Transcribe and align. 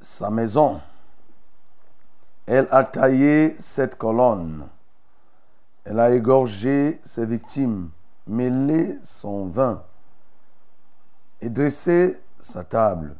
Sa 0.00 0.30
maison. 0.30 0.80
Elle 2.46 2.68
a 2.70 2.84
taillé 2.84 3.54
cette 3.58 3.96
colonne. 3.96 4.66
Elle 5.84 6.00
a 6.00 6.10
égorgé 6.10 7.00
ses 7.02 7.26
victimes, 7.26 7.90
mêlé 8.26 8.98
son 9.02 9.46
vin 9.46 9.82
et 11.40 11.48
dressé 11.48 12.20
sa 12.40 12.64
table. 12.64 13.16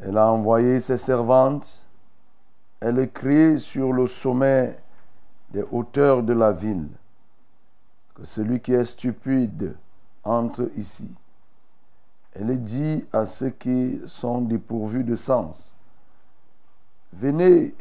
Elle 0.00 0.18
a 0.18 0.30
envoyé 0.30 0.80
ses 0.80 0.98
servantes. 0.98 1.84
Elle 2.80 2.98
écrit 2.98 3.60
sur 3.60 3.92
le 3.92 4.06
sommet 4.06 4.76
des 5.50 5.64
hauteurs 5.70 6.22
de 6.22 6.32
la 6.32 6.52
ville 6.52 6.88
que 8.14 8.24
celui 8.24 8.60
qui 8.60 8.72
est 8.72 8.84
stupide 8.84 9.76
entre 10.24 10.70
ici. 10.76 11.14
Elle 12.34 12.62
dit 12.62 13.06
à 13.12 13.26
ceux 13.26 13.50
qui 13.50 14.00
sont 14.06 14.40
dépourvus 14.40 15.04
de 15.04 15.14
sens, 15.14 15.74
Venez 17.12 17.74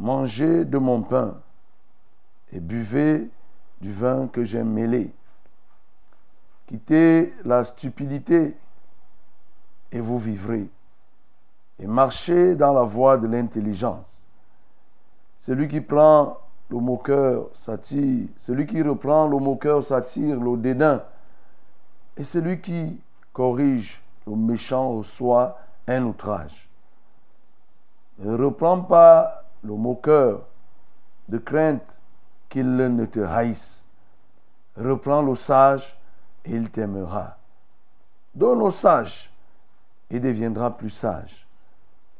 manger 0.00 0.64
de 0.64 0.78
mon 0.78 1.02
pain 1.02 1.40
et 2.52 2.60
buvez 2.60 3.30
du 3.80 3.92
vin 3.92 4.26
que 4.26 4.44
j'ai 4.44 4.64
mêlé. 4.64 5.12
Quittez 6.66 7.32
la 7.44 7.64
stupidité 7.64 8.56
et 9.92 10.00
vous 10.00 10.18
vivrez. 10.18 10.68
Et 11.78 11.86
marchez 11.86 12.56
dans 12.56 12.72
la 12.72 12.82
voie 12.82 13.16
de 13.16 13.28
l'intelligence. 13.28 14.26
Celui 15.36 15.68
qui 15.68 15.80
prend 15.80 16.38
le 16.68 16.78
moqueur 16.78 17.48
s'attire, 17.54 18.26
celui 18.36 18.66
qui 18.66 18.82
reprend 18.82 19.28
le 19.28 19.38
moqueur 19.38 19.84
s'attire 19.84 20.38
le 20.40 20.56
dédain. 20.56 21.02
Et 22.16 22.24
celui 22.24 22.60
qui 22.60 23.00
corrige 23.38 24.02
le 24.26 24.34
méchant 24.34 24.90
reçoit 24.90 25.60
un 25.86 26.02
outrage. 26.02 26.68
Ne 28.18 28.36
reprends 28.36 28.80
pas 28.80 29.44
le 29.62 29.74
moqueur 29.74 30.44
de 31.28 31.38
crainte 31.38 32.00
qu'il 32.48 32.74
ne 32.74 33.06
te 33.06 33.20
haïsse. 33.20 33.86
Reprends 34.76 35.22
le 35.22 35.36
sage 35.36 35.96
et 36.44 36.50
il 36.56 36.68
t'aimera. 36.68 37.36
Donne 38.34 38.60
au 38.60 38.72
sage 38.72 39.32
et 40.10 40.18
deviendra 40.18 40.76
plus 40.76 40.90
sage. 40.90 41.46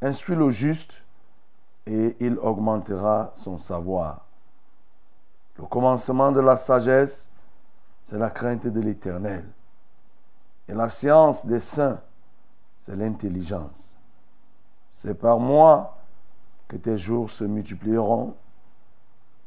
Instruis 0.01 0.37
le 0.37 0.51
juste 0.51 1.03
et 1.85 2.17
il 2.21 2.39
augmentera 2.39 3.33
son 3.35 3.59
savoir. 3.59 4.25
Le 5.57 5.65
commencement 5.65 6.31
de 6.31 6.39
la 6.39 6.57
sagesse, 6.57 7.29
c'est 8.05 8.19
la 8.19 8.31
crainte 8.31 8.69
de 8.69 8.81
l'Éternel. 8.81 9.45
Et 10.69 10.75
la 10.75 10.91
science 10.91 11.47
des 11.47 11.61
saints, 11.61 12.01
c'est 12.79 12.97
l'intelligence. 12.97 13.97
C'est 14.91 15.15
par 15.15 15.39
moi 15.39 15.97
que 16.67 16.77
tes 16.77 16.99
jours 16.99 17.31
se 17.31 17.45
multiplieront 17.45 18.35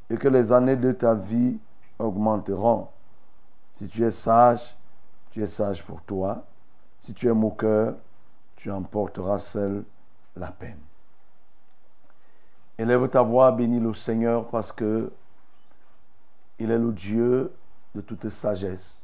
et 0.09 0.17
que 0.17 0.27
les 0.27 0.51
années 0.51 0.75
de 0.75 0.91
ta 0.91 1.13
vie 1.13 1.59
augmenteront. 1.99 2.87
Si 3.71 3.87
tu 3.87 4.03
es 4.03 4.11
sage, 4.11 4.75
tu 5.29 5.41
es 5.41 5.47
sage 5.47 5.83
pour 5.85 6.01
toi. 6.01 6.43
Si 6.99 7.13
tu 7.13 7.27
es 7.27 7.33
moqueur, 7.33 7.95
tu 8.55 8.71
emporteras 8.71 9.39
seul 9.39 9.83
la 10.35 10.51
peine. 10.51 10.79
Élève 12.77 13.07
ta 13.09 13.21
voix, 13.21 13.51
bénis 13.51 13.79
le 13.79 13.93
Seigneur 13.93 14.47
parce 14.49 14.71
que 14.71 15.11
il 16.59 16.69
est 16.69 16.77
le 16.77 16.91
Dieu 16.91 17.53
de 17.95 18.01
toute 18.01 18.29
sagesse, 18.29 19.03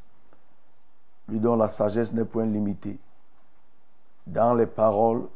lui 1.27 1.39
dont 1.39 1.55
la 1.55 1.67
sagesse 1.67 2.13
n'est 2.13 2.25
point 2.25 2.45
limitée. 2.45 2.99
Dans 4.25 4.53
les 4.53 4.65
paroles, 4.65 5.27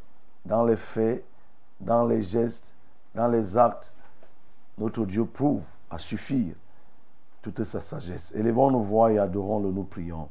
dans 0.44 0.64
les 0.64 0.76
faits, 0.76 1.24
dans 1.80 2.06
les 2.06 2.22
gestes, 2.22 2.74
dans 3.14 3.28
les 3.28 3.56
actes, 3.56 3.92
notre 4.78 5.04
Dieu 5.04 5.24
prouve 5.24 5.64
à 5.90 5.98
suffire 5.98 6.54
toute 7.42 7.64
sa 7.64 7.80
sagesse. 7.80 8.32
Élevons 8.34 8.70
nos 8.70 8.80
voix 8.80 9.12
et 9.12 9.18
adorons-le, 9.18 9.70
nous 9.70 9.84
prions. 9.84 10.28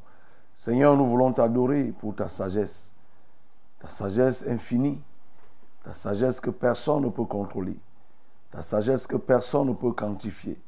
Seigneur, 0.53 0.95
nous 0.95 1.05
voulons 1.05 1.33
t'adorer 1.33 1.93
pour 1.99 2.15
ta 2.15 2.29
sagesse, 2.29 2.93
ta 3.79 3.89
sagesse 3.89 4.45
infinie, 4.47 5.01
ta 5.83 5.93
sagesse 5.93 6.39
que 6.39 6.49
personne 6.49 7.03
ne 7.03 7.09
peut 7.09 7.25
contrôler, 7.25 7.77
ta 8.51 8.63
sagesse 8.63 9.07
que 9.07 9.17
personne 9.17 9.67
ne 9.67 9.73
peut 9.73 9.91
quantifier. 9.91 10.59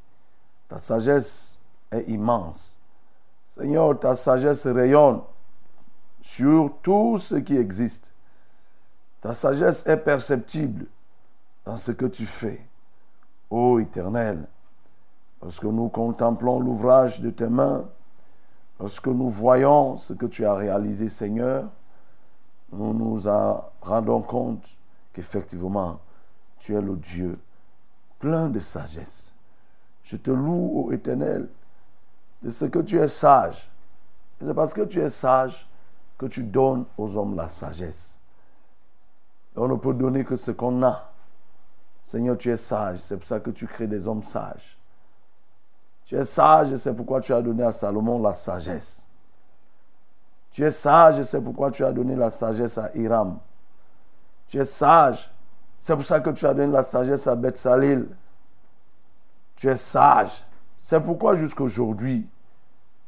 Ta 0.67 0.79
sagesse 0.79 1.59
est 1.91 2.03
immense. 2.09 2.77
Seigneur, 3.55 3.99
ta 3.99 4.15
sagesse 4.15 4.65
rayonne 4.65 5.21
sur 6.23 6.73
tout 6.81 7.19
ce 7.19 7.35
qui 7.35 7.55
existe. 7.55 8.11
Ta 9.21 9.35
sagesse 9.35 9.85
est 9.85 9.97
perceptible 9.97 10.87
dans 11.63 11.77
ce 11.77 11.91
que 11.91 12.07
tu 12.07 12.25
fais. 12.25 12.67
Ô 13.51 13.77
Éternel, 13.77 14.47
lorsque 15.39 15.65
nous 15.65 15.87
contemplons 15.89 16.59
l'ouvrage 16.61 17.21
de 17.21 17.29
tes 17.29 17.47
mains, 17.47 17.87
lorsque 18.79 19.05
nous 19.05 19.29
voyons 19.29 19.97
ce 19.97 20.13
que 20.13 20.25
tu 20.25 20.43
as 20.47 20.55
réalisé, 20.55 21.07
Seigneur, 21.07 21.69
nous 22.71 22.91
nous 22.91 23.27
en 23.27 23.63
rendons 23.81 24.23
compte 24.23 24.79
qu'effectivement, 25.13 25.99
tu 26.57 26.73
es 26.75 26.81
le 26.81 26.95
Dieu 26.95 27.37
plein 28.17 28.49
de 28.49 28.59
sagesse. 28.59 29.35
Je 30.01 30.17
te 30.17 30.31
loue, 30.31 30.87
ô 30.87 30.91
Éternel, 30.91 31.49
de 32.43 32.49
ce 32.49 32.65
que 32.65 32.79
tu 32.79 32.99
es 32.99 33.07
sage. 33.07 33.69
C'est 34.41 34.53
parce 34.53 34.73
que 34.73 34.81
tu 34.81 35.01
es 35.01 35.09
sage 35.09 35.67
que 36.17 36.25
tu 36.25 36.43
donnes 36.43 36.85
aux 36.97 37.15
hommes 37.15 37.35
la 37.35 37.47
sagesse. 37.47 38.19
On 39.55 39.67
ne 39.67 39.75
peut 39.75 39.93
donner 39.93 40.25
que 40.25 40.35
ce 40.35 40.51
qu'on 40.51 40.83
a. 40.83 41.11
Seigneur, 42.03 42.37
tu 42.37 42.51
es 42.51 42.57
sage. 42.57 42.99
C'est 42.99 43.15
pour 43.15 43.25
ça 43.25 43.39
que 43.39 43.51
tu 43.51 43.65
crées 43.65 43.87
des 43.87 44.07
hommes 44.07 44.23
sages. 44.23 44.77
Tu 46.05 46.15
es 46.15 46.25
sage 46.25 46.73
et 46.73 46.77
c'est 46.77 46.93
pourquoi 46.93 47.21
tu 47.21 47.33
as 47.33 47.41
donné 47.41 47.63
à 47.63 47.71
Salomon 47.71 48.21
la 48.21 48.33
sagesse. 48.33 49.07
Tu 50.51 50.63
es 50.63 50.71
sage 50.71 51.19
et 51.19 51.23
c'est 51.23 51.41
pourquoi 51.41 51.71
tu 51.71 51.85
as 51.85 51.93
donné 51.93 52.15
la 52.15 52.29
sagesse 52.29 52.77
à 52.77 52.91
Hiram. 52.93 53.39
Tu 54.47 54.59
es 54.59 54.65
sage. 54.65 55.31
C'est 55.79 55.95
pour 55.95 56.03
ça 56.03 56.19
que 56.19 56.29
tu 56.31 56.45
as 56.45 56.53
donné 56.53 56.71
la 56.73 56.83
sagesse 56.83 57.25
à 57.27 57.35
Beth 57.35 57.57
Salil. 57.57 58.09
Tu 59.55 59.69
es 59.69 59.77
sage. 59.77 60.45
C'est 60.77 60.99
pourquoi 60.99 61.35
jusqu'aujourd'hui, 61.35 62.27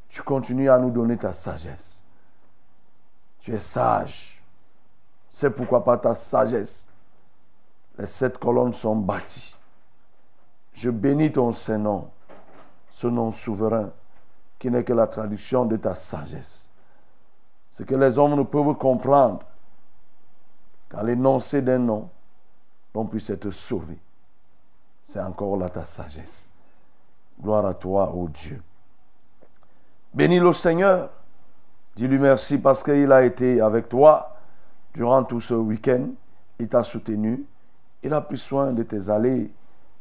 tu 0.08 0.22
continues 0.22 0.70
à 0.70 0.78
nous 0.78 0.90
donner 0.90 1.16
ta 1.16 1.32
sagesse. 1.32 2.02
Tu 3.40 3.52
es 3.52 3.58
sage. 3.58 4.42
C'est 5.28 5.50
pourquoi 5.50 5.84
par 5.84 6.00
ta 6.00 6.14
sagesse, 6.14 6.88
les 7.98 8.06
sept 8.06 8.38
colonnes 8.38 8.72
sont 8.72 8.96
bâties. 8.96 9.56
Je 10.72 10.90
bénis 10.90 11.32
ton 11.32 11.52
Saint-Nom, 11.52 12.10
ce 12.90 13.06
nom 13.06 13.32
souverain, 13.32 13.90
qui 14.58 14.70
n'est 14.70 14.84
que 14.84 14.92
la 14.92 15.06
traduction 15.06 15.64
de 15.64 15.76
ta 15.76 15.94
sagesse. 15.94 16.70
Ce 17.68 17.82
que 17.82 17.94
les 17.94 18.18
hommes 18.18 18.36
ne 18.36 18.42
peuvent 18.42 18.74
comprendre, 18.74 19.40
qu'à 20.90 21.02
l'énoncé 21.02 21.62
d'un 21.62 21.78
nom, 21.78 22.08
on 22.94 23.04
puisse 23.04 23.28
être 23.30 23.50
sauvé. 23.50 23.98
C'est 25.04 25.20
encore 25.20 25.56
là 25.56 25.68
ta 25.68 25.84
sagesse. 25.84 26.48
Gloire 27.40 27.66
à 27.66 27.74
toi, 27.74 28.10
ô 28.14 28.28
Dieu. 28.28 28.62
Bénis 30.16 30.40
le 30.40 30.50
Seigneur. 30.54 31.10
Dis-lui 31.94 32.18
merci 32.18 32.56
parce 32.56 32.82
qu'il 32.82 33.12
a 33.12 33.22
été 33.22 33.60
avec 33.60 33.90
toi 33.90 34.34
durant 34.94 35.22
tout 35.22 35.40
ce 35.40 35.52
week-end. 35.52 36.08
Il 36.58 36.68
t'a 36.68 36.82
soutenu. 36.82 37.44
Il 38.02 38.14
a 38.14 38.22
pris 38.22 38.38
soin 38.38 38.72
de 38.72 38.82
tes 38.82 39.10
allées 39.10 39.52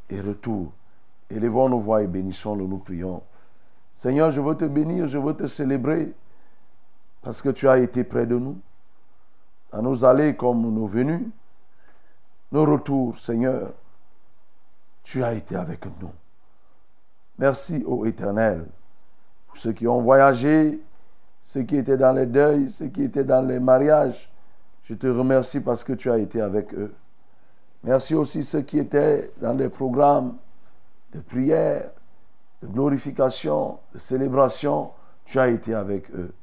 et 0.10 0.22
retours. 0.22 0.72
Élevons 1.30 1.68
nos 1.68 1.80
voix 1.80 2.02
et 2.02 2.08
bénissons-le, 2.08 2.66
nous 2.66 2.78
prions. 2.78 3.24
Seigneur, 3.92 4.32
je 4.32 4.40
veux 4.40 4.56
te 4.56 4.64
bénir, 4.64 5.10
je 5.10 5.18
veux 5.18 5.36
te 5.36 5.48
célébrer 5.48 6.14
parce 7.22 7.42
que 7.42 7.50
tu 7.50 7.68
as 7.68 7.80
été 7.80 8.06
près 8.06 8.26
de 8.26 8.38
nous, 8.38 8.58
à 9.74 9.82
nos 9.82 10.06
allées 10.06 10.38
comme 10.38 10.62
nos 10.74 10.88
venues, 10.88 11.30
nos 12.54 12.64
retours, 12.64 13.18
Seigneur. 13.18 13.74
Tu 15.04 15.22
as 15.26 15.34
été 15.34 15.58
avec 15.58 15.86
nous. 16.02 16.12
Merci, 17.38 17.84
ô 17.86 18.06
Éternel, 18.06 18.66
ceux 19.58 19.74
qui 19.74 19.88
ont 19.88 20.02
voyagé, 20.02 20.80
ceux 21.42 21.64
qui 21.64 21.78
étaient 21.78 21.98
dans 21.98 22.14
les 22.14 22.26
deuils, 22.26 22.70
ceux 22.70 22.88
qui 22.88 23.04
étaient 23.04 23.24
dans 23.24 23.42
les 23.42 23.60
mariages. 23.60 24.32
Je 24.84 24.94
te 24.94 25.08
remercie 25.08 25.60
parce 25.60 25.84
que 25.84 25.94
tu 25.94 26.10
as 26.12 26.18
été 26.18 26.42
avec 26.42 26.74
eux. 26.74 26.94
Merci 27.84 28.16
aussi 28.16 28.44
ceux 28.44 28.62
qui 28.62 28.80
étaient 28.80 29.32
dans 29.40 29.54
des 29.54 29.70
programmes 29.70 30.38
de 31.14 31.20
prière, 31.20 31.92
de 32.62 32.68
glorification, 32.68 33.78
de 33.94 34.00
célébration. 34.00 34.92
Tu 35.26 35.40
as 35.40 35.48
été 35.50 35.74
avec 35.74 36.10
eux. 36.12 36.34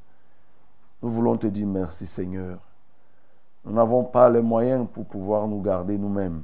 Nous 1.01 1.09
voulons 1.09 1.35
te 1.37 1.47
dire 1.47 1.67
merci 1.67 2.05
Seigneur. 2.05 2.59
Nous 3.65 3.73
n'avons 3.73 4.03
pas 4.05 4.29
les 4.29 4.41
moyens 4.41 4.87
pour 4.91 5.05
pouvoir 5.05 5.47
nous 5.47 5.61
garder 5.61 5.97
nous-mêmes. 5.97 6.43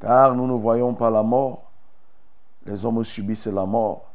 Car 0.00 0.34
nous 0.34 0.46
ne 0.46 0.54
voyons 0.54 0.94
pas 0.94 1.10
la 1.10 1.22
mort. 1.22 1.70
Les 2.64 2.84
hommes 2.84 3.04
subissent 3.04 3.46
la 3.46 3.66
mort. 3.66 4.13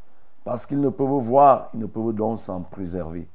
Parce 0.49 0.65
qu'ils 0.65 0.81
ne 0.81 0.89
peuvent 0.89 1.07
voir, 1.07 1.69
ils 1.75 1.79
ne 1.79 1.85
peuvent 1.85 2.11
donc 2.11 2.39
s'en 2.39 2.61
préserver. 2.61 3.27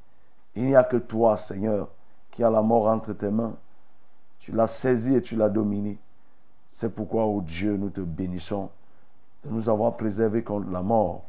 Il 0.53 0.65
n'y 0.65 0.75
a 0.75 0.83
que 0.83 0.97
toi, 0.97 1.37
Seigneur, 1.37 1.87
qui 2.29 2.43
as 2.43 2.49
la 2.49 2.61
mort 2.61 2.87
entre 2.87 3.13
tes 3.13 3.29
mains. 3.29 3.55
Tu 4.37 4.51
l'as 4.51 4.67
saisi 4.67 5.15
et 5.15 5.21
tu 5.21 5.37
l'as 5.37 5.47
dominé. 5.47 5.97
C'est 6.67 6.93
pourquoi, 6.93 7.25
ô 7.25 7.39
Dieu, 7.39 7.77
nous 7.77 7.89
te 7.89 8.01
bénissons 8.01 8.69
de 9.45 9.49
nous 9.49 9.69
avoir 9.69 9.95
préservés 9.95 10.43
contre 10.43 10.69
la 10.69 10.81
mort 10.81 11.23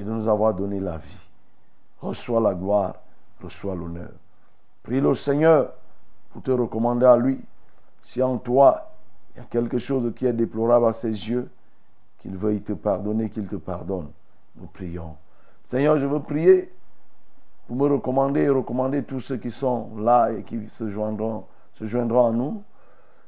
et 0.00 0.02
de 0.02 0.10
nous 0.10 0.26
avoir 0.26 0.52
donné 0.52 0.80
la 0.80 0.98
vie. 0.98 1.28
Reçois 2.00 2.40
la 2.40 2.52
gloire, 2.52 2.96
reçois 3.40 3.76
l'honneur. 3.76 4.10
Prie 4.82 5.00
le 5.00 5.14
Seigneur 5.14 5.74
pour 6.30 6.42
te 6.42 6.50
recommander 6.50 7.06
à 7.06 7.16
lui. 7.16 7.40
Si 8.02 8.20
en 8.20 8.36
toi, 8.36 8.90
il 9.32 9.38
y 9.38 9.40
a 9.40 9.46
quelque 9.46 9.78
chose 9.78 10.12
qui 10.12 10.26
est 10.26 10.32
déplorable 10.32 10.86
à 10.86 10.92
ses 10.92 11.10
yeux, 11.10 11.48
qu'il 12.18 12.36
veuille 12.36 12.62
te 12.62 12.72
pardonner, 12.72 13.30
qu'il 13.30 13.46
te 13.46 13.54
pardonne. 13.54 14.08
Nous 14.60 14.66
prions. 14.66 15.16
Seigneur, 15.62 15.98
je 15.98 16.06
veux 16.06 16.20
prier 16.20 16.72
pour 17.66 17.76
me 17.76 17.88
recommander 17.88 18.42
et 18.42 18.48
recommander 18.48 19.02
tous 19.04 19.20
ceux 19.20 19.36
qui 19.38 19.50
sont 19.50 19.96
là 19.96 20.30
et 20.30 20.42
qui 20.42 20.68
se 20.68 20.88
joindront, 20.88 21.46
se 21.72 21.86
joindront 21.86 22.26
à 22.26 22.30
nous. 22.32 22.62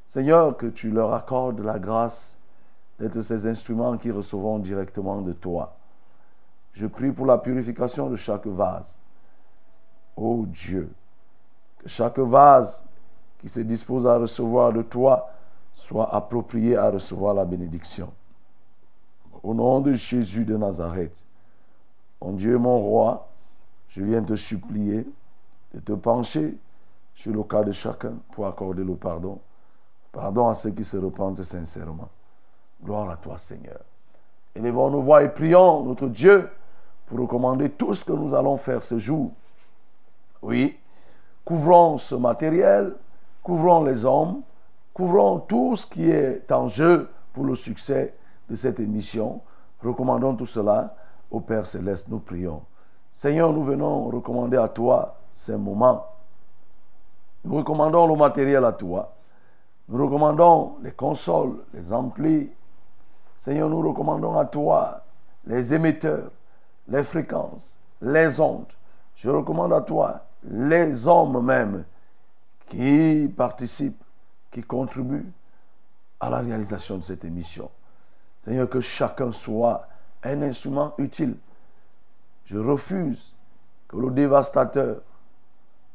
Seigneur, 0.07 0.57
que 0.57 0.67
tu 0.67 0.91
leur 0.91 1.15
accordes 1.15 1.61
la 1.61 1.79
grâce 1.79 2.37
d'être 2.99 3.21
ces 3.23 3.47
instruments 3.47 3.97
qui 3.97 4.11
recevront 4.11 4.59
directement 4.59 5.23
de 5.23 5.33
toi. 5.33 5.75
Je 6.73 6.87
prie 6.87 7.13
pour 7.13 7.27
la 7.27 7.39
purification 7.39 8.11
de 8.11 8.17
chaque 8.17 8.47
vase. 8.47 9.01
Ô 10.17 10.45
Dieu, 10.47 10.93
que 11.79 11.89
chaque 11.89 12.19
vase 12.19 12.85
qui 13.39 13.49
se 13.49 13.61
dispose 13.61 14.07
à 14.07 14.19
recevoir 14.19 14.73
de 14.73 14.83
toi 14.83 15.31
soit 15.73 16.15
approprié 16.15 16.77
à 16.77 16.91
recevoir 16.91 17.35
la 17.35 17.45
bénédiction. 17.45 18.13
Au 19.43 19.55
nom 19.55 19.81
de 19.81 19.93
Jésus 19.93 20.45
de 20.45 20.57
Nazareth, 20.57 21.27
mon 22.21 22.33
Dieu, 22.33 22.57
mon 22.59 22.79
roi, 22.79 23.29
je 23.89 24.03
viens 24.03 24.23
te 24.23 24.37
supplier 24.37 25.07
de 25.75 25.81
te 25.81 25.93
pencher 25.93 26.57
sur 27.15 27.33
le 27.33 27.43
cas 27.43 27.65
de 27.65 27.73
chacun 27.73 28.15
pour 28.33 28.47
accorder 28.47 28.85
le 28.85 28.95
pardon. 28.95 29.41
Pardon 30.13 30.49
à 30.49 30.55
ceux 30.55 30.71
qui 30.71 30.85
se 30.85 30.97
repentent 30.97 31.43
sincèrement. 31.43 32.09
Gloire 32.85 33.11
à 33.11 33.17
toi, 33.17 33.39
Seigneur. 33.39 33.81
Élevons 34.55 34.91
nos 34.91 35.01
voix 35.01 35.23
et 35.23 35.29
prions 35.29 35.83
notre 35.83 36.09
Dieu 36.09 36.49
pour 37.07 37.19
recommander 37.19 37.71
tout 37.71 37.95
ce 37.95 38.05
que 38.05 38.13
nous 38.13 38.35
allons 38.35 38.57
faire 38.57 38.83
ce 38.83 38.99
jour. 38.99 39.33
Oui, 40.43 40.79
couvrons 41.45 41.99
ce 41.99 42.15
matériel, 42.15 42.95
couvrons 43.43 43.83
les 43.83 44.05
hommes, 44.05 44.43
couvrons 44.95 45.41
tout 45.41 45.77
ce 45.77 45.87
qui 45.87 46.11
est 46.11 46.51
en 46.53 46.67
jeu 46.67 47.09
pour 47.33 47.45
le 47.45 47.55
succès 47.55 48.15
de 48.49 48.55
cette 48.55 48.81
émission. 48.81 49.41
Recommandons 49.83 50.35
tout 50.37 50.47
cela 50.47 50.95
au 51.31 51.41
Père 51.41 51.67
céleste, 51.67 52.09
nous 52.09 52.19
prions. 52.21 52.63
Seigneur, 53.11 53.53
nous 53.53 53.63
venons 53.63 54.07
recommander 54.09 54.57
à 54.57 54.69
toi 54.69 55.19
ces 55.31 55.57
moments. 55.57 56.07
Nous 57.45 57.57
recommandons 57.57 58.07
le 58.07 58.17
matériel 58.17 58.65
à 58.65 58.73
toi. 58.73 59.15
Nous 59.89 60.05
recommandons 60.05 60.77
les 60.83 60.93
consoles, 60.93 61.57
les 61.75 61.93
amplis. 61.93 62.51
Seigneur, 63.37 63.69
nous 63.69 63.83
recommandons 63.83 64.39
à 64.39 64.45
toi 64.45 65.03
les 65.47 65.75
émetteurs, 65.75 66.31
les 66.89 67.03
fréquences, 67.03 67.79
les 68.01 68.41
ondes. 68.41 68.73
Je 69.17 69.29
recommande 69.29 69.73
à 69.73 69.81
toi 69.81 70.25
les 70.45 71.07
hommes 71.07 71.45
même 71.45 71.85
qui 72.67 73.33
participent, 73.37 74.03
qui 74.51 74.63
contribuent 74.63 75.31
à 76.21 76.31
la 76.31 76.39
réalisation 76.39 76.97
de 76.97 77.03
cette 77.03 77.25
émission. 77.25 77.71
Seigneur, 78.43 78.69
que 78.69 78.81
chacun 78.81 79.33
soit 79.33 79.87
un 80.25 80.43
instrument 80.43 80.95
utile. 80.99 81.37
Je 82.45 82.59
refuse 82.59 83.35
que 83.89 83.97
le 83.97 84.11
dévastateur, 84.11 85.01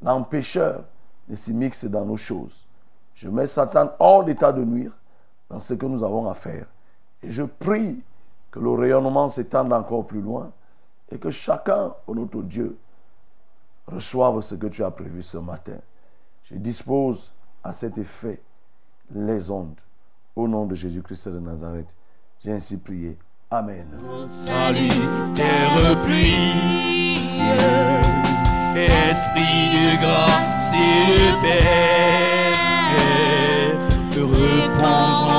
l'empêcheur, 0.01 0.85
ne 1.27 1.35
s'y 1.35 1.53
mixe 1.53 1.85
dans 1.85 2.05
nos 2.05 2.17
choses. 2.17 2.65
Je 3.15 3.27
mets 3.27 3.47
Satan 3.47 3.91
hors 3.99 4.23
d'état 4.23 4.53
de 4.53 4.63
nuire 4.63 4.93
dans 5.49 5.59
ce 5.59 5.73
que 5.73 5.85
nous 5.85 6.03
avons 6.03 6.29
à 6.29 6.33
faire. 6.33 6.67
Et 7.21 7.29
je 7.29 7.43
prie 7.43 8.01
que 8.49 8.59
le 8.59 8.71
rayonnement 8.71 9.27
s'étende 9.27 9.73
encore 9.73 10.07
plus 10.07 10.21
loin 10.21 10.51
et 11.11 11.17
que 11.17 11.29
chacun, 11.29 11.93
au 12.05 12.15
notre 12.15 12.41
Dieu, 12.43 12.77
reçoive 13.87 14.41
ce 14.41 14.55
que 14.55 14.67
tu 14.67 14.83
as 14.83 14.91
prévu 14.91 15.21
ce 15.21 15.37
matin. 15.37 15.77
Je 16.43 16.55
dispose 16.55 17.33
à 17.63 17.73
cet 17.73 17.97
effet 17.97 18.41
les 19.13 19.51
ondes. 19.51 19.79
Au 20.35 20.47
nom 20.47 20.65
de 20.65 20.75
Jésus-Christ 20.75 21.29
de 21.29 21.39
Nazareth, 21.39 21.93
j'ai 22.43 22.51
ainsi 22.51 22.77
prié. 22.77 23.17
Amen. 23.49 23.87
Salut, 24.45 24.89
terre 25.35 26.01
pluie, 26.03 27.21
esprit 28.75 29.69
de 29.73 30.01
grâce 30.01 30.71
et 30.73 31.05
de 31.11 31.41
paix, 31.41 32.53
repose 34.21 35.36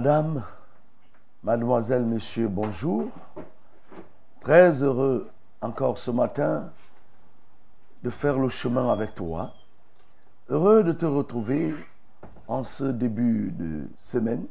Madame, 0.00 0.42
mademoiselle, 1.42 2.06
monsieur, 2.06 2.48
bonjour. 2.48 3.10
Très 4.40 4.82
heureux 4.82 5.28
encore 5.60 5.98
ce 5.98 6.10
matin 6.10 6.72
de 8.02 8.08
faire 8.08 8.38
le 8.38 8.48
chemin 8.48 8.90
avec 8.90 9.14
toi. 9.14 9.50
Heureux 10.48 10.82
de 10.84 10.92
te 10.92 11.04
retrouver 11.04 11.74
en 12.48 12.64
ce 12.64 12.84
début 12.84 13.50
de 13.50 13.90
semaine 13.98 14.46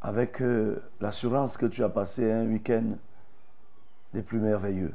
avec 0.00 0.40
euh, 0.40 0.80
l'assurance 1.00 1.56
que 1.56 1.66
tu 1.66 1.82
as 1.82 1.88
passé 1.88 2.30
un 2.30 2.46
week-end 2.46 2.92
des 4.14 4.22
plus 4.22 4.38
merveilleux. 4.38 4.94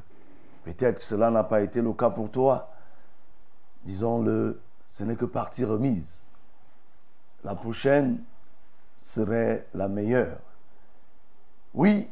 Peut-être 0.63 1.01
cela 1.01 1.29
n'a 1.29 1.43
pas 1.43 1.59
été 1.59 1.81
le 1.81 1.91
cas 1.91 2.11
pour 2.11 2.31
toi. 2.31 2.71
Disons-le, 3.83 4.61
ce 4.87 5.03
n'est 5.03 5.17
que 5.17 5.25
partie 5.25 5.65
remise. 5.65 6.21
La 7.43 7.55
prochaine 7.55 8.23
serait 9.01 9.67
la 9.73 9.87
meilleure. 9.87 10.37
Oui, 11.73 12.07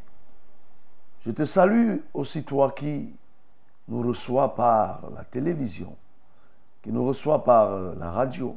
je 1.26 1.32
te 1.32 1.46
salue 1.46 1.98
aussi 2.14 2.44
toi 2.44 2.72
qui 2.72 3.14
nous 3.88 4.02
reçoit 4.02 4.56
par 4.56 5.10
la 5.16 5.24
télévision, 5.24 5.96
qui 6.82 6.92
nous 6.92 7.06
reçoit 7.06 7.44
par 7.44 7.96
la 7.96 8.12
radio, 8.12 8.56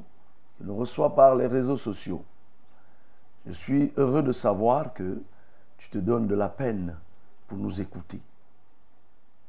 qui 0.56 0.64
nous 0.64 0.76
reçoit 0.76 1.14
par 1.14 1.36
les 1.36 1.46
réseaux 1.46 1.76
sociaux. 1.76 2.24
Je 3.46 3.52
suis 3.52 3.92
heureux 3.96 4.22
de 4.22 4.32
savoir 4.32 4.94
que 4.94 5.22
tu 5.76 5.90
te 5.90 5.98
donnes 5.98 6.26
de 6.26 6.34
la 6.34 6.48
peine 6.48 6.96
pour 7.48 7.58
nous 7.58 7.80
écouter. 7.80 8.20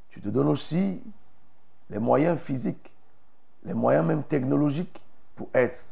Tu 0.10 0.20
te 0.20 0.30
donnes 0.30 0.50
aussi 0.50 1.02
les 1.90 2.00
moyens 2.00 2.40
physiques, 2.40 2.92
les 3.64 3.74
moyens 3.74 4.06
même 4.06 4.24
technologiques 4.24 5.02
pour 5.36 5.48
être 5.54 5.86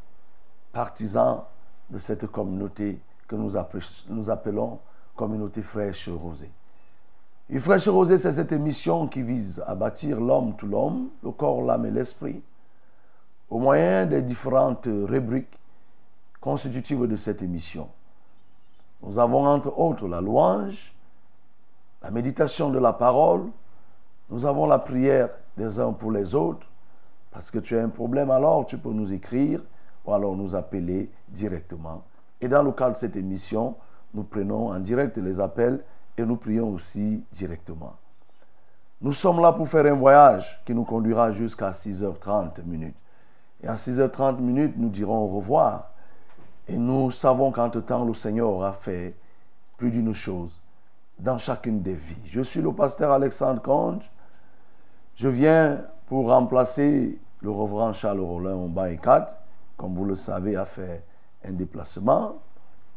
partisan 0.74 1.48
de 1.92 2.00
cette 2.00 2.26
communauté 2.28 3.00
que 3.28 3.36
nous 3.36 4.30
appelons 4.30 4.80
communauté 5.16 5.62
fraîche 5.62 6.10
rosée. 6.10 6.52
Et 7.50 7.60
fraîche 7.60 7.88
rosée, 7.88 8.18
c'est 8.18 8.32
cette 8.32 8.52
émission 8.52 9.08
qui 9.08 9.22
vise 9.22 9.62
à 9.68 9.76
bâtir 9.76 10.20
l'homme 10.20 10.56
tout 10.56 10.68
l'homme, 10.68 11.10
le 11.22 11.32
corps, 11.32 11.62
l'âme 11.62 11.86
et 11.86 11.92
l'esprit, 11.92 12.42
au 13.50 13.60
moyen 13.60 14.06
des 14.06 14.22
différentes 14.22 14.88
rubriques 14.88 15.60
constitutives 16.40 17.06
de 17.06 17.16
cette 17.16 17.42
émission. 17.42 17.90
Nous 19.04 19.20
avons 19.20 19.46
entre 19.46 19.78
autres 19.78 20.08
la 20.08 20.22
louange, 20.22 20.94
la 22.02 22.10
méditation 22.10 22.70
de 22.70 22.80
la 22.80 22.94
parole, 22.94 23.44
nous 24.30 24.46
avons 24.46 24.66
la 24.66 24.80
prière 24.80 25.30
des 25.58 25.80
uns 25.80 25.92
pour 25.92 26.12
les 26.12 26.34
autres, 26.34 26.66
parce 27.32 27.52
que 27.52 27.60
tu 27.60 27.78
as 27.78 27.84
un 27.84 27.90
problème, 27.90 28.32
alors 28.32 28.66
tu 28.66 28.78
peux 28.78 28.92
nous 28.92 29.12
écrire 29.12 29.62
ou 30.06 30.14
alors 30.14 30.36
nous 30.36 30.56
appeler 30.56 31.10
directement. 31.30 32.04
Et 32.40 32.48
dans 32.48 32.64
le 32.64 32.72
cadre 32.72 32.94
de 32.94 32.98
cette 32.98 33.16
émission, 33.16 33.76
nous 34.14 34.24
prenons 34.24 34.72
en 34.72 34.80
direct 34.80 35.18
les 35.18 35.40
appels 35.40 35.84
et 36.18 36.26
nous 36.26 36.38
prions 36.38 36.70
aussi 36.70 37.24
directement. 37.32 37.96
Nous 39.02 39.14
sommes 39.14 39.42
là 39.42 39.52
pour 39.52 39.68
faire 39.68 39.86
un 39.86 39.96
voyage 39.96 40.62
qui 40.66 40.76
nous 40.76 40.84
conduira 40.84 41.32
jusqu'à 41.32 41.72
6h30 41.72 42.64
minutes. 42.66 42.96
Et 43.64 43.68
à 43.68 43.76
6h30 43.76 44.40
minutes, 44.40 44.74
nous 44.78 44.90
dirons 44.90 45.26
au 45.26 45.28
revoir. 45.28 45.92
Et 46.68 46.78
nous 46.78 47.10
savons 47.10 47.52
qu'entre-temps, 47.52 48.06
le 48.06 48.14
Seigneur 48.14 48.50
aura 48.50 48.74
fait 48.74 49.16
plus 49.78 49.92
d'une 49.92 50.14
chose 50.14 50.62
dans 51.18 51.38
chacune 51.38 51.82
des 51.82 51.94
vies. 51.94 52.22
Je 52.26 52.42
suis 52.42 52.62
le 52.62 52.72
pasteur 52.72 53.12
Alexandre 53.12 53.62
Conge. 53.62 54.10
Je 55.16 55.28
viens 55.28 55.82
pour 56.08 56.28
remplacer 56.30 57.20
le 57.42 57.50
reverend 57.50 57.94
Charles 57.94 58.20
Rollin 58.20 58.68
bas 58.68 58.96
4, 58.96 59.36
comme 59.82 59.96
vous 59.96 60.06
le 60.06 60.14
savez, 60.14 60.56
a 60.56 60.66
fait 60.66 61.04
un 61.44 61.54
déplacement 61.54 62.36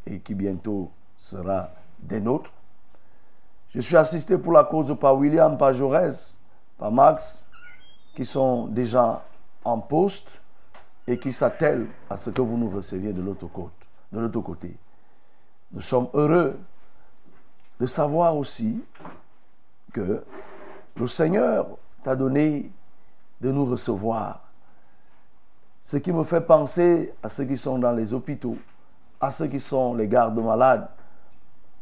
et 0.04 0.20
qui 0.20 0.34
bientôt 0.34 0.90
sera 1.16 1.70
des 1.98 2.20
nôtres. 2.20 2.52
Je 3.74 3.80
suis 3.80 3.96
assisté 3.96 4.36
pour 4.36 4.52
la 4.52 4.64
cause 4.64 4.94
par 5.00 5.16
William, 5.16 5.56
par 5.56 5.72
Jaurès, 5.72 6.38
par 6.76 6.92
Max, 6.92 7.46
qui 8.14 8.26
sont 8.26 8.66
déjà 8.66 9.24
en 9.64 9.78
poste 9.78 10.42
et 11.06 11.18
qui 11.18 11.32
s'attellent 11.32 11.86
à 12.10 12.18
ce 12.18 12.28
que 12.28 12.42
vous 12.42 12.58
nous 12.58 12.68
receviez 12.68 13.14
de 13.14 13.22
l'autre 13.22 13.46
côté. 13.46 13.72
Côté. 14.44 14.76
Nous 15.72 15.80
sommes 15.80 16.06
heureux 16.14 16.56
de 17.80 17.86
savoir 17.86 18.36
aussi 18.36 18.80
que 19.92 20.22
le 20.94 21.06
Seigneur 21.08 21.66
t'a 22.04 22.14
donné 22.14 22.70
de 23.40 23.50
nous 23.50 23.64
recevoir. 23.64 24.43
Ce 25.84 25.98
qui 25.98 26.12
me 26.12 26.24
fait 26.24 26.40
penser 26.40 27.12
à 27.22 27.28
ceux 27.28 27.44
qui 27.44 27.58
sont 27.58 27.78
dans 27.78 27.92
les 27.92 28.14
hôpitaux, 28.14 28.56
à 29.20 29.30
ceux 29.30 29.48
qui 29.48 29.60
sont 29.60 29.92
les 29.92 30.08
gardes 30.08 30.38
malades. 30.38 30.88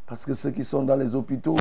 Parce 0.06 0.26
que 0.26 0.34
ceux 0.34 0.50
qui 0.50 0.64
sont 0.64 0.82
dans 0.82 0.96
les 0.96 1.14
hôpitaux, 1.14 1.56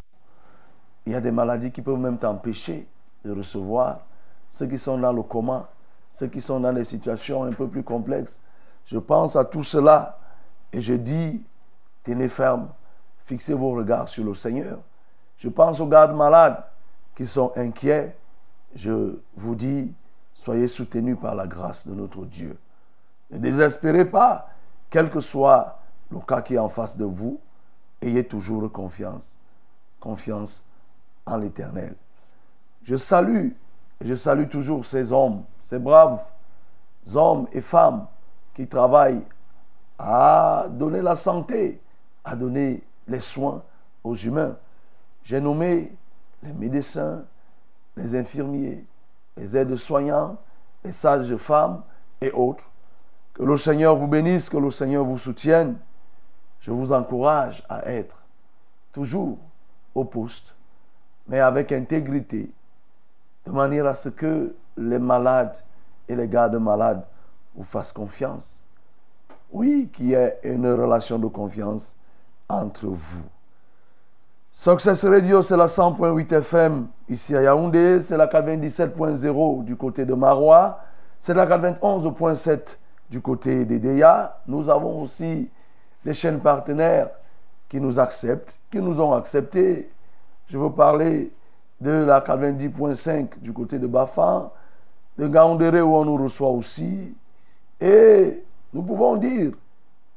il 1.06 1.12
y 1.12 1.16
a 1.16 1.22
des 1.22 1.30
maladies 1.30 1.72
qui 1.72 1.84
peuvent 1.84 2.00
même 2.00 2.18
t'empêcher 2.18 2.88
de 3.24 3.32
recevoir. 3.32 4.00
Ceux 4.50 4.66
qui 4.66 4.80
sont 4.80 4.98
dans 4.98 5.14
le 5.14 5.22
coma, 5.22 5.70
ceux 6.10 6.26
qui 6.30 6.42
sont 6.42 6.60
dans 6.60 6.74
des 6.74 6.84
situations 6.84 7.44
un 7.44 7.52
peu 7.52 7.68
plus 7.68 7.84
complexes. 7.84 8.42
Je 8.88 8.98
pense 8.98 9.36
à 9.36 9.46
tout 9.46 9.62
cela 9.62 10.18
et 10.74 10.82
je 10.82 10.96
dis, 10.96 11.44
tenez 12.04 12.28
ferme, 12.28 12.70
fixez 13.24 13.54
vos 13.54 13.74
regards 13.74 14.10
sur 14.10 14.24
le 14.24 14.34
Seigneur. 14.34 14.80
Je 15.38 15.48
pense 15.48 15.80
aux 15.80 15.86
gardes 15.86 16.16
malades 16.16 16.64
qui 17.16 17.28
sont 17.28 17.52
inquiets. 17.56 18.16
Je 18.74 19.20
vous 19.36 19.54
dis, 19.54 19.94
soyez 20.42 20.68
soutenus 20.68 21.18
par 21.22 21.36
la 21.36 21.46
grâce 21.46 21.88
de 21.88 21.94
notre 21.94 22.26
Dieu. 22.26 22.58
Ne 23.30 23.38
désespérez 23.38 24.06
pas, 24.06 24.50
quel 24.90 25.12
que 25.12 25.20
soit 25.20 25.80
le 26.10 26.18
cas 26.20 26.42
qui 26.42 26.56
est 26.56 26.58
en 26.58 26.68
face 26.68 26.98
de 26.98 27.06
vous, 27.06 27.40
ayez 28.02 28.24
toujours 28.24 28.72
confiance. 28.72 29.38
Confiance 30.00 30.66
en 31.28 31.38
l'éternel. 31.38 31.96
Je 32.82 32.96
salue, 32.96 33.50
je 34.02 34.16
salue 34.16 34.48
toujours 34.48 34.84
ces 34.84 35.12
hommes, 35.12 35.44
ces 35.60 35.78
braves 35.78 36.24
hommes 37.14 37.48
et 37.52 37.62
femmes 37.62 38.08
qui 38.56 38.68
travaillent 38.68 39.24
à 40.00 40.66
donner 40.72 41.04
la 41.04 41.16
santé, 41.16 41.80
à 42.24 42.36
donner 42.36 42.82
les 43.08 43.20
soins 43.20 43.62
aux 44.04 44.16
humains. 44.16 44.58
J'ai 45.24 45.40
nommé 45.40 45.96
les 46.42 46.54
médecins, 46.54 47.26
les 47.96 48.16
infirmiers, 48.16 48.84
les 49.42 49.58
aides-soignants, 49.58 50.38
les 50.86 50.94
sages 50.94 51.36
femmes 51.36 51.84
et 52.22 52.32
autres. 52.32 52.72
Que 53.34 53.44
le 53.44 53.58
Seigneur 53.58 53.96
vous 53.96 54.08
bénisse, 54.08 54.50
que 54.50 54.58
le 54.58 54.72
Seigneur 54.72 55.04
vous 55.04 55.18
soutienne. 55.18 55.78
Je 56.62 56.72
vous 56.72 56.94
encourage 56.94 57.64
à 57.68 57.92
être 57.92 58.24
toujours 58.94 59.38
au 59.96 60.06
poste 60.06 60.56
mais 61.28 61.40
avec 61.40 61.72
intégrité, 61.72 62.52
de 63.46 63.52
manière 63.52 63.86
à 63.86 63.94
ce 63.94 64.10
que 64.10 64.54
les 64.78 65.00
malades 65.00 65.58
et 66.08 66.16
les 66.16 66.28
gardes 66.28 66.58
malades 66.58 67.06
vous 67.56 67.64
fassent 67.64 67.94
confiance. 67.94 68.60
Oui, 69.52 69.90
qu'il 69.94 70.08
y 70.08 70.14
ait 70.14 70.40
une 70.44 70.70
relation 70.70 71.20
de 71.20 71.28
confiance 71.28 71.96
entre 72.50 72.88
vous. 72.88 73.24
Success 74.52 75.06
Radio, 75.06 75.42
c'est 75.42 75.56
la 75.56 75.68
100.8 75.68 76.34
FM 76.34 76.88
ici 77.10 77.36
à 77.36 77.42
Yaoundé, 77.42 78.02
c'est 78.02 78.18
la 78.18 78.28
97.0 78.28 79.64
du 79.64 79.76
côté 79.76 80.06
de 80.06 80.14
Marois, 80.14 80.80
c'est 81.20 81.34
la 81.34 81.46
91.7 81.46 82.78
du 83.10 83.22
côté 83.22 83.64
d'Edeya. 83.66 84.42
Nous 84.48 84.70
avons 84.70 85.02
aussi 85.02 85.50
des 86.04 86.14
chaînes 86.14 86.40
partenaires 86.42 87.10
qui 87.70 87.80
nous 87.80 87.98
acceptent, 87.98 88.60
qui 88.70 88.80
nous 88.80 89.00
ont 89.00 89.14
acceptés 89.14 89.90
je 90.52 90.58
veux 90.58 90.70
parler 90.70 91.32
de 91.80 92.04
la 92.04 92.20
90.5 92.20 93.40
du 93.40 93.54
côté 93.54 93.80
de 93.80 93.88
Bafan, 93.88 94.52
de 95.18 95.26
Gaoundéré 95.28 95.82
où 95.82 95.96
on 95.96 96.04
nous 96.04 96.18
reçoit 96.18 96.50
aussi. 96.50 97.16
Et 97.80 98.44
nous 98.74 98.84
pouvons 98.84 99.16
dire 99.16 99.54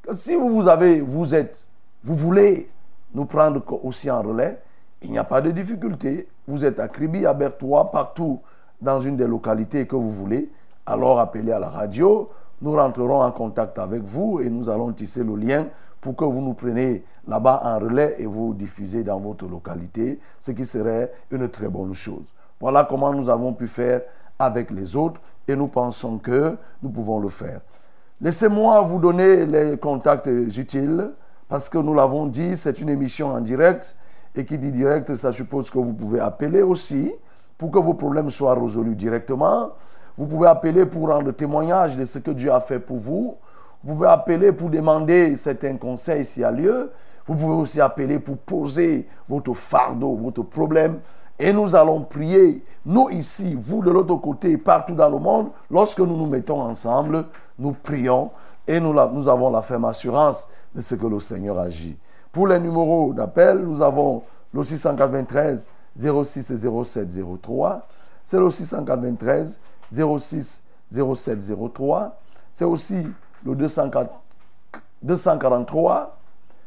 que 0.03 0.13
si 0.13 0.35
vous, 0.35 0.67
avez, 0.67 1.01
vous 1.01 1.37
êtes, 1.37 1.69
vous 2.03 2.17
voulez 2.17 2.69
nous 3.15 3.27
prendre 3.27 3.63
aussi 3.85 4.11
en 4.11 4.23
relais, 4.23 4.59
il 5.03 5.11
n'y 5.11 5.19
a 5.19 5.25
pas 5.25 5.41
de 5.41 5.51
difficulté. 5.51 6.29
Vous 6.47 6.65
êtes 6.65 6.81
à 6.81 6.89
Kribi, 6.89 7.27
à 7.27 7.33
Bertois, 7.33 7.91
partout 7.91 8.41
dans 8.81 9.01
une 9.01 9.17
des 9.17 9.27
localités 9.27 9.87
que 9.87 9.97
vous 9.97 10.11
voulez. 10.11 10.51
Alors 10.87 11.21
appelez 11.21 11.53
à 11.53 11.59
la 11.59 11.69
radio. 11.69 12.31
Nous 12.61 12.73
rentrerons 12.73 13.23
en 13.23 13.31
contact 13.31 13.79
avec 13.79 14.03
vous 14.03 14.41
et 14.41 14.49
nous 14.49 14.69
allons 14.69 14.93
tisser 14.93 15.23
le 15.23 15.37
lien 15.37 15.67
pour 16.01 16.17
que 16.17 16.25
vous 16.25 16.41
nous 16.41 16.55
preniez 16.55 17.05
là-bas 17.27 17.63
en 17.65 17.79
relais 17.79 18.17
et 18.19 18.27
vous 18.27 18.55
diffusez 18.55 19.03
dans 19.03 19.19
votre 19.19 19.47
localité, 19.47 20.19
ce 20.41 20.53
qui 20.53 20.65
serait 20.65 21.13
une 21.31 21.49
très 21.49 21.69
bonne 21.69 21.95
chose. 21.95 22.33
Voilà 22.61 22.85
comment 22.85 23.13
nous 23.13 23.29
avons 23.29 23.53
pu 23.53 23.67
faire 23.67 24.03
avec 24.39 24.71
les 24.71 24.97
autres 24.97 25.21
et 25.47 25.57
nous 25.57 25.69
pensons 25.69 26.19
que 26.19 26.57
nous 26.83 26.91
pouvons 26.91 27.21
le 27.21 27.29
faire. 27.29 27.61
Laissez-moi 28.21 28.81
vous 28.83 28.99
donner 28.99 29.47
les 29.47 29.77
contacts 29.77 30.27
utiles 30.27 31.11
parce 31.55 31.69
que 31.69 31.79
nous 31.79 31.95
l'avons 31.95 32.27
dit, 32.27 32.57
c'est 32.57 32.81
une 32.81 32.89
émission 32.89 33.29
en 33.29 33.41
direct 33.41 33.97
et 34.35 34.45
qui 34.45 34.59
dit 34.59 34.73
direct, 34.73 35.15
ça 35.15 35.31
suppose 35.31 35.71
que 35.71 35.79
vous 35.79 35.93
pouvez 35.93 36.19
appeler 36.19 36.63
aussi 36.63 37.15
pour 37.57 37.71
que 37.71 37.79
vos 37.79 37.95
problèmes 37.95 38.29
soient 38.29 38.57
résolus 38.61 38.97
directement. 38.97 39.69
Vous 40.19 40.27
pouvez 40.27 40.49
appeler 40.49 40.85
pour 40.85 41.11
rendre 41.11 41.31
témoignage 41.31 41.97
de 41.97 42.05
ce 42.07 42.19
que 42.19 42.33
Dieu 42.33 42.53
a 42.53 42.61
fait 42.61 42.81
pour 42.81 42.97
vous 42.97 43.37
Vous 43.85 43.95
pouvez 43.95 44.09
appeler 44.09 44.51
pour 44.51 44.69
demander 44.69 45.37
certains 45.37 45.77
conseils 45.77 46.25
s'il 46.25 46.43
y 46.43 46.45
a 46.45 46.51
lieu. 46.51 46.91
Vous 47.25 47.37
pouvez 47.37 47.55
aussi 47.55 47.81
appeler 47.81 48.19
pour 48.19 48.37
poser 48.37 49.07
votre 49.29 49.55
fardeau, 49.55 50.17
votre 50.17 50.43
problème. 50.43 50.99
Et 51.39 51.53
nous 51.53 51.77
allons 51.77 52.01
prier, 52.01 52.65
nous 52.85 53.11
ici, 53.11 53.57
vous 53.57 53.81
de 53.81 53.93
l'autre 53.93 54.17
côté, 54.17 54.57
partout 54.57 54.95
dans 54.97 55.09
le 55.09 55.21
monde, 55.21 55.51
lorsque 55.71 56.01
nous 56.01 56.17
nous 56.17 56.27
mettons 56.27 56.61
ensemble, 56.63 57.27
nous 57.61 57.77
prions 57.81 58.33
et 58.67 58.81
nous, 58.81 58.93
nous 58.93 59.29
avons 59.29 59.51
la 59.51 59.63
ferme 59.63 59.85
assurance 59.85 60.49
de 60.75 60.81
ce 60.81 60.95
que 60.95 61.07
le 61.07 61.21
Seigneur 61.21 61.59
agit. 61.59 61.97
Pour 62.33 62.49
les 62.49 62.59
numéros 62.59 63.13
d'appel, 63.13 63.59
nous 63.59 63.81
avons 63.81 64.23
le 64.53 64.63
693 64.63 65.69
06 65.97 66.53
07 66.85 67.09
03. 67.43 67.87
C'est 68.25 68.39
le 68.39 68.51
693 68.51 69.61
06 69.91 70.63
07 70.91 71.39
03. 71.75 72.19
C'est 72.53 72.65
aussi 72.65 73.07
le 73.45 73.55
204 73.55 74.11
243 75.03 76.17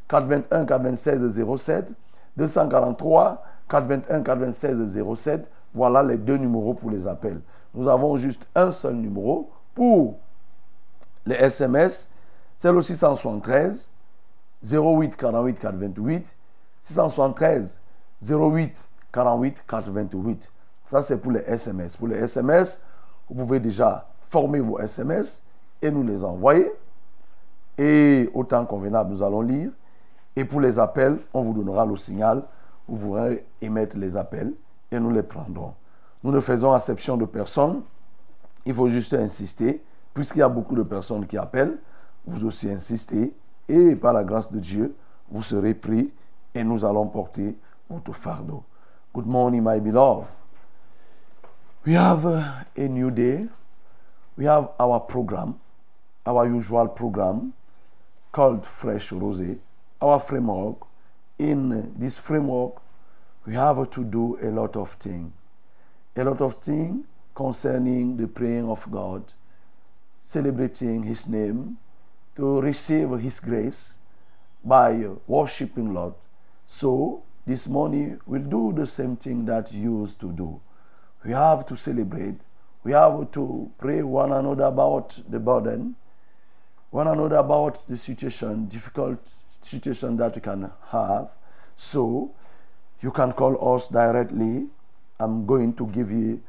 421 0.08 0.66
426 0.66 1.58
07 1.58 1.94
243 2.38 3.44
421 3.70 4.22
426 4.22 5.16
07 5.16 5.48
voilà 5.74 6.04
les 6.04 6.18
deux 6.18 6.38
numéros 6.38 6.74
pour 6.74 6.92
les 6.92 7.08
appels 7.08 7.42
nous 7.74 7.88
avons 7.88 8.16
juste 8.16 8.46
un 8.56 8.70
seul 8.72 8.94
numéro 8.96 9.50
pour 9.74 10.20
les 11.26 11.36
SMS 11.36 12.10
c'est 12.56 12.72
le 12.72 12.82
673 12.82 13.90
08 14.64 15.16
48 15.16 15.60
428 15.60 16.36
673 16.82 17.80
08 18.22 18.90
48 19.12 19.64
428 19.68 20.52
ça 20.90 21.02
c'est 21.02 21.18
pour 21.18 21.32
les 21.32 21.42
SMS 21.42 21.98
pour 21.98 22.08
les 22.08 22.18
SMS 22.18 22.82
vous 23.30 23.46
pouvez 23.46 23.60
déjà 23.60 24.08
former 24.28 24.60
vos 24.60 24.80
SMS 24.80 25.44
et 25.82 25.92
nous 25.92 26.04
les 26.04 26.24
envoyer 26.24 26.72
et 27.78 28.30
au 28.34 28.44
temps 28.44 28.66
convenable, 28.66 29.12
nous 29.12 29.24
allons 29.24 29.42
lire. 29.42 29.72
Et 30.36 30.46
pour 30.46 30.62
les 30.62 30.80
appels, 30.80 31.20
on 31.34 31.42
vous 31.42 31.54
donnera 31.54 31.86
le 31.86 31.96
signal. 31.96 32.44
Vous 32.88 32.98
pourrez 32.98 33.46
émettre 33.62 33.98
les 33.98 34.18
appels 34.18 34.54
et 34.92 35.00
nous 35.00 35.12
les 35.12 35.24
prendrons. 35.24 35.74
Nous 36.24 36.32
ne 36.32 36.40
faisons 36.40 36.76
exception 36.76 37.18
de 37.18 37.26
personne. 37.26 37.82
Il 38.66 38.74
faut 38.74 38.90
juste 38.90 39.14
insister. 39.14 39.84
Puisqu'il 40.14 40.40
y 40.40 40.44
a 40.44 40.50
beaucoup 40.50 40.76
de 40.76 40.84
personnes 40.84 41.28
qui 41.28 41.38
appellent, 41.38 41.78
vous 42.26 42.46
aussi 42.46 42.70
insistez. 42.70 43.34
Et 43.70 43.96
par 43.96 44.14
la 44.14 44.24
grâce 44.24 44.52
de 44.52 44.60
Dieu, 44.60 44.96
vous 45.30 45.44
serez 45.44 45.74
pris 45.74 46.12
et 46.56 46.64
nous 46.64 46.86
allons 46.86 47.08
porter 47.08 47.58
votre 47.90 48.14
fardeau. 48.14 48.64
Good 49.14 49.26
morning, 49.26 49.62
my 49.62 49.80
beloved. 49.80 50.28
We 51.86 51.94
have 51.94 52.26
uh, 52.26 52.66
a 52.76 52.88
new 52.88 53.12
day. 53.12 53.48
We 54.38 54.46
have 54.46 54.70
our 54.80 55.00
program, 55.00 55.56
our 56.26 56.46
usual 56.46 56.88
program 56.90 57.54
called 58.32 58.66
Fresh 58.66 59.12
Rosé, 59.12 59.58
our 60.02 60.20
framework. 60.20 60.86
In 61.40 61.94
this 61.98 62.18
framework, 62.18 62.82
we 63.46 63.54
have 63.56 63.90
to 63.92 64.04
do 64.04 64.38
a 64.42 64.50
lot 64.50 64.76
of 64.76 64.92
things. 64.94 65.32
A 66.16 66.24
lot 66.24 66.42
of 66.42 66.56
things 66.56 67.06
concerning 67.36 68.18
the 68.18 68.28
praying 68.28 68.68
of 68.68 68.90
God, 68.92 69.24
celebrating 70.24 71.04
His 71.04 71.28
name, 71.28 71.78
to 72.38 72.62
receive 72.62 73.10
His 73.20 73.40
grace 73.40 73.98
by 74.64 75.06
worshiping 75.26 75.94
Lord. 75.94 76.14
So 76.66 77.24
this 77.46 77.68
morning 77.68 78.20
we'll 78.26 78.44
do 78.44 78.74
the 78.74 78.86
same 78.86 79.18
thing 79.18 79.46
that 79.46 79.74
you 79.74 80.00
used 80.00 80.20
to 80.20 80.32
do. 80.32 80.62
We 81.26 81.32
have 81.32 81.66
to 81.66 81.76
celebrate. 81.76 82.36
We 82.84 82.92
have 82.94 83.32
to 83.32 83.72
pray 83.78 84.02
one 84.04 84.32
another 84.32 84.66
about 84.66 85.20
the 85.28 85.40
burden, 85.40 85.96
one 86.92 87.08
another 87.08 87.38
about 87.38 87.86
the 87.88 87.98
situation, 87.98 88.68
difficult 88.68 89.30
situation 89.62 90.16
that 90.18 90.36
we 90.36 90.42
can 90.42 90.72
have. 90.90 91.30
So 91.76 92.32
you 93.02 93.12
can 93.12 93.34
call 93.34 93.76
us 93.76 93.88
directly. 93.88 94.68
I'm 95.20 95.46
going 95.46 95.74
to 95.74 95.88
give 95.88 96.12
you 96.12 96.42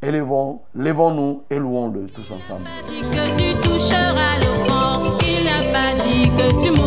Élevons, 0.00 0.60
levons-nous 0.74 1.42
et 1.50 1.58
louons-le 1.58 2.06
tous 2.06 2.30
ensemble. 2.30 2.68
dit 2.86 3.00
que 3.00 3.36
tu 3.36 3.60
toucheras 3.62 4.38
le 4.38 4.54
fond. 4.68 5.18
Il 5.26 5.44
n'a 5.44 5.72
pas 5.72 6.04
dit 6.04 6.30
que 6.36 6.62
tu 6.62 6.77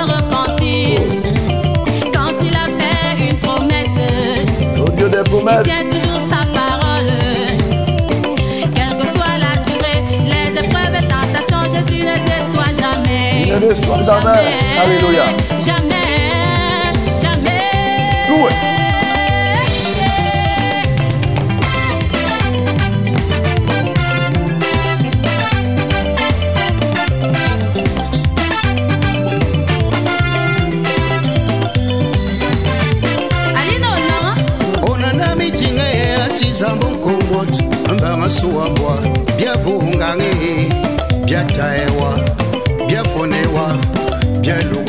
repentir. 0.00 1.00
Quand 2.12 2.32
il 2.42 2.56
a 2.56 2.66
fait 2.78 3.30
une 3.30 3.38
promesse, 3.38 3.98
Au 4.80 4.90
Dieu 4.92 5.08
des 5.08 5.18
il 5.18 5.24
promesses, 5.24 5.62
tient 5.64 5.84
toujours 5.84 6.20
sa 6.30 6.40
parole. 6.52 7.10
Quelle 8.74 8.96
que 8.96 9.06
soit 9.12 9.36
la 9.38 9.60
durée, 9.62 10.00
les 10.24 10.58
épreuves 10.58 10.94
et 10.94 11.06
tentations, 11.06 11.64
Jésus 11.64 12.02
ne 12.02 12.16
déçoit 12.24 12.72
jamais. 12.80 13.42
Il 13.44 13.52
ne 13.52 13.58
déçoit 13.58 14.02
jamais. 14.02 14.58
Alléluia. 14.82 15.24
Jamais, 15.64 16.92
jamais. 17.20 17.60
Loué. 18.30 18.73
zamba 36.54 36.86
nkongoti 36.90 37.64
taewa 37.90 38.98
byavungange 39.36 40.30
fonewa 41.24 42.18
byafonewa 42.86 43.76
byalu 44.40 44.83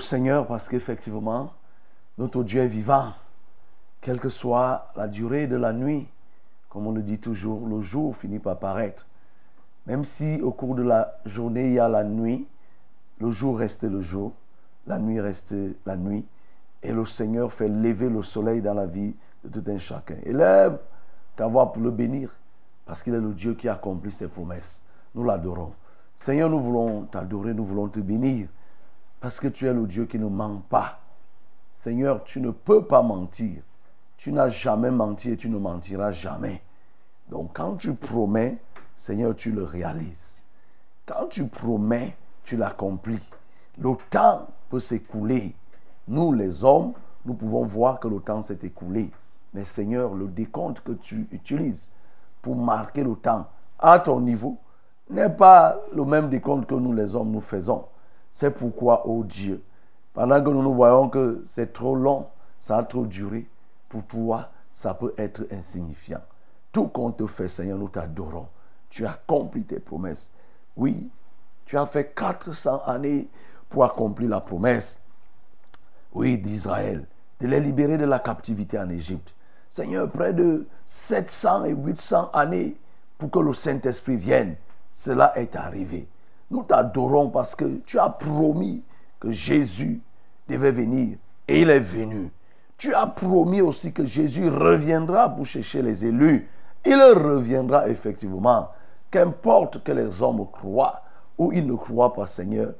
Seigneur 0.00 0.46
parce 0.46 0.68
qu'effectivement, 0.68 1.52
notre 2.18 2.42
Dieu 2.42 2.62
est 2.62 2.66
vivant. 2.66 3.12
Quelle 4.00 4.18
que 4.18 4.28
soit 4.28 4.90
la 4.96 5.08
durée 5.08 5.46
de 5.46 5.56
la 5.56 5.72
nuit, 5.72 6.08
comme 6.68 6.86
on 6.86 6.92
le 6.92 7.02
dit 7.02 7.18
toujours, 7.18 7.66
le 7.66 7.80
jour 7.80 8.16
finit 8.16 8.38
par 8.38 8.58
paraître. 8.58 9.06
Même 9.86 10.04
si 10.04 10.40
au 10.42 10.52
cours 10.52 10.74
de 10.74 10.82
la 10.82 11.18
journée, 11.26 11.68
il 11.68 11.72
y 11.74 11.78
a 11.78 11.88
la 11.88 12.04
nuit, 12.04 12.46
le 13.18 13.30
jour 13.30 13.58
reste 13.58 13.84
le 13.84 14.00
jour, 14.00 14.32
la 14.86 14.98
nuit 14.98 15.20
reste 15.20 15.54
la 15.84 15.96
nuit, 15.96 16.26
et 16.82 16.92
le 16.92 17.04
Seigneur 17.04 17.52
fait 17.52 17.68
lever 17.68 18.08
le 18.08 18.22
soleil 18.22 18.62
dans 18.62 18.74
la 18.74 18.86
vie 18.86 19.14
de 19.44 19.60
tout 19.60 19.70
un 19.70 19.78
chacun. 19.78 20.16
Élève 20.24 20.78
ta 21.36 21.46
voix 21.46 21.72
pour 21.72 21.82
le 21.82 21.90
bénir, 21.90 22.34
parce 22.86 23.02
qu'il 23.02 23.14
est 23.14 23.20
le 23.20 23.32
Dieu 23.32 23.54
qui 23.54 23.68
accomplit 23.68 24.12
ses 24.12 24.28
promesses. 24.28 24.80
Nous 25.14 25.24
l'adorons. 25.24 25.72
Seigneur, 26.16 26.48
nous 26.50 26.60
voulons 26.60 27.02
t'adorer, 27.02 27.54
nous 27.54 27.64
voulons 27.64 27.88
te 27.88 28.00
bénir, 28.00 28.48
parce 29.20 29.38
que 29.38 29.48
tu 29.48 29.66
es 29.66 29.72
le 29.72 29.86
Dieu 29.86 30.06
qui 30.06 30.18
ne 30.18 30.28
ment 30.28 30.62
pas. 30.68 31.00
Seigneur, 31.76 32.24
tu 32.24 32.40
ne 32.40 32.50
peux 32.50 32.84
pas 32.84 33.02
mentir. 33.02 33.62
Tu 34.16 34.32
n'as 34.32 34.48
jamais 34.48 34.90
menti 34.90 35.30
et 35.30 35.36
tu 35.36 35.48
ne 35.48 35.58
mentiras 35.58 36.12
jamais. 36.12 36.62
Donc 37.28 37.50
quand 37.54 37.76
tu 37.76 37.94
promets, 37.94 38.58
Seigneur, 38.96 39.34
tu 39.34 39.52
le 39.52 39.64
réalises. 39.64 40.42
Quand 41.06 41.26
tu 41.28 41.46
promets, 41.46 42.16
tu 42.44 42.56
l'accomplis. 42.56 43.30
Le 43.78 43.94
temps 44.10 44.48
peut 44.68 44.80
s'écouler. 44.80 45.54
Nous, 46.08 46.32
les 46.32 46.64
hommes, 46.64 46.92
nous 47.24 47.34
pouvons 47.34 47.64
voir 47.64 48.00
que 48.00 48.08
le 48.08 48.20
temps 48.20 48.42
s'est 48.42 48.58
écoulé. 48.62 49.10
Mais 49.54 49.64
Seigneur, 49.64 50.14
le 50.14 50.28
décompte 50.28 50.80
que 50.80 50.92
tu 50.92 51.28
utilises 51.32 51.88
pour 52.42 52.56
marquer 52.56 53.02
le 53.02 53.14
temps 53.16 53.46
à 53.78 53.98
ton 53.98 54.20
niveau 54.20 54.58
n'est 55.08 55.30
pas 55.30 55.78
le 55.94 56.04
même 56.04 56.28
décompte 56.28 56.68
que 56.68 56.74
nous, 56.74 56.92
les 56.92 57.14
hommes, 57.16 57.30
nous 57.30 57.40
faisons. 57.40 57.84
C'est 58.32 58.50
pourquoi, 58.50 59.06
oh 59.06 59.24
Dieu, 59.24 59.62
pendant 60.12 60.42
que 60.42 60.50
nous 60.50 60.62
nous 60.62 60.74
voyons 60.74 61.08
que 61.08 61.42
c'est 61.44 61.72
trop 61.72 61.94
long, 61.94 62.26
ça 62.58 62.78
a 62.78 62.82
trop 62.82 63.06
duré, 63.06 63.48
pour 63.88 64.04
toi, 64.04 64.50
ça 64.72 64.94
peut 64.94 65.14
être 65.18 65.46
insignifiant. 65.50 66.20
Tout 66.72 66.88
qu'on 66.88 67.10
te 67.10 67.26
fait, 67.26 67.48
Seigneur, 67.48 67.78
nous 67.78 67.88
t'adorons. 67.88 68.48
Tu 68.88 69.04
as 69.06 69.12
accompli 69.12 69.64
tes 69.64 69.80
promesses. 69.80 70.30
Oui, 70.76 71.10
tu 71.64 71.76
as 71.76 71.86
fait 71.86 72.14
400 72.14 72.82
années 72.86 73.28
pour 73.68 73.84
accomplir 73.84 74.28
la 74.28 74.40
promesse, 74.40 75.00
oui, 76.12 76.38
d'Israël, 76.38 77.06
de 77.40 77.46
les 77.46 77.60
libérer 77.60 77.96
de 77.96 78.04
la 78.04 78.18
captivité 78.18 78.78
en 78.78 78.88
Égypte. 78.90 79.34
Seigneur, 79.68 80.10
près 80.10 80.32
de 80.32 80.66
700 80.86 81.66
et 81.66 81.72
800 81.72 82.30
années 82.32 82.76
pour 83.16 83.30
que 83.30 83.38
le 83.38 83.52
Saint-Esprit 83.52 84.16
vienne. 84.16 84.56
Cela 84.90 85.38
est 85.38 85.54
arrivé. 85.54 86.08
Nous 86.50 86.62
t'adorons 86.62 87.30
parce 87.30 87.54
que 87.54 87.80
tu 87.86 87.98
as 87.98 88.10
promis 88.10 88.82
que 89.18 89.30
Jésus 89.30 90.00
devait 90.48 90.72
venir 90.72 91.16
et 91.46 91.62
il 91.62 91.70
est 91.70 91.80
venu. 91.80 92.30
Tu 92.76 92.94
as 92.94 93.06
promis 93.06 93.60
aussi 93.60 93.92
que 93.92 94.04
Jésus 94.04 94.48
reviendra 94.48 95.28
pour 95.28 95.46
chercher 95.46 95.82
les 95.82 96.04
élus. 96.04 96.48
Il 96.84 96.96
reviendra 96.96 97.88
effectivement. 97.88 98.70
Qu'importe 99.10 99.82
que 99.82 99.92
les 99.92 100.22
hommes 100.22 100.46
croient 100.50 101.02
ou 101.36 101.52
ils 101.52 101.66
ne 101.66 101.74
croient 101.74 102.14
pas, 102.14 102.26
Seigneur, 102.26 102.72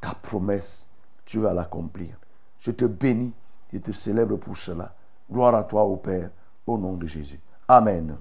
ta 0.00 0.14
promesse, 0.14 0.86
tu 1.24 1.38
vas 1.40 1.52
l'accomplir. 1.52 2.10
Je 2.60 2.70
te 2.70 2.84
bénis 2.84 3.32
et 3.72 3.80
te 3.80 3.92
célèbre 3.92 4.36
pour 4.36 4.56
cela. 4.56 4.92
Gloire 5.30 5.54
à 5.54 5.64
toi, 5.64 5.84
ô 5.84 5.96
Père, 5.96 6.30
au 6.66 6.78
nom 6.78 6.94
de 6.94 7.06
Jésus. 7.06 7.40
Amen. 7.68 8.16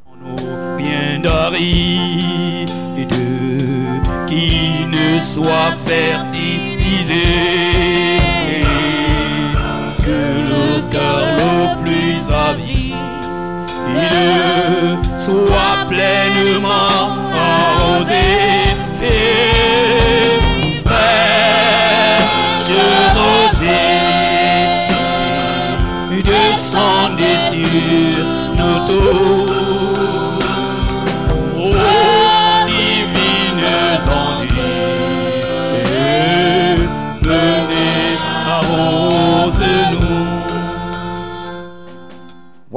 Qui 4.30 4.86
ne 4.86 5.20
soit 5.20 5.74
fertilisé. 5.86 7.26
que 10.06 10.22
le 10.52 10.82
cœur 10.92 11.22
le 11.42 11.84
plus 11.84 12.22
avide 12.48 12.96
soit 15.18 15.86
pleinement 15.88 17.08
arrosé 17.36 18.50
descendez 26.24 27.38
sur 27.50 28.26
nos 28.58 28.80
tours. 28.88 29.59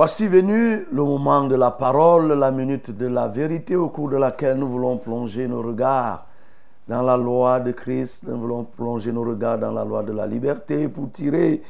Voici 0.03 0.27
venu 0.27 0.85
le 0.91 1.05
moment 1.05 1.45
de 1.45 1.55
la 1.55 1.71
parole, 1.71 2.33
la 2.33 2.51
minute 2.51 2.91
de 2.91 3.07
la 3.07 3.29
vérité 3.29 3.77
au 3.77 3.89
cours 3.89 4.09
de 4.09 4.17
laquelle 4.17 4.59
nous 4.59 4.67
voulons 4.67 4.97
plonger 4.97 5.47
nos 5.47 5.63
regards 5.63 6.27
dans 6.89 7.03
la 7.03 7.17
loi 7.17 7.61
de 7.61 7.71
Christ, 7.71 8.25
nous 8.27 8.37
voulons 8.37 8.65
plonger 8.65 9.13
nos 9.13 9.23
regards 9.23 9.59
dans 9.59 9.71
la 9.71 9.85
loi 9.85 10.03
de 10.03 10.11
la 10.11 10.27
liberté 10.27 10.89
pour 10.89 11.13
tirer 11.13 11.63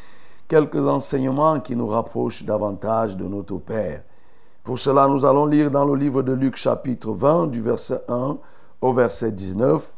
quelques 0.48 0.82
enseignements 0.82 1.60
qui 1.60 1.76
nous 1.76 1.88
rapprochent 1.88 2.42
davantage 2.42 3.18
de 3.18 3.24
notre 3.24 3.58
Père. 3.58 4.00
Pour 4.64 4.78
cela, 4.78 5.06
nous 5.08 5.26
allons 5.26 5.44
lire 5.44 5.70
dans 5.70 5.84
le 5.84 5.94
livre 5.94 6.22
de 6.22 6.32
Luc 6.32 6.56
chapitre 6.56 7.12
20 7.12 7.48
du 7.48 7.60
verset 7.60 8.00
1 8.08 8.38
au 8.80 8.94
verset 8.94 9.30
19. 9.30 9.92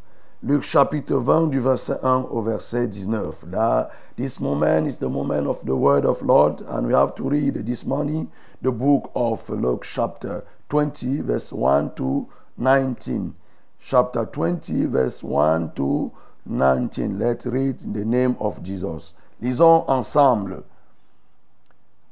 Luc 0.46 0.62
chapitre 0.62 1.16
20 1.16 1.46
du 1.46 1.58
verset 1.58 1.98
1 2.02 2.26
au 2.30 2.42
verset 2.42 2.86
19. 2.86 3.46
That 3.50 3.88
this 4.18 4.40
moment 4.40 4.86
is 4.86 4.98
the 4.98 5.08
moment 5.08 5.46
of 5.46 5.64
the 5.64 5.74
word 5.74 6.04
of 6.04 6.20
Lord 6.20 6.60
and 6.68 6.86
we 6.86 6.92
have 6.92 7.14
to 7.14 7.26
read 7.26 7.64
this 7.64 7.86
morning 7.86 8.28
the 8.60 8.70
book 8.70 9.10
of 9.14 9.48
Luke 9.48 9.86
chapter 9.90 10.44
20 10.68 11.22
verse 11.22 11.50
1 11.50 11.94
to 11.94 12.28
19. 12.58 13.32
Chapter 13.80 14.26
20 14.26 14.84
verse 14.84 15.22
1 15.22 15.72
to 15.76 16.12
19. 16.44 17.18
Let's 17.18 17.46
read 17.46 17.80
in 17.82 17.94
the 17.94 18.04
name 18.04 18.36
of 18.38 18.62
Jesus. 18.62 19.14
Lisons 19.40 19.86
ensemble. 19.88 20.62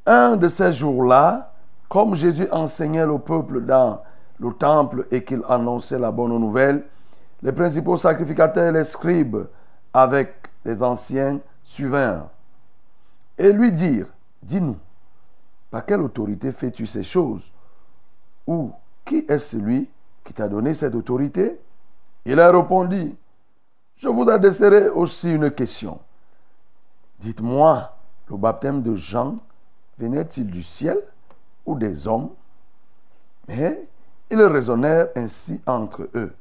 Un 0.07 0.39
de 0.39 0.49
ces 0.49 0.73
jours-là, 0.73 1.53
comme 1.91 2.15
Jésus 2.15 2.49
enseignait 2.51 3.05
le 3.05 3.19
peuple 3.19 3.61
dans 3.61 4.01
le 4.39 4.55
temple 4.55 5.07
et 5.11 5.23
qu'il 5.23 5.43
annonçait 5.51 5.99
la 5.99 6.11
bonne 6.11 6.39
nouvelle, 6.39 6.85
les 7.43 7.53
principaux 7.53 7.97
sacrificateurs 7.97 8.69
et 8.69 8.73
les 8.73 8.85
scribes 8.85 9.47
avec 9.93 10.35
les 10.65 10.83
anciens 10.83 11.41
suivinrent 11.65 12.31
et 13.37 13.53
lui 13.53 13.73
dirent, 13.73 14.13
dis-nous, 14.43 14.77
par 15.71 15.85
quelle 15.85 16.03
autorité 16.03 16.53
fais-tu 16.53 16.87
ces 16.87 17.03
choses? 17.03 17.53
Ou 18.47 18.73
qui 19.05 19.25
est 19.29 19.39
celui 19.39 19.89
qui 20.25 20.33
t'a 20.35 20.49
donné 20.49 20.75
cette 20.75 20.95
autorité 20.95 21.59
Il 22.25 22.35
leur 22.35 22.55
répondit, 22.55 23.17
je 23.97 24.09
vous 24.09 24.29
adresserai 24.29 24.89
aussi 24.91 25.33
une 25.33 25.51
question. 25.51 25.99
Dites-moi, 27.19 27.97
le 28.29 28.37
baptême 28.37 28.83
de 28.83 28.95
Jean 28.97 29.39
venait-il 29.99 30.47
du 30.47 30.63
ciel 30.63 30.99
ou 31.65 31.77
des 31.77 32.07
hommes 32.07 32.31
Mais 33.49 33.87
ils 34.31 34.43
raisonnèrent 34.43 35.09
ainsi 35.17 35.61
entre 35.67 36.09
eux. 36.15 36.35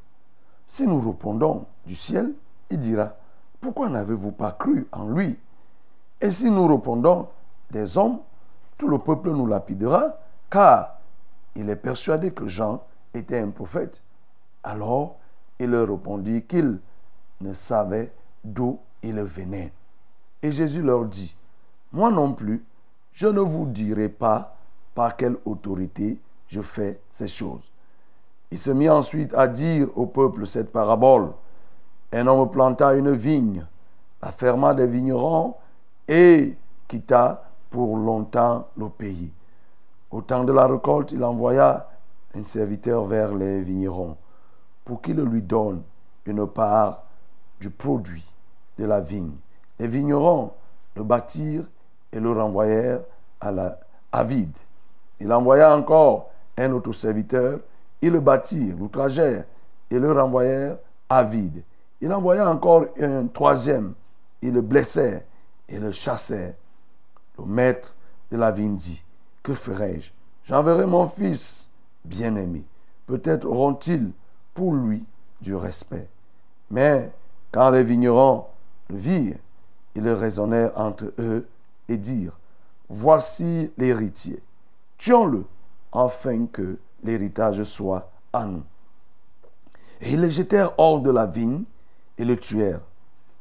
Si 0.71 0.87
nous 0.87 1.01
répondons 1.01 1.65
du 1.85 1.95
ciel, 1.95 2.31
il 2.69 2.79
dira, 2.79 3.17
pourquoi 3.59 3.89
n'avez-vous 3.89 4.31
pas 4.31 4.53
cru 4.53 4.87
en 4.93 5.09
lui? 5.09 5.37
Et 6.21 6.31
si 6.31 6.49
nous 6.49 6.65
répondons 6.65 7.27
des 7.71 7.97
hommes, 7.97 8.19
tout 8.77 8.87
le 8.87 8.97
peuple 8.97 9.31
nous 9.31 9.47
lapidera, 9.47 10.17
car 10.49 11.01
il 11.55 11.69
est 11.69 11.75
persuadé 11.75 12.31
que 12.31 12.47
Jean 12.47 12.81
était 13.13 13.39
un 13.39 13.49
prophète. 13.49 14.01
Alors 14.63 15.17
il 15.59 15.71
leur 15.71 15.89
répondit 15.89 16.43
qu'il 16.43 16.79
ne 17.41 17.51
savait 17.51 18.13
d'où 18.41 18.79
il 19.03 19.19
venait. 19.23 19.73
Et 20.41 20.53
Jésus 20.53 20.83
leur 20.83 21.03
dit, 21.03 21.35
moi 21.91 22.11
non 22.11 22.31
plus, 22.31 22.63
je 23.11 23.27
ne 23.27 23.41
vous 23.41 23.65
dirai 23.65 24.07
pas 24.07 24.55
par 24.95 25.17
quelle 25.17 25.35
autorité 25.43 26.17
je 26.47 26.61
fais 26.61 27.01
ces 27.09 27.27
choses. 27.27 27.70
Il 28.51 28.59
se 28.59 28.71
mit 28.71 28.89
ensuite 28.89 29.33
à 29.33 29.47
dire 29.47 29.87
au 29.95 30.05
peuple 30.05 30.45
cette 30.45 30.71
parabole. 30.71 31.31
Un 32.11 32.27
homme 32.27 32.51
planta 32.51 32.93
une 32.93 33.13
vigne, 33.13 33.65
la 34.21 34.31
ferma 34.31 34.73
des 34.73 34.87
vignerons 34.87 35.55
et 36.07 36.57
quitta 36.87 37.49
pour 37.69 37.95
longtemps 37.95 38.67
le 38.77 38.89
pays. 38.89 39.31
Au 40.11 40.21
temps 40.21 40.43
de 40.43 40.51
la 40.51 40.67
récolte, 40.67 41.13
il 41.13 41.23
envoya 41.23 41.89
un 42.35 42.43
serviteur 42.43 43.05
vers 43.05 43.33
les 43.33 43.61
vignerons 43.61 44.17
pour 44.83 45.01
qu'il 45.01 45.21
lui 45.21 45.41
donne 45.41 45.81
une 46.25 46.45
part 46.45 47.03
du 47.61 47.69
produit 47.69 48.25
de 48.77 48.85
la 48.85 48.99
vigne. 48.99 49.35
Les 49.79 49.87
vignerons 49.87 50.51
le 50.95 51.03
bâtirent 51.03 51.67
et 52.11 52.19
le 52.19 52.31
renvoyèrent 52.31 53.01
à, 53.39 53.51
la, 53.51 53.79
à 54.11 54.23
vide. 54.25 54.57
Il 55.21 55.31
envoya 55.31 55.73
encore 55.73 56.29
un 56.57 56.71
autre 56.73 56.91
serviteur, 56.91 57.59
ils 58.01 58.11
le 58.11 58.19
bâtirent, 58.19 58.75
l'outragèrent 58.77 59.45
et 59.89 59.99
le 59.99 60.11
renvoyèrent 60.11 60.77
à 61.09 61.23
vide. 61.23 61.63
Il 61.99 62.11
envoya 62.13 62.49
encore 62.49 62.85
un 62.99 63.27
troisième, 63.27 63.93
ils 64.41 64.53
le 64.53 64.61
blessèrent 64.61 65.21
et 65.69 65.77
le 65.77 65.91
chassèrent. 65.91 66.55
Le 67.37 67.45
maître 67.45 67.95
de 68.31 68.37
la 68.37 68.51
vigne 68.51 68.75
dit, 68.75 69.03
que 69.43 69.53
ferai-je? 69.53 70.11
J'enverrai 70.43 70.85
mon 70.85 71.07
fils 71.07 71.69
bien-aimé. 72.03 72.63
Peut-être 73.05 73.45
auront-ils 73.45 74.11
pour 74.53 74.73
lui 74.73 75.03
du 75.41 75.55
respect. 75.55 76.07
Mais 76.69 77.11
quand 77.51 77.69
les 77.69 77.83
vignerons 77.83 78.45
le 78.89 78.97
virent, 78.97 79.37
ils 79.95 80.09
raisonnèrent 80.09 80.71
entre 80.75 81.13
eux 81.19 81.47
et 81.89 81.97
dirent, 81.97 82.37
voici 82.89 83.71
l'héritier, 83.77 84.41
tuons-le, 84.97 85.45
afin 85.91 86.45
que 86.45 86.77
l'héritage 87.03 87.63
soit 87.63 88.11
à 88.33 88.45
nous. 88.45 88.63
Et 90.01 90.13
ils 90.13 90.21
le 90.21 90.29
jetèrent 90.29 90.73
hors 90.77 90.99
de 90.99 91.11
la 91.11 91.25
vigne 91.25 91.63
et 92.17 92.25
le 92.25 92.37
tuèrent. 92.37 92.81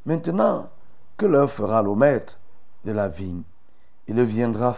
Maintenant, 0.06 0.68
que 1.16 1.26
leur 1.26 1.50
fera 1.50 1.82
le 1.82 1.94
maître 1.94 2.38
de 2.84 2.92
la 2.92 3.08
vigne 3.08 3.42
Il 4.08 4.22
viendra, 4.22 4.76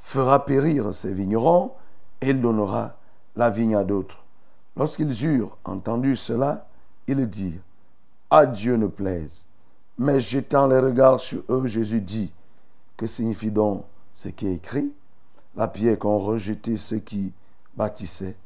fera 0.00 0.44
périr 0.44 0.94
ses 0.94 1.12
vignerons, 1.12 1.72
et 2.20 2.30
il 2.30 2.40
donnera 2.40 2.96
la 3.34 3.50
vigne 3.50 3.76
à 3.76 3.84
d'autres. 3.84 4.24
Lorsqu'ils 4.76 5.24
eurent 5.24 5.56
entendu 5.64 6.16
cela, 6.16 6.66
ils 7.06 7.28
dirent, 7.28 7.62
à 8.30 8.46
Dieu 8.46 8.76
ne 8.76 8.86
plaise. 8.86 9.46
Mais 9.98 10.20
jetant 10.20 10.66
les 10.66 10.78
regards 10.78 11.20
sur 11.20 11.42
eux, 11.48 11.66
Jésus 11.66 12.00
dit, 12.00 12.32
que 12.96 13.06
signifie 13.06 13.50
donc 13.50 13.84
ce 14.12 14.28
qui 14.28 14.46
est 14.46 14.54
écrit? 14.54 14.92
La 15.56 15.68
pierre 15.68 15.98
qu'ont 15.98 16.18
rejeté 16.18 16.76
ceux 16.76 16.98
qui 16.98 17.32
bâtissaient 17.76 18.36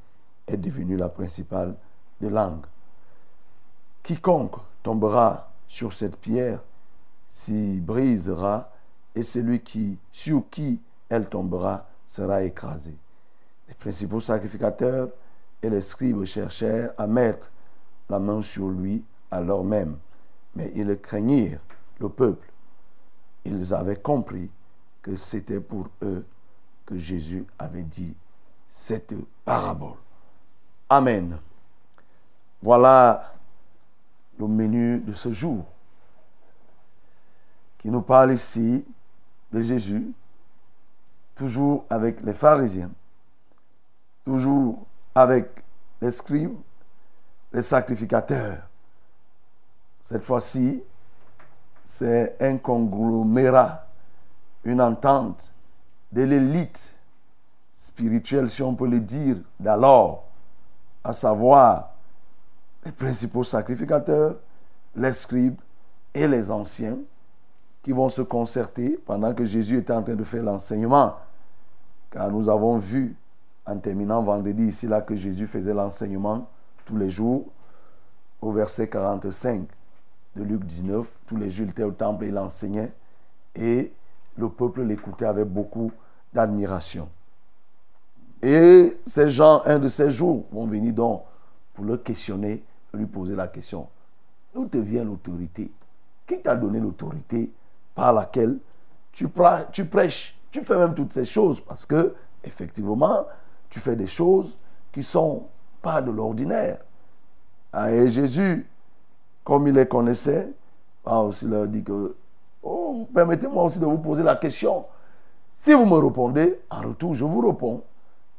est 0.46 0.56
devenue 0.56 0.96
la 0.96 1.08
principale 1.08 1.76
des 2.20 2.30
langues. 2.30 2.66
Quiconque 4.02 4.56
tombera 4.82 5.52
sur 5.68 5.92
cette 5.92 6.16
pierre 6.16 6.60
s'y 7.30 7.80
brisera, 7.80 8.70
et 9.14 9.22
celui 9.22 9.60
qui, 9.60 9.98
sur 10.12 10.44
qui 10.50 10.80
elle 11.08 11.28
tombera 11.28 11.88
sera 12.06 12.42
écrasé. 12.42 12.94
Les 13.68 13.74
principaux 13.74 14.20
sacrificateurs 14.20 15.08
et 15.62 15.70
les 15.70 15.80
scribes 15.80 16.24
cherchèrent 16.24 16.92
à 16.98 17.06
mettre 17.06 17.50
la 18.08 18.18
main 18.18 18.42
sur 18.42 18.68
lui 18.68 19.04
alors 19.30 19.64
même, 19.64 19.96
mais 20.54 20.72
ils 20.74 20.98
craignirent 20.98 21.60
le 22.00 22.08
peuple. 22.08 22.50
Ils 23.44 23.72
avaient 23.72 23.96
compris 23.96 24.50
que 25.02 25.16
c'était 25.16 25.60
pour 25.60 25.88
eux 26.02 26.24
que 26.86 26.96
Jésus 26.96 27.46
avait 27.58 27.82
dit 27.82 28.14
cette 28.70 29.14
parabole. 29.44 29.96
Amen. 30.88 31.38
Voilà 32.62 33.34
le 34.38 34.46
menu 34.46 35.00
de 35.00 35.12
ce 35.12 35.32
jour 35.32 35.64
qui 37.78 37.88
nous 37.88 38.02
parle 38.02 38.32
ici 38.32 38.84
de 39.52 39.62
Jésus, 39.62 40.12
toujours 41.34 41.84
avec 41.88 42.22
les 42.22 42.34
pharisiens, 42.34 42.90
toujours 44.24 44.86
avec 45.14 45.48
les 46.00 46.10
scribes, 46.10 46.58
les 47.52 47.62
sacrificateurs. 47.62 48.68
Cette 50.00 50.24
fois-ci, 50.24 50.82
c'est 51.82 52.36
un 52.40 52.58
conglomérat, 52.58 53.86
une 54.64 54.80
entente 54.80 55.52
de 56.12 56.22
l'élite 56.22 56.94
spirituelle, 57.90 58.48
si 58.48 58.62
on 58.62 58.74
peut 58.74 58.86
le 58.86 59.00
dire, 59.00 59.36
d'alors, 59.58 60.24
à 61.02 61.12
savoir 61.12 61.90
les 62.84 62.92
principaux 62.92 63.42
sacrificateurs, 63.42 64.36
les 64.94 65.12
scribes 65.12 65.58
et 66.14 66.28
les 66.28 66.50
anciens, 66.50 66.98
qui 67.82 67.92
vont 67.92 68.08
se 68.08 68.22
concerter 68.22 69.00
pendant 69.04 69.34
que 69.34 69.44
Jésus 69.44 69.78
est 69.78 69.90
en 69.90 70.02
train 70.02 70.14
de 70.14 70.24
faire 70.24 70.42
l'enseignement. 70.42 71.16
Car 72.10 72.30
nous 72.30 72.48
avons 72.48 72.76
vu 72.76 73.16
en 73.66 73.78
terminant 73.78 74.22
vendredi 74.22 74.64
ici 74.64 74.86
là 74.86 75.00
que 75.00 75.16
Jésus 75.16 75.46
faisait 75.46 75.74
l'enseignement 75.74 76.48
tous 76.84 76.96
les 76.96 77.10
jours 77.10 77.46
au 78.40 78.52
verset 78.52 78.88
45 78.88 79.62
de 80.36 80.42
Luc 80.42 80.64
19. 80.64 81.10
Tous 81.26 81.36
les 81.36 81.48
jours 81.50 81.66
il 81.66 81.70
était 81.70 81.82
au 81.82 81.92
temple 81.92 82.24
et 82.24 82.28
il 82.28 82.38
enseignait 82.38 82.92
et 83.54 83.92
le 84.36 84.48
peuple 84.48 84.82
l'écoutait 84.82 85.26
avec 85.26 85.46
beaucoup 85.46 85.90
d'admiration. 86.32 87.08
Et 88.42 88.98
ces 89.04 89.28
gens, 89.28 89.62
un 89.64 89.78
de 89.78 89.88
ces 89.88 90.10
jours, 90.10 90.46
vont 90.50 90.66
venir 90.66 90.94
donc 90.94 91.22
pour 91.74 91.84
le 91.84 91.98
questionner, 91.98 92.62
lui 92.94 93.06
poser 93.06 93.34
la 93.34 93.48
question. 93.48 93.88
D'où 94.54 94.66
te 94.66 94.78
vient 94.78 95.04
l'autorité? 95.04 95.70
Qui 96.26 96.40
t'a 96.40 96.56
donné 96.56 96.80
l'autorité 96.80 97.50
par 97.94 98.12
laquelle 98.12 98.58
tu, 99.12 99.28
prêches? 99.28 100.38
Tu 100.50 100.60
fais 100.62 100.78
même 100.78 100.94
toutes 100.94 101.12
ces 101.12 101.24
choses 101.24 101.60
parce 101.60 101.84
que, 101.86 102.14
effectivement, 102.42 103.26
tu 103.68 103.78
fais 103.78 103.96
des 103.96 104.06
choses 104.06 104.56
qui 104.92 105.02
sont 105.02 105.46
pas 105.82 106.02
de 106.02 106.10
l'ordinaire. 106.10 106.78
Ah, 107.72 107.92
Et 107.92 108.08
Jésus, 108.08 108.66
comme 109.44 109.68
il 109.68 109.74
les 109.74 109.86
connaissait, 109.86 110.50
a 111.04 111.20
aussi 111.20 111.46
leur 111.46 111.66
dit 111.66 111.82
que, 111.82 112.16
oh, 112.62 113.08
permettez-moi 113.14 113.64
aussi 113.64 113.78
de 113.78 113.86
vous 113.86 113.98
poser 113.98 114.22
la 114.22 114.36
question. 114.36 114.84
Si 115.52 115.72
vous 115.72 115.86
me 115.86 115.98
répondez, 115.98 116.60
en 116.70 116.80
retour, 116.80 117.14
je 117.14 117.24
vous 117.24 117.46
réponds. 117.46 117.82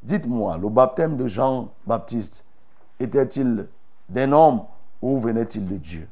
Dites-moi, 0.03 0.57
le 0.57 0.69
baptême 0.69 1.15
de 1.15 1.27
Jean-Baptiste 1.27 2.43
était-il 2.99 3.67
d'un 4.09 4.31
homme 4.31 4.63
ou 5.01 5.19
venait-il 5.19 5.67
de 5.67 5.77
Dieu? 5.77 6.09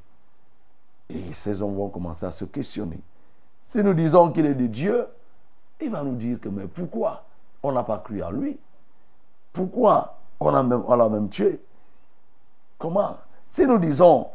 Et 1.10 1.34
ces 1.34 1.62
hommes 1.62 1.76
vont 1.76 1.90
commencer 1.90 2.26
à 2.26 2.32
se 2.32 2.46
questionner. 2.46 3.00
Si 3.62 3.84
nous 3.84 3.94
disons 3.94 4.32
qu'il 4.32 4.46
est 4.46 4.56
de 4.56 4.68
Dieu, 4.68 5.08
il 5.82 5.90
va 5.90 6.04
nous 6.04 6.16
dire 6.16 6.40
que 6.40 6.50
mais 6.50 6.68
pourquoi 6.68 7.24
on 7.64 7.72
n'a 7.72 7.84
pas 7.84 7.98
cru 7.98 8.22
à 8.22 8.32
lui? 8.32 8.60
Pourquoi 9.54 10.18
on 10.40 10.52
l'a 10.52 10.64
même, 10.64 10.84
même 11.12 11.30
tué? 11.30 11.62
Comment? 12.78 13.18
Si 13.48 13.66
nous 13.66 13.80
disons 13.80 14.28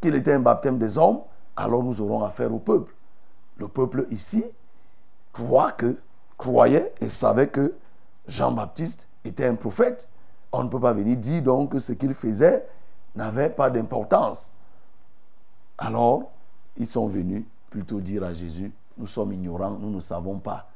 qu'il 0.00 0.14
était 0.14 0.32
un 0.32 0.40
baptême 0.40 0.78
des 0.78 0.96
hommes, 0.96 1.20
alors 1.54 1.82
nous 1.82 2.00
aurons 2.00 2.24
affaire 2.24 2.52
au 2.52 2.58
peuple. 2.58 2.94
Le 3.58 3.68
peuple 3.68 4.06
ici 4.10 4.44
croit 5.32 5.72
que, 5.72 5.96
croyait 6.38 6.94
et 7.00 7.08
savait 7.08 7.48
que 7.48 7.74
Jean-Baptiste 8.26 9.08
était 9.24 9.46
un 9.46 9.54
prophète. 9.54 10.08
On 10.52 10.64
ne 10.64 10.68
peut 10.68 10.80
pas 10.80 10.92
venir 10.92 11.16
dire 11.16 11.42
donc 11.42 11.72
que 11.72 11.78
ce 11.78 11.92
qu'il 11.92 12.14
faisait 12.14 12.66
n'avait 13.14 13.50
pas 13.50 13.70
d'importance. 13.70 14.52
Alors, 15.78 16.30
ils 16.76 16.86
sont 16.86 17.08
venus 17.08 17.44
plutôt 17.70 18.00
dire 18.00 18.24
à 18.24 18.32
Jésus, 18.32 18.72
nous 18.98 19.06
sommes 19.06 19.32
ignorants, 19.32 19.76
nous 19.78 19.90
ne 19.90 20.00
savons 20.00 20.38
pas. 20.38 20.68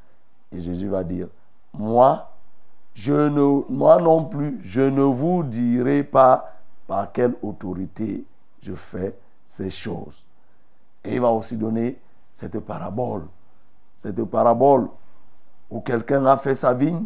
Et 0.51 0.61
Jésus 0.61 0.89
va 0.89 1.05
dire, 1.05 1.29
moi, 1.75 2.33
je 2.95 3.29
ne, 3.29 3.71
moi 3.71 4.01
non 4.01 4.25
plus, 4.25 4.59
je 4.63 4.81
ne 4.81 5.03
vous 5.03 5.43
dirai 5.43 6.03
pas 6.03 6.55
par 6.87 7.13
quelle 7.13 7.35
autorité 7.43 8.25
je 8.63 8.75
fais 8.75 9.15
ces 9.45 9.71
choses. 9.71 10.25
Et 11.05 11.15
il 11.15 11.21
va 11.21 11.31
aussi 11.31 11.57
donner 11.57 11.99
cette 12.33 12.59
parabole. 12.61 13.27
Cette 13.95 14.23
parabole 14.25 14.89
où 15.71 15.81
quelqu'un 15.81 16.25
a 16.27 16.37
fait 16.37 16.55
sa 16.55 16.75
vigne 16.75 17.05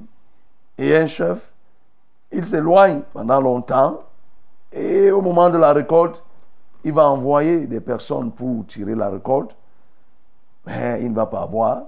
et 0.80 0.96
un 0.96 1.06
chef, 1.06 1.52
il 2.32 2.44
s'éloigne 2.46 3.02
pendant 3.12 3.40
longtemps 3.40 4.00
et 4.72 5.10
au 5.10 5.20
moment 5.20 5.50
de 5.50 5.58
la 5.58 5.72
récolte, 5.72 6.24
il 6.82 6.92
va 6.92 7.08
envoyer 7.08 7.66
des 7.66 7.80
personnes 7.80 8.32
pour 8.32 8.64
tirer 8.66 8.94
la 8.94 9.10
récolte, 9.10 9.54
mais 10.66 11.02
il 11.02 11.10
ne 11.10 11.14
va 11.14 11.26
pas 11.26 11.42
avoir. 11.42 11.82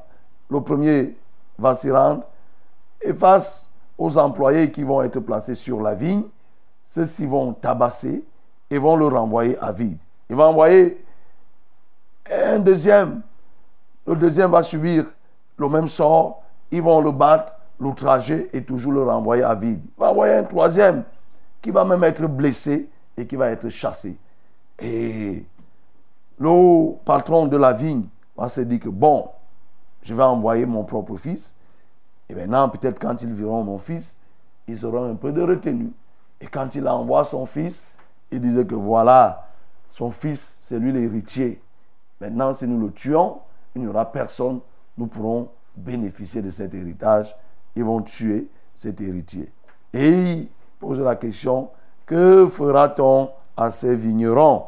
Le 0.50 0.60
premier 0.60 1.16
va 1.58 1.74
s'y 1.74 1.90
rendre 1.90 2.24
et 3.00 3.14
face 3.14 3.70
aux 3.96 4.18
employés 4.18 4.70
qui 4.70 4.82
vont 4.82 5.02
être 5.02 5.20
placés 5.20 5.54
sur 5.54 5.80
la 5.80 5.94
vigne, 5.94 6.24
ceux-ci 6.84 7.26
vont 7.26 7.54
tabasser 7.54 8.22
et 8.70 8.78
vont 8.78 8.96
le 8.96 9.06
renvoyer 9.06 9.56
à 9.58 9.72
vide. 9.72 9.98
Il 10.28 10.36
va 10.36 10.48
envoyer 10.48 11.02
un 12.30 12.58
deuxième. 12.58 13.22
Le 14.06 14.16
deuxième 14.16 14.50
va 14.50 14.62
subir 14.62 15.06
le 15.56 15.68
même 15.68 15.88
sort. 15.88 16.42
Ils 16.70 16.82
vont 16.82 17.00
le 17.00 17.10
battre, 17.10 17.51
l'outrager 17.78 18.48
et 18.52 18.62
toujours 18.62 18.92
le 18.92 19.02
renvoyer 19.02 19.42
à 19.42 19.54
vide. 19.54 19.82
Il 19.84 20.00
va 20.00 20.10
envoyer 20.10 20.34
un 20.34 20.44
troisième 20.44 21.04
qui 21.60 21.70
va 21.70 21.84
même 21.84 22.04
être 22.04 22.26
blessé 22.26 22.88
et 23.16 23.26
qui 23.26 23.36
va 23.36 23.50
être 23.50 23.68
chassé. 23.68 24.16
Et 24.78 25.44
le 26.38 26.96
patron 27.04 27.46
de 27.46 27.56
la 27.56 27.72
vigne 27.72 28.04
va 28.36 28.48
se 28.48 28.60
dire 28.62 28.80
que 28.80 28.88
bon, 28.88 29.28
je 30.02 30.14
vais 30.14 30.22
envoyer 30.22 30.66
mon 30.66 30.84
propre 30.84 31.16
fils. 31.16 31.56
Et 32.28 32.34
maintenant, 32.34 32.68
peut-être 32.68 32.98
quand 32.98 33.22
ils 33.22 33.32
verront 33.32 33.62
mon 33.62 33.78
fils, 33.78 34.16
ils 34.66 34.84
auront 34.84 35.10
un 35.10 35.14
peu 35.14 35.32
de 35.32 35.42
retenue. 35.42 35.92
Et 36.40 36.46
quand 36.46 36.74
il 36.74 36.88
envoie 36.88 37.24
son 37.24 37.46
fils, 37.46 37.86
il 38.30 38.40
disait 38.40 38.64
que 38.64 38.74
voilà, 38.74 39.48
son 39.90 40.10
fils, 40.10 40.56
c'est 40.58 40.78
lui 40.78 40.92
l'héritier. 40.92 41.62
Maintenant, 42.20 42.52
si 42.54 42.66
nous 42.66 42.80
le 42.80 42.92
tuons, 42.92 43.38
il 43.74 43.82
n'y 43.82 43.88
aura 43.88 44.10
personne. 44.10 44.60
Nous 44.96 45.06
pourrons 45.06 45.48
bénéficier 45.76 46.42
de 46.42 46.50
cet 46.50 46.74
héritage. 46.74 47.36
Ils 47.76 47.84
vont 47.84 48.02
tuer 48.02 48.48
cet 48.72 49.00
héritier. 49.00 49.50
Et 49.92 50.10
il 50.10 50.48
pose 50.78 51.00
la 51.00 51.16
question, 51.16 51.70
que 52.06 52.46
fera-t-on 52.48 53.30
à 53.56 53.70
ces 53.70 53.94
vignerons? 53.94 54.64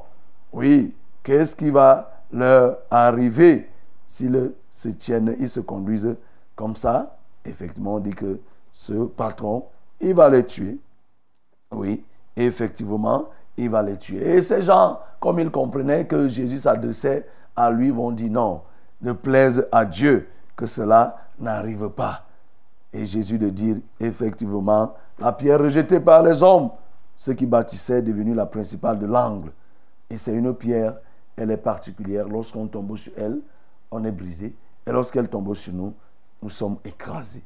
Oui, 0.52 0.94
qu'est-ce 1.22 1.56
qui 1.56 1.70
va 1.70 2.22
leur 2.32 2.78
arriver 2.90 3.68
s'ils 4.06 4.52
se 4.70 4.88
tiennent, 4.88 5.34
ils 5.38 5.48
se 5.48 5.60
conduisent 5.60 6.16
comme 6.54 6.76
ça? 6.76 7.16
Effectivement, 7.44 7.94
on 7.94 8.00
dit 8.00 8.14
que 8.14 8.40
ce 8.72 9.04
patron, 9.04 9.64
il 10.00 10.14
va 10.14 10.28
les 10.28 10.44
tuer. 10.44 10.78
Oui, 11.72 12.04
effectivement, 12.36 13.28
il 13.56 13.70
va 13.70 13.82
les 13.82 13.96
tuer. 13.96 14.36
Et 14.36 14.42
ces 14.42 14.62
gens, 14.62 14.98
comme 15.20 15.38
ils 15.38 15.50
comprenaient 15.50 16.06
que 16.06 16.28
Jésus 16.28 16.58
s'adressait 16.58 17.26
à 17.56 17.70
lui, 17.70 17.90
vont 17.90 18.10
dire 18.10 18.30
non, 18.30 18.62
ne 19.00 19.12
plaise 19.12 19.66
à 19.70 19.84
Dieu 19.84 20.28
que 20.56 20.66
cela 20.66 21.16
n'arrive 21.38 21.88
pas. 21.88 22.23
Et 22.94 23.06
Jésus 23.06 23.38
de 23.38 23.50
dire, 23.50 23.76
effectivement, 23.98 24.94
la 25.18 25.32
pierre 25.32 25.58
rejetée 25.58 25.98
par 25.98 26.22
les 26.22 26.44
hommes, 26.44 26.70
ce 27.16 27.32
qui 27.32 27.44
bâtissait 27.44 27.98
est 27.98 28.02
devenu 28.02 28.34
la 28.34 28.46
principale 28.46 29.00
de 29.00 29.06
l'angle. 29.06 29.50
Et 30.08 30.16
c'est 30.16 30.32
une 30.32 30.54
pierre, 30.54 30.94
elle 31.36 31.50
est 31.50 31.56
particulière. 31.56 32.28
Lorsqu'on 32.28 32.68
tombe 32.68 32.96
sur 32.96 33.12
elle, 33.16 33.40
on 33.90 34.04
est 34.04 34.12
brisé. 34.12 34.54
Et 34.86 34.92
lorsqu'elle 34.92 35.28
tombe 35.28 35.52
sur 35.54 35.72
nous, 35.72 35.92
nous 36.40 36.50
sommes 36.50 36.76
écrasés. 36.84 37.42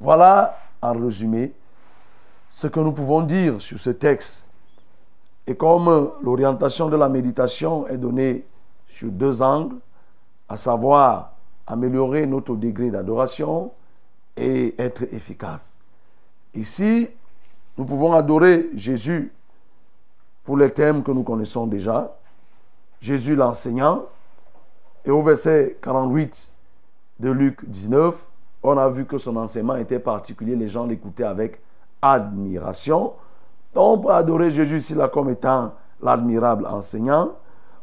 Voilà, 0.00 0.58
en 0.82 0.94
résumé, 0.94 1.54
ce 2.50 2.66
que 2.66 2.80
nous 2.80 2.92
pouvons 2.92 3.22
dire 3.22 3.62
sur 3.62 3.78
ce 3.78 3.90
texte. 3.90 4.48
Et 5.46 5.54
comme 5.54 6.10
l'orientation 6.22 6.88
de 6.88 6.96
la 6.96 7.08
méditation 7.08 7.86
est 7.86 7.98
donnée 7.98 8.44
sur 8.88 9.12
deux 9.12 9.42
angles, 9.42 9.76
à 10.48 10.56
savoir 10.56 11.34
améliorer 11.68 12.26
notre 12.26 12.56
degré 12.56 12.90
d'adoration 12.90 13.70
et 14.36 14.74
être 14.78 15.02
efficace. 15.12 15.78
Ici, 16.54 17.08
nous 17.76 17.84
pouvons 17.84 18.12
adorer 18.12 18.70
Jésus 18.74 19.32
pour 20.44 20.56
les 20.56 20.70
thèmes 20.70 21.02
que 21.02 21.10
nous 21.10 21.22
connaissons 21.22 21.66
déjà. 21.66 22.14
Jésus 23.00 23.34
l'enseignant. 23.36 24.04
Et 25.04 25.10
au 25.10 25.22
verset 25.22 25.78
48 25.82 26.52
de 27.20 27.30
Luc 27.30 27.68
19, 27.68 28.26
on 28.62 28.78
a 28.78 28.88
vu 28.88 29.04
que 29.04 29.18
son 29.18 29.36
enseignement 29.36 29.76
était 29.76 29.98
particulier. 29.98 30.54
Les 30.54 30.68
gens 30.68 30.86
l'écoutaient 30.86 31.24
avec 31.24 31.60
admiration. 32.00 33.14
Donc, 33.74 33.98
on 33.98 33.98
peut 33.98 34.12
adorer 34.12 34.50
Jésus 34.50 34.78
ici 34.78 34.94
comme 35.12 35.30
étant 35.30 35.72
l'admirable 36.00 36.66
enseignant. 36.66 37.32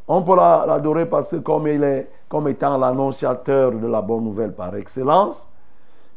On 0.07 0.21
peut 0.21 0.35
l'adorer 0.35 1.05
parce 1.05 1.31
que 1.31 1.37
comme 1.37 1.67
il 1.67 1.83
est 1.83 2.09
comme 2.27 2.47
étant 2.47 2.77
l'annonciateur 2.77 3.71
de 3.71 3.87
la 3.87 4.01
bonne 4.01 4.23
nouvelle 4.23 4.53
par 4.53 4.75
excellence. 4.75 5.49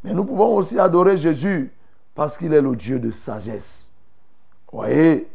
Mais 0.03 0.15
nous 0.15 0.25
pouvons 0.25 0.57
aussi 0.57 0.79
adorer 0.79 1.17
Jésus 1.17 1.73
parce 2.15 2.37
qu'il 2.37 2.53
est 2.53 2.61
le 2.61 2.75
Dieu 2.77 2.99
de 2.99 3.11
sagesse. 3.11 3.91
Voyez, 4.73 5.29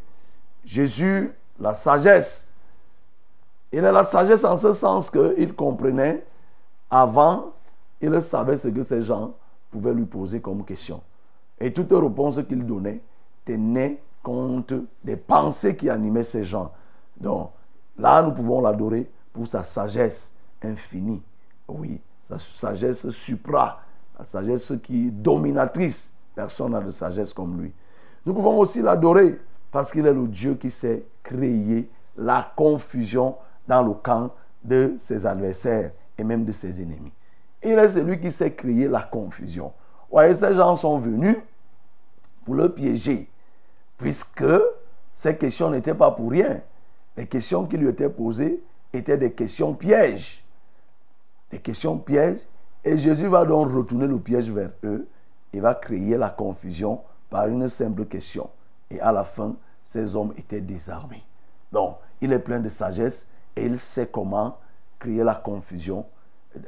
Jésus, 0.65 1.32
la 1.59 1.74
sagesse. 1.74 2.51
Il 3.72 3.84
est 3.84 3.91
la 3.91 4.03
sagesse 4.03 4.43
en 4.43 4.57
ce 4.57 4.74
sens 4.74 5.09
qu'il 5.09 5.53
comprenait 5.53 6.26
avant, 6.89 7.53
il 8.01 8.22
savait 8.22 8.57
ce 8.57 8.70
que 8.70 8.84
ces 8.84 9.01
gens 9.01 9.34
pouvaient 9.72 9.93
lui 9.93 10.05
poser 10.05 10.39
comme 10.39 10.63
question. 10.63 11.01
Et 11.59 11.74
toute 11.74 11.91
réponse 11.91 12.39
qu'il 12.47 12.65
donnait 12.65 13.01
tenait 13.45 14.01
compte 14.24 14.74
des 15.03 15.15
pensées 15.15 15.76
qui 15.76 15.89
animaient 15.89 16.24
ces 16.24 16.43
gens. 16.43 16.72
Donc 17.20 17.51
là, 17.97 18.22
nous 18.22 18.32
pouvons 18.32 18.61
l'adorer 18.61 19.09
pour 19.34 19.47
sa 19.47 19.63
sagesse 19.63 20.34
infinie. 20.63 21.22
Oui, 21.68 21.99
sa 22.22 22.39
sagesse 22.39 23.09
supra, 23.09 23.82
la 24.18 24.24
sagesse 24.24 24.74
qui 24.84 25.07
est 25.07 25.11
dominatrice. 25.11 26.13
Personne 26.36 26.72
n'a 26.72 26.82
de 26.82 26.91
sagesse 26.91 27.34
comme 27.34 27.61
lui. 27.61 27.74
Nous 28.26 28.34
pouvons 28.34 28.57
aussi 28.59 28.82
l'adorer 28.82 29.39
parce 29.72 29.91
qu'il 29.91 30.05
est 30.05 30.13
le 30.13 30.28
Dieu 30.28 30.55
qui 30.55 30.72
sait 30.72 31.05
créer 31.24 31.89
la 32.18 32.51
confusion 32.55 33.36
dans 33.68 33.84
le 33.84 33.93
camp 33.93 34.32
de 34.63 34.93
ses 34.97 35.26
adversaires 35.26 35.91
et 36.18 36.24
même 36.24 36.45
de 36.45 36.51
ses 36.51 36.82
ennemis. 36.82 37.11
Il 37.63 37.72
est 37.72 37.89
celui 37.89 38.20
qui 38.20 38.32
sait 38.32 38.53
créer 38.53 38.88
la 38.88 39.01
confusion. 39.01 39.74
Voyez, 40.11 40.36
ces 40.36 40.53
gens 40.53 40.76
sont 40.76 40.99
venus 40.99 41.38
pour 42.45 42.55
le 42.55 42.74
piéger, 42.74 43.30
puisque 43.97 44.45
ces 45.13 45.36
questions 45.36 45.70
n'étaient 45.70 45.93
pas 45.93 46.11
pour 46.11 46.32
rien. 46.32 46.61
Les 47.15 47.26
questions 47.28 47.65
qui 47.65 47.78
lui 47.78 47.89
étaient 47.89 48.09
posées 48.09 48.63
étaient 48.93 49.18
des 49.18 49.32
questions 49.32 49.74
pièges. 49.74 50.45
Des 51.51 51.59
questions 51.59 51.97
pièges. 51.97 52.45
Et 52.88 52.97
Jésus 52.97 53.27
va 53.27 53.43
donc 53.43 53.69
retourner 53.73 54.07
le 54.07 54.17
piège 54.17 54.49
vers 54.49 54.69
eux 54.85 55.09
et 55.51 55.59
va 55.59 55.75
créer 55.75 56.15
la 56.15 56.29
confusion 56.29 57.01
par 57.29 57.47
une 57.47 57.67
simple 57.67 58.05
question. 58.05 58.49
Et 58.89 59.01
à 59.01 59.11
la 59.11 59.25
fin, 59.25 59.57
ces 59.83 60.15
hommes 60.15 60.31
étaient 60.38 60.61
désarmés. 60.61 61.25
Donc, 61.69 61.97
il 62.21 62.31
est 62.31 62.39
plein 62.39 62.61
de 62.61 62.69
sagesse 62.69 63.27
et 63.57 63.65
il 63.65 63.77
sait 63.77 64.07
comment 64.07 64.55
créer 64.99 65.21
la 65.21 65.35
confusion 65.35 66.05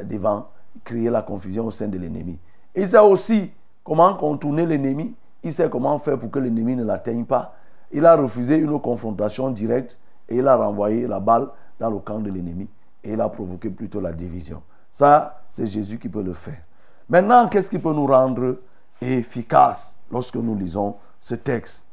devant, 0.03 0.49
créer 0.83 1.09
la 1.09 1.21
confusion 1.21 1.67
au 1.67 1.71
sein 1.71 1.87
de 1.87 1.97
l'ennemi. 1.97 2.37
Il 2.75 2.85
sait 2.85 2.99
aussi 2.99 3.53
comment 3.85 4.13
contourner 4.15 4.65
l'ennemi. 4.65 5.15
Il 5.41 5.53
sait 5.53 5.69
comment 5.69 5.97
faire 5.99 6.19
pour 6.19 6.29
que 6.29 6.39
l'ennemi 6.39 6.75
ne 6.75 6.83
l'atteigne 6.83 7.23
pas. 7.23 7.55
Il 7.93 8.05
a 8.05 8.17
refusé 8.17 8.57
une 8.57 8.77
confrontation 8.81 9.51
directe 9.51 9.97
et 10.27 10.35
il 10.35 10.47
a 10.49 10.57
renvoyé 10.57 11.07
la 11.07 11.21
balle 11.21 11.47
dans 11.79 11.89
le 11.89 11.99
camp 11.99 12.19
de 12.19 12.29
l'ennemi 12.29 12.67
et 13.05 13.13
il 13.13 13.21
a 13.21 13.29
provoqué 13.29 13.69
plutôt 13.69 14.01
la 14.01 14.11
division. 14.11 14.61
Ça, 14.91 15.43
c'est 15.47 15.67
Jésus 15.67 15.97
qui 15.99 16.09
peut 16.09 16.23
le 16.23 16.33
faire. 16.33 16.61
Maintenant, 17.07 17.47
qu'est-ce 17.47 17.69
qui 17.69 17.79
peut 17.79 17.93
nous 17.93 18.05
rendre 18.05 18.59
efficaces 19.01 19.97
lorsque 20.11 20.35
nous 20.35 20.55
lisons 20.55 20.95
ce 21.19 21.35
texte? 21.35 21.85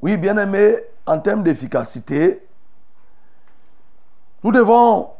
Oui, 0.00 0.16
bien 0.16 0.36
aimé, 0.36 0.76
en 1.06 1.18
termes 1.18 1.42
d'efficacité, 1.42 2.46
nous 4.42 4.52
devons 4.52 5.10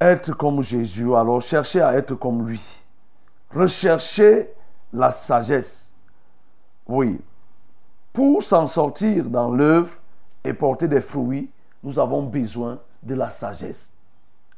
être 0.00 0.32
comme 0.32 0.62
Jésus, 0.62 1.14
alors 1.14 1.42
chercher 1.42 1.82
à 1.82 1.94
être 1.94 2.14
comme 2.14 2.46
lui. 2.46 2.80
Rechercher 3.54 4.52
la 4.92 5.12
sagesse. 5.12 5.92
Oui. 6.86 7.20
Pour 8.12 8.42
s'en 8.42 8.66
sortir 8.66 9.24
dans 9.24 9.50
l'œuvre 9.50 9.94
et 10.42 10.52
porter 10.52 10.88
des 10.88 11.00
fruits, 11.00 11.50
nous 11.82 11.98
avons 11.98 12.22
besoin 12.22 12.78
de 13.02 13.14
la 13.14 13.30
sagesse. 13.30 13.92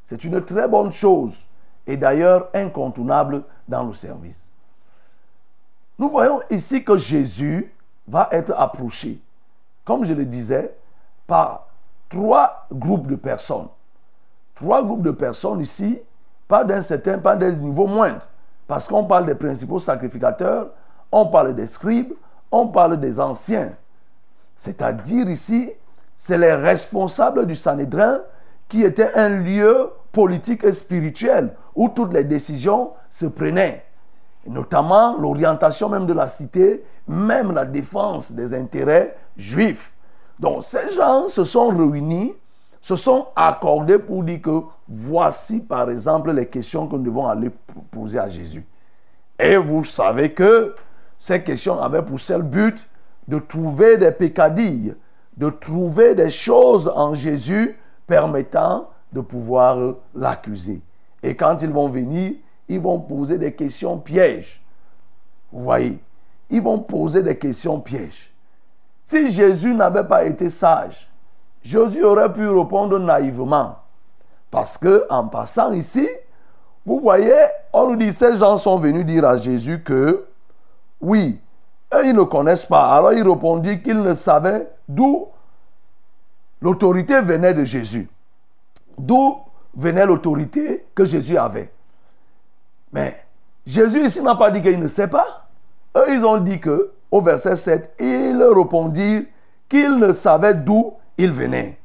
C'est 0.04 0.24
une 0.24 0.44
très 0.44 0.68
bonne 0.68 0.92
chose 0.92 1.46
et 1.86 1.96
d'ailleurs 1.96 2.48
incontournable 2.54 3.42
dans 3.68 3.84
le 3.84 3.92
service. 3.92 4.48
Nous 5.98 6.08
voyons 6.08 6.40
ici 6.50 6.84
que 6.84 6.96
Jésus 6.96 7.72
va 8.08 8.28
être 8.32 8.52
approché, 8.56 9.20
comme 9.84 10.04
je 10.04 10.14
le 10.14 10.24
disais, 10.24 10.74
par 11.26 11.68
trois 12.08 12.66
groupes 12.72 13.06
de 13.06 13.16
personnes. 13.16 13.68
Trois 14.54 14.82
groupes 14.82 15.02
de 15.02 15.10
personnes 15.10 15.60
ici, 15.60 16.00
pas 16.48 16.64
d'un 16.64 16.80
certain, 16.80 17.18
pas 17.18 17.36
d'un 17.36 17.50
niveau 17.52 17.86
moindre. 17.86 18.26
Parce 18.66 18.88
qu'on 18.88 19.04
parle 19.04 19.26
des 19.26 19.34
principaux 19.34 19.78
sacrificateurs, 19.78 20.70
on 21.10 21.26
parle 21.26 21.54
des 21.54 21.66
scribes, 21.66 22.12
on 22.50 22.68
parle 22.68 22.98
des 22.98 23.18
anciens. 23.20 23.72
C'est-à-dire 24.56 25.28
ici, 25.28 25.72
c'est 26.16 26.38
les 26.38 26.52
responsables 26.52 27.46
du 27.46 27.54
Sanhédrin 27.54 28.20
qui 28.72 28.84
était 28.84 29.12
un 29.16 29.28
lieu 29.28 29.90
politique 30.12 30.64
et 30.64 30.72
spirituel 30.72 31.52
où 31.74 31.90
toutes 31.90 32.14
les 32.14 32.24
décisions 32.24 32.92
se 33.10 33.26
prenaient. 33.26 33.84
Notamment 34.46 35.18
l'orientation 35.18 35.90
même 35.90 36.06
de 36.06 36.14
la 36.14 36.26
cité, 36.30 36.82
même 37.06 37.52
la 37.52 37.66
défense 37.66 38.32
des 38.32 38.54
intérêts 38.54 39.14
juifs. 39.36 39.92
Donc 40.38 40.64
ces 40.64 40.90
gens 40.90 41.28
se 41.28 41.44
sont 41.44 41.68
réunis, 41.68 42.32
se 42.80 42.96
sont 42.96 43.26
accordés 43.36 43.98
pour 43.98 44.24
dire 44.24 44.40
que 44.40 44.62
voici 44.88 45.60
par 45.60 45.90
exemple 45.90 46.32
les 46.32 46.46
questions 46.46 46.86
que 46.86 46.96
nous 46.96 47.02
devons 47.02 47.26
aller 47.26 47.50
poser 47.90 48.20
à 48.20 48.28
Jésus. 48.28 48.64
Et 49.38 49.58
vous 49.58 49.84
savez 49.84 50.32
que 50.32 50.74
ces 51.18 51.42
questions 51.42 51.78
avaient 51.78 52.00
pour 52.00 52.18
seul 52.18 52.40
but 52.40 52.88
de 53.28 53.38
trouver 53.38 53.98
des 53.98 54.12
pécadilles, 54.12 54.94
de 55.36 55.50
trouver 55.50 56.14
des 56.14 56.30
choses 56.30 56.90
en 56.96 57.12
Jésus 57.12 57.76
permettant 58.06 58.88
de 59.12 59.20
pouvoir 59.20 59.94
l'accuser. 60.14 60.80
Et 61.22 61.36
quand 61.36 61.62
ils 61.62 61.70
vont 61.70 61.88
venir, 61.88 62.34
ils 62.68 62.80
vont 62.80 62.98
poser 62.98 63.38
des 63.38 63.52
questions 63.52 63.98
pièges. 63.98 64.62
Vous 65.52 65.64
voyez, 65.64 65.98
ils 66.50 66.62
vont 66.62 66.78
poser 66.78 67.22
des 67.22 67.36
questions 67.36 67.80
pièges. 67.80 68.32
Si 69.04 69.30
Jésus 69.30 69.74
n'avait 69.74 70.04
pas 70.04 70.24
été 70.24 70.48
sage, 70.48 71.10
Jésus 71.62 72.02
aurait 72.04 72.32
pu 72.32 72.48
répondre 72.48 72.98
naïvement. 72.98 73.76
Parce 74.50 74.76
que 74.76 75.06
en 75.10 75.28
passant 75.28 75.72
ici, 75.72 76.08
vous 76.84 77.00
voyez, 77.00 77.34
on 77.72 77.88
nous 77.88 77.96
dit 77.96 78.12
ces 78.12 78.36
gens 78.36 78.58
sont 78.58 78.76
venus 78.76 79.06
dire 79.06 79.24
à 79.24 79.36
Jésus 79.36 79.82
que 79.82 80.26
oui, 81.00 81.40
eux, 81.94 82.06
ils 82.06 82.14
ne 82.14 82.22
connaissent 82.22 82.66
pas. 82.66 82.96
Alors 82.96 83.12
il 83.12 83.28
répondit 83.28 83.82
qu'ils 83.82 84.00
ne 84.00 84.14
savaient 84.14 84.68
d'où 84.88 85.28
l'autorité 86.62 87.20
venait 87.20 87.52
de 87.52 87.64
Jésus. 87.64 88.08
D'où 88.96 89.40
venait 89.74 90.06
l'autorité 90.06 90.86
que 90.94 91.04
Jésus 91.04 91.36
avait. 91.36 91.70
Mais 92.92 93.24
Jésus 93.66 94.06
ici 94.06 94.22
n'a 94.22 94.36
pas 94.36 94.50
dit 94.50 94.62
qu'il 94.62 94.78
ne 94.78 94.88
sait 94.88 95.08
pas. 95.08 95.48
Eux, 95.96 96.14
ils 96.14 96.24
ont 96.24 96.38
dit 96.38 96.60
que, 96.60 96.92
au 97.10 97.20
verset 97.20 97.56
7, 97.56 97.94
ils 97.98 98.42
répondirent 98.42 99.24
qu'ils 99.68 99.96
ne 99.96 100.12
savaient 100.12 100.54
d'où 100.54 100.94
il 101.18 101.32
venait. 101.32 101.78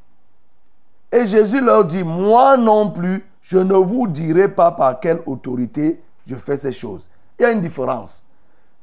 Et 1.12 1.26
Jésus 1.26 1.62
leur 1.62 1.86
dit, 1.86 2.04
moi 2.04 2.58
non 2.58 2.92
plus, 2.92 3.26
je 3.42 3.58
ne 3.58 3.76
vous 3.76 4.08
dirai 4.08 4.50
pas 4.50 4.72
par 4.72 5.00
quelle 5.00 5.22
autorité 5.26 6.02
je 6.26 6.36
fais 6.36 6.58
ces 6.58 6.74
choses. 6.74 7.10
Il 7.40 7.44
y 7.44 7.46
a 7.46 7.52
une 7.52 7.62
différence. 7.62 8.24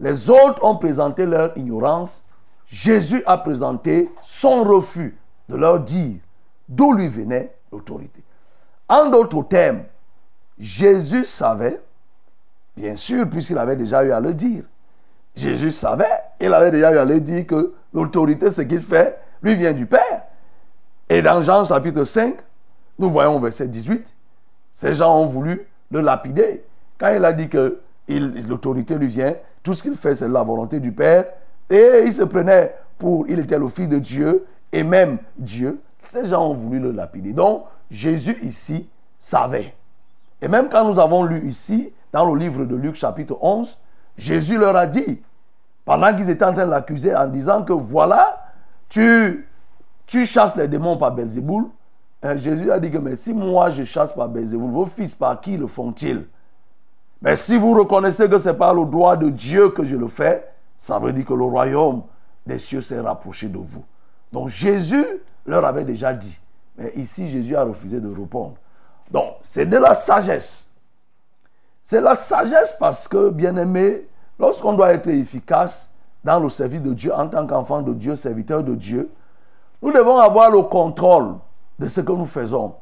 Les 0.01 0.29
autres 0.31 0.65
ont 0.65 0.77
présenté 0.77 1.27
leur 1.27 1.57
ignorance. 1.57 2.25
Jésus 2.67 3.23
a 3.27 3.37
présenté 3.39 4.11
son 4.23 4.65
refus 4.65 5.17
de 5.49 5.57
leur 5.57 5.81
dire 5.81 6.17
d'où 6.69 6.93
lui 6.93 7.09
venait 7.09 7.55
l'autorité. 7.71 8.23
En 8.89 9.11
d'autres 9.11 9.43
termes, 9.45 9.83
Jésus 10.59 11.25
savait, 11.25 11.81
bien 12.77 12.97
sûr, 12.97 13.29
puisqu'il 13.29 13.59
avait 13.59 13.77
déjà 13.77 14.05
eu 14.05 14.13
à 14.13 14.21
le 14.21 14.35
dire. 14.35 14.65
Jésus 15.35 15.71
savait, 15.71 16.21
il 16.41 16.53
avait 16.53 16.71
déjà 16.71 16.93
eu 16.93 16.99
à 16.99 17.05
le 17.05 17.21
dire 17.21 17.47
que 17.47 17.75
l'autorité, 17.93 18.51
ce 18.51 18.63
qu'il 18.63 18.81
fait, 18.81 19.19
lui 19.43 19.57
vient 19.57 19.73
du 19.73 19.87
Père. 19.87 20.23
Et 21.09 21.23
dans 21.23 21.43
Jean 21.43 21.65
chapitre 21.65 22.05
5, 22.05 22.37
nous 22.99 23.11
voyons 23.11 23.39
verset 23.41 23.69
18, 23.69 24.15
ces 24.71 24.95
gens 24.95 25.21
ont 25.21 25.27
voulu 25.27 25.67
le 25.91 26.01
lapider. 26.01 26.65
Quand 26.99 27.13
il 27.15 27.25
a 27.25 27.33
dit 27.33 27.49
que 27.49 27.81
l'autorité 28.09 28.95
lui 28.95 29.09
vient, 29.09 29.35
tout 29.63 29.75
ce 29.75 29.83
qu'il 29.83 29.95
fait, 29.95 30.15
c'est 30.15 30.29
la 30.29 30.43
volonté 30.43 30.79
du 30.79 30.93
Père. 30.93 31.27
Et 31.69 32.03
il 32.05 32.13
se 32.13 32.23
prenait 32.23 32.75
pour, 32.99 33.27
il 33.29 33.39
était 33.41 33.59
le 33.59 33.69
Fils 33.69 33.89
de 33.89 33.99
Dieu 33.99 34.47
et 34.75 34.83
même 34.83 35.19
Dieu. 35.39 35.81
Ces 36.09 36.27
gens 36.27 36.49
ont 36.49 36.55
voulu 36.55 36.81
le 36.81 36.91
lapider. 36.91 37.33
Donc, 37.33 37.65
Jésus 37.91 38.39
ici 38.43 38.89
savait. 39.19 39.75
Et 40.43 40.49
même 40.49 40.69
quand 40.69 40.85
nous 40.85 40.99
avons 40.99 41.23
lu 41.23 41.49
ici, 41.49 41.93
dans 42.13 42.31
le 42.31 42.39
livre 42.39 42.65
de 42.65 42.75
Luc 42.75 42.97
chapitre 42.97 43.39
11, 43.41 43.79
Jésus 44.19 44.59
leur 44.59 44.75
a 44.77 44.87
dit, 44.87 45.23
pendant 45.85 46.15
qu'ils 46.15 46.29
étaient 46.29 46.45
en 46.45 46.53
train 46.53 46.67
de 46.67 46.71
l'accuser 46.71 47.15
en 47.15 47.29
disant 47.29 47.63
que 47.63 47.73
voilà, 47.73 48.53
tu, 48.89 49.49
tu 50.07 50.27
chasses 50.27 50.57
les 50.57 50.67
démons 50.67 50.97
par 50.97 51.13
Belzéboul. 51.13 51.67
Hein, 52.23 52.37
Jésus 52.37 52.71
a 52.73 52.81
dit 52.81 52.91
que 52.91 52.99
mais 52.99 53.17
si 53.17 53.33
moi 53.33 53.71
je 53.71 53.85
chasse 53.85 54.13
par 54.13 54.29
Belzéboul, 54.29 54.71
vos 54.71 54.87
fils 54.87 55.15
par 55.15 55.41
qui 55.41 55.57
le 55.57 55.69
font-ils? 55.69 56.27
Mais 57.23 57.37
si 57.37 57.57
vous 57.57 57.75
reconnaissez 57.75 58.29
que 58.29 58.39
c'est 58.39 58.55
par 58.55 58.75
le 58.75 58.85
droit 58.85 59.17
de 59.17 59.31
Dieu 59.31 59.71
que 59.71 59.85
je 59.85 59.97
le 59.97 60.09
fais, 60.09 60.45
ça 60.77 60.99
veut 60.99 61.13
dire 61.13 61.25
que 61.25 61.35
le 61.35 61.45
royaume 61.45 62.03
des 62.45 62.59
cieux 62.59 62.81
s'est 62.81 63.01
rapproché 63.01 63.49
de 63.49 63.59
vous. 63.59 63.85
Donc 64.35 64.49
Jésus 64.49 65.07
leur 65.47 65.65
avait 65.65 65.85
déjà 65.85 66.13
dit. 66.13 66.41
Mais 66.77 66.93
ici, 66.97 67.29
Jésus 67.29 67.55
a 67.55 67.63
refusé 67.63 68.01
de 68.01 68.09
répondre. 68.13 68.55
Donc, 69.09 69.35
c'est 69.43 69.65
de 69.65 69.79
la 69.79 69.95
sagesse. 69.95 70.69
C'est 71.85 72.01
la 72.01 72.17
sagesse 72.17 72.77
parce 72.81 73.07
que, 73.07 73.31
bien 73.31 73.57
aimé, 73.57 74.09
lorsqu'on 74.41 74.73
doit 74.73 74.93
être 74.93 75.07
efficace 75.07 75.93
dans 76.25 76.41
le 76.41 76.49
service 76.49 76.83
de 76.83 76.93
Dieu, 76.93 77.15
en 77.15 77.29
tant 77.29 77.47
qu'enfant 77.47 77.81
de 77.81 77.95
Dieu, 77.95 78.17
serviteur 78.17 78.65
de 78.65 78.75
Dieu, 78.75 79.09
nous 79.81 79.93
devons 79.93 80.19
avoir 80.19 80.51
le 80.51 80.63
contrôle 80.63 81.37
de 81.79 81.87
ce 81.87 82.01
que 82.01 82.11
nous 82.11 82.27
faisons. 82.27 82.75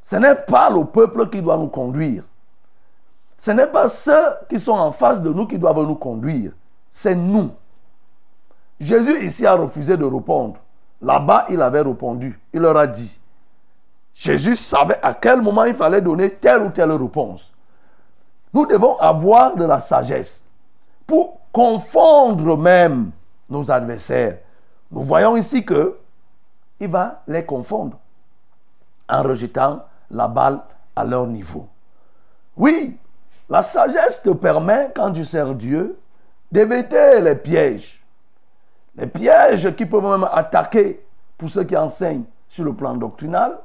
Ce 0.00 0.16
n'est 0.16 0.34
pas 0.34 0.70
le 0.70 0.82
peuple 0.86 1.28
qui 1.28 1.42
doit 1.42 1.58
nous 1.58 1.68
conduire. 1.68 2.24
Ce 3.36 3.50
n'est 3.50 3.66
pas 3.66 3.88
ceux 3.88 4.32
qui 4.48 4.58
sont 4.58 4.72
en 4.72 4.92
face 4.92 5.20
de 5.20 5.30
nous 5.30 5.46
qui 5.46 5.58
doivent 5.58 5.86
nous 5.86 5.96
conduire. 5.96 6.52
C'est 6.88 7.14
nous. 7.16 7.50
Jésus 8.84 9.24
ici 9.24 9.46
a 9.46 9.54
refusé 9.54 9.96
de 9.96 10.04
répondre. 10.04 10.56
Là-bas, 11.00 11.46
il 11.48 11.62
avait 11.62 11.80
répondu. 11.80 12.38
Il 12.52 12.60
leur 12.60 12.76
a 12.76 12.86
dit. 12.86 13.18
Jésus 14.12 14.56
savait 14.56 15.00
à 15.02 15.14
quel 15.14 15.40
moment 15.40 15.64
il 15.64 15.74
fallait 15.74 16.02
donner 16.02 16.30
telle 16.30 16.62
ou 16.62 16.68
telle 16.68 16.92
réponse. 16.92 17.52
Nous 18.52 18.66
devons 18.66 18.98
avoir 18.98 19.56
de 19.56 19.64
la 19.64 19.80
sagesse 19.80 20.44
pour 21.06 21.40
confondre 21.50 22.58
même 22.58 23.10
nos 23.48 23.70
adversaires. 23.70 24.38
Nous 24.90 25.02
voyons 25.02 25.36
ici 25.36 25.64
que 25.64 25.98
il 26.78 26.88
va 26.88 27.22
les 27.26 27.44
confondre. 27.44 27.96
en 29.08 29.22
rejetant 29.22 29.84
la 30.10 30.28
balle 30.28 30.60
à 30.94 31.04
leur 31.04 31.26
niveau. 31.26 31.66
Oui, 32.56 32.98
la 33.48 33.62
sagesse 33.62 34.22
te 34.22 34.30
permet, 34.30 34.90
quand 34.94 35.12
tu 35.12 35.24
sers 35.24 35.54
Dieu, 35.54 35.98
d'éviter 36.52 37.20
les 37.20 37.34
pièges. 37.34 38.03
Les 38.96 39.06
pièges 39.06 39.74
qui 39.74 39.86
peuvent 39.86 40.02
même 40.02 40.28
attaquer, 40.30 41.04
pour 41.36 41.48
ceux 41.48 41.64
qui 41.64 41.76
enseignent 41.76 42.24
sur 42.48 42.64
le 42.64 42.72
plan 42.72 42.94
doctrinal, 42.94 43.58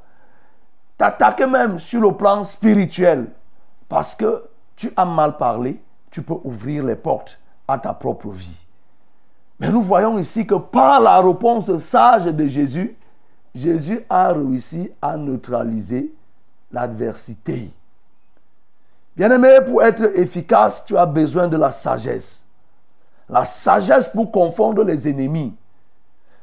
t'attaquer 0.98 1.46
même 1.46 1.78
sur 1.78 2.00
le 2.00 2.12
plan 2.12 2.42
spirituel. 2.44 3.26
Parce 3.88 4.14
que 4.14 4.44
tu 4.76 4.92
as 4.96 5.04
mal 5.04 5.36
parlé, 5.36 5.80
tu 6.10 6.22
peux 6.22 6.36
ouvrir 6.44 6.84
les 6.84 6.96
portes 6.96 7.38
à 7.68 7.78
ta 7.78 7.92
propre 7.92 8.28
vie. 8.30 8.66
Mais 9.58 9.70
nous 9.70 9.82
voyons 9.82 10.18
ici 10.18 10.46
que 10.46 10.54
par 10.54 11.00
la 11.00 11.20
réponse 11.20 11.76
sage 11.78 12.24
de 12.24 12.46
Jésus, 12.46 12.96
Jésus 13.54 14.04
a 14.08 14.32
réussi 14.32 14.90
à 15.02 15.16
neutraliser 15.16 16.12
l'adversité. 16.72 17.70
Bien-aimé, 19.16 19.58
pour 19.66 19.82
être 19.82 20.16
efficace, 20.18 20.84
tu 20.84 20.96
as 20.96 21.06
besoin 21.06 21.46
de 21.46 21.56
la 21.56 21.72
sagesse. 21.72 22.46
La 23.30 23.44
sagesse 23.44 24.08
pour 24.08 24.30
confondre 24.30 24.82
les 24.82 25.08
ennemis. 25.08 25.54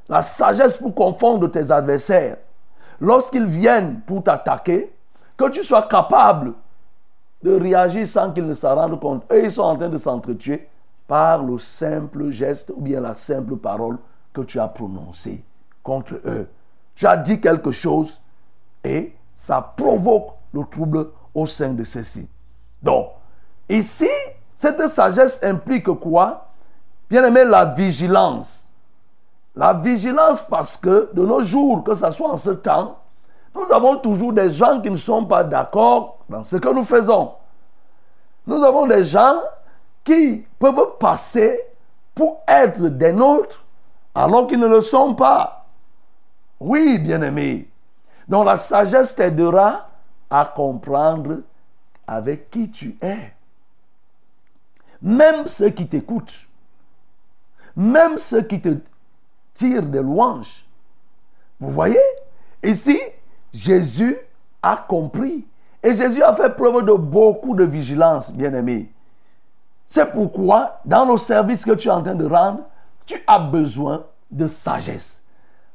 La 0.08 0.22
sagesse 0.22 0.78
pour 0.78 0.96
confondre 0.96 1.52
tes 1.52 1.70
adversaires. 1.70 2.38
Lorsqu'ils 3.00 3.46
viennent 3.46 4.00
pour 4.02 4.24
t'attaquer, 4.24 4.94
que 5.36 5.50
tu 5.50 5.64
sois 5.64 5.84
capable 5.84 6.54
de 7.44 7.52
réagir 7.52 8.08
sans 8.08 8.32
qu'ils 8.32 8.48
ne 8.48 8.54
s'en 8.54 8.74
rendent 8.74 9.00
compte. 9.00 9.24
Eux, 9.32 9.44
ils 9.44 9.52
sont 9.52 9.62
en 9.62 9.76
train 9.76 9.90
de 9.90 9.98
s'entretuer 9.98 10.68
par 11.08 11.44
le 11.44 11.60
simple 11.60 12.32
geste 12.32 12.72
ou 12.76 12.82
bien 12.82 13.00
la 13.00 13.14
simple 13.14 13.58
parole 13.58 13.98
que 14.34 14.42
tu 14.42 14.60
as 14.60 14.68
prononcée 14.68 15.44
contre 15.84 16.16
eux. 16.26 16.50
Tu 16.96 17.06
as 17.06 17.18
dit 17.18 17.40
quelque 17.40 17.72
chose 17.72 18.20
et 18.84 19.14
ça 19.34 19.62
provoque 19.78 20.34
le 20.54 20.64
trouble 20.66 21.10
au 21.36 21.46
sein 21.46 21.74
de 21.74 21.84
ceux-ci. 21.84 22.28
Donc, 22.82 23.10
ici, 23.70 24.10
cette 24.56 24.88
sagesse 24.88 25.44
implique 25.44 25.86
quoi? 25.86 26.47
Bien 27.10 27.24
aimé, 27.24 27.46
la 27.46 27.66
vigilance. 27.66 28.70
La 29.56 29.74
vigilance 29.74 30.42
parce 30.42 30.78
que 30.78 31.10
de 31.14 31.26
nos 31.26 31.42
jours, 31.42 31.84
que 31.84 31.96
ce 31.96 32.12
soit 32.12 32.30
en 32.30 32.38
ce 32.38 32.52
temps, 32.52 33.00
nous 33.56 33.72
avons 33.72 33.98
toujours 33.98 34.34
des 34.34 34.50
gens 34.50 34.82
qui 34.82 34.92
ne 34.92 34.96
sont 34.96 35.26
pas 35.26 35.44
d'accord 35.44 36.20
dans 36.30 36.44
ce 36.44 36.58
que 36.58 36.70
nous 36.70 36.84
faisons. 36.84 37.34
Nous 38.46 38.64
avons 38.64 38.86
des 38.86 39.04
gens 39.04 39.42
qui 40.04 40.46
peuvent 40.60 40.98
passer 41.00 41.60
pour 42.14 42.42
être 42.48 42.84
des 42.84 43.12
nôtres 43.12 43.64
alors 44.14 44.48
qu'ils 44.48 44.60
ne 44.60 44.68
le 44.68 44.82
sont 44.82 45.16
pas. 45.16 45.66
Oui, 46.60 47.00
bien-aimé. 47.00 47.70
Donc 48.28 48.46
la 48.46 48.58
sagesse 48.58 49.16
t'aidera 49.16 49.88
à 50.30 50.46
comprendre 50.46 51.38
avec 52.08 52.50
qui 52.50 52.70
tu 52.70 52.98
es. 53.02 53.34
Même 55.02 55.48
ceux 55.48 55.70
qui 55.70 55.88
t'écoutent, 55.88 56.47
même 57.78 58.18
ceux 58.18 58.42
qui 58.42 58.60
te 58.60 58.70
tirent 59.54 59.84
des 59.84 60.02
louanges. 60.02 60.66
Vous 61.60 61.70
voyez? 61.70 62.02
Ici, 62.64 63.00
Jésus 63.54 64.18
a 64.64 64.84
compris. 64.88 65.46
Et 65.84 65.96
Jésus 65.96 66.24
a 66.24 66.34
fait 66.34 66.50
preuve 66.50 66.84
de 66.84 66.94
beaucoup 66.94 67.56
de 67.56 67.64
vigilance, 67.64 68.32
bien-aimé. 68.32 68.92
C'est 69.86 70.12
pourquoi, 70.12 70.80
dans 70.84 71.06
le 71.06 71.18
service 71.18 71.64
que 71.64 71.72
tu 71.72 71.88
es 71.88 71.92
en 71.92 72.02
train 72.02 72.16
de 72.16 72.26
rendre, 72.26 72.62
tu 73.06 73.24
as 73.28 73.40
besoin 73.40 74.04
de 74.32 74.48
sagesse. 74.48 75.22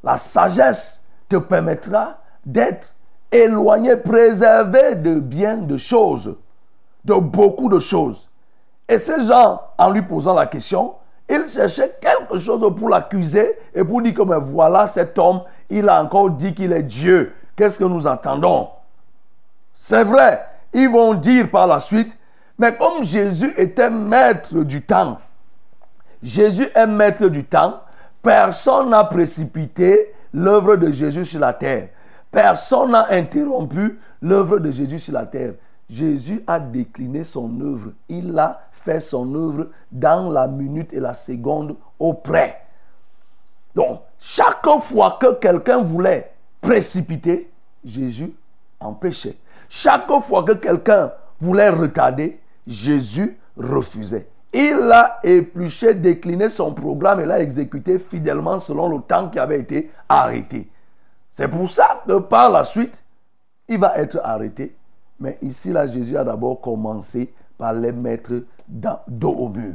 La 0.02 0.16
sagesse 0.16 1.04
te 1.28 1.36
permettra 1.36 2.18
d'être 2.44 2.94
éloigné, 3.30 3.96
préservé 3.96 4.96
de 4.96 5.20
bien 5.20 5.56
de 5.56 5.76
choses, 5.78 6.36
de 7.04 7.14
beaucoup 7.14 7.68
de 7.68 7.78
choses. 7.78 8.28
Et 8.88 8.98
ces 8.98 9.24
gens, 9.24 9.60
en 9.78 9.90
lui 9.90 10.02
posant 10.02 10.34
la 10.34 10.46
question, 10.46 10.94
ils 11.28 11.48
cherchaient 11.48 11.96
quelque 12.00 12.38
chose 12.38 12.74
pour 12.76 12.88
l'accuser 12.88 13.56
et 13.74 13.84
pour 13.84 14.02
dire 14.02 14.14
que 14.14 14.22
voilà 14.22 14.86
cet 14.88 15.18
homme, 15.18 15.42
il 15.70 15.88
a 15.88 16.02
encore 16.02 16.30
dit 16.30 16.54
qu'il 16.54 16.72
est 16.72 16.82
Dieu. 16.82 17.32
Qu'est-ce 17.56 17.78
que 17.78 17.84
nous 17.84 18.06
attendons? 18.06 18.68
C'est 19.74 20.04
vrai, 20.04 20.40
ils 20.72 20.88
vont 20.88 21.14
dire 21.14 21.50
par 21.50 21.66
la 21.66 21.80
suite, 21.80 22.16
mais 22.58 22.76
comme 22.76 23.04
Jésus 23.04 23.52
était 23.56 23.90
maître 23.90 24.58
du 24.58 24.82
temps, 24.82 25.18
Jésus 26.22 26.68
est 26.74 26.86
maître 26.86 27.26
du 27.26 27.44
temps, 27.44 27.80
personne 28.22 28.90
n'a 28.90 29.04
précipité 29.04 30.14
l'œuvre 30.32 30.76
de 30.76 30.90
Jésus 30.90 31.24
sur 31.24 31.40
la 31.40 31.52
terre. 31.52 31.88
Personne 32.30 32.92
n'a 32.92 33.08
interrompu 33.10 33.98
l'œuvre 34.22 34.58
de 34.58 34.70
Jésus 34.70 34.98
sur 34.98 35.14
la 35.14 35.26
terre. 35.26 35.54
Jésus 35.90 36.42
a 36.46 36.58
décliné 36.58 37.24
son 37.24 37.60
œuvre. 37.60 37.90
Il 38.08 38.38
a 38.38 38.62
fait 38.82 39.00
son 39.00 39.34
œuvre 39.34 39.68
dans 39.90 40.30
la 40.30 40.46
minute 40.46 40.92
et 40.92 41.00
la 41.00 41.14
seconde 41.14 41.76
auprès. 41.98 42.60
Donc, 43.74 44.00
chaque 44.18 44.66
fois 44.80 45.18
que 45.20 45.34
quelqu'un 45.34 45.78
voulait 45.82 46.32
précipiter, 46.60 47.50
Jésus 47.84 48.34
empêchait. 48.80 49.36
Chaque 49.68 50.10
fois 50.20 50.42
que 50.42 50.52
quelqu'un 50.52 51.12
voulait 51.40 51.70
retarder, 51.70 52.40
Jésus 52.66 53.38
refusait. 53.56 54.28
Il 54.52 54.90
a 54.92 55.18
épluché, 55.22 55.94
décliné 55.94 56.50
son 56.50 56.74
programme 56.74 57.20
et 57.20 57.24
l'a 57.24 57.40
exécuté 57.40 57.98
fidèlement 57.98 58.58
selon 58.58 58.88
le 58.88 59.00
temps 59.00 59.30
qui 59.30 59.38
avait 59.38 59.60
été 59.60 59.90
arrêté. 60.08 60.70
C'est 61.30 61.48
pour 61.48 61.68
ça 61.68 62.02
que 62.06 62.18
par 62.18 62.50
la 62.50 62.64
suite, 62.64 63.02
il 63.66 63.78
va 63.78 63.96
être 63.96 64.20
arrêté. 64.22 64.76
Mais 65.18 65.38
ici, 65.40 65.70
là, 65.70 65.86
Jésus 65.86 66.16
a 66.16 66.24
d'abord 66.24 66.60
commencé 66.60 67.32
par 67.56 67.72
les 67.72 67.92
mettre 67.92 68.42
dos 69.08 69.30
au 69.30 69.48
mur. 69.48 69.74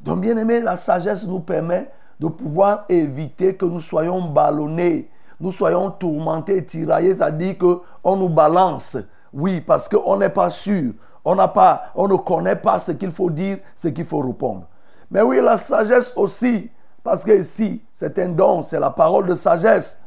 Donc, 0.00 0.20
bien 0.20 0.36
aimé, 0.36 0.60
la 0.60 0.76
sagesse 0.76 1.26
nous 1.26 1.40
permet 1.40 1.90
de 2.18 2.28
pouvoir 2.28 2.84
éviter 2.88 3.54
que 3.54 3.64
nous 3.64 3.80
soyons 3.80 4.22
ballonnés, 4.22 5.10
nous 5.38 5.52
soyons 5.52 5.90
tourmentés, 5.90 6.64
tiraillés, 6.64 7.14
c'est-à-dire 7.14 7.56
qu'on 7.58 8.16
nous 8.16 8.28
balance. 8.28 8.96
Oui, 9.32 9.60
parce 9.60 9.88
qu'on 9.88 10.16
n'est 10.16 10.28
pas 10.30 10.50
sûr. 10.50 10.92
On, 11.24 11.36
pas, 11.48 11.84
on 11.94 12.08
ne 12.08 12.16
connaît 12.16 12.56
pas 12.56 12.78
ce 12.78 12.92
qu'il 12.92 13.10
faut 13.10 13.30
dire, 13.30 13.58
ce 13.74 13.88
qu'il 13.88 14.04
faut 14.04 14.20
répondre. 14.20 14.64
Mais 15.10 15.22
oui, 15.22 15.40
la 15.42 15.56
sagesse 15.56 16.12
aussi, 16.16 16.70
parce 17.02 17.24
que 17.24 17.38
ici, 17.38 17.82
c'est 17.92 18.18
un 18.18 18.28
don, 18.28 18.62
c'est 18.62 18.80
la 18.80 18.90
parole 18.90 19.26
de 19.26 19.34
sagesse. 19.34 19.98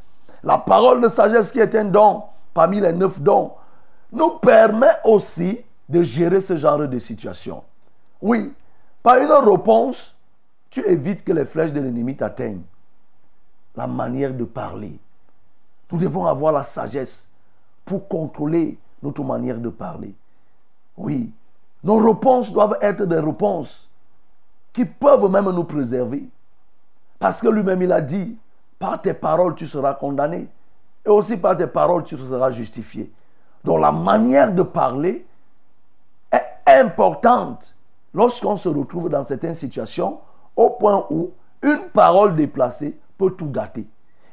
La 0.42 0.58
parole 0.58 1.00
de 1.00 1.08
sagesse 1.08 1.50
qui 1.50 1.60
est 1.60 1.74
un 1.74 1.84
don 1.84 2.22
parmi 2.52 2.80
les 2.80 2.92
neuf 2.92 3.20
dons 3.20 3.52
nous 4.12 4.38
permet 4.38 4.94
aussi 5.04 5.60
de 5.88 6.02
gérer 6.02 6.40
ce 6.40 6.56
genre 6.56 6.78
de 6.78 6.98
situation. 6.98 7.62
Oui, 8.24 8.54
par 9.02 9.18
une 9.18 9.30
réponse, 9.30 10.16
tu 10.70 10.80
évites 10.80 11.24
que 11.24 11.32
les 11.32 11.44
flèches 11.44 11.74
de 11.74 11.80
l'ennemi 11.80 12.16
t'atteignent. 12.16 12.62
La 13.76 13.86
manière 13.86 14.32
de 14.32 14.44
parler. 14.44 14.98
Nous 15.92 15.98
devons 15.98 16.24
avoir 16.24 16.54
la 16.54 16.62
sagesse 16.62 17.28
pour 17.84 18.08
contrôler 18.08 18.78
notre 19.02 19.22
manière 19.22 19.58
de 19.58 19.68
parler. 19.68 20.14
Oui, 20.96 21.30
nos 21.82 21.98
réponses 21.98 22.50
doivent 22.50 22.78
être 22.80 23.04
des 23.04 23.20
réponses 23.20 23.90
qui 24.72 24.86
peuvent 24.86 25.30
même 25.30 25.50
nous 25.50 25.64
préserver. 25.64 26.26
Parce 27.18 27.42
que 27.42 27.48
lui-même, 27.48 27.82
il 27.82 27.92
a 27.92 28.00
dit, 28.00 28.38
par 28.78 29.02
tes 29.02 29.12
paroles, 29.12 29.54
tu 29.54 29.66
seras 29.66 29.92
condamné. 29.92 30.48
Et 31.04 31.10
aussi 31.10 31.36
par 31.36 31.58
tes 31.58 31.66
paroles, 31.66 32.04
tu 32.04 32.16
seras 32.16 32.50
justifié. 32.50 33.12
Donc 33.64 33.80
la 33.80 33.92
manière 33.92 34.50
de 34.50 34.62
parler 34.62 35.26
est 36.32 36.78
importante 36.80 37.73
lorsqu'on 38.14 38.56
se 38.56 38.68
retrouve 38.68 39.10
dans 39.10 39.24
certaines 39.24 39.54
situations 39.54 40.20
au 40.56 40.70
point 40.70 41.06
où 41.10 41.32
une 41.62 41.88
parole 41.92 42.36
déplacée 42.36 42.98
peut 43.18 43.30
tout 43.30 43.50
gâter. 43.50 43.86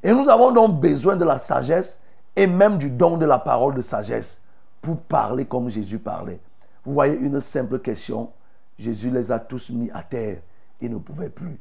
Et 0.04 0.14
nous 0.14 0.30
avons 0.30 0.52
donc 0.52 0.80
besoin 0.80 1.16
de 1.16 1.26
la 1.26 1.38
sagesse 1.38 2.00
et 2.36 2.48
même 2.48 2.78
du 2.78 2.90
don 2.90 3.18
de 3.18 3.26
la 3.26 3.40
parole 3.40 3.76
de 3.76 3.82
sagesse 3.82 4.42
pour 4.82 4.98
parler 4.98 5.46
comme 5.46 5.70
Jésus 5.70 6.00
parlait. 6.00 6.40
Vous 6.84 6.94
voyez 6.94 7.16
une 7.16 7.40
simple 7.42 7.80
question, 7.80 8.32
Jésus 8.78 9.12
les 9.12 9.32
a 9.32 9.40
tous 9.40 9.70
mis 9.70 9.92
à 9.92 10.02
terre. 10.02 10.40
Ils 10.80 10.92
ne 10.92 10.98
pouvaient 10.98 11.30
plus. 11.30 11.60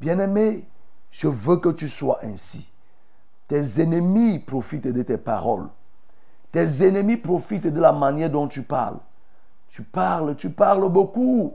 Bien-aimé, 0.00 0.66
je 1.10 1.28
veux 1.28 1.56
que 1.56 1.68
tu 1.68 1.88
sois 1.88 2.18
ainsi. 2.22 2.72
Tes 3.46 3.80
ennemis 3.80 4.40
profitent 4.40 4.88
de 4.88 5.02
tes 5.02 5.16
paroles. 5.16 5.68
Tes 6.50 6.86
ennemis 6.86 7.16
profitent 7.16 7.66
de 7.66 7.80
la 7.80 7.92
manière 7.92 8.30
dont 8.30 8.48
tu 8.48 8.62
parles. 8.62 8.98
Tu 9.68 9.82
parles, 9.82 10.34
tu 10.36 10.50
parles 10.50 10.88
beaucoup. 10.88 11.54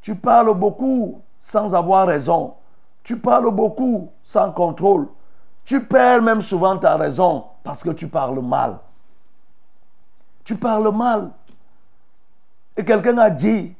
Tu 0.00 0.14
parles 0.14 0.54
beaucoup 0.54 1.20
sans 1.38 1.74
avoir 1.74 2.06
raison. 2.06 2.54
Tu 3.02 3.18
parles 3.18 3.50
beaucoup 3.50 4.10
sans 4.22 4.52
contrôle. 4.52 5.08
Tu 5.64 5.82
perds 5.84 6.22
même 6.22 6.42
souvent 6.42 6.76
ta 6.76 6.96
raison 6.96 7.44
parce 7.62 7.82
que 7.82 7.90
tu 7.90 8.08
parles 8.08 8.40
mal. 8.40 8.78
Tu 10.44 10.56
parles 10.56 10.94
mal. 10.94 11.30
Et 12.76 12.84
quelqu'un 12.84 13.16
a 13.18 13.30
dit, 13.30 13.74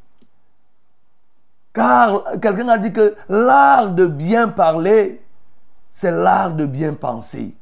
car 1.74 2.22
quelqu'un 2.40 2.68
a 2.68 2.78
dit 2.78 2.92
que 2.92 3.16
l'art 3.28 3.90
de 3.90 4.06
bien 4.06 4.48
parler, 4.48 5.22
c'est 5.90 6.12
l'art 6.12 6.52
de 6.52 6.64
bien 6.64 6.94
penser. 6.94 7.54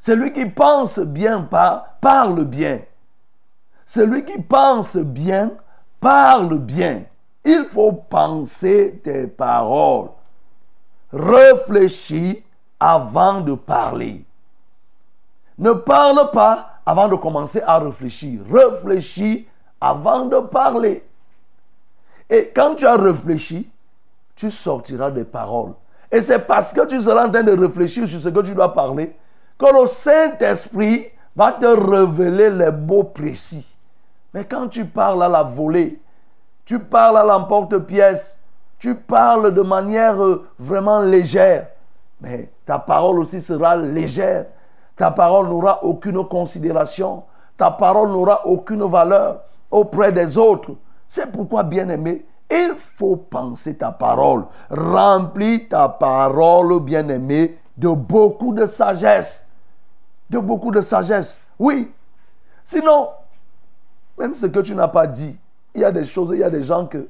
Celui 0.00 0.32
qui 0.32 0.46
pense 0.46 0.98
bien 0.98 1.42
par- 1.42 1.94
parle 2.00 2.44
bien. 2.44 2.80
Celui 3.88 4.22
qui 4.22 4.38
pense 4.38 4.98
bien 4.98 5.52
parle 5.98 6.58
bien. 6.58 7.04
Il 7.42 7.64
faut 7.64 7.92
penser 7.92 9.00
tes 9.02 9.26
paroles. 9.26 10.10
Réfléchis 11.10 12.44
avant 12.78 13.40
de 13.40 13.54
parler. 13.54 14.26
Ne 15.56 15.72
parle 15.72 16.30
pas 16.32 16.80
avant 16.84 17.08
de 17.08 17.14
commencer 17.14 17.62
à 17.66 17.78
réfléchir. 17.78 18.42
Réfléchis 18.52 19.48
avant 19.80 20.26
de 20.26 20.38
parler. 20.40 21.02
Et 22.28 22.52
quand 22.54 22.74
tu 22.74 22.86
as 22.86 22.96
réfléchi, 22.96 23.70
tu 24.36 24.50
sortiras 24.50 25.10
des 25.10 25.24
paroles. 25.24 25.72
Et 26.12 26.20
c'est 26.20 26.46
parce 26.46 26.74
que 26.74 26.84
tu 26.84 27.00
seras 27.00 27.26
en 27.26 27.30
train 27.30 27.42
de 27.42 27.58
réfléchir 27.58 28.06
sur 28.06 28.20
ce 28.20 28.28
que 28.28 28.40
tu 28.40 28.54
dois 28.54 28.74
parler 28.74 29.16
que 29.58 29.80
le 29.80 29.86
Saint-Esprit 29.86 31.06
va 31.34 31.52
te 31.52 31.64
révéler 31.64 32.50
les 32.50 32.70
mots 32.70 33.04
précis. 33.04 33.77
Mais 34.34 34.44
quand 34.44 34.68
tu 34.68 34.84
parles 34.84 35.22
à 35.22 35.28
la 35.28 35.42
volée, 35.42 36.00
tu 36.64 36.78
parles 36.78 37.16
à 37.18 37.24
l'emporte-pièce, 37.24 38.38
tu 38.78 38.94
parles 38.94 39.54
de 39.54 39.62
manière 39.62 40.22
euh, 40.22 40.48
vraiment 40.58 41.00
légère, 41.00 41.68
mais 42.20 42.50
ta 42.66 42.78
parole 42.78 43.20
aussi 43.20 43.40
sera 43.40 43.76
légère. 43.76 44.46
Ta 44.96 45.10
parole 45.10 45.48
n'aura 45.48 45.84
aucune 45.84 46.24
considération. 46.26 47.22
Ta 47.56 47.70
parole 47.70 48.10
n'aura 48.10 48.46
aucune 48.46 48.84
valeur 48.84 49.40
auprès 49.70 50.12
des 50.12 50.36
autres. 50.36 50.72
C'est 51.06 51.30
pourquoi, 51.30 51.62
bien-aimé, 51.62 52.26
il 52.50 52.74
faut 52.76 53.16
penser 53.16 53.76
ta 53.76 53.92
parole. 53.92 54.44
Remplis 54.70 55.68
ta 55.68 55.88
parole, 55.88 56.80
bien-aimé, 56.80 57.58
de 57.76 57.88
beaucoup 57.88 58.52
de 58.52 58.66
sagesse. 58.66 59.46
De 60.28 60.38
beaucoup 60.38 60.70
de 60.70 60.80
sagesse. 60.80 61.38
Oui. 61.58 61.92
Sinon, 62.64 63.08
même 64.18 64.34
ce 64.34 64.46
que 64.46 64.60
tu 64.60 64.74
n'as 64.74 64.88
pas 64.88 65.06
dit, 65.06 65.36
il 65.74 65.82
y 65.82 65.84
a 65.84 65.92
des 65.92 66.04
choses, 66.04 66.30
il 66.32 66.40
y 66.40 66.44
a 66.44 66.50
des 66.50 66.62
gens 66.62 66.86
que 66.86 67.08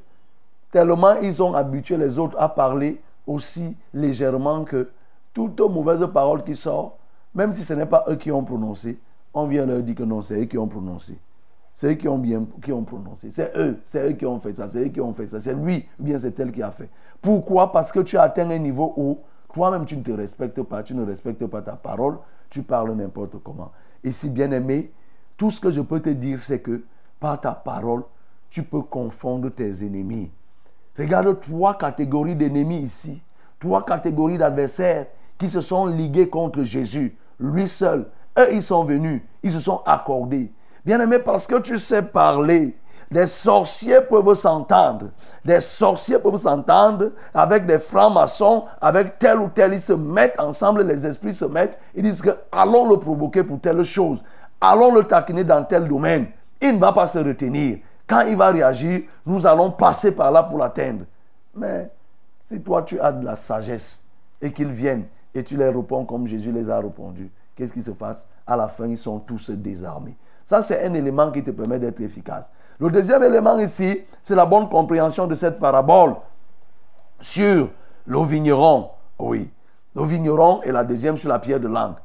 tellement 0.71 1.15
ils 1.23 1.43
ont 1.43 1.55
habitué 1.55 1.97
les 1.97 2.19
autres 2.19 2.37
à 2.39 2.49
parler 2.49 3.01
aussi 3.27 3.77
légèrement 3.95 4.65
que 4.65 4.91
toute 5.33 5.61
mauvaise 5.61 6.07
parole 6.13 6.43
qui 6.45 6.57
sort, 6.57 6.97
même 7.35 7.53
si 7.53 7.63
ce 7.63 7.75
n'est 7.75 7.87
pas 7.87 8.05
eux 8.09 8.17
qui 8.17 8.33
ont 8.33 8.43
prononcé, 8.43 8.99
on 9.33 9.47
vient 9.47 9.67
leur 9.67 9.83
dire 9.83 9.95
que 9.95 10.03
non, 10.03 10.23
c'est 10.23 10.41
eux 10.41 10.45
qui 10.47 10.59
ont 10.59 10.67
prononcé. 10.67 11.19
C'est 11.73 11.93
eux 11.93 11.95
qui 11.95 12.09
ont 12.09 12.19
bien 12.19 12.45
qui 12.63 12.73
ont 12.73 12.83
prononcé. 12.83 13.31
C'est 13.31 13.53
eux, 13.57 13.79
c'est 13.85 14.11
eux 14.11 14.13
qui 14.15 14.27
ont 14.27 14.41
fait 14.41 14.55
ça, 14.55 14.69
c'est 14.69 14.81
eux 14.81 14.89
qui 14.89 15.01
ont 15.01 15.13
fait 15.13 15.29
ça. 15.29 15.39
C'est 15.39 15.55
lui 15.55 15.87
ou 16.01 16.03
bien 16.03 16.19
c'est 16.19 16.39
elle 16.41 16.51
qui 16.51 16.63
a 16.63 16.73
fait. 16.73 16.89
Pourquoi? 17.23 17.71
Parce 17.71 17.93
que 17.93 18.01
tu 18.01 18.17
as 18.17 18.23
atteint 18.23 18.51
un 18.51 18.59
niveau 18.59 18.93
où 18.97 19.19
toi-même 19.55 19.85
tu 19.85 19.97
ne 19.97 20.03
te 20.03 20.11
respectes 20.11 20.63
pas, 20.63 20.83
tu 20.83 20.95
ne 20.95 21.05
respectes 21.05 21.47
pas 21.47 21.63
ta 21.63 21.73
parole, 21.73 22.19
tu 22.51 22.63
parles 22.63 22.93
n'importe 22.95 23.37
comment. 23.45 23.71
Et 24.03 24.11
si 24.11 24.29
bien 24.29 24.51
aimé, 24.51 24.91
tout 25.37 25.51
ce 25.51 25.61
que 25.61 25.71
je 25.71 25.81
peux 25.81 26.01
te 26.01 26.11
dire, 26.11 26.43
c'est 26.43 26.59
que 26.59 26.83
par 27.21 27.41
ta 27.41 27.53
parole, 27.53 28.03
tu 28.51 28.63
peux 28.63 28.83
confondre 28.83 29.51
tes 29.51 29.85
ennemis. 29.85 30.31
Regarde 30.99 31.41
trois 31.41 31.77
catégories 31.77 32.35
d'ennemis 32.35 32.81
ici, 32.81 33.23
trois 33.61 33.85
catégories 33.85 34.39
d'adversaires 34.39 35.07
qui 35.39 35.49
se 35.49 35.61
sont 35.61 35.87
ligués 35.87 36.29
contre 36.29 36.63
Jésus, 36.63 37.17
lui 37.39 37.69
seul. 37.69 38.07
Eux, 38.39 38.53
ils 38.53 38.63
sont 38.63 38.85
venus, 38.85 39.23
ils 39.43 39.53
se 39.53 39.61
sont 39.61 39.83
accordés. 39.87 40.53
Bien 40.85 41.01
aimé, 41.01 41.19
parce 41.19 41.47
que 41.47 41.61
tu 41.61 41.79
sais 41.79 42.03
parler, 42.03 42.77
les 43.11 43.27
sorciers 43.27 44.01
peuvent 44.03 44.35
s'entendre. 44.35 45.07
Les 45.45 45.61
sorciers 45.61 46.19
peuvent 46.19 46.37
s'entendre 46.37 47.13
avec 47.33 47.67
des 47.67 47.79
francs-maçons, 47.79 48.65
avec 48.81 49.19
tel 49.19 49.39
ou 49.39 49.49
tel. 49.49 49.73
Ils 49.73 49.81
se 49.81 49.95
mettent 49.95 50.39
ensemble, 50.39 50.83
les 50.83 51.07
esprits 51.07 51.33
se 51.33 51.47
mettent. 51.47 51.79
Ils 51.95 52.03
disent 52.03 52.21
que 52.21 52.37
allons 52.53 52.89
le 52.89 52.99
provoquer 52.99 53.45
pour 53.45 53.61
telle 53.61 53.83
chose. 53.85 54.23
Allons 54.61 54.93
le 54.93 55.05
taquiner 55.05 55.45
dans 55.45 55.65
tel 55.65 55.89
domaine. 55.89 56.27
Il 56.61 56.75
ne 56.75 56.79
va 56.79 56.93
pas 56.93 57.07
se 57.07 57.19
retenir. 57.19 57.79
Quand 58.07 58.21
il 58.21 58.37
va 58.37 58.51
réagir, 58.51 59.03
nous 59.27 59.47
allons 59.47 59.71
passer 59.71 60.13
par 60.13 60.31
là 60.31 60.43
pour 60.43 60.59
l'atteindre. 60.59 61.05
Mais 61.55 61.91
si 62.41 62.61
toi 62.63 62.83
tu 62.83 62.99
as 63.01 63.13
de 63.13 63.25
la 63.25 63.37
sagesse 63.37 64.03
et 64.41 64.53
qu'ils 64.53 64.71
viennent 64.71 65.05
et 65.35 65.43
tu 65.45 65.57
les 65.57 65.69
réponds 65.69 66.05
comme 66.05 66.27
Jésus 66.27 66.51
les 66.51 66.71
a 66.71 66.79
répondu, 66.79 67.31
qu'est-ce 67.55 67.73
qui 67.73 67.83
se 67.83 67.91
passe? 67.91 68.27
À 68.47 68.57
la 68.57 68.69
fin, 68.69 68.87
ils 68.87 68.99
sont 68.99 69.19
tous 69.19 69.51
désarmés. 69.51 70.17
Ça, 70.45 70.63
c'est 70.63 70.83
un 70.83 70.95
élément 70.95 71.31
qui 71.31 71.45
te 71.45 71.51
permet 71.51 71.79
d'être 71.79 72.01
efficace. 72.01 72.51
Le 72.81 72.91
deuxième 72.91 73.23
élément 73.23 73.59
ici, 73.59 74.05
c'est 74.23 74.35
la 74.35 74.47
bonne 74.47 74.69
compréhension 74.69 75.27
de 75.27 75.35
cette 75.35 75.59
parabole 75.59 76.15
sur 77.21 77.69
le 78.07 78.25
vigneron. 78.25 78.89
Oui, 79.19 79.51
le 79.95 80.05
vigneron 80.05 80.63
et 80.63 80.73
la 80.73 80.85
deuxième 80.85 81.19
sur 81.19 81.29
la 81.29 81.39
pierre 81.39 81.61
de 81.61 81.69
langue. 81.69 81.97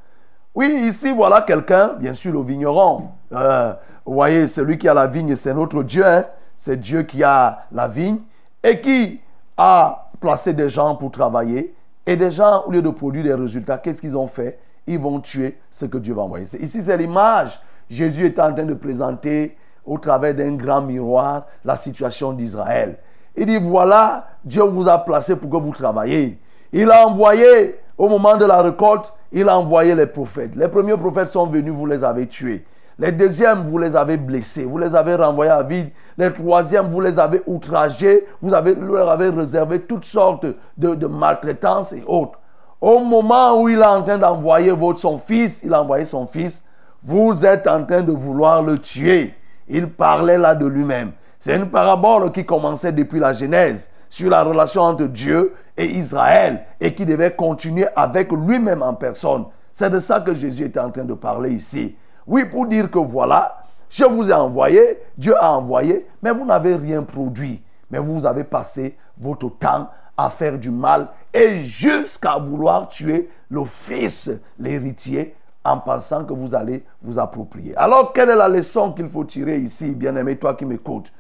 Oui, 0.56 0.84
ici, 0.88 1.12
voilà 1.14 1.42
quelqu'un, 1.42 1.94
bien 1.94 2.14
sûr, 2.14 2.34
le 2.34 2.42
vigneron. 2.42 3.10
Euh, 3.32 3.74
vous 4.06 4.14
voyez, 4.14 4.48
celui 4.48 4.78
qui 4.78 4.88
a 4.88 4.94
la 4.94 5.08
vigne, 5.08 5.36
c'est 5.36 5.54
notre 5.54 5.84
Dieu. 5.84 6.06
hein. 6.06 6.26
C'est 6.56 6.78
Dieu 6.80 7.04
qui 7.04 7.24
a 7.24 7.66
la 7.72 7.88
vigne 7.88 8.20
et 8.64 8.80
qui 8.80 9.20
a 9.58 10.10
placé 10.20 10.54
des 10.54 10.70
gens 10.70 10.96
pour 10.96 11.12
travailler. 11.12 11.74
Et 12.06 12.16
des 12.16 12.32
gens, 12.32 12.64
au 12.68 12.72
lieu 12.72 12.82
de 12.82 12.90
produire 12.90 13.24
des 13.24 13.34
résultats, 13.34 13.78
qu'est-ce 13.78 14.02
qu'ils 14.02 14.18
ont 14.18 14.28
fait? 14.28 14.60
Ils 14.86 15.00
vont 15.00 15.20
tuer 15.20 15.58
ce 15.72 15.86
que 15.86 15.98
Dieu 15.98 16.14
va 16.14 16.24
envoyer. 16.24 16.46
Ici, 16.62 16.84
c'est 16.84 16.98
l'image. 16.98 17.60
Jésus 17.90 18.26
est 18.26 18.40
en 18.40 18.54
train 18.54 18.66
de 18.66 18.74
présenter 18.74 19.58
au 19.86 19.98
travers 19.98 20.34
d'un 20.34 20.54
grand 20.56 20.82
miroir 20.82 21.46
la 21.64 21.76
situation 21.78 22.34
d'Israël. 22.34 22.98
Il 23.36 23.46
dit, 23.46 23.58
voilà, 23.58 24.28
Dieu 24.44 24.64
vous 24.64 24.88
a 24.88 25.00
placé 25.00 25.36
pour 25.36 25.50
que 25.50 25.58
vous 25.58 25.72
travaillez. 25.74 26.40
Il 26.72 26.92
a 26.92 27.08
envoyé, 27.08 27.80
au 27.98 28.10
moment 28.10 28.38
de 28.38 28.46
la 28.46 28.62
récolte, 28.62 29.14
il 29.32 29.48
a 29.50 29.58
envoyé 29.58 29.96
les 29.96 30.06
prophètes. 30.06 30.56
Les 30.56 30.68
premiers 30.68 30.98
prophètes 30.98 31.30
sont 31.30 31.48
venus, 31.48 31.74
vous 31.74 31.86
les 31.86 32.04
avez 32.04 32.28
tués. 32.28 32.66
Les 33.00 33.12
deuxièmes, 33.12 33.64
vous 33.64 33.78
les 33.78 33.96
avez 33.96 34.18
blessés, 34.18 34.66
vous 34.66 34.78
les 34.78 34.96
avez 34.96 35.16
renvoyés 35.16 35.52
à 35.52 35.64
vide. 35.64 35.90
Les 36.18 36.32
troisièmes, 36.32 36.92
vous 36.92 37.02
les 37.02 37.18
avez 37.18 37.42
outragés, 37.48 38.26
vous 38.42 38.54
avez, 38.54 38.76
leur 38.76 39.10
avez 39.10 39.30
réservé 39.30 39.82
toutes 39.82 40.06
sortes 40.06 40.46
de, 40.78 40.96
de 40.96 41.08
maltraitances 41.08 41.94
et 41.94 42.04
autres. 42.06 42.40
Au 42.80 43.00
moment 43.00 43.60
où 43.62 43.70
il 43.70 43.80
est 43.80 43.86
en 43.86 44.04
train 44.04 44.18
d'envoyer 44.18 44.74
son 44.98 45.18
fils, 45.18 45.62
il 45.64 45.74
a 45.74 45.82
envoyé 45.82 46.06
son 46.06 46.28
fils, 46.28 46.64
vous 47.02 47.46
êtes 47.46 47.68
en 47.68 47.84
train 47.84 48.02
de 48.02 48.12
vouloir 48.12 48.62
le 48.62 48.78
tuer. 48.78 49.34
Il 49.68 49.90
parlait 49.90 50.38
là 50.38 50.54
de 50.54 50.66
lui-même. 50.66 51.14
C'est 51.40 51.56
une 51.56 51.70
parabole 51.70 52.32
qui 52.32 52.46
commençait 52.46 52.92
depuis 52.92 53.20
la 53.20 53.34
Genèse 53.34 53.90
sur 54.10 54.30
la 54.30 54.44
relation 54.44 54.84
entre 54.84 55.06
Dieu 55.06 55.54
et 55.76 55.86
Israël 55.86 56.64
et 56.80 56.94
qui 56.94 57.06
devait 57.06 57.32
continuer 57.32 57.88
avec 57.96 58.32
lui-même 58.32 58.84
en 58.84 58.94
personne. 58.94 59.46
C'est 59.72 59.90
de 59.90 60.00
ça 60.00 60.22
que 60.22 60.34
Jésus 60.34 60.66
était 60.66 60.80
en 60.80 60.92
train 60.92 61.04
de 61.04 61.16
parler 61.16 61.52
ici. 61.52 61.96
Oui, 62.26 62.46
pour 62.46 62.68
dire 62.68 62.90
que 62.90 63.00
voilà, 63.00 63.64
je 63.90 64.06
vous 64.06 64.30
ai 64.30 64.34
envoyé, 64.34 65.00
Dieu 65.18 65.36
a 65.38 65.52
envoyé, 65.52 66.08
mais 66.22 66.32
vous 66.32 66.46
n'avez 66.46 66.76
rien 66.76 67.04
produit. 67.04 67.62
Mais 67.92 68.00
vous 68.00 68.26
avez 68.26 68.44
passé 68.44 68.98
votre 69.18 69.50
temps 69.50 69.90
à 70.18 70.30
faire 70.30 70.58
du 70.58 70.72
mal 70.72 71.10
et 71.34 71.64
jusqu'à 71.66 72.38
vouloir 72.38 72.88
tuer 72.88 73.30
le 73.50 73.64
fils, 73.66 74.32
l'héritier, 74.58 75.36
en 75.64 75.78
pensant 75.78 76.26
que 76.26 76.34
vous 76.34 76.54
allez 76.56 76.84
vous 77.02 77.20
approprier. 77.20 77.76
Alors, 77.78 78.14
quelle 78.14 78.30
est 78.30 78.36
la 78.36 78.48
leçon 78.48 78.92
qu'il 78.92 79.08
faut 79.08 79.24
tirer 79.24 79.58
ici, 79.58 79.92
bien-aimé, 79.92 80.38
toi 80.38 80.56
qui 80.56 80.66
m'écoutes? 80.66 81.12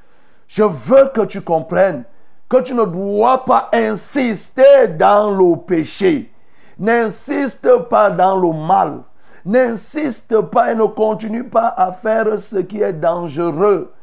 Je 0.47 0.63
veux 0.63 1.09
que 1.13 1.21
tu 1.21 1.41
comprennes 1.41 2.03
que 2.49 2.61
tu 2.61 2.73
ne 2.73 2.85
dois 2.85 3.45
pas 3.45 3.69
insister 3.73 4.87
dans 4.97 5.31
le 5.31 5.57
péché. 5.57 6.31
N'insiste 6.77 7.87
pas 7.89 8.09
dans 8.09 8.35
le 8.35 8.51
mal. 8.51 8.99
N'insiste 9.45 10.39
pas 10.41 10.71
et 10.71 10.75
ne 10.75 10.85
continue 10.85 11.43
pas 11.43 11.67
à 11.67 11.91
faire 11.91 12.39
ce 12.39 12.57
qui 12.57 12.81
est 12.81 12.93
dangereux. 12.93 13.93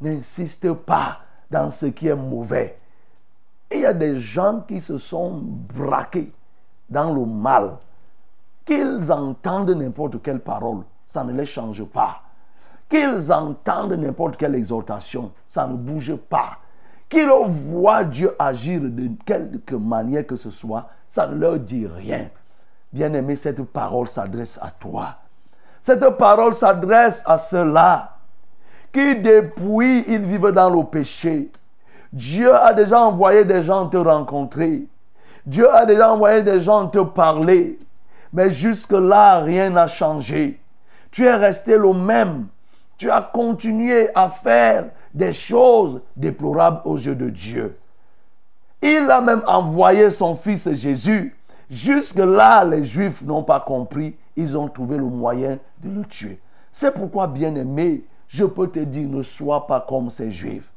N'insiste 0.00 0.72
pas 0.72 1.20
dans 1.50 1.68
ce 1.70 1.86
qui 1.86 2.08
est 2.08 2.14
mauvais. 2.14 2.78
Il 3.72 3.80
y 3.80 3.86
a 3.86 3.92
des 3.92 4.16
gens 4.16 4.60
qui 4.68 4.80
se 4.80 4.98
sont 4.98 5.42
braqués 5.42 6.32
dans 6.88 7.12
le 7.12 7.24
mal. 7.24 7.76
Qu'ils 8.64 9.10
entendent 9.10 9.70
n'importe 9.70 10.22
quelle 10.22 10.40
parole, 10.40 10.82
ça 11.06 11.24
ne 11.24 11.32
les 11.32 11.46
change 11.46 11.84
pas. 11.84 12.22
Qu'ils 12.88 13.32
entendent 13.32 13.94
n'importe 13.94 14.36
quelle 14.36 14.54
exhortation, 14.54 15.32
ça 15.48 15.66
ne 15.66 15.74
bouge 15.74 16.14
pas. 16.14 16.58
Qu'ils 17.08 17.28
voient 17.28 18.04
Dieu 18.04 18.34
agir 18.38 18.80
de 18.80 19.10
quelque 19.24 19.74
manière 19.74 20.26
que 20.26 20.36
ce 20.36 20.50
soit, 20.50 20.88
ça 21.08 21.26
ne 21.26 21.36
leur 21.36 21.58
dit 21.58 21.86
rien. 21.86 22.30
Bien-aimé, 22.94 23.34
cette 23.34 23.60
parole 23.64 24.06
s'adresse 24.06 24.56
à 24.62 24.70
toi. 24.70 25.16
Cette 25.80 26.08
parole 26.10 26.54
s'adresse 26.54 27.24
à 27.26 27.38
ceux-là 27.38 28.18
qui, 28.92 29.16
depuis, 29.16 30.04
ils 30.06 30.22
vivent 30.22 30.52
dans 30.52 30.70
le 30.70 30.84
péché. 30.84 31.50
Dieu 32.12 32.54
a 32.54 32.72
déjà 32.72 33.00
envoyé 33.00 33.44
des 33.44 33.64
gens 33.64 33.88
te 33.88 33.96
rencontrer. 33.96 34.86
Dieu 35.44 35.68
a 35.74 35.84
déjà 35.84 36.12
envoyé 36.12 36.44
des 36.44 36.60
gens 36.60 36.86
te 36.86 37.00
parler. 37.00 37.80
Mais 38.32 38.52
jusque-là, 38.52 39.40
rien 39.40 39.70
n'a 39.70 39.88
changé. 39.88 40.60
Tu 41.10 41.24
es 41.24 41.34
resté 41.34 41.76
le 41.76 41.92
même. 41.92 42.46
Tu 42.96 43.10
as 43.10 43.22
continué 43.22 44.08
à 44.14 44.30
faire 44.30 44.84
des 45.12 45.32
choses 45.32 46.00
déplorables 46.14 46.82
aux 46.84 46.96
yeux 46.96 47.16
de 47.16 47.28
Dieu. 47.28 47.76
Il 48.80 49.10
a 49.10 49.20
même 49.20 49.42
envoyé 49.48 50.10
son 50.10 50.36
fils 50.36 50.70
Jésus. 50.74 51.36
Jusque-là, 51.74 52.64
les 52.64 52.84
Juifs 52.84 53.22
n'ont 53.22 53.42
pas 53.42 53.58
compris. 53.58 54.16
ils 54.36 54.56
ont 54.56 54.68
trouvé 54.68 54.96
le 54.96 55.04
moyen 55.04 55.58
de 55.82 55.90
le 55.90 56.04
tuer. 56.04 56.40
C'est 56.72 56.94
pourquoi, 56.94 57.26
bien-aimé, 57.26 58.04
je 58.28 58.44
peux 58.44 58.68
te 58.68 58.78
dire, 58.78 59.08
ne 59.08 59.24
sois 59.24 59.66
pas 59.66 59.84
comme 59.88 60.08
ces 60.08 60.30
juifs. 60.30 60.70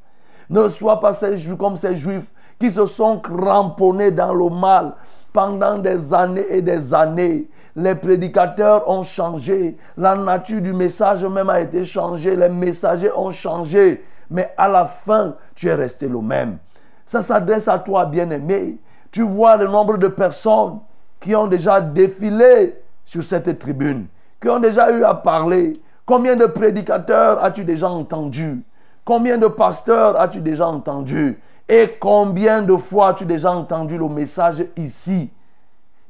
Ne 0.50 0.68
sois 0.68 0.98
pas 1.00 1.12
comme 1.56 1.76
ces 1.76 1.96
juifs 1.96 2.32
qui 2.58 2.70
se 2.72 2.84
sont 2.86 3.20
cramponnés 3.20 4.10
dans 4.10 4.34
le 4.34 4.50
mal 4.50 4.94
pendant 5.32 5.78
des 5.78 6.12
années 6.12 6.46
et 6.50 6.62
des 6.62 6.92
années. 6.92 7.48
Les 7.76 7.94
prédicateurs 7.94 8.88
ont 8.88 9.04
changé, 9.04 9.76
la 9.96 10.16
nature 10.16 10.60
du 10.60 10.72
message 10.72 11.24
même 11.24 11.48
a 11.48 11.60
été 11.60 11.84
changée, 11.84 12.34
les 12.34 12.48
messagers 12.48 13.12
ont 13.16 13.30
changé, 13.30 14.04
mais 14.28 14.52
à 14.56 14.68
la 14.68 14.86
fin, 14.86 15.36
tu 15.54 15.68
es 15.68 15.74
resté 15.74 16.08
le 16.08 16.20
même. 16.20 16.58
Ça 17.04 17.22
s'adresse 17.22 17.68
à 17.68 17.78
toi, 17.78 18.04
bien-aimé. 18.04 18.78
Tu 19.10 19.22
vois 19.22 19.56
le 19.56 19.66
nombre 19.66 19.96
de 19.96 20.08
personnes 20.08 20.80
qui 21.20 21.34
ont 21.34 21.46
déjà 21.46 21.80
défilé 21.80 22.76
sur 23.04 23.22
cette 23.22 23.58
tribune, 23.58 24.06
qui 24.40 24.48
ont 24.48 24.60
déjà 24.60 24.90
eu 24.90 25.02
à 25.04 25.14
parler. 25.14 25.80
Combien 26.04 26.36
de 26.36 26.46
prédicateurs 26.46 27.42
as-tu 27.42 27.64
déjà 27.64 27.90
entendu 27.90 28.62
Combien 29.04 29.38
de 29.38 29.46
pasteurs 29.46 30.20
as-tu 30.20 30.40
déjà 30.40 30.68
entendu? 30.68 31.40
Et 31.68 31.96
combien 31.98 32.62
de 32.62 32.76
fois 32.76 33.08
as-tu 33.08 33.24
déjà 33.24 33.50
entendu 33.50 33.96
le 33.96 34.08
message 34.08 34.64
ici? 34.76 35.30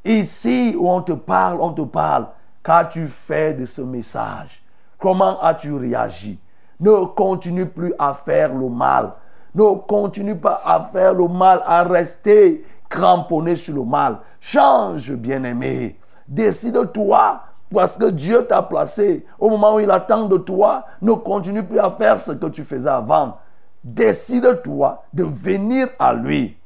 Ici 0.04 0.74
où 0.78 0.90
on 0.90 1.00
te 1.02 1.12
parle, 1.12 1.60
on 1.60 1.72
te 1.72 1.82
parle. 1.82 2.26
Qu'as-tu 2.64 3.06
fait 3.06 3.54
de 3.54 3.66
ce 3.66 3.82
message? 3.82 4.62
Comment 4.98 5.40
as-tu 5.40 5.72
réagi? 5.74 6.38
Ne 6.80 7.06
continue 7.06 7.66
plus 7.66 7.92
à 7.98 8.14
faire 8.14 8.54
le 8.54 8.68
mal. 8.68 9.12
Ne 9.54 9.78
continue 9.78 10.36
pas 10.36 10.60
à 10.64 10.80
faire 10.80 11.14
le 11.14 11.26
mal, 11.26 11.62
à 11.66 11.82
rester 11.84 12.64
cramponné 12.88 13.56
sur 13.56 13.74
le 13.74 13.84
mal. 13.84 14.18
Change, 14.40 15.12
bien-aimé. 15.12 15.98
Décide-toi 16.26 17.42
parce 17.72 17.96
que 17.96 18.10
Dieu 18.10 18.46
t'a 18.46 18.62
placé 18.62 19.26
au 19.38 19.50
moment 19.50 19.76
où 19.76 19.80
il 19.80 19.90
attend 19.90 20.24
de 20.26 20.38
toi. 20.38 20.84
Ne 21.02 21.12
continue 21.12 21.62
plus 21.62 21.78
à 21.78 21.90
faire 21.90 22.18
ce 22.18 22.32
que 22.32 22.46
tu 22.46 22.64
faisais 22.64 22.88
avant. 22.88 23.38
Décide-toi 23.84 25.04
de 25.12 25.24
venir 25.24 25.88
à 25.98 26.14
lui 26.14 26.58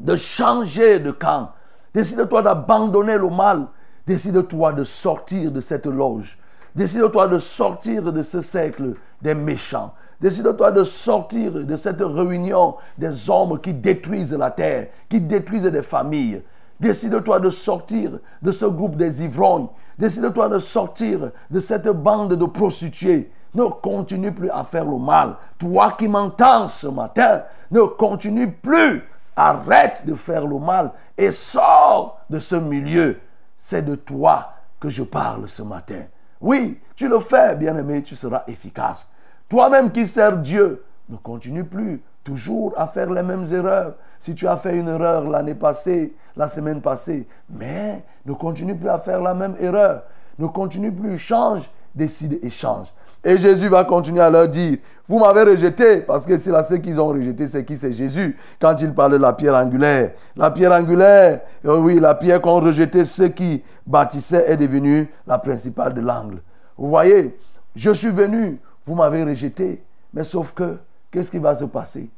de 0.00 0.16
changer 0.16 1.00
de 1.00 1.10
camp. 1.10 1.50
Décide-toi 1.92 2.42
d'abandonner 2.42 3.18
le 3.18 3.28
mal. 3.28 3.66
Décide-toi 4.06 4.72
de 4.72 4.84
sortir 4.84 5.50
de 5.50 5.60
cette 5.60 5.86
loge. 5.86 6.38
Décide-toi 6.74 7.28
de 7.28 7.38
sortir 7.38 8.12
de 8.12 8.22
ce 8.22 8.40
cercle 8.40 8.94
des 9.20 9.34
méchants. 9.34 9.92
Décide-toi 10.20 10.72
de 10.72 10.82
sortir 10.82 11.52
de 11.52 11.76
cette 11.76 12.00
réunion 12.00 12.74
des 12.96 13.30
hommes 13.30 13.60
qui 13.60 13.72
détruisent 13.72 14.34
la 14.34 14.50
terre, 14.50 14.88
qui 15.08 15.20
détruisent 15.20 15.62
des 15.64 15.82
familles. 15.82 16.42
Décide-toi 16.80 17.38
de 17.40 17.50
sortir 17.50 18.18
de 18.42 18.50
ce 18.50 18.66
groupe 18.66 18.96
des 18.96 19.22
ivrognes. 19.22 19.68
Décide-toi 19.96 20.48
de 20.48 20.58
sortir 20.58 21.30
de 21.50 21.60
cette 21.60 21.88
bande 21.88 22.34
de 22.34 22.44
prostituées. 22.46 23.30
Ne 23.54 23.64
continue 23.64 24.32
plus 24.32 24.50
à 24.50 24.64
faire 24.64 24.84
le 24.84 24.98
mal. 24.98 25.36
Toi 25.58 25.94
qui 25.98 26.08
m'entends 26.08 26.68
ce 26.68 26.88
matin, 26.88 27.42
ne 27.70 27.82
continue 27.82 28.50
plus. 28.50 29.02
Arrête 29.36 30.02
de 30.04 30.14
faire 30.14 30.46
le 30.46 30.58
mal 30.58 30.92
et 31.16 31.30
sors 31.30 32.20
de 32.28 32.40
ce 32.40 32.56
milieu. 32.56 33.18
C'est 33.56 33.82
de 33.82 33.94
toi 33.94 34.52
que 34.80 34.88
je 34.88 35.04
parle 35.04 35.48
ce 35.48 35.62
matin. 35.62 36.02
Oui, 36.40 36.80
tu 36.94 37.08
le 37.08 37.20
fais, 37.20 37.54
bien-aimé, 37.56 38.02
tu 38.02 38.14
seras 38.14 38.42
efficace. 38.46 39.08
Toi-même 39.48 39.90
qui 39.90 40.06
sers 40.06 40.36
Dieu, 40.36 40.84
ne 41.08 41.16
continue 41.16 41.64
plus 41.64 42.02
toujours 42.22 42.74
à 42.76 42.86
faire 42.86 43.10
les 43.10 43.22
mêmes 43.22 43.46
erreurs. 43.50 43.94
Si 44.20 44.34
tu 44.34 44.46
as 44.46 44.56
fait 44.56 44.76
une 44.76 44.88
erreur 44.88 45.28
l'année 45.30 45.54
passée, 45.54 46.12
la 46.36 46.48
semaine 46.48 46.82
passée, 46.82 47.26
mais 47.48 48.02
ne 48.26 48.34
continue 48.34 48.74
plus 48.74 48.90
à 48.90 48.98
faire 48.98 49.22
la 49.22 49.32
même 49.32 49.54
erreur. 49.58 50.02
Ne 50.38 50.46
continue 50.46 50.92
plus, 50.92 51.16
change, 51.16 51.70
décide 51.94 52.38
et 52.42 52.50
change. 52.50 52.92
Et 53.24 53.36
Jésus 53.36 53.68
va 53.68 53.84
continuer 53.84 54.20
à 54.20 54.30
leur 54.30 54.48
dire, 54.48 54.78
vous 55.08 55.18
m'avez 55.18 55.42
rejeté, 55.42 56.02
parce 56.02 56.26
que 56.26 56.36
c'est 56.36 56.52
là 56.52 56.62
ceux 56.62 56.76
qu'ils 56.76 57.00
ont 57.00 57.08
rejeté, 57.08 57.46
c'est 57.46 57.64
qui 57.64 57.76
C'est 57.76 57.90
Jésus, 57.90 58.36
quand 58.60 58.80
il 58.80 58.94
parlait 58.94 59.16
de 59.16 59.22
la 59.22 59.32
pierre 59.32 59.54
angulaire. 59.54 60.12
La 60.36 60.50
pierre 60.50 60.72
angulaire, 60.72 61.40
euh, 61.64 61.78
oui, 61.78 61.98
la 61.98 62.14
pierre 62.14 62.40
qu'ont 62.40 62.60
rejeté 62.60 63.04
ceux 63.04 63.28
qui 63.28 63.64
bâtissaient 63.86 64.44
est 64.50 64.56
devenue 64.56 65.08
la 65.26 65.38
principale 65.38 65.94
de 65.94 66.00
l'angle. 66.00 66.42
Vous 66.76 66.88
voyez, 66.88 67.36
je 67.74 67.90
suis 67.90 68.10
venu, 68.10 68.60
vous 68.88 68.94
m'avez 68.94 69.22
rejeté, 69.22 69.84
mais 70.14 70.24
sauf 70.24 70.52
que, 70.52 70.78
qu'est-ce 71.10 71.30
qui 71.30 71.38
va 71.38 71.54
se 71.54 71.66
passer? 71.66 72.08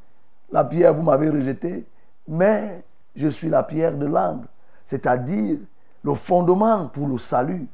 La 0.49 0.63
pierre, 0.63 0.93
vous 0.93 1.01
m'avez 1.01 1.29
rejeté, 1.29 1.85
mais 2.25 2.81
je 3.13 3.27
suis 3.27 3.49
la 3.49 3.61
pierre 3.61 3.97
de 3.97 4.05
l'angle, 4.05 4.47
c'est-à-dire 4.81 5.57
le 6.01 6.13
fondement 6.13 6.87
pour 6.87 7.09
le 7.09 7.17
salut. 7.17 7.67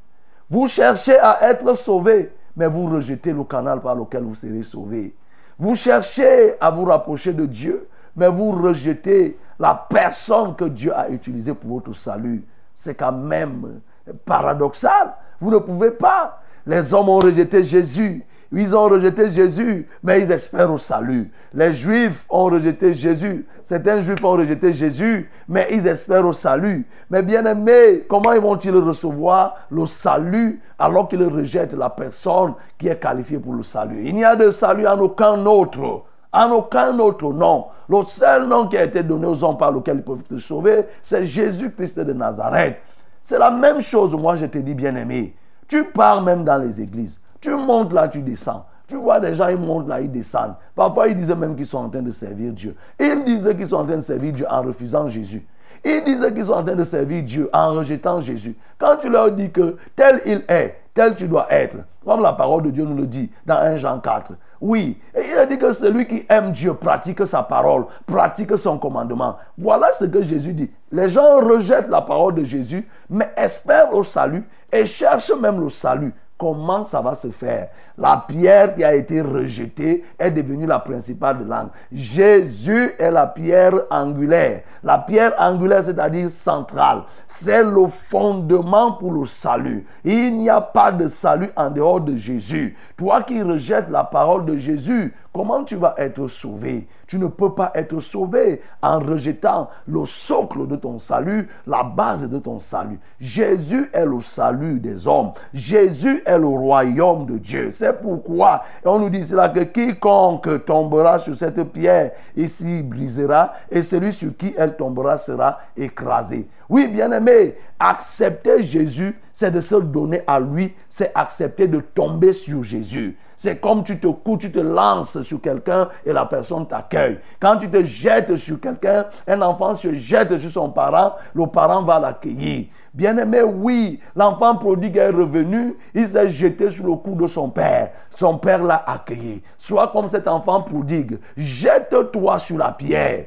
Vous 0.50 0.66
cherchez 0.66 1.16
à 1.16 1.48
être 1.48 1.74
sauvé, 1.74 2.32
mais 2.56 2.66
vous 2.66 2.86
rejetez 2.86 3.32
le 3.32 3.44
canal 3.44 3.80
par 3.80 3.94
lequel 3.94 4.24
vous 4.24 4.34
serez 4.34 4.64
sauvé. 4.64 5.14
Vous 5.56 5.76
cherchez 5.76 6.60
à 6.60 6.68
vous 6.72 6.84
rapprocher 6.84 7.32
de 7.32 7.46
Dieu, 7.46 7.88
mais 8.16 8.28
vous 8.28 8.50
rejetez 8.50 9.38
la 9.60 9.86
personne 9.88 10.56
que 10.56 10.64
Dieu 10.64 10.92
a 10.92 11.08
utilisée 11.08 11.54
pour 11.54 11.70
votre 11.70 11.92
salut. 11.92 12.44
C'est 12.74 12.96
quand 12.96 13.12
même 13.12 13.80
paradoxal. 14.24 15.14
Vous 15.40 15.52
ne 15.52 15.58
pouvez 15.58 15.92
pas. 15.92 16.42
Les 16.66 16.92
hommes 16.92 17.08
ont 17.08 17.18
rejeté 17.18 17.62
Jésus. 17.62 18.24
Ils 18.50 18.74
ont 18.74 18.84
rejeté 18.84 19.28
Jésus, 19.28 19.86
mais 20.02 20.20
ils 20.20 20.32
espèrent 20.32 20.72
au 20.72 20.78
salut. 20.78 21.30
Les 21.52 21.72
Juifs 21.72 22.24
ont 22.30 22.44
rejeté 22.44 22.94
Jésus. 22.94 23.46
Certains 23.62 24.00
Juifs 24.00 24.24
ont 24.24 24.32
rejeté 24.32 24.72
Jésus, 24.72 25.30
mais 25.46 25.68
ils 25.70 25.86
espèrent 25.86 26.26
au 26.26 26.32
salut. 26.32 26.86
Mais 27.10 27.22
bien 27.22 27.44
aimés, 27.44 28.06
comment 28.08 28.32
ils 28.32 28.40
vont-ils 28.40 28.74
recevoir 28.74 29.56
le 29.70 29.84
salut 29.84 30.62
alors 30.78 31.08
qu'ils 31.08 31.22
rejettent 31.24 31.74
la 31.74 31.90
personne 31.90 32.54
qui 32.78 32.88
est 32.88 32.98
qualifiée 32.98 33.38
pour 33.38 33.52
le 33.52 33.62
salut? 33.62 34.02
Il 34.06 34.14
n'y 34.14 34.24
a 34.24 34.34
de 34.34 34.50
salut 34.50 34.86
en 34.86 34.98
aucun 34.98 35.44
autre. 35.44 36.04
En 36.32 36.50
aucun 36.50 36.98
autre 36.98 37.30
nom. 37.32 37.66
Le 37.88 38.04
seul 38.06 38.48
nom 38.48 38.66
qui 38.66 38.78
a 38.78 38.84
été 38.84 39.02
donné 39.02 39.26
aux 39.26 39.44
hommes 39.44 39.58
par 39.58 39.72
lequel 39.72 39.96
ils 39.98 40.02
peuvent 40.02 40.24
te 40.24 40.38
sauver, 40.38 40.86
c'est 41.02 41.24
Jésus-Christ 41.24 42.00
de 42.00 42.12
Nazareth. 42.14 42.78
C'est 43.22 43.38
la 43.38 43.50
même 43.50 43.80
chose, 43.80 44.14
moi 44.14 44.36
je 44.36 44.46
te 44.46 44.56
dis 44.56 44.74
bien 44.74 44.94
aimé. 44.96 45.34
Tu 45.66 45.84
pars 45.84 46.22
même 46.22 46.44
dans 46.44 46.56
les 46.56 46.80
églises. 46.80 47.18
Tu 47.40 47.50
montes 47.50 47.92
là, 47.92 48.08
tu 48.08 48.20
descends. 48.20 48.64
Tu 48.86 48.96
vois 48.96 49.20
des 49.20 49.34
gens, 49.34 49.48
ils 49.48 49.58
montent 49.58 49.88
là, 49.88 50.00
ils 50.00 50.10
descendent. 50.10 50.54
Parfois, 50.74 51.08
ils 51.08 51.16
disaient 51.16 51.36
même 51.36 51.54
qu'ils 51.54 51.66
sont 51.66 51.78
en 51.78 51.90
train 51.90 52.00
de 52.00 52.10
servir 52.10 52.52
Dieu. 52.52 52.74
Ils 52.98 53.22
disaient 53.24 53.54
qu'ils 53.54 53.68
sont 53.68 53.76
en 53.76 53.84
train 53.84 53.96
de 53.96 54.00
servir 54.00 54.32
Dieu 54.32 54.46
en 54.48 54.62
refusant 54.62 55.06
Jésus. 55.08 55.46
Ils 55.84 56.02
disaient 56.04 56.32
qu'ils 56.32 56.46
sont 56.46 56.52
en 56.52 56.64
train 56.64 56.74
de 56.74 56.84
servir 56.84 57.22
Dieu 57.22 57.50
en 57.52 57.74
rejetant 57.74 58.20
Jésus. 58.20 58.56
Quand 58.78 58.96
tu 58.96 59.08
leur 59.08 59.30
dis 59.32 59.50
que 59.50 59.76
tel 59.94 60.20
il 60.24 60.42
est, 60.48 60.80
tel 60.94 61.14
tu 61.14 61.28
dois 61.28 61.46
être, 61.50 61.76
comme 62.04 62.22
la 62.22 62.32
parole 62.32 62.62
de 62.62 62.70
Dieu 62.70 62.84
nous 62.84 62.96
le 62.96 63.06
dit 63.06 63.30
dans 63.46 63.58
1 63.58 63.76
Jean 63.76 64.00
4. 64.00 64.32
Oui, 64.60 64.98
et 65.14 65.20
il 65.30 65.38
a 65.38 65.46
dit 65.46 65.58
que 65.58 65.72
celui 65.72 66.08
qui 66.08 66.26
aime 66.28 66.50
Dieu 66.50 66.74
pratique 66.74 67.24
sa 67.26 67.42
parole, 67.42 67.84
pratique 68.06 68.56
son 68.58 68.78
commandement. 68.78 69.36
Voilà 69.56 69.92
ce 69.92 70.06
que 70.06 70.20
Jésus 70.22 70.52
dit. 70.52 70.70
Les 70.90 71.08
gens 71.08 71.36
rejettent 71.36 71.90
la 71.90 72.02
parole 72.02 72.34
de 72.34 72.44
Jésus, 72.44 72.88
mais 73.08 73.30
espèrent 73.36 73.94
au 73.94 74.02
salut 74.02 74.48
et 74.72 74.84
cherchent 74.84 75.34
même 75.40 75.60
le 75.60 75.68
salut. 75.68 76.12
Comment 76.38 76.84
ça 76.84 77.00
va 77.00 77.14
se 77.14 77.30
faire? 77.30 77.68
La 77.98 78.24
pierre 78.28 78.76
qui 78.76 78.84
a 78.84 78.94
été 78.94 79.20
rejetée 79.20 80.04
est 80.18 80.30
devenue 80.30 80.66
la 80.66 80.78
principale 80.78 81.38
de 81.38 81.44
l'angle. 81.44 81.70
Jésus 81.90 82.92
est 82.96 83.10
la 83.10 83.26
pierre 83.26 83.74
angulaire. 83.90 84.62
La 84.84 84.98
pierre 84.98 85.32
angulaire, 85.36 85.82
c'est-à-dire 85.82 86.30
centrale. 86.30 87.02
C'est 87.26 87.64
le 87.64 87.88
fondement 87.88 88.92
pour 88.92 89.12
le 89.12 89.26
salut. 89.26 89.84
Il 90.04 90.38
n'y 90.38 90.48
a 90.48 90.60
pas 90.60 90.92
de 90.92 91.08
salut 91.08 91.50
en 91.56 91.70
dehors 91.70 92.00
de 92.00 92.14
Jésus. 92.14 92.76
Toi 92.96 93.22
qui 93.22 93.42
rejettes 93.42 93.90
la 93.90 94.04
parole 94.04 94.44
de 94.44 94.56
Jésus, 94.56 95.12
comment 95.32 95.64
tu 95.64 95.74
vas 95.74 95.94
être 95.98 96.28
sauvé? 96.28 96.86
Tu 97.06 97.18
ne 97.18 97.26
peux 97.26 97.54
pas 97.54 97.72
être 97.74 97.98
sauvé 98.00 98.60
en 98.82 98.98
rejetant 99.00 99.70
le 99.86 100.04
socle 100.06 100.66
de 100.66 100.76
ton 100.76 100.98
salut, 100.98 101.48
la 101.66 101.82
base 101.82 102.28
de 102.28 102.38
ton 102.38 102.60
salut. 102.60 103.00
Jésus 103.18 103.90
est 103.92 104.06
le 104.06 104.20
salut 104.20 104.78
des 104.78 105.08
hommes. 105.08 105.32
Jésus 105.52 106.22
est 106.24 106.38
le 106.38 106.46
royaume 106.46 107.26
de 107.26 107.38
Dieu. 107.38 107.70
C'est 107.72 107.87
pourquoi 107.92 108.64
on 108.84 108.98
nous 108.98 109.10
dit 109.10 109.24
cela 109.24 109.48
que 109.48 109.60
quiconque 109.60 110.64
tombera 110.64 111.18
sur 111.18 111.36
cette 111.36 111.62
pierre 111.72 112.12
ici 112.36 112.82
brisera 112.82 113.54
et 113.70 113.82
celui 113.82 114.12
sur 114.12 114.36
qui 114.36 114.54
elle 114.56 114.76
tombera 114.76 115.18
sera 115.18 115.60
écrasé. 115.76 116.48
Oui, 116.68 116.86
bien-aimé, 116.88 117.56
accepter 117.78 118.62
Jésus, 118.62 119.18
c'est 119.32 119.50
de 119.50 119.60
se 119.60 119.76
donner 119.76 120.22
à 120.26 120.38
lui, 120.38 120.74
c'est 120.88 121.12
accepter 121.14 121.66
de 121.66 121.80
tomber 121.80 122.32
sur 122.32 122.62
Jésus. 122.62 123.16
C'est 123.40 123.60
comme 123.60 123.84
tu 123.84 124.00
te 124.00 124.08
couches, 124.08 124.40
tu 124.40 124.50
te 124.50 124.58
lances 124.58 125.22
sur 125.22 125.40
quelqu'un 125.40 125.88
et 126.04 126.12
la 126.12 126.26
personne 126.26 126.66
t'accueille. 126.66 127.20
Quand 127.38 127.56
tu 127.56 127.70
te 127.70 127.84
jettes 127.84 128.34
sur 128.34 128.58
quelqu'un, 128.58 129.06
un 129.28 129.40
enfant 129.42 129.76
se 129.76 129.94
jette 129.94 130.36
sur 130.38 130.50
son 130.50 130.70
parent, 130.70 131.12
le 131.34 131.46
parent 131.46 131.84
va 131.84 132.00
l'accueillir. 132.00 132.66
Bien-aimé, 132.92 133.42
oui, 133.42 134.00
l'enfant 134.16 134.56
prodigue 134.56 134.96
est 134.96 135.10
revenu, 135.10 135.76
il 135.94 136.08
s'est 136.08 136.28
jeté 136.28 136.68
sur 136.68 136.84
le 136.84 136.96
cou 136.96 137.14
de 137.14 137.28
son 137.28 137.48
père. 137.48 137.92
Son 138.12 138.38
père 138.38 138.64
l'a 138.64 138.82
accueilli. 138.84 139.40
Sois 139.56 139.86
comme 139.86 140.08
cet 140.08 140.26
enfant 140.26 140.62
prodigue. 140.62 141.20
Jette-toi 141.36 142.40
sur 142.40 142.58
la 142.58 142.72
pierre. 142.72 143.26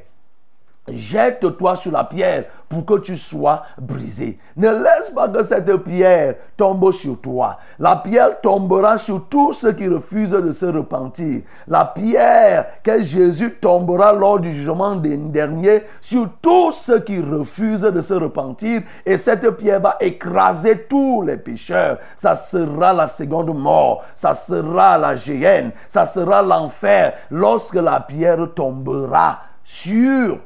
Jette-toi 0.91 1.75
sur 1.75 1.91
la 1.91 2.03
pierre 2.03 2.45
pour 2.71 2.85
que 2.85 2.99
tu 2.99 3.17
sois 3.17 3.63
brisé. 3.77 4.39
Ne 4.55 4.69
laisse 4.71 5.09
pas 5.09 5.27
que 5.27 5.43
cette 5.43 5.75
pierre 5.83 6.35
tombe 6.55 6.91
sur 6.91 7.19
toi. 7.19 7.57
La 7.77 7.97
pierre 7.97 8.39
tombera 8.39 8.97
sur 8.97 9.25
tous 9.27 9.51
ceux 9.53 9.73
qui 9.73 9.87
refusent 9.87 10.31
de 10.31 10.51
se 10.51 10.65
repentir. 10.65 11.41
La 11.67 11.85
pierre 11.85 12.81
que 12.81 13.01
Jésus 13.01 13.57
tombera 13.59 14.13
lors 14.13 14.39
du 14.39 14.53
jugement 14.53 14.95
dernier 14.95 15.83
sur 15.99 16.29
tous 16.41 16.71
ceux 16.71 16.99
qui 16.99 17.19
refusent 17.19 17.81
de 17.81 18.01
se 18.01 18.13
repentir. 18.13 18.83
Et 19.05 19.17
cette 19.17 19.49
pierre 19.57 19.81
va 19.81 19.97
écraser 19.99 20.83
tous 20.83 21.23
les 21.23 21.37
pécheurs. 21.37 21.97
Ça 22.15 22.35
sera 22.35 22.93
la 22.93 23.07
seconde 23.07 23.53
mort. 23.53 24.03
Ça 24.15 24.33
sera 24.33 24.97
la 24.97 25.15
géhenne. 25.15 25.71
Ça 25.87 26.05
sera 26.05 26.41
l'enfer 26.41 27.13
lorsque 27.29 27.75
la 27.75 27.99
pierre 27.99 28.47
tombera 28.55 29.41
sur 29.63 30.37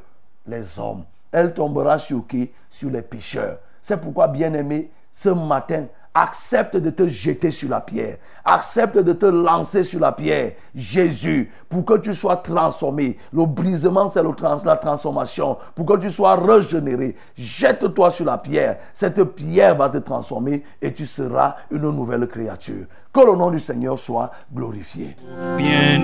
les 0.46 0.78
hommes. 0.78 1.04
Elle 1.32 1.52
tombera 1.52 1.98
sur 1.98 2.26
qui? 2.26 2.50
Sur 2.70 2.90
les 2.90 3.02
pécheurs. 3.02 3.58
C'est 3.82 3.96
pourquoi, 3.98 4.28
bien-aimé, 4.28 4.90
ce 5.12 5.28
matin, 5.28 5.84
accepte 6.16 6.76
de 6.76 6.90
te 6.90 7.06
jeter 7.06 7.50
sur 7.50 7.68
la 7.68 7.80
pierre. 7.80 8.16
Accepte 8.44 8.98
de 8.98 9.12
te 9.12 9.26
lancer 9.26 9.84
sur 9.84 10.00
la 10.00 10.12
pierre. 10.12 10.52
Jésus, 10.74 11.52
pour 11.68 11.84
que 11.84 11.98
tu 11.98 12.14
sois 12.14 12.36
transformé. 12.36 13.18
Le 13.32 13.44
brisement, 13.44 14.08
c'est 14.08 14.22
la 14.22 14.76
transformation. 14.76 15.58
Pour 15.74 15.84
que 15.84 15.98
tu 15.98 16.10
sois 16.10 16.36
régénéré. 16.36 17.16
Jette-toi 17.36 18.10
sur 18.10 18.24
la 18.24 18.38
pierre. 18.38 18.78
Cette 18.92 19.22
pierre 19.34 19.76
va 19.76 19.88
te 19.90 19.98
transformer 19.98 20.64
et 20.80 20.92
tu 20.92 21.06
seras 21.06 21.56
une 21.70 21.90
nouvelle 21.90 22.26
créature. 22.26 22.86
Que 23.12 23.20
le 23.20 23.36
nom 23.36 23.50
du 23.50 23.58
Seigneur 23.58 23.98
soit 23.98 24.30
glorifié. 24.52 25.16
Bien 25.56 26.00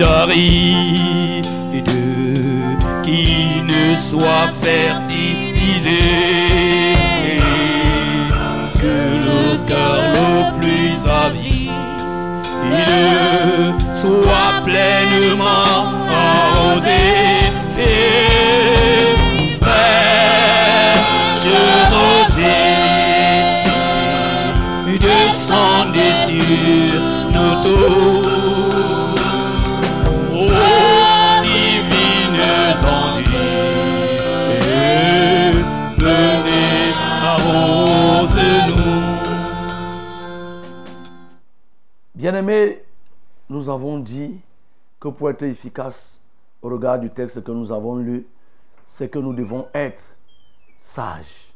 qui 3.02 3.62
ne 3.62 3.96
soit 3.96 4.50
fertilisé. 4.62 6.02
Que 8.80 8.96
le 9.26 9.58
cœur 9.66 10.02
le 10.14 10.58
plus 10.58 10.96
avide 11.08 11.52
soit 13.94 14.62
pleinement 14.64 15.84
arrosé. 16.10 17.21
Bien-aimés, 42.22 42.84
nous 43.48 43.68
avons 43.68 43.98
dit 43.98 44.40
que 45.00 45.08
pour 45.08 45.28
être 45.28 45.42
efficace 45.42 46.20
au 46.62 46.68
regard 46.68 47.00
du 47.00 47.10
texte 47.10 47.42
que 47.42 47.50
nous 47.50 47.72
avons 47.72 47.96
lu, 47.96 48.28
c'est 48.86 49.08
que 49.08 49.18
nous 49.18 49.34
devons 49.34 49.66
être 49.74 50.04
sages. 50.78 51.52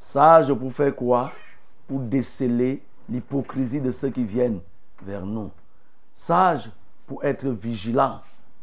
Sages 0.00 0.52
pour 0.52 0.72
faire 0.72 0.96
quoi? 0.96 1.30
Pour 1.86 2.00
déceler 2.00 2.82
l'hypocrisie 3.08 3.80
de 3.80 3.92
ceux 3.92 4.10
qui 4.10 4.24
viennent 4.24 4.58
vers 5.00 5.24
nous. 5.24 5.52
Sages 6.12 6.72
pour 7.06 7.24
être 7.24 7.46
vigilants 7.46 8.18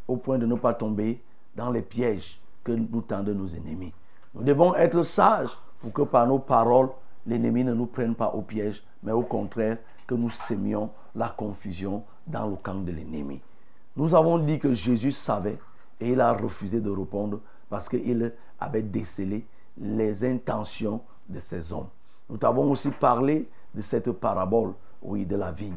au 0.06 0.18
point 0.18 0.36
de 0.36 0.44
ne 0.44 0.56
pas 0.56 0.74
tomber 0.74 1.18
dans 1.56 1.70
les 1.70 1.80
pièges 1.80 2.42
que 2.62 2.72
nous 2.72 3.00
tendent 3.00 3.30
nos 3.30 3.48
ennemis. 3.48 3.94
Nous 4.34 4.44
devons 4.44 4.74
être 4.74 5.02
sages 5.02 5.56
pour 5.80 5.94
que 5.94 6.02
par 6.02 6.26
nos 6.26 6.40
paroles, 6.40 6.90
l'ennemi 7.26 7.64
ne 7.64 7.72
nous 7.72 7.86
prenne 7.86 8.14
pas 8.14 8.28
au 8.34 8.42
piège, 8.42 8.84
mais 9.02 9.12
au 9.12 9.22
contraire, 9.22 9.78
que 10.06 10.14
nous 10.14 10.28
sémions 10.28 10.90
la 11.14 11.28
confusion 11.28 12.04
dans 12.26 12.46
le 12.46 12.56
camp 12.56 12.74
de 12.74 12.92
l'ennemi. 12.92 13.40
Nous 13.96 14.14
avons 14.14 14.38
dit 14.38 14.58
que 14.58 14.74
Jésus 14.74 15.12
savait 15.12 15.58
et 16.00 16.10
il 16.10 16.20
a 16.20 16.32
refusé 16.32 16.80
de 16.80 16.90
répondre 16.90 17.40
parce 17.68 17.88
qu'il 17.88 18.32
avait 18.60 18.82
décelé 18.82 19.46
les 19.78 20.24
intentions 20.24 21.00
de 21.28 21.38
ces 21.38 21.72
hommes. 21.72 21.88
Nous 22.28 22.38
avons 22.42 22.70
aussi 22.70 22.90
parlé 22.90 23.48
de 23.74 23.80
cette 23.82 24.10
parabole, 24.12 24.72
oui, 25.02 25.26
de 25.26 25.36
la 25.36 25.52
vigne. 25.52 25.76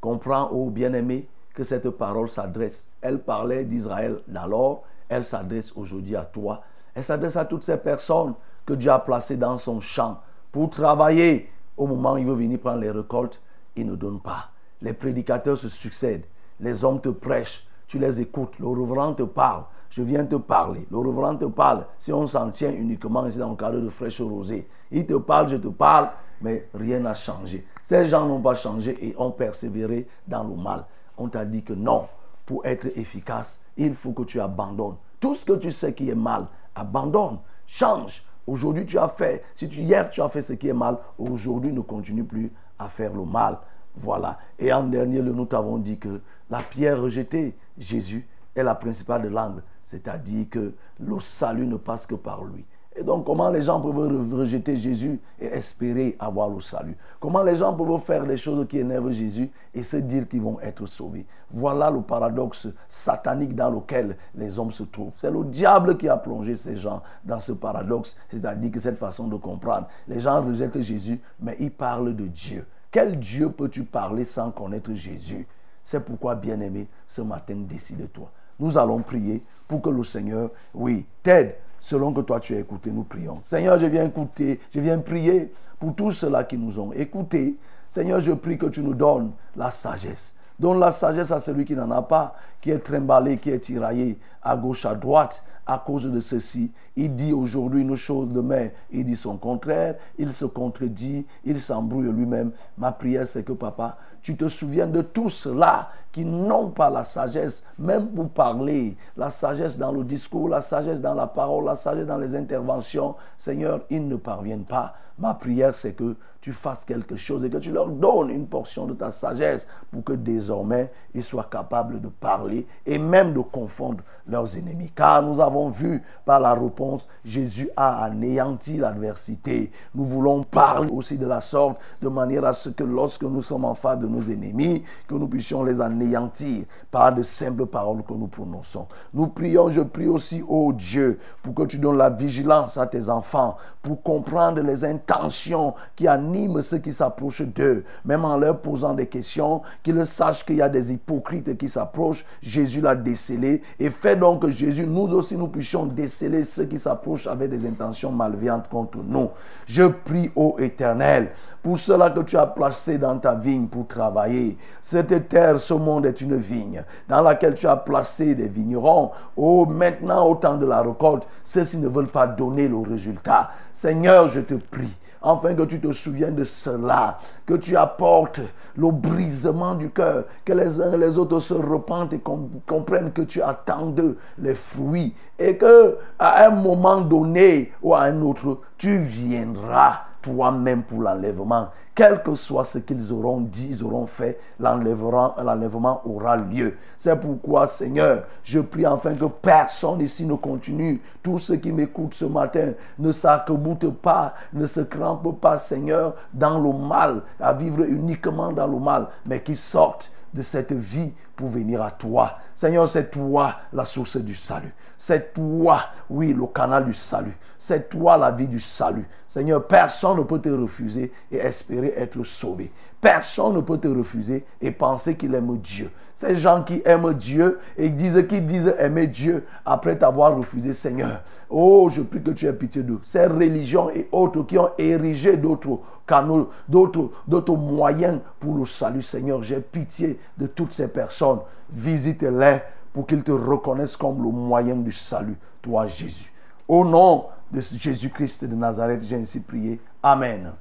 Comprends, 0.00 0.50
ô 0.50 0.70
bien-aimé, 0.70 1.28
que 1.54 1.64
cette 1.64 1.88
parole 1.90 2.28
s'adresse. 2.28 2.88
Elle 3.00 3.20
parlait 3.20 3.64
d'Israël 3.64 4.20
d'alors, 4.26 4.82
elle 5.08 5.24
s'adresse 5.24 5.72
aujourd'hui 5.76 6.16
à 6.16 6.24
toi. 6.24 6.62
Elle 6.94 7.04
s'adresse 7.04 7.36
à 7.36 7.44
toutes 7.44 7.62
ces 7.62 7.76
personnes 7.76 8.34
que 8.66 8.74
Dieu 8.74 8.90
a 8.90 8.98
placées 8.98 9.36
dans 9.36 9.58
son 9.58 9.80
champ 9.80 10.20
pour 10.50 10.70
travailler. 10.70 11.50
Au 11.76 11.86
moment 11.86 12.14
où 12.14 12.18
il 12.18 12.26
veut 12.26 12.34
venir 12.34 12.58
prendre 12.58 12.80
les 12.80 12.90
récoltes, 12.90 13.40
il 13.76 13.86
ne 13.86 13.96
donne 13.96 14.20
pas. 14.20 14.50
Les 14.84 14.92
prédicateurs 14.92 15.56
se 15.56 15.70
succèdent. 15.70 16.26
Les 16.60 16.84
hommes 16.84 17.00
te 17.00 17.08
prêchent. 17.08 17.66
Tu 17.86 17.98
les 17.98 18.20
écoutes. 18.20 18.58
Le 18.58 18.66
reverend 18.66 19.14
te 19.14 19.22
parle. 19.22 19.64
Je 19.88 20.02
viens 20.02 20.26
te 20.26 20.36
parler. 20.36 20.86
Le 20.90 20.98
reverend 20.98 21.36
te 21.36 21.46
parle. 21.46 21.86
Si 21.96 22.12
on 22.12 22.26
s'en 22.26 22.50
tient 22.50 22.70
uniquement 22.70 23.26
ici 23.26 23.38
dans 23.38 23.48
le 23.48 23.56
cadre 23.56 23.80
de 23.80 23.88
fraîche 23.88 24.20
rosée, 24.20 24.68
il 24.90 25.06
te 25.06 25.14
parle, 25.14 25.48
je 25.48 25.56
te 25.56 25.68
parle, 25.68 26.10
mais 26.42 26.68
rien 26.74 27.00
n'a 27.00 27.14
changé. 27.14 27.66
Ces 27.82 28.04
gens 28.06 28.26
n'ont 28.26 28.42
pas 28.42 28.54
changé 28.56 28.94
et 29.00 29.14
ont 29.16 29.30
persévéré 29.30 30.06
dans 30.28 30.44
le 30.44 30.54
mal. 30.54 30.84
On 31.16 31.28
t'a 31.28 31.46
dit 31.46 31.62
que 31.62 31.72
non, 31.72 32.06
pour 32.44 32.66
être 32.66 32.86
efficace, 32.94 33.62
il 33.78 33.94
faut 33.94 34.12
que 34.12 34.24
tu 34.24 34.38
abandonnes. 34.38 34.96
Tout 35.18 35.34
ce 35.34 35.46
que 35.46 35.54
tu 35.54 35.70
sais 35.70 35.94
qui 35.94 36.10
est 36.10 36.14
mal, 36.14 36.46
abandonne, 36.74 37.38
change. 37.66 38.22
Aujourd'hui, 38.46 38.84
tu 38.84 38.98
as 38.98 39.08
fait, 39.08 39.44
si 39.54 39.66
tu, 39.66 39.80
hier 39.80 40.10
tu 40.10 40.20
as 40.20 40.28
fait 40.28 40.42
ce 40.42 40.52
qui 40.52 40.68
est 40.68 40.74
mal, 40.74 40.98
aujourd'hui 41.16 41.72
ne 41.72 41.80
continue 41.80 42.24
plus 42.24 42.52
à 42.78 42.88
faire 42.90 43.14
le 43.14 43.24
mal. 43.24 43.56
Voilà. 43.96 44.38
Et 44.58 44.72
en 44.72 44.84
dernier, 44.84 45.20
nous 45.20 45.46
t'avons 45.46 45.78
dit 45.78 45.98
que 45.98 46.20
la 46.50 46.58
pierre 46.58 47.00
rejetée, 47.00 47.56
Jésus, 47.78 48.26
est 48.54 48.62
la 48.62 48.74
principale 48.74 49.22
de 49.22 49.28
l'angle. 49.28 49.62
C'est-à-dire 49.82 50.46
que 50.50 50.74
le 51.00 51.20
salut 51.20 51.66
ne 51.66 51.76
passe 51.76 52.06
que 52.06 52.14
par 52.14 52.44
lui. 52.44 52.64
Et 52.96 53.02
donc, 53.02 53.26
comment 53.26 53.50
les 53.50 53.62
gens 53.62 53.80
peuvent 53.80 54.32
rejeter 54.32 54.76
Jésus 54.76 55.18
et 55.40 55.46
espérer 55.46 56.14
avoir 56.20 56.48
le 56.48 56.60
salut? 56.60 56.96
Comment 57.18 57.42
les 57.42 57.56
gens 57.56 57.74
peuvent 57.74 58.00
faire 58.00 58.24
des 58.24 58.36
choses 58.36 58.68
qui 58.68 58.78
énervent 58.78 59.10
Jésus 59.10 59.50
et 59.74 59.82
se 59.82 59.96
dire 59.96 60.28
qu'ils 60.28 60.40
vont 60.40 60.60
être 60.60 60.86
sauvés? 60.86 61.26
Voilà 61.50 61.90
le 61.90 62.02
paradoxe 62.02 62.68
satanique 62.86 63.56
dans 63.56 63.70
lequel 63.70 64.16
les 64.36 64.60
hommes 64.60 64.70
se 64.70 64.84
trouvent. 64.84 65.12
C'est 65.16 65.30
le 65.32 65.42
diable 65.44 65.96
qui 65.96 66.08
a 66.08 66.16
plongé 66.16 66.54
ces 66.54 66.76
gens 66.76 67.02
dans 67.24 67.40
ce 67.40 67.50
paradoxe, 67.50 68.16
c'est-à-dire 68.30 68.70
que 68.70 68.78
cette 68.78 68.98
façon 68.98 69.26
de 69.26 69.36
comprendre. 69.36 69.88
Les 70.06 70.20
gens 70.20 70.40
rejettent 70.40 70.80
Jésus, 70.80 71.20
mais 71.40 71.56
ils 71.58 71.72
parlent 71.72 72.14
de 72.14 72.26
Dieu. 72.26 72.64
Quel 72.94 73.18
Dieu 73.18 73.50
peux-tu 73.50 73.82
parler 73.82 74.24
sans 74.24 74.52
connaître 74.52 74.94
Jésus? 74.94 75.48
C'est 75.82 75.98
pourquoi, 75.98 76.36
bien-aimé, 76.36 76.86
ce 77.08 77.22
matin, 77.22 77.56
décide-toi. 77.56 78.30
Nous 78.60 78.78
allons 78.78 79.00
prier 79.00 79.42
pour 79.66 79.82
que 79.82 79.90
le 79.90 80.04
Seigneur, 80.04 80.50
oui, 80.72 81.04
t'aide 81.20 81.56
selon 81.80 82.12
que 82.12 82.20
toi 82.20 82.38
tu 82.38 82.54
as 82.54 82.60
écouté. 82.60 82.92
Nous 82.92 83.02
prions. 83.02 83.40
Seigneur, 83.42 83.80
je 83.80 83.86
viens 83.86 84.04
écouter, 84.04 84.60
je 84.72 84.78
viens 84.78 85.00
prier 85.00 85.52
pour 85.80 85.96
tous 85.96 86.12
ceux-là 86.12 86.44
qui 86.44 86.56
nous 86.56 86.78
ont 86.78 86.92
écoutés. 86.92 87.56
Seigneur, 87.88 88.20
je 88.20 88.30
prie 88.30 88.56
que 88.56 88.66
tu 88.66 88.80
nous 88.80 88.94
donnes 88.94 89.32
la 89.56 89.72
sagesse. 89.72 90.36
Donne 90.56 90.78
la 90.78 90.92
sagesse 90.92 91.32
à 91.32 91.40
celui 91.40 91.64
qui 91.64 91.74
n'en 91.74 91.90
a 91.90 92.02
pas, 92.02 92.36
qui 92.60 92.70
est 92.70 92.78
trimballé, 92.78 93.38
qui 93.38 93.50
est 93.50 93.58
tiraillé 93.58 94.20
à 94.40 94.54
gauche, 94.56 94.86
à 94.86 94.94
droite, 94.94 95.42
à 95.66 95.78
cause 95.78 96.10
de 96.10 96.20
ceci. 96.20 96.70
Il 96.96 97.14
dit 97.14 97.32
aujourd'hui 97.32 97.82
une 97.82 97.96
chose, 97.96 98.28
demain 98.28 98.68
il 98.90 99.04
dit 99.04 99.16
son 99.16 99.36
contraire, 99.36 99.96
il 100.18 100.32
se 100.32 100.44
contredit, 100.44 101.26
il 101.44 101.60
s'embrouille 101.60 102.12
lui-même. 102.12 102.52
Ma 102.78 102.92
prière 102.92 103.26
c'est 103.26 103.42
que 103.42 103.52
papa, 103.52 103.96
tu 104.22 104.36
te 104.36 104.48
souviens 104.48 104.86
de 104.86 105.02
tous 105.02 105.28
ceux-là 105.28 105.90
qui 106.12 106.24
n'ont 106.24 106.70
pas 106.70 106.90
la 106.90 107.04
sagesse, 107.04 107.64
même 107.78 108.08
pour 108.08 108.30
parler, 108.30 108.96
la 109.16 109.30
sagesse 109.30 109.76
dans 109.76 109.92
le 109.92 110.04
discours, 110.04 110.48
la 110.48 110.62
sagesse 110.62 111.00
dans 111.00 111.14
la 111.14 111.26
parole, 111.26 111.64
la 111.64 111.76
sagesse 111.76 112.06
dans 112.06 112.18
les 112.18 112.34
interventions. 112.34 113.16
Seigneur, 113.36 113.80
ils 113.90 114.06
ne 114.06 114.16
parviennent 114.16 114.64
pas. 114.64 114.94
Ma 115.18 115.34
prière 115.34 115.74
c'est 115.74 115.92
que 115.92 116.16
tu 116.44 116.52
fasses 116.52 116.84
quelque 116.84 117.16
chose 117.16 117.42
et 117.46 117.48
que 117.48 117.56
tu 117.56 117.72
leur 117.72 117.88
donnes 117.88 118.28
une 118.28 118.46
portion 118.46 118.84
de 118.84 118.92
ta 118.92 119.10
sagesse 119.10 119.66
pour 119.90 120.04
que 120.04 120.12
désormais 120.12 120.92
ils 121.14 121.24
soient 121.24 121.48
capables 121.50 122.02
de 122.02 122.08
parler 122.08 122.66
et 122.84 122.98
même 122.98 123.32
de 123.32 123.40
confondre 123.40 124.04
leurs 124.26 124.54
ennemis. 124.58 124.90
Car 124.94 125.22
nous 125.22 125.40
avons 125.40 125.70
vu 125.70 126.02
par 126.26 126.40
la 126.40 126.52
réponse, 126.52 127.08
Jésus 127.24 127.70
a 127.78 128.04
anéanti 128.04 128.76
l'adversité. 128.76 129.72
Nous 129.94 130.04
voulons 130.04 130.42
parler 130.42 130.90
aussi 130.92 131.16
de 131.16 131.24
la 131.24 131.40
sorte, 131.40 131.78
de 132.02 132.08
manière 132.08 132.44
à 132.44 132.52
ce 132.52 132.68
que 132.68 132.84
lorsque 132.84 133.22
nous 133.22 133.42
sommes 133.42 133.64
en 133.64 133.74
face 133.74 134.00
de 134.00 134.06
nos 134.06 134.20
ennemis, 134.20 134.84
que 135.08 135.14
nous 135.14 135.28
puissions 135.28 135.64
les 135.64 135.80
anéantir 135.80 136.66
par 136.90 137.14
de 137.14 137.22
simples 137.22 137.64
paroles 137.64 138.02
que 138.02 138.12
nous 138.12 138.26
prononçons. 138.26 138.86
Nous 139.14 139.28
prions, 139.28 139.70
je 139.70 139.80
prie 139.80 140.08
aussi, 140.08 140.44
ô 140.46 140.74
Dieu, 140.74 141.18
pour 141.42 141.54
que 141.54 141.62
tu 141.62 141.78
donnes 141.78 141.96
la 141.96 142.10
vigilance 142.10 142.76
à 142.76 142.86
tes 142.86 143.08
enfants, 143.08 143.56
pour 143.80 144.02
comprendre 144.02 144.60
les 144.60 144.84
intentions 144.84 145.74
qui 145.96 146.06
anéantent 146.06 146.33
anime 146.34 146.62
ceux 146.62 146.78
qui 146.78 146.92
s'approchent 146.92 147.42
d'eux, 147.42 147.84
même 148.04 148.24
en 148.24 148.36
leur 148.36 148.58
posant 148.58 148.92
des 148.92 149.06
questions, 149.06 149.62
qu'ils 149.82 150.04
sachent 150.04 150.44
qu'il 150.44 150.56
y 150.56 150.62
a 150.62 150.68
des 150.68 150.92
hypocrites 150.92 151.56
qui 151.56 151.68
s'approchent. 151.68 152.24
Jésus 152.42 152.80
l'a 152.80 152.94
décelé 152.94 153.62
et 153.78 153.90
fait 153.90 154.16
donc 154.16 154.42
que 154.42 154.50
Jésus, 154.50 154.86
nous 154.86 155.12
aussi, 155.14 155.36
nous 155.36 155.48
puissions 155.48 155.86
déceler 155.86 156.42
ceux 156.42 156.64
qui 156.64 156.78
s'approchent 156.78 157.26
avec 157.26 157.50
des 157.50 157.66
intentions 157.66 158.10
malveillantes 158.10 158.68
contre 158.68 158.98
nous. 158.98 159.30
Je 159.66 159.84
prie, 159.84 160.30
ô 160.34 160.56
Éternel, 160.58 161.30
pour 161.62 161.78
cela 161.78 162.10
que 162.10 162.20
tu 162.20 162.36
as 162.36 162.46
placé 162.46 162.98
dans 162.98 163.18
ta 163.18 163.34
vigne 163.34 163.66
pour 163.66 163.86
travailler. 163.86 164.58
Cette 164.82 165.28
terre, 165.28 165.60
ce 165.60 165.74
monde 165.74 166.06
est 166.06 166.20
une 166.20 166.36
vigne 166.36 166.82
dans 167.08 167.22
laquelle 167.22 167.54
tu 167.54 167.66
as 167.66 167.76
placé 167.76 168.34
des 168.34 168.48
vignerons. 168.48 169.12
Oh, 169.36 169.66
maintenant, 169.66 170.26
au 170.26 170.34
temps 170.34 170.56
de 170.56 170.66
la 170.66 170.82
récolte, 170.82 171.26
ceux-ci 171.44 171.78
ne 171.78 171.88
veulent 171.88 172.08
pas 172.08 172.26
donner 172.26 172.68
le 172.68 172.78
résultat. 172.78 173.50
Seigneur, 173.72 174.28
je 174.28 174.40
te 174.40 174.54
prie 174.54 174.96
afin 175.24 175.54
que 175.54 175.62
tu 175.62 175.80
te 175.80 175.90
souviennes 175.92 176.34
de 176.34 176.44
cela, 176.44 177.18
que 177.46 177.54
tu 177.54 177.76
apportes 177.76 178.40
le 178.76 178.90
brisement 178.90 179.74
du 179.74 179.90
cœur, 179.90 180.24
que 180.44 180.52
les 180.52 180.80
uns 180.80 180.92
et 180.92 180.98
les 180.98 181.16
autres 181.18 181.40
se 181.40 181.54
repentent 181.54 182.12
et 182.12 182.18
com- 182.18 182.48
comprennent 182.66 183.12
que 183.12 183.22
tu 183.22 183.40
attends 183.42 183.86
d'eux 183.86 184.18
les 184.38 184.54
fruits 184.54 185.14
et 185.38 185.56
que 185.56 185.96
à 186.18 186.46
un 186.46 186.50
moment 186.50 187.00
donné 187.00 187.72
ou 187.82 187.94
à 187.94 188.02
un 188.02 188.20
autre, 188.22 188.58
tu 188.78 188.98
viendras 188.98 190.00
toi-même 190.24 190.82
pour 190.82 191.02
l'enlèvement. 191.02 191.68
Quel 191.94 192.22
que 192.22 192.34
soit 192.34 192.64
ce 192.64 192.78
qu'ils 192.78 193.12
auront 193.12 193.40
dit, 193.40 193.68
ils 193.70 193.84
auront 193.84 194.06
fait, 194.06 194.40
l'enlèvement 194.58 196.00
aura 196.06 196.34
lieu. 196.36 196.76
C'est 196.96 197.14
pourquoi, 197.14 197.66
Seigneur, 197.66 198.24
je 198.42 198.60
prie 198.60 198.86
enfin 198.86 199.14
que 199.14 199.26
personne 199.26 200.00
ici 200.00 200.24
ne 200.24 200.34
continue. 200.34 201.02
Tous 201.22 201.36
ceux 201.36 201.56
qui 201.56 201.70
m'écoutent 201.72 202.14
ce 202.14 202.24
matin 202.24 202.72
ne 202.98 203.12
s'arc-boutent 203.12 203.94
pas, 204.00 204.32
ne 204.54 204.64
se 204.64 204.80
crampent 204.80 205.38
pas, 205.38 205.58
Seigneur, 205.58 206.14
dans 206.32 206.58
le 206.58 206.72
mal, 206.72 207.22
à 207.38 207.52
vivre 207.52 207.82
uniquement 207.82 208.50
dans 208.50 208.66
le 208.66 208.78
mal, 208.78 209.08
mais 209.26 209.42
qui 209.42 209.54
sortent 209.54 210.10
de 210.32 210.40
cette 210.40 210.72
vie 210.72 211.12
pour 211.36 211.48
venir 211.48 211.82
à 211.82 211.90
toi. 211.90 212.38
Seigneur, 212.54 212.88
c'est 212.88 213.10
toi 213.10 213.56
la 213.72 213.84
source 213.84 214.16
du 214.16 214.34
salut. 214.34 214.74
C'est 215.06 215.34
toi, 215.34 215.80
oui, 216.08 216.32
le 216.32 216.46
canal 216.46 216.86
du 216.86 216.94
salut. 216.94 217.36
C'est 217.58 217.90
toi 217.90 218.16
la 218.16 218.30
vie 218.30 218.46
du 218.46 218.58
salut. 218.58 219.06
Seigneur, 219.28 219.66
personne 219.66 220.16
ne 220.16 220.22
peut 220.22 220.38
te 220.38 220.48
refuser 220.48 221.12
et 221.30 221.36
espérer 221.36 221.92
être 221.94 222.22
sauvé. 222.22 222.72
Personne 223.02 223.52
ne 223.52 223.60
peut 223.60 223.76
te 223.76 223.86
refuser 223.86 224.46
et 224.62 224.70
penser 224.70 225.14
qu'il 225.14 225.34
aime 225.34 225.58
Dieu. 225.58 225.90
Ces 226.14 226.36
gens 226.36 226.62
qui 226.62 226.80
aiment 226.86 227.12
Dieu 227.12 227.58
et 227.76 227.90
disent 227.90 228.24
qu'ils 228.26 228.46
disent 228.46 228.74
aimer 228.78 229.06
Dieu 229.06 229.44
après 229.66 229.98
t'avoir 229.98 230.34
refusé, 230.34 230.72
Seigneur. 230.72 231.22
Oh, 231.50 231.90
je 231.90 232.00
prie 232.00 232.22
que 232.22 232.30
tu 232.30 232.46
aies 232.46 232.54
pitié 232.54 232.82
d'eux. 232.82 233.00
Ces 233.02 233.26
religions 233.26 233.90
et 233.90 234.08
autres 234.10 234.42
qui 234.44 234.56
ont 234.56 234.70
érigé 234.78 235.36
d'autres 235.36 235.80
canaux, 236.06 236.48
d'autres, 236.66 237.10
d'autres 237.28 237.56
moyens 237.56 238.20
pour 238.40 238.56
le 238.56 238.64
salut, 238.64 239.02
Seigneur, 239.02 239.42
j'ai 239.42 239.60
pitié 239.60 240.18
de 240.38 240.46
toutes 240.46 240.72
ces 240.72 240.88
personnes. 240.88 241.40
Visite-les 241.70 242.60
pour 242.94 243.06
qu'ils 243.06 243.24
te 243.24 243.32
reconnaissent 243.32 243.96
comme 243.96 244.22
le 244.22 244.30
moyen 244.30 244.76
du 244.76 244.92
salut, 244.92 245.36
toi 245.60 245.86
Jésus. 245.86 246.32
Au 246.66 246.84
nom 246.84 247.26
de 247.50 247.60
Jésus-Christ 247.60 248.44
de 248.46 248.54
Nazareth, 248.54 249.02
j'ai 249.02 249.16
ainsi 249.16 249.40
prié. 249.40 249.80
Amen. 250.02 250.52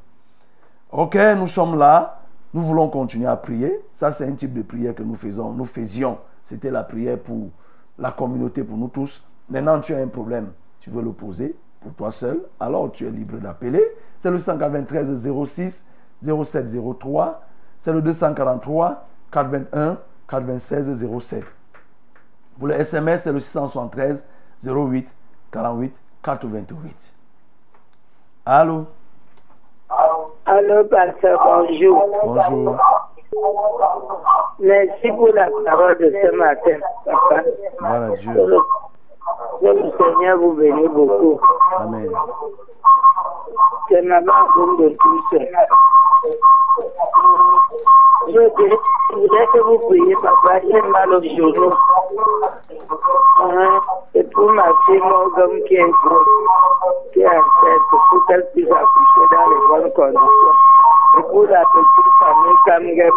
Ok, 0.92 1.16
nous 1.38 1.48
sommes 1.48 1.78
là. 1.78 2.20
Nous 2.54 2.62
voulons 2.62 2.90
continuer 2.90 3.28
à 3.28 3.36
prier. 3.36 3.80
Ça, 3.92 4.12
c'est 4.12 4.28
un 4.28 4.34
type 4.34 4.54
de 4.54 4.64
prière 4.64 4.94
que 4.94 5.04
nous 5.04 5.16
faisons. 5.16 5.54
Nous 5.54 5.66
faisions. 5.66 6.18
C'était 6.44 6.72
la 6.72 6.84
prière 6.84 7.20
pour 7.20 7.50
la 7.98 8.12
communauté, 8.12 8.64
pour 8.64 8.78
nous 8.78 8.90
tous. 8.90 9.24
Maintenant, 9.50 9.80
tu 9.80 9.94
as 9.94 10.00
un 10.00 10.08
problème. 10.08 10.52
Tu 10.80 10.90
veux 10.90 11.02
le 11.02 11.12
poser 11.12 11.56
pour 11.82 11.94
toi 11.94 12.12
seul. 12.12 12.42
Alors, 12.60 12.92
tu 12.92 13.08
es 13.08 13.12
libre 13.12 13.38
d'appeler. 13.38 13.84
C'est 14.18 14.32
le 14.32 14.40
193 14.40 15.30
06 15.46 15.86
07 16.20 16.76
03. 17.00 17.42
C'est 17.78 17.94
le 17.94 18.02
243 18.02 19.08
421 19.32 19.98
96 20.28 21.08
07. 21.20 21.44
Pour 22.58 22.68
le 22.68 22.76
SMS, 22.76 23.24
c'est 23.24 23.32
le 23.32 23.40
673 23.40 24.26
08 24.66 25.14
48 25.52 26.02
428. 26.24 27.14
Allô? 28.46 28.86
Allô, 30.46 30.84
pasteur, 30.86 31.42
bonjour. 31.44 32.06
Bonjour. 32.26 32.78
Merci 34.60 35.08
pour 35.12 35.30
la 35.34 35.50
parole 35.66 35.98
de 35.98 36.12
ce 36.12 36.36
matin, 36.36 36.78
papa. 37.06 37.44
Voilà 37.80 38.10
le, 38.10 38.58
Que 39.60 39.68
le 39.68 39.92
Seigneur 39.98 40.38
vous 40.38 40.54
bénisse 40.54 40.90
beaucoup. 40.90 41.40
Amen. 41.78 42.10
Que 43.90 44.02
maman 44.02 44.34
main 44.56 44.74
de 44.80 44.90
tous. 44.90 45.24
Je 48.28 49.16
voudrais 49.16 49.48
que 49.48 49.60
vous 49.60 49.80
priez, 49.80 50.16
papa, 50.16 50.60
j'ai 50.62 50.82
mal 50.82 51.14
au 51.14 51.22
genou. 51.22 51.72
Hein? 53.42 53.82
Et 54.16 54.24
pour 54.24 54.52
ma 54.52 54.70
fille 54.86 55.00
Morgan 55.00 55.64
qui 55.68 55.76
est 55.76 55.90
grosse, 55.90 56.28
qui 57.14 57.22
est 57.22 57.28
enceinte, 57.28 57.82
pour 57.90 58.26
qu'elle 58.28 58.46
puisse 58.54 58.72
accoucher 58.72 59.26
dans 59.32 59.50
les 59.50 59.60
bonnes 59.68 59.94
conditions. 59.94 60.56
Et 61.20 61.24
pour 61.24 61.44
la 61.44 61.64
petite 61.66 62.12
famille 62.20 62.96
Kamgem. 62.96 63.14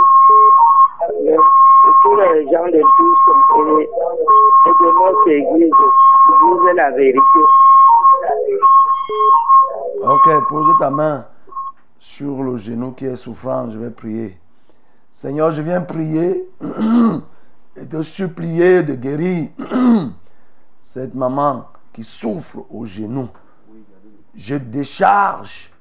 Main 10.91 11.27
sur 11.99 12.43
le 12.43 12.57
genou 12.57 12.93
qui 12.93 13.07
est 13.07 13.17
souffrant. 13.17 13.71
Je 13.71 13.79
vais 13.79 13.91
prier. 13.91 14.39
Seigneur, 15.13 15.51
je 15.51 15.63
viens 15.63 15.81
prier 15.81 16.49
et 17.77 17.87
te 17.87 18.03
supplier 18.03 18.83
de 18.83 18.95
guérir 18.95 19.49
cette 20.79 21.15
maman 21.15 21.67
qui 21.93 22.05
souffre 22.05 22.67
au 22.71 22.85
genou. 22.85 23.29
Je 24.35 24.57
décharge 24.57 25.73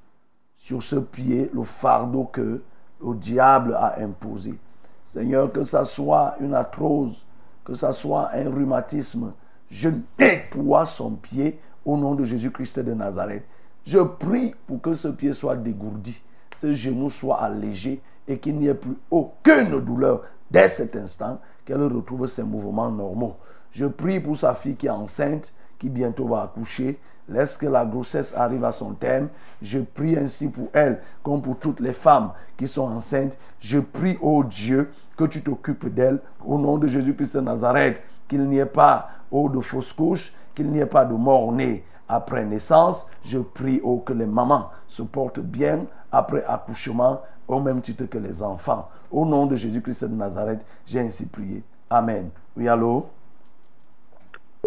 sur 0.55 0.81
ce 0.81 0.95
pied 0.95 1.51
le 1.53 1.63
fardeau 1.63 2.23
que 2.23 2.63
le 3.01 3.15
diable 3.15 3.75
a 3.75 3.99
imposé. 3.99 4.57
Seigneur, 5.03 5.51
que 5.51 5.63
ça 5.63 5.85
soit 5.85 6.35
une 6.39 6.53
arthrose, 6.53 7.25
que 7.63 7.73
ça 7.73 7.93
soit 7.93 8.31
un 8.33 8.49
rhumatisme, 8.49 9.33
je 9.69 9.89
nettoie 10.17 10.85
son 10.85 11.11
pied 11.11 11.59
au 11.83 11.97
nom 11.97 12.15
de 12.15 12.23
Jésus-Christ 12.23 12.79
de 12.79 12.93
Nazareth. 12.93 13.43
Je 13.85 13.99
prie 13.99 14.55
pour 14.65 14.81
que 14.81 14.95
ce 14.95 15.09
pied 15.09 15.33
soit 15.33 15.55
dégourdi, 15.55 16.19
ce 16.55 16.73
genou 16.73 17.09
soit 17.09 17.41
allégé 17.41 18.01
et 18.27 18.39
qu'il 18.39 18.57
n'y 18.57 18.67
ait 18.67 18.73
plus 18.73 18.97
aucune 19.11 19.79
douleur 19.79 20.23
dès 20.49 20.67
cet 20.69 20.95
instant, 20.95 21.39
qu'elle 21.63 21.83
retrouve 21.83 22.27
ses 22.27 22.43
mouvements 22.43 22.89
normaux. 22.89 23.35
Je 23.71 23.85
prie 23.85 24.19
pour 24.19 24.37
sa 24.37 24.55
fille 24.55 24.75
qui 24.75 24.87
est 24.87 24.91
enceinte, 24.91 25.53
qui 25.77 25.89
bientôt 25.89 26.27
va 26.27 26.43
accoucher. 26.43 26.99
Laisse 27.27 27.57
que 27.57 27.65
la 27.65 27.85
grossesse 27.85 28.33
arrive 28.35 28.63
à 28.63 28.71
son 28.71 28.93
terme. 28.93 29.27
Je 29.61 29.79
prie 29.79 30.17
ainsi 30.17 30.47
pour 30.47 30.69
elle, 30.73 31.01
comme 31.21 31.41
pour 31.41 31.57
toutes 31.57 31.79
les 31.79 31.93
femmes 31.93 32.31
qui 32.57 32.67
sont 32.67 32.87
enceintes. 32.87 33.37
Je 33.59 33.79
prie, 33.79 34.17
ô 34.21 34.43
Dieu, 34.43 34.91
que 35.17 35.25
tu 35.25 35.41
t'occupes 35.41 35.93
d'elle 35.93 36.19
au 36.43 36.57
nom 36.57 36.77
de 36.77 36.87
Jésus-Christ 36.87 37.35
de 37.35 37.41
Nazareth. 37.41 38.01
Qu'il 38.27 38.47
n'y 38.47 38.59
ait 38.59 38.65
pas, 38.65 39.09
ô 39.29 39.49
de 39.49 39.59
fausses 39.59 39.93
couches, 39.93 40.33
qu'il 40.55 40.71
n'y 40.71 40.79
ait 40.79 40.85
pas 40.85 41.05
de 41.05 41.13
mort-né 41.13 41.83
après 42.07 42.45
naissance. 42.45 43.07
Je 43.23 43.39
prie, 43.39 43.81
ô 43.83 43.99
que 43.99 44.13
les 44.13 44.25
mamans 44.25 44.69
se 44.87 45.03
portent 45.03 45.39
bien 45.39 45.85
après 46.11 46.43
accouchement, 46.45 47.21
au 47.47 47.59
même 47.59 47.81
titre 47.81 48.05
que 48.05 48.17
les 48.17 48.41
enfants. 48.43 48.89
Au 49.11 49.25
nom 49.25 49.45
de 49.45 49.55
Jésus-Christ 49.55 50.05
de 50.05 50.15
Nazareth, 50.15 50.65
j'ai 50.85 50.99
ainsi 50.99 51.25
prié. 51.25 51.63
Amen. 51.89 52.29
Oui, 52.57 52.67
allô? 52.67 53.05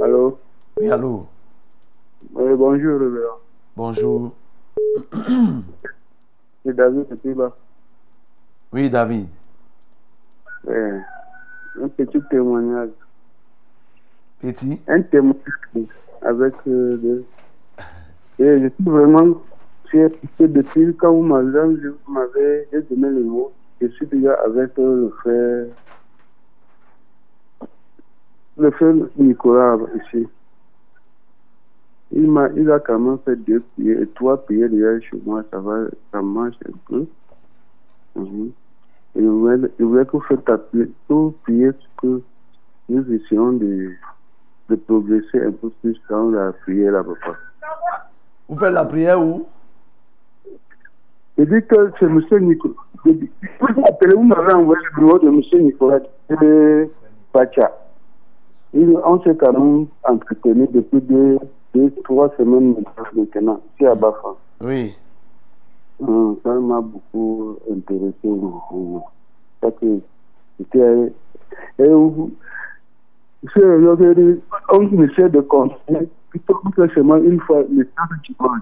Allô? 0.01 0.39
Oui, 0.81 0.91
allô? 0.91 1.27
Oui, 2.35 2.55
bonjour, 2.57 3.01
révérend. 3.01 3.39
Bonjour. 3.77 4.33
C'est 6.65 6.75
David 6.75 7.07
depuis 7.09 7.35
là? 7.35 7.53
Oui, 8.73 8.91
David. 8.91 9.29
Oui. 10.67 10.75
Un 11.83 11.89
petit 11.89 12.21
témoignage. 12.29 12.91
Petit? 14.41 14.81
Un 14.87 15.03
témoignage 15.03 15.89
avec 16.23 16.55
euh, 16.67 16.97
de- 16.97 17.25
Et 18.39 18.61
je 18.63 18.69
suis 18.69 18.85
vraiment 18.85 19.41
fier 19.91 20.11
que 20.39 20.45
depuis 20.45 20.95
quand 20.97 21.13
vous 21.13 21.23
m'avez 21.23 22.67
donné 22.91 23.09
le 23.11 23.25
mot, 23.25 23.53
je 23.81 23.87
suis 23.89 24.07
déjà 24.07 24.35
avec 24.45 24.79
euh, 24.79 25.03
le 25.03 25.09
frère 25.11 25.67
le 28.59 28.71
frère 28.73 28.95
Nicolas 29.17 29.77
ici. 29.97 30.27
Il 32.11 32.31
m'a 32.31 32.49
il 32.57 32.71
a 32.71 32.81
quand 32.81 32.99
même 32.99 33.19
fait 33.25 33.37
deux 33.37 33.61
prières 33.77 34.07
trois 34.15 34.37
prières 34.45 34.71
déjà 34.71 34.99
chez 35.01 35.17
moi, 35.25 35.43
ça 35.51 35.59
va, 35.61 35.85
ça 36.13 36.23
marche 36.23 36.57
un 36.67 36.73
peu. 36.89 37.07
Mhm. 38.17 38.51
Et 39.17 39.23
je 39.23 39.27
voulais, 39.27 39.69
je 39.79 40.05
que 40.05 40.13
vous 40.13 40.21
faites 40.23 40.51
tout 41.09 41.35
prier 41.43 41.71
que 42.03 42.21
nous 42.89 43.13
essayons 43.13 43.53
de, 43.53 43.91
de 44.69 44.77
progresser 44.77 45.41
un 45.45 45.53
peu 45.53 45.71
plus 45.81 45.97
dans 46.11 46.29
la 46.31 46.53
prière 46.53 46.93
là, 46.93 47.03
papa. 47.03 47.37
Vous 48.49 48.59
faites 48.59 48.73
la 48.73 48.85
prière 48.85 49.21
où? 49.21 49.47
Je 51.39 51.45
dis 51.45 51.67
que 51.67 51.93
c'est 51.99 52.07
M. 52.07 52.21
Nicolas. 52.47 52.75
Vous 53.05 53.83
appelez, 53.87 54.15
vous 54.17 54.23
m'avez 54.25 54.53
envoyé 54.55 54.83
le 54.97 55.01
numéro 55.01 55.19
de 55.19 55.29
M. 55.29 55.63
Nicolas 55.65 56.01
de 56.29 56.89
Pacha. 57.33 57.71
Il- 58.75 58.99
On 59.05 59.21
s'est 59.23 59.37
quand 59.37 59.53
même 59.53 59.87
entretenu 60.05 60.67
depuis 60.73 61.01
deux, 61.01 61.39
deux, 61.75 61.91
trois 62.05 62.31
semaines 62.37 62.75
maintenant, 63.15 63.61
ici 63.75 63.87
à 63.87 63.95
Bafa. 63.95 64.29
Oui. 64.63 64.95
Hum, 66.01 66.37
Ça 66.43 66.51
m'a 66.55 66.81
beaucoup 66.81 67.57
intéressé. 67.71 68.29
Ça 69.63 69.71
que 69.73 70.01
c'était. 70.59 71.13
C'est 73.55 73.63
on 74.73 75.03
essaie 75.03 75.29
de 75.29 75.41
continuer 75.41 76.09
plutôt 76.31 76.55
que 76.77 76.89
seulement 76.95 77.17
une 77.17 77.41
fois 77.41 77.63
le 77.71 77.85
temps 77.87 78.03
tu 78.23 78.35
manges. 78.41 78.61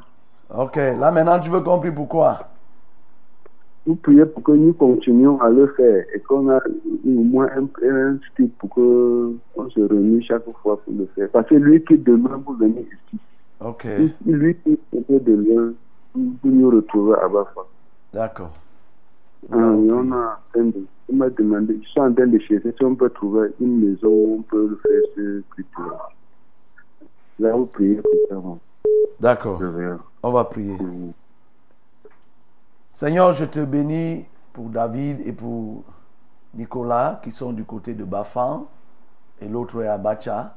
Ok, 0.54 0.76
là 0.76 1.10
maintenant 1.10 1.38
tu 1.38 1.50
veux 1.50 1.60
comprendre 1.60 1.94
pourquoi 1.94 2.38
Vous 3.86 3.96
priez 3.96 4.26
pour 4.26 4.42
que 4.42 4.52
nous 4.52 4.72
continuions 4.74 5.40
à 5.40 5.48
le 5.48 5.68
faire 5.76 6.04
et 6.14 6.20
qu'on 6.20 6.50
a 6.50 6.58
au 6.58 7.08
moins 7.08 7.48
un, 7.56 7.66
un 7.88 8.18
style 8.32 8.50
pour 8.58 8.68
qu'on 8.70 9.70
se 9.70 9.80
réunisse 9.80 10.26
chaque 10.26 10.44
fois 10.62 10.80
pour 10.82 10.92
le 10.94 11.06
faire. 11.14 11.28
Parce 11.30 11.48
que 11.48 11.54
lui 11.54 11.82
qui 11.84 11.96
demain 11.98 12.40
vous 12.46 12.54
venez 12.54 12.82
ici, 13.10 13.18
Ok, 13.64 13.86
lui- 14.26 14.56
qui 14.56 14.78
était 14.92 15.20
de 15.20 15.32
loin, 15.34 15.72
vous 16.14 16.36
nous 16.44 16.70
retrouver 16.70 17.14
à 17.22 17.28
Bafa. 17.28 17.62
d'accord. 18.12 18.52
On 19.51 19.90
en 19.90 20.03
m'a 21.12 21.30
demandé, 21.30 21.78
je 21.82 21.88
suis 21.88 22.01
en 22.01 22.12
train 22.12 22.26
de 22.26 22.38
chercher 22.38 22.74
si 22.76 22.84
on 22.84 22.97
peut 22.97 23.11
trouver 23.11 23.51
une 23.61 23.78
maison 23.78 24.09
où 24.09 24.36
on 24.38 24.42
peut 24.42 24.78
faire 24.82 25.01
ce 25.14 25.42
culte-là. 25.55 26.09
Là, 27.38 27.53
vous 27.55 27.66
priez 27.66 28.01
pour. 28.30 28.59
D'accord, 29.20 29.62
on 30.22 30.32
va 30.32 30.44
prier. 30.44 30.76
Mhm. 30.76 31.12
Seigneur, 32.88 33.32
je 33.32 33.44
te 33.44 33.64
bénis 33.64 34.24
pour 34.53 34.68
David 34.68 35.20
et 35.26 35.32
pour 35.32 35.84
Nicolas 36.55 37.20
qui 37.22 37.30
sont 37.30 37.53
du 37.53 37.64
côté 37.64 37.94
de 37.94 38.05
Bafan 38.05 38.66
et 39.40 39.49
l'autre 39.49 39.82
est 39.82 39.88
à 39.88 39.99
Bacha. 39.99 40.57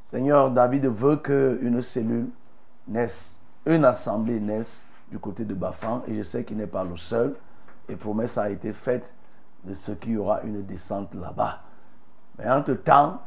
Seigneur, 0.00 0.50
David 0.50 0.86
veut 0.86 1.16
qu'une 1.16 1.82
cellule 1.82 2.28
naisse, 2.88 3.40
une 3.66 3.84
assemblée 3.84 4.40
naisse 4.40 4.86
du 5.10 5.18
côté 5.18 5.44
de 5.44 5.54
Bafan 5.54 6.02
et 6.08 6.14
je 6.14 6.22
sais 6.22 6.44
qu'il 6.44 6.56
n'est 6.56 6.66
pas 6.66 6.84
le 6.84 6.96
seul 6.96 7.34
et 7.92 7.96
promesse 7.96 8.38
a 8.38 8.50
été 8.50 8.72
faite 8.72 9.12
de 9.64 9.74
ce 9.74 9.92
qu'il 9.92 10.12
y 10.12 10.16
aura 10.16 10.42
une 10.42 10.64
descente 10.64 11.14
là-bas. 11.14 11.60
Mais 12.38 12.50
entre-temps, 12.50 13.20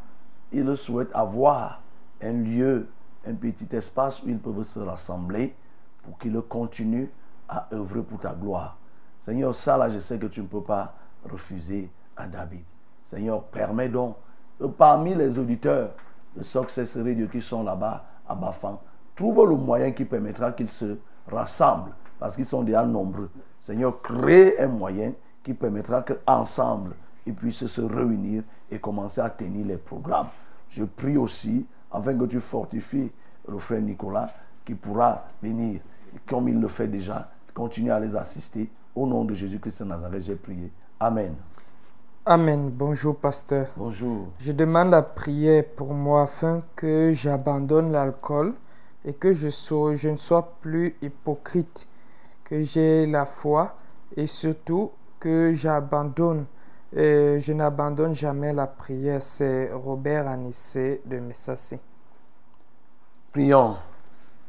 il 0.51 0.75
souhaite 0.75 1.09
avoir 1.13 1.81
un 2.21 2.33
lieu, 2.33 2.89
un 3.25 3.33
petit 3.35 3.73
espace 3.75 4.23
où 4.23 4.29
ils 4.29 4.39
peuvent 4.39 4.63
se 4.63 4.79
rassembler 4.79 5.55
pour 6.03 6.17
qu'ils 6.17 6.39
continuent 6.41 7.09
à 7.47 7.67
œuvrer 7.73 8.01
pour 8.01 8.19
ta 8.19 8.33
gloire. 8.33 8.77
Seigneur, 9.19 9.53
ça 9.55 9.77
là, 9.77 9.89
je 9.89 9.99
sais 9.99 10.17
que 10.17 10.27
tu 10.27 10.41
ne 10.41 10.47
peux 10.47 10.61
pas 10.61 10.93
refuser 11.29 11.89
à 12.15 12.27
David. 12.27 12.63
Seigneur, 13.03 13.43
permets 13.43 13.89
donc 13.89 14.17
que 14.59 14.65
parmi 14.65 15.15
les 15.15 15.37
auditeurs 15.37 15.91
de 16.35 16.43
Success 16.43 16.97
Radio 16.97 17.27
qui 17.27 17.41
sont 17.41 17.63
là-bas 17.63 18.03
à 18.27 18.35
Bafan, 18.35 18.79
trouve 19.15 19.47
le 19.47 19.55
moyen 19.55 19.91
qui 19.91 20.05
permettra 20.05 20.51
qu'ils 20.51 20.71
se 20.71 20.97
rassemblent 21.31 21.93
parce 22.19 22.35
qu'ils 22.35 22.45
sont 22.45 22.63
déjà 22.63 22.85
nombreux. 22.85 23.29
Seigneur, 23.59 24.01
crée 24.01 24.57
un 24.59 24.67
moyen 24.67 25.13
qui 25.43 25.53
permettra 25.53 26.01
qu'ensemble, 26.01 26.95
ils 27.25 27.33
puissent 27.33 27.65
se 27.65 27.81
réunir 27.81 28.43
et 28.69 28.79
commencer 28.79 29.21
à 29.21 29.29
tenir 29.29 29.65
les 29.65 29.77
programmes. 29.77 30.27
Je 30.69 30.83
prie 30.83 31.17
aussi 31.17 31.65
afin 31.91 32.15
que 32.15 32.25
tu 32.25 32.39
fortifies 32.39 33.11
le 33.47 33.59
frère 33.59 33.81
Nicolas 33.81 34.29
qui 34.63 34.73
pourra 34.73 35.25
venir, 35.41 35.81
comme 36.27 36.49
il 36.49 36.59
le 36.59 36.67
fait 36.67 36.87
déjà, 36.87 37.29
continuer 37.53 37.91
à 37.91 37.99
les 37.99 38.15
assister. 38.15 38.69
Au 38.95 39.05
nom 39.05 39.25
de 39.25 39.33
Jésus-Christ 39.33 39.83
de 39.83 39.87
Nazareth, 39.89 40.23
j'ai 40.23 40.35
prié. 40.35 40.71
Amen. 40.99 41.35
Amen. 42.25 42.71
Bonjour, 42.71 43.15
pasteur. 43.15 43.67
Bonjour. 43.77 44.29
Je 44.39 44.51
demande 44.51 44.89
la 44.89 45.03
prière 45.03 45.63
pour 45.75 45.93
moi 45.93 46.23
afin 46.23 46.63
que 46.75 47.11
j'abandonne 47.13 47.91
l'alcool 47.91 48.53
et 49.03 49.13
que 49.13 49.31
je, 49.31 49.49
sois, 49.49 49.93
je 49.93 50.09
ne 50.09 50.17
sois 50.17 50.55
plus 50.61 50.95
hypocrite, 51.01 51.87
que 52.45 52.61
j'ai 52.61 53.05
la 53.07 53.25
foi 53.25 53.75
et 54.15 54.27
surtout 54.27 54.91
que 55.19 55.53
j'abandonne, 55.53 56.45
euh, 56.95 57.39
je 57.39 57.51
n'abandonne 57.51 58.13
jamais 58.13 58.53
la 58.53 58.67
prière. 58.67 59.21
C'est 59.21 59.71
Robert 59.73 60.27
Anissé 60.27 61.01
de 61.05 61.19
Messassi. 61.19 61.79
Prions. 63.33 63.75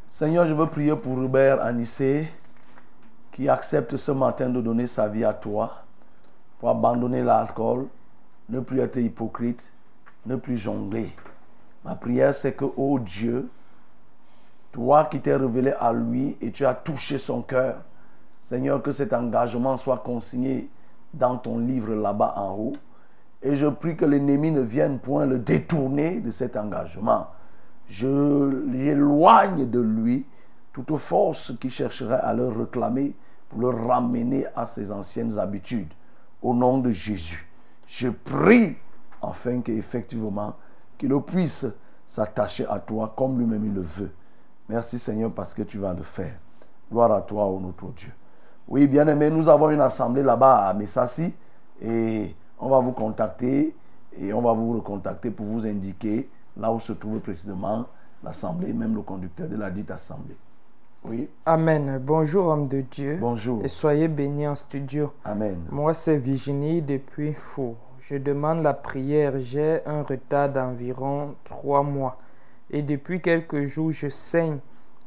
Seigneur, 0.08 0.46
je 0.46 0.54
veux 0.54 0.66
prier 0.68 0.94
pour 0.94 1.16
Robert 1.16 1.60
Anissé 1.60 2.28
qui 3.32 3.48
accepte 3.48 3.96
ce 3.96 4.12
matin 4.12 4.48
de 4.48 4.60
donner 4.60 4.86
sa 4.86 5.08
vie 5.08 5.24
à 5.24 5.34
toi 5.34 5.82
pour 6.58 6.70
abandonner 6.70 7.22
l'alcool, 7.22 7.86
ne 8.48 8.60
plus 8.60 8.80
être 8.80 8.96
hypocrite, 8.96 9.72
ne 10.24 10.36
plus 10.36 10.56
jongler. 10.56 11.12
Ma 11.84 11.94
prière, 11.94 12.34
c'est 12.34 12.54
que, 12.54 12.64
oh 12.76 12.98
Dieu, 12.98 13.48
toi 14.76 15.06
qui 15.06 15.20
t'es 15.20 15.34
révélé 15.34 15.72
à 15.80 15.90
lui 15.90 16.36
et 16.42 16.52
tu 16.52 16.66
as 16.66 16.74
touché 16.74 17.16
son 17.16 17.40
cœur, 17.40 17.76
Seigneur, 18.42 18.82
que 18.82 18.92
cet 18.92 19.14
engagement 19.14 19.78
soit 19.78 20.02
consigné 20.04 20.68
dans 21.14 21.38
ton 21.38 21.56
livre 21.56 21.94
là-bas 21.94 22.34
en 22.36 22.52
haut. 22.52 22.72
Et 23.42 23.56
je 23.56 23.68
prie 23.68 23.96
que 23.96 24.04
l'ennemi 24.04 24.50
ne 24.50 24.60
vienne 24.60 24.98
point 24.98 25.24
le 25.24 25.38
détourner 25.38 26.20
de 26.20 26.30
cet 26.30 26.58
engagement. 26.58 27.28
Je 27.88 28.66
l'éloigne 28.70 29.70
de 29.70 29.80
lui 29.80 30.26
toute 30.74 30.94
force 30.98 31.56
qui 31.58 31.70
chercherait 31.70 32.20
à 32.20 32.34
le 32.34 32.48
réclamer 32.48 33.14
pour 33.48 33.60
le 33.60 33.70
ramener 33.70 34.44
à 34.54 34.66
ses 34.66 34.92
anciennes 34.92 35.38
habitudes. 35.38 35.94
Au 36.42 36.52
nom 36.52 36.76
de 36.76 36.90
Jésus, 36.90 37.48
je 37.86 38.08
prie 38.08 38.76
afin 39.22 39.62
qu'effectivement, 39.62 40.54
qu'il 40.98 41.18
puisse 41.22 41.64
s'attacher 42.06 42.66
à 42.68 42.78
toi 42.78 43.14
comme 43.16 43.38
lui-même 43.38 43.64
il 43.64 43.72
le 43.72 43.80
veut. 43.80 44.12
Merci 44.68 44.98
Seigneur 44.98 45.30
parce 45.32 45.54
que 45.54 45.62
tu 45.62 45.78
vas 45.78 45.92
le 45.94 46.02
faire. 46.02 46.34
Gloire 46.90 47.12
à 47.12 47.22
toi, 47.22 47.46
ô 47.46 47.60
notre 47.60 47.86
Dieu. 47.92 48.12
Oui, 48.68 48.86
bien 48.88 49.06
aimé, 49.06 49.30
nous 49.30 49.48
avons 49.48 49.70
une 49.70 49.80
assemblée 49.80 50.22
là-bas 50.22 50.66
à 50.66 50.74
Messassi 50.74 51.32
et 51.80 52.34
on 52.58 52.68
va 52.68 52.80
vous 52.80 52.92
contacter 52.92 53.74
et 54.18 54.32
on 54.32 54.42
va 54.42 54.52
vous 54.52 54.72
recontacter 54.74 55.30
pour 55.30 55.46
vous 55.46 55.66
indiquer 55.66 56.28
là 56.56 56.72
où 56.72 56.80
se 56.80 56.92
trouve 56.92 57.20
précisément 57.20 57.86
l'assemblée, 58.24 58.72
même 58.72 58.94
le 58.94 59.02
conducteur 59.02 59.48
de 59.48 59.56
la 59.56 59.70
dite 59.70 59.90
assemblée. 59.90 60.36
Oui, 61.04 61.28
Amen. 61.44 62.00
Bonjour, 62.02 62.46
homme 62.46 62.66
de 62.66 62.80
Dieu. 62.80 63.18
bonjour. 63.20 63.60
Et 63.64 63.68
soyez 63.68 64.08
bénis 64.08 64.48
en 64.48 64.56
studio. 64.56 65.12
Amen. 65.24 65.58
Moi, 65.70 65.94
c'est 65.94 66.16
Virginie 66.16 66.82
depuis 66.82 67.32
Faux. 67.34 67.76
Je 68.00 68.16
demande 68.16 68.62
la 68.64 68.74
prière. 68.74 69.34
J'ai 69.38 69.86
un 69.86 70.02
retard 70.02 70.48
d'environ 70.48 71.34
trois 71.44 71.84
mois. 71.84 72.16
Et 72.70 72.82
depuis 72.82 73.20
quelques 73.20 73.64
jours, 73.64 73.90
je 73.92 74.08
saigne. 74.08 74.58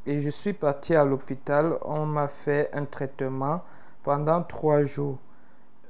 Et 0.05 0.19
je 0.19 0.29
suis 0.29 0.53
parti 0.53 0.95
à 0.95 1.03
l'hôpital. 1.03 1.73
On 1.83 2.05
m'a 2.05 2.27
fait 2.27 2.69
un 2.73 2.85
traitement 2.85 3.61
pendant 4.03 4.41
trois 4.41 4.83
jours. 4.83 5.17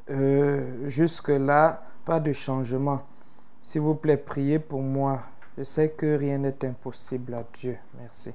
Euh, 0.10 0.88
Jusque-là, 0.88 1.84
pas 2.06 2.20
de 2.20 2.34
changement. 2.34 3.02
S'il 3.62 3.82
vous 3.82 3.96
plaît, 3.96 4.18
priez 4.18 4.58
pour 4.60 4.82
moi. 4.82 5.20
Je 5.58 5.64
sais 5.64 5.90
que 5.90 6.18
rien 6.18 6.40
n'est 6.40 6.66
impossible 6.66 7.34
à 7.34 7.44
Dieu. 7.54 7.78
Merci. 8.00 8.34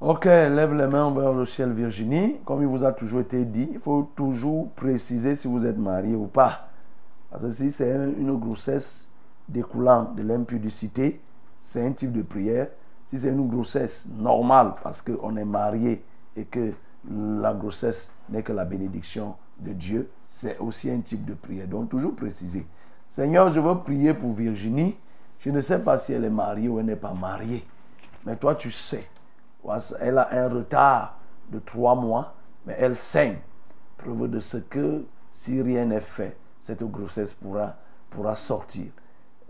Ok, 0.00 0.24
lève 0.24 0.74
les 0.74 0.88
mains 0.88 1.12
vers 1.12 1.32
le 1.32 1.44
ciel, 1.44 1.72
Virginie. 1.72 2.38
Comme 2.44 2.62
il 2.62 2.66
vous 2.66 2.82
a 2.82 2.92
toujours 2.92 3.20
été 3.20 3.44
dit, 3.44 3.68
il 3.72 3.78
faut 3.78 4.10
toujours 4.16 4.70
préciser 4.70 5.36
si 5.36 5.46
vous 5.46 5.64
êtes 5.64 5.78
marié 5.78 6.16
ou 6.16 6.26
pas. 6.26 6.68
Parce 7.30 7.44
que 7.44 7.50
si 7.50 7.70
c'est 7.70 7.92
un- 7.92 8.08
une 8.08 8.36
grossesse 8.36 9.08
découlant 9.48 10.10
de 10.16 10.22
l'impudicité, 10.22 11.20
c'est 11.62 11.86
un 11.86 11.92
type 11.92 12.10
de 12.10 12.22
prière. 12.22 12.66
Si 13.06 13.20
c'est 13.20 13.28
une 13.28 13.48
grossesse 13.48 14.06
normale 14.18 14.74
parce 14.82 15.00
qu'on 15.00 15.36
est 15.36 15.44
marié 15.44 16.04
et 16.34 16.44
que 16.44 16.72
la 17.08 17.54
grossesse 17.54 18.10
n'est 18.28 18.42
que 18.42 18.52
la 18.52 18.64
bénédiction 18.64 19.36
de 19.60 19.72
Dieu, 19.72 20.10
c'est 20.26 20.58
aussi 20.58 20.90
un 20.90 20.98
type 20.98 21.24
de 21.24 21.34
prière. 21.34 21.68
Donc 21.68 21.88
toujours 21.88 22.16
préciser. 22.16 22.66
Seigneur, 23.06 23.52
je 23.52 23.60
veux 23.60 23.78
prier 23.78 24.12
pour 24.12 24.32
Virginie. 24.32 24.96
Je 25.38 25.50
ne 25.50 25.60
sais 25.60 25.78
pas 25.78 25.98
si 25.98 26.12
elle 26.12 26.24
est 26.24 26.30
mariée 26.30 26.68
ou 26.68 26.80
elle 26.80 26.86
n'est 26.86 26.96
pas 26.96 27.14
mariée. 27.14 27.64
Mais 28.26 28.34
toi, 28.34 28.56
tu 28.56 28.72
sais. 28.72 29.08
Elle 30.00 30.18
a 30.18 30.32
un 30.32 30.48
retard 30.48 31.16
de 31.48 31.60
trois 31.60 31.94
mois, 31.94 32.34
mais 32.66 32.74
elle 32.76 32.96
saigne. 32.96 33.36
Preuve 33.98 34.28
de 34.28 34.40
ce 34.40 34.56
que, 34.56 35.04
si 35.30 35.62
rien 35.62 35.84
n'est 35.84 36.00
fait, 36.00 36.36
cette 36.58 36.82
grossesse 36.82 37.34
pourra, 37.34 37.76
pourra 38.10 38.34
sortir. 38.34 38.86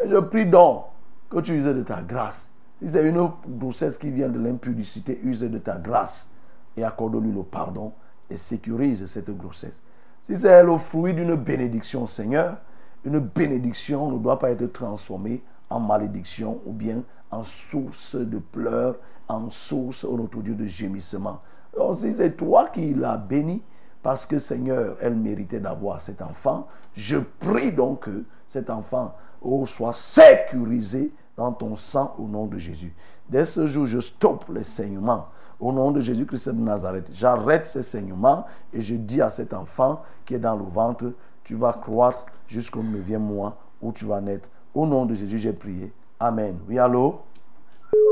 Et 0.05 0.09
je 0.09 0.17
prie 0.17 0.45
donc 0.45 0.92
que 1.33 1.41
tu 1.41 1.55
uses 1.55 1.65
de 1.65 1.83
ta 1.83 2.03
grâce. 2.03 2.51
Si 2.81 2.89
c'est 2.89 3.09
une 3.09 3.31
grossesse 3.49 3.97
qui 3.97 4.11
vient 4.11 4.29
de 4.29 4.39
l'impudicité, 4.39 5.19
use 5.23 5.41
de 5.41 5.59
ta 5.59 5.77
grâce 5.77 6.31
et 6.77 6.85
accorde-lui 6.85 7.33
le 7.33 7.43
pardon 7.43 7.93
et 8.29 8.37
sécurise 8.37 9.07
cette 9.07 9.37
grossesse. 9.37 9.83
Si 10.21 10.37
c'est 10.37 10.63
le 10.63 10.77
fruit 10.79 11.15
d'une 11.15 11.35
bénédiction, 11.35 12.07
Seigneur, 12.07 12.59
une 13.05 13.19
bénédiction 13.19 14.11
ne 14.11 14.19
doit 14.19 14.39
pas 14.39 14.51
être 14.51 14.67
transformée 14.67 15.43
en 15.71 15.81
malédiction 15.81 16.61
ou 16.67 16.73
bien 16.73 17.03
en 17.31 17.43
source 17.43 18.15
de 18.15 18.39
pleurs, 18.39 18.97
en 19.27 19.49
source, 19.49 20.05
au 20.05 20.17
notre 20.17 20.41
Dieu, 20.41 20.55
de 20.55 20.67
gémissement. 20.67 21.41
Donc 21.77 21.97
si 21.97 22.13
c'est 22.13 22.37
toi 22.37 22.69
qui 22.69 22.95
l'as 22.95 23.17
bénie, 23.17 23.63
parce 24.03 24.27
que 24.27 24.39
Seigneur, 24.39 24.97
elle 25.01 25.15
méritait 25.15 25.61
d'avoir 25.61 26.01
cet 26.01 26.21
enfant, 26.21 26.67
je 26.95 27.19
prie 27.19 27.73
donc 27.73 28.01
que 28.01 28.25
cet 28.49 28.69
enfant 28.69 29.15
oh, 29.41 29.65
soit 29.67 29.95
sécurisé 29.95 31.13
dans 31.43 31.53
ton 31.53 31.75
sang 31.75 32.15
au 32.19 32.29
nom 32.29 32.47
de 32.47 32.57
Jésus. 32.57 32.93
Dès 33.29 33.45
ce 33.45 33.67
jour, 33.67 33.87
je 33.87 33.99
stoppe 33.99 34.45
les 34.55 34.63
saignements. 34.63 35.27
Au 35.59 35.73
nom 35.73 35.91
de 35.91 36.01
Jésus-Christ 36.01 36.51
de 36.51 36.61
Nazareth, 36.61 37.09
j'arrête 37.13 37.67
ces 37.67 37.83
saignements 37.83 38.47
et 38.73 38.81
je 38.81 38.95
dis 38.95 39.21
à 39.21 39.31
cet 39.31 39.53
enfant 39.53 40.03
qui 40.25 40.35
est 40.35 40.39
dans 40.39 40.55
le 40.57 40.65
ventre, 40.65 41.13
tu 41.43 41.57
vas 41.57 41.73
croître 41.73 42.27
jusqu'au 42.47 42.83
9e 42.83 43.19
mois 43.19 43.57
où 43.81 43.91
tu 43.91 44.05
vas 44.05 44.21
naître. 44.21 44.49
Au 44.73 44.87
nom 44.87 45.05
de 45.05 45.15
Jésus, 45.15 45.39
j'ai 45.39 45.53
prié. 45.53 45.93
Amen. 46.21 46.57
Oui, 46.69 46.79
allô? 46.79 47.21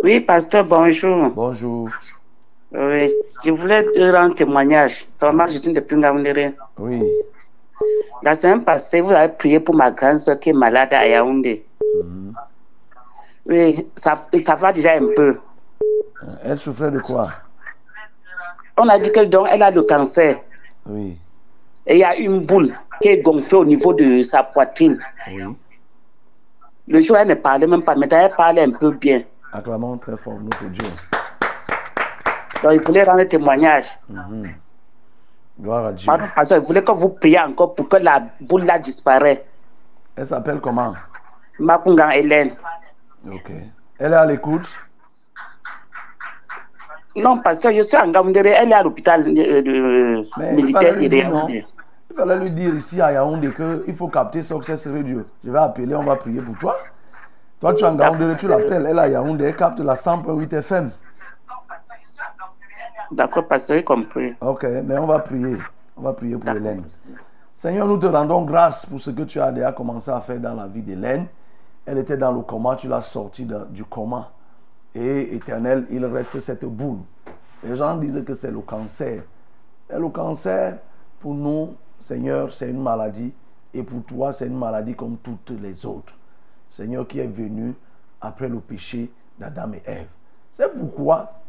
Oui, 0.03 0.19
pasteur, 0.21 0.65
bonjour. 0.65 1.31
Bonjour. 1.31 1.89
Oui, 2.73 3.13
je 3.45 3.51
voulais 3.53 3.85
te 3.85 4.13
rendre 4.13 4.35
témoignage. 4.35 5.07
Seulement, 5.13 5.47
je 5.47 5.59
suis 5.59 5.73
depuis. 5.73 5.97
Oui. 6.79 7.03
La 8.23 8.35
semaine 8.35 8.65
passée, 8.65 9.01
vous 9.01 9.13
avez 9.13 9.33
prié 9.33 9.61
pour 9.61 9.75
ma 9.77 9.91
grande 9.93 10.19
soeur 10.19 10.39
qui 10.39 10.51
est 10.51 10.53
malade 10.53 10.93
à 10.93 11.07
Yaoundé. 11.07 11.65
Mhm. 12.05 12.35
Oui, 13.51 13.91
ça, 13.97 14.27
ça 14.45 14.55
va 14.55 14.73
déjà 14.73 14.93
un 14.93 15.09
peu. 15.17 15.39
Elle 16.45 16.59
souffrait 16.59 16.93
de 16.93 17.01
quoi? 17.01 17.31
On 18.77 18.89
a 18.89 18.99
dit 18.99 19.11
qu'elle 19.11 19.29
donc, 19.29 19.49
elle 19.51 19.63
a 19.63 19.71
le 19.73 19.83
cancer. 19.83 20.37
Oui. 20.87 21.19
Et 21.85 21.95
il 21.97 21.99
y 21.99 22.05
a 22.05 22.15
une 22.17 22.47
boule 22.47 22.73
qui 23.03 23.09
est 23.09 23.23
gonflée 23.23 23.59
au 23.59 23.65
niveau 23.65 23.93
de 23.93 24.23
sa 24.23 24.45
poitrine. 24.45 24.99
Oui. 25.29 25.43
Le 26.87 27.01
jour, 27.01 27.17
elle 27.17 27.29
ne 27.29 27.35
parlait 27.35 27.67
même 27.67 27.83
pas. 27.83 27.97
Maintenant, 27.97 28.19
elle 28.19 28.35
parlait 28.37 28.63
un 28.63 28.71
peu 28.71 28.93
bien. 28.93 29.23
Acclamons 29.53 29.99
très 29.99 30.17
fort 30.17 30.39
notre 30.41 30.65
Dieu. 30.67 30.87
Donc, 32.63 32.73
il 32.73 32.81
voulait 32.81 33.03
rendre 33.03 33.25
témoignage. 33.25 33.87
Mhm. 34.09 34.55
Gloire 35.61 35.87
à 35.87 35.93
Dieu. 35.93 36.07
Pardon, 36.07 36.27
il 36.51 36.61
voulait 36.61 36.85
que 36.85 36.93
vous 36.93 37.09
priez 37.09 37.41
encore 37.41 37.75
pour 37.75 37.89
que 37.89 37.97
la 37.97 38.23
boule 38.41 38.63
là 38.65 38.79
disparaisse. 38.79 39.41
Elle 40.17 40.27
s'appelle 40.27 40.61
comment? 40.61 40.95
Makungan 41.59 42.11
Hélène. 42.11 42.55
Ok. 43.29 43.53
Elle 43.99 44.13
est 44.13 44.17
à 44.17 44.27
l'écoute? 44.27 44.79
Non, 47.17 47.39
parce 47.43 47.59
que 47.59 47.73
je 47.73 47.83
suis 47.83 47.97
en 47.97 48.09
Gamoundéré, 48.11 48.51
elle 48.51 48.71
est 48.71 48.75
à 48.75 48.83
l'hôpital 48.83 49.21
euh, 49.23 49.63
de- 49.63 50.27
Mais 50.39 50.51
il 50.51 50.57
militaire 50.57 50.81
fallait. 50.93 51.09
Il 52.11 52.17
fallait 52.17 52.37
lui 52.39 52.51
dire 52.51 52.75
ici 52.75 53.01
à 53.01 53.13
Yaoundé 53.13 53.51
qu'il 53.53 53.95
faut 53.95 54.09
capter 54.09 54.43
serait 54.77 55.03
Dieu. 55.03 55.23
Je 55.45 55.51
vais 55.51 55.59
appeler, 55.59 55.95
on 55.95 56.03
va 56.05 56.17
prier 56.17 56.41
pour 56.41 56.57
toi. 56.59 56.77
Toi, 57.61 57.75
tu 57.75 57.85
es 57.85 57.87
en 57.87 57.97
Yaoundé, 57.99 58.37
tu 58.39 58.49
l'appelles, 58.49 58.87
elle 58.89 58.97
est 58.97 59.01
à 59.01 59.09
Yaoundé, 59.09 59.45
elle 59.45 59.57
capte 59.57 59.81
la 59.81 59.95
100.8 59.95 60.53
FM. 60.55 60.91
D'accord, 63.13 63.47
pasteur, 63.49 63.77
j'ai 63.77 63.85
compris. 63.85 64.35
Ok, 64.41 64.65
mais 64.85 64.97
on 64.97 65.07
va 65.07 65.19
prier. 65.19 65.57
On 65.97 66.03
va 66.03 66.13
prier 66.13 66.37
pour 66.37 66.49
Hélène. 66.51 66.85
Seigneur, 67.53 67.87
nous 67.87 67.99
te 67.99 68.07
rendons 68.07 68.43
grâce 68.43 68.87
pour 68.87 69.01
ce 69.01 69.11
que 69.11 69.23
tu 69.23 69.41
as 69.41 69.51
déjà 69.51 69.73
commencé 69.73 70.11
à 70.11 70.21
faire 70.21 70.39
dans 70.39 70.55
la 70.55 70.67
vie 70.69 70.81
d'Hélène. 70.83 71.27
Elle 71.91 71.99
était 71.99 72.17
dans 72.17 72.31
le 72.31 72.43
coma, 72.43 72.77
tu 72.77 72.87
l'as 72.87 73.01
sortie 73.01 73.45
du 73.71 73.85
coma. 73.85 74.31
Et 74.95 75.35
éternel, 75.35 75.89
il 75.91 76.05
reste 76.05 76.39
cette 76.39 76.65
boule. 76.65 77.01
Les 77.65 77.75
gens 77.75 77.97
disent 77.97 78.23
que 78.25 78.33
c'est 78.33 78.53
le 78.53 78.61
cancer. 78.61 79.25
Et 79.93 79.99
le 79.99 80.09
cancer, 80.09 80.79
pour 81.19 81.35
nous, 81.35 81.75
Seigneur, 81.99 82.55
c'est 82.55 82.71
une 82.71 82.81
maladie. 82.81 83.33
Et 83.75 83.83
pour 83.83 84.05
toi, 84.05 84.33
c'est 84.33 84.47
une 84.47 84.57
maladie 84.57 84.95
comme 84.95 85.17
toutes 85.17 85.51
les 85.61 85.85
autres. 85.85 86.15
Seigneur, 86.71 87.09
qui 87.09 87.19
est 87.19 87.27
venu 87.27 87.75
après 88.21 88.49
le 88.49 88.61
péché 88.61 89.11
d'Adam 89.37 89.73
et 89.73 89.83
Ève. 89.85 90.07
C'est 90.49 90.73
pourquoi 90.73 91.41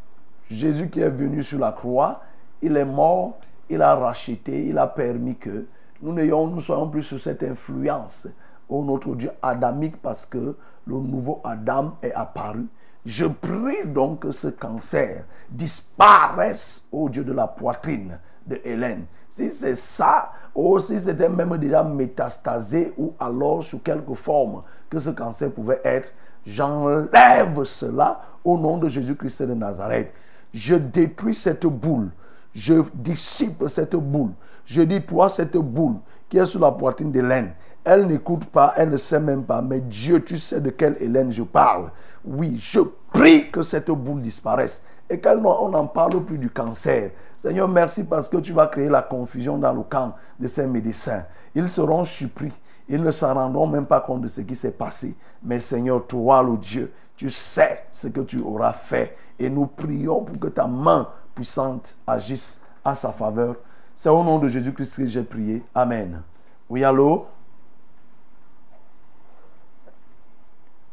Jésus 0.49 0.89
qui 0.89 1.01
est 1.01 1.09
venu 1.11 1.43
sur 1.43 1.59
la 1.59 1.72
croix, 1.72 2.19
il 2.63 2.76
est 2.76 2.84
mort, 2.84 3.38
il 3.69 3.80
a 3.80 3.95
racheté, 3.95 4.65
il 4.65 4.80
a 4.80 4.88
permis 4.88 5.35
que 5.35 5.68
nous 6.01 6.13
nous 6.13 6.61
soyons 6.61 6.89
plus 6.89 7.03
sous 7.03 7.19
cette 7.19 7.43
influence 7.43 8.27
au 8.72 8.84
notre 8.84 9.14
Dieu 9.15 9.30
adamique 9.41 10.02
parce 10.02 10.26
que 10.26 10.56
le 10.88 10.95
nouveau 10.95 11.41
Adam 11.43 11.95
est 12.02 12.14
apparu. 12.14 12.65
Je 13.06 13.26
prie 13.26 13.85
donc 13.85 14.22
que 14.22 14.31
ce 14.31 14.48
cancer 14.48 15.26
disparaisse 15.49 16.88
au 16.91 17.10
Dieu 17.10 17.23
de 17.23 17.34
la 17.34 17.48
poitrine 17.48 18.18
de 18.48 18.60
Hélène. 18.64 19.06
Si 19.27 19.49
c'est 19.49 19.76
ça, 19.76 20.31
ou 20.56 20.80
si 20.80 20.99
c'était 20.99 21.30
même 21.30 21.57
déjà 21.57 21.84
métastasé 21.84 22.93
ou 22.98 23.14
alors 23.19 23.64
sous 23.64 23.80
quelque 23.80 24.14
forme 24.14 24.64
que 24.89 24.99
ce 24.99 25.10
cancer 25.10 25.52
pouvait 25.52 25.81
être, 25.84 26.14
j'enlève 26.45 27.64
cela 27.64 28.22
au 28.43 28.57
nom 28.57 28.77
de 28.77 28.88
Jésus-Christ 28.88 29.43
de 29.43 29.53
Nazareth. 29.53 30.11
Je 30.53 30.76
détruis 30.76 31.35
cette 31.35 31.65
boule. 31.65 32.10
Je 32.53 32.81
dissipe 32.93 33.64
cette 33.68 33.95
boule. 33.95 34.31
Je 34.65 34.81
dis, 34.81 35.02
toi, 35.02 35.30
cette 35.30 35.57
boule 35.57 35.95
qui 36.30 36.38
est 36.38 36.45
sur 36.45 36.61
la 36.61 36.72
poitrine 36.72 37.11
d'Hélène, 37.11 37.53
elle 37.83 38.07
n'écoute 38.07 38.45
pas, 38.45 38.73
elle 38.77 38.89
ne 38.89 38.97
sait 38.97 39.19
même 39.19 39.43
pas, 39.43 39.61
mais 39.61 39.79
Dieu, 39.79 40.23
tu 40.23 40.37
sais 40.37 40.61
de 40.61 40.69
quelle 40.69 40.97
Hélène 40.99 41.31
je 41.31 41.43
parle. 41.43 41.91
Oui, 42.23 42.55
je 42.57 42.81
prie 43.11 43.49
que 43.49 43.61
cette 43.63 43.89
boule 43.89 44.21
disparaisse 44.21 44.85
et 45.09 45.19
qu'on 45.19 45.69
n'en 45.69 45.87
parle 45.87 46.23
plus 46.23 46.37
du 46.37 46.49
cancer. 46.49 47.11
Seigneur, 47.35 47.67
merci 47.67 48.03
parce 48.03 48.29
que 48.29 48.37
tu 48.37 48.53
vas 48.53 48.67
créer 48.67 48.87
la 48.87 49.01
confusion 49.01 49.57
dans 49.57 49.73
le 49.73 49.81
camp 49.81 50.13
de 50.39 50.47
ces 50.47 50.67
médecins. 50.67 51.25
Ils 51.55 51.67
seront 51.67 52.03
surpris. 52.03 52.53
Ils 52.87 53.01
ne 53.01 53.11
s'en 53.11 53.33
rendront 53.33 53.67
même 53.67 53.85
pas 53.85 53.99
compte 53.99 54.21
de 54.21 54.27
ce 54.27 54.41
qui 54.41 54.55
s'est 54.55 54.71
passé. 54.71 55.15
Mais 55.43 55.59
Seigneur, 55.59 56.05
toi, 56.05 56.43
le 56.43 56.57
Dieu, 56.57 56.91
tu 57.15 57.29
sais 57.29 57.83
ce 57.91 58.07
que 58.07 58.21
tu 58.21 58.39
auras 58.41 58.73
fait. 58.73 59.15
Et 59.39 59.49
nous 59.49 59.65
prions 59.65 60.23
pour 60.23 60.39
que 60.39 60.47
ta 60.47 60.67
main 60.67 61.07
puissante 61.33 61.97
agisse 62.05 62.59
à 62.85 62.95
sa 62.95 63.11
faveur. 63.11 63.55
C'est 63.95 64.09
au 64.09 64.23
nom 64.23 64.39
de 64.39 64.47
Jésus-Christ 64.47 64.97
que 64.97 65.05
j'ai 65.05 65.23
prié. 65.23 65.63
Amen. 65.73 66.21
Oui, 66.69 66.83
allô? 66.83 67.25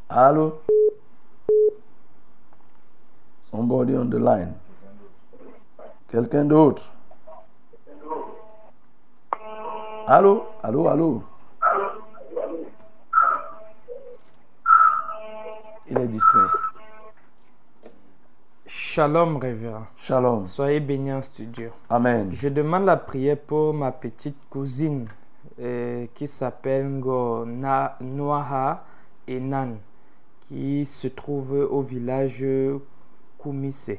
Allô? 0.09 0.61
Somebody 3.41 3.95
on 3.95 4.09
the 4.11 4.19
line. 4.19 4.55
Quelqu'un 6.11 6.45
d'autre? 6.47 6.91
Allô? 10.07 10.47
Allô? 10.63 10.89
Allô? 10.89 11.23
Il 15.91 15.99
est 15.99 16.09
distrait. 16.09 16.49
Shalom, 18.67 19.37
révérend. 19.39 19.87
Shalom. 19.97 20.47
Soyez 20.47 20.81
bénis 20.81 21.13
en 21.13 21.23
studio. 21.23 21.71
Amen. 21.89 22.31
Je 22.33 22.49
demande 22.49 22.85
la 22.85 22.97
prière 22.97 23.39
pour 23.39 23.73
ma 23.75 23.93
petite 23.93 24.39
cousine 24.51 25.09
euh, 25.61 26.07
qui 26.15 26.27
s'appelle 26.27 26.89
Noaha 28.01 28.85
Enan, 29.29 29.77
qui 30.49 30.85
se 30.85 31.09
trouve 31.09 31.53
au 31.53 31.83
village 31.83 32.45
Koumise. 33.39 33.99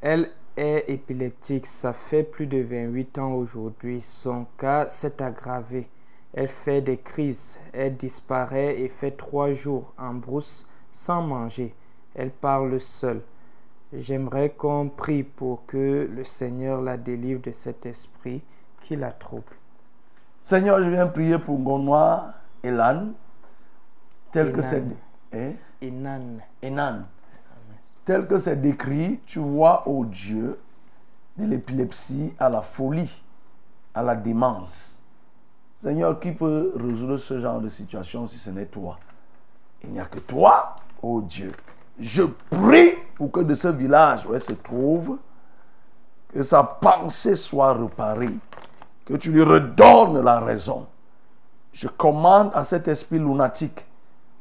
Elle 0.00 0.30
est 0.56 0.84
épileptique, 0.88 1.66
ça 1.66 1.92
fait 1.92 2.22
plus 2.22 2.46
de 2.46 2.58
28 2.58 3.18
ans 3.18 3.32
aujourd'hui. 3.32 4.00
Son 4.02 4.46
cas 4.58 4.88
s'est 4.88 5.22
aggravé. 5.22 5.88
Elle 6.32 6.48
fait 6.48 6.82
des 6.82 6.98
crises, 6.98 7.58
elle 7.72 7.96
disparaît 7.96 8.78
et 8.78 8.88
fait 8.88 9.12
trois 9.12 9.52
jours 9.54 9.94
en 9.98 10.14
brousse 10.14 10.68
sans 10.92 11.22
manger. 11.22 11.74
Elle 12.14 12.30
parle 12.30 12.78
seule. 12.78 13.22
J'aimerais 13.92 14.50
qu'on 14.50 14.88
prie 14.88 15.22
pour 15.22 15.64
que 15.66 16.08
le 16.12 16.24
Seigneur 16.24 16.82
la 16.82 16.96
délivre 16.98 17.40
de 17.40 17.52
cet 17.52 17.86
esprit 17.86 18.42
qui 18.82 18.96
la 18.96 19.12
trouble. 19.12 19.54
Seigneur, 20.40 20.82
je 20.82 20.90
viens 20.90 21.06
prier 21.06 21.38
pour 21.38 21.58
Gonois 21.58 22.32
Elan, 22.62 23.12
tel 24.32 24.52
que 24.52 24.62
c'est. 24.62 24.82
Enan. 25.36 25.48
Hein? 25.48 25.52
Enan. 25.82 26.40
Enan. 26.62 27.04
Tel 28.04 28.26
que 28.26 28.38
c'est 28.38 28.56
décrit, 28.56 29.20
tu 29.26 29.40
vois, 29.40 29.86
au 29.88 30.04
Dieu, 30.04 30.60
de 31.36 31.44
l'épilepsie 31.44 32.34
à 32.38 32.48
la 32.48 32.62
folie, 32.62 33.24
à 33.94 34.02
la 34.02 34.14
démence. 34.14 35.02
Seigneur, 35.74 36.18
qui 36.20 36.32
peut 36.32 36.72
résoudre 36.76 37.18
ce 37.18 37.38
genre 37.38 37.60
de 37.60 37.68
situation 37.68 38.26
si 38.26 38.38
ce 38.38 38.50
n'est 38.50 38.66
toi? 38.66 38.98
Il 39.82 39.90
n'y 39.90 40.00
a 40.00 40.06
que 40.06 40.20
toi, 40.20 40.76
ô 41.02 41.20
Dieu. 41.20 41.52
Je 41.98 42.22
prie 42.22 42.92
pour 43.16 43.30
que 43.30 43.40
de 43.40 43.54
ce 43.54 43.68
village 43.68 44.26
où 44.26 44.34
elle 44.34 44.40
se 44.40 44.52
trouve, 44.52 45.18
que 46.32 46.42
sa 46.42 46.62
pensée 46.62 47.36
soit 47.36 47.74
réparée, 47.74 48.36
que 49.04 49.14
tu 49.14 49.32
lui 49.32 49.42
redonnes 49.42 50.22
la 50.22 50.40
raison. 50.40 50.86
Je 51.72 51.88
commande 51.88 52.50
à 52.54 52.64
cet 52.64 52.88
esprit 52.88 53.18
lunatique 53.18 53.86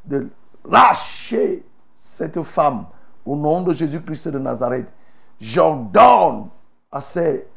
de 0.06 0.30
lâcher 0.70 1.66
cette 1.94 2.42
femme 2.44 2.86
au 3.26 3.36
nom 3.36 3.62
de 3.62 3.74
Jésus-Christ 3.74 4.30
de 4.30 4.40
Nazareth. 4.40 4.92
J'ordonne 5.40 6.48
à 6.92 7.02
ces, 7.02 7.48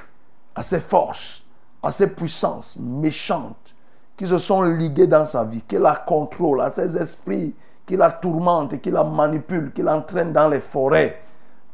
à 0.55 0.63
ces 0.63 0.81
forces, 0.81 1.45
à 1.83 1.93
ces 1.93 2.09
puissances 2.09 2.77
méchantes 2.79 3.75
qui 4.17 4.27
se 4.27 4.39
sont 4.39 4.63
liguées 4.63 5.07
dans 5.07 5.25
sa 5.25 5.45
vie, 5.45 5.63
qui 5.63 5.79
la 5.79 5.95
contrôlent, 5.95 6.61
à 6.61 6.71
ces 6.71 6.97
esprits 6.97 7.55
qui 7.87 7.97
la 7.97 8.11
tourmentent, 8.11 8.81
qui 8.81 8.91
la 8.91 9.03
manipulent, 9.03 9.73
qui 9.73 9.81
l'entraînent 9.81 10.33
dans 10.33 10.49
les 10.49 10.61
forêts 10.61 11.23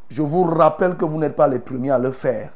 Je 0.08 0.22
vous 0.22 0.44
rappelle 0.44 0.96
que 0.96 1.04
vous 1.04 1.18
n'êtes 1.18 1.34
pas 1.34 1.48
les 1.48 1.58
premiers 1.58 1.90
à 1.90 1.98
le 1.98 2.12
faire. 2.12 2.50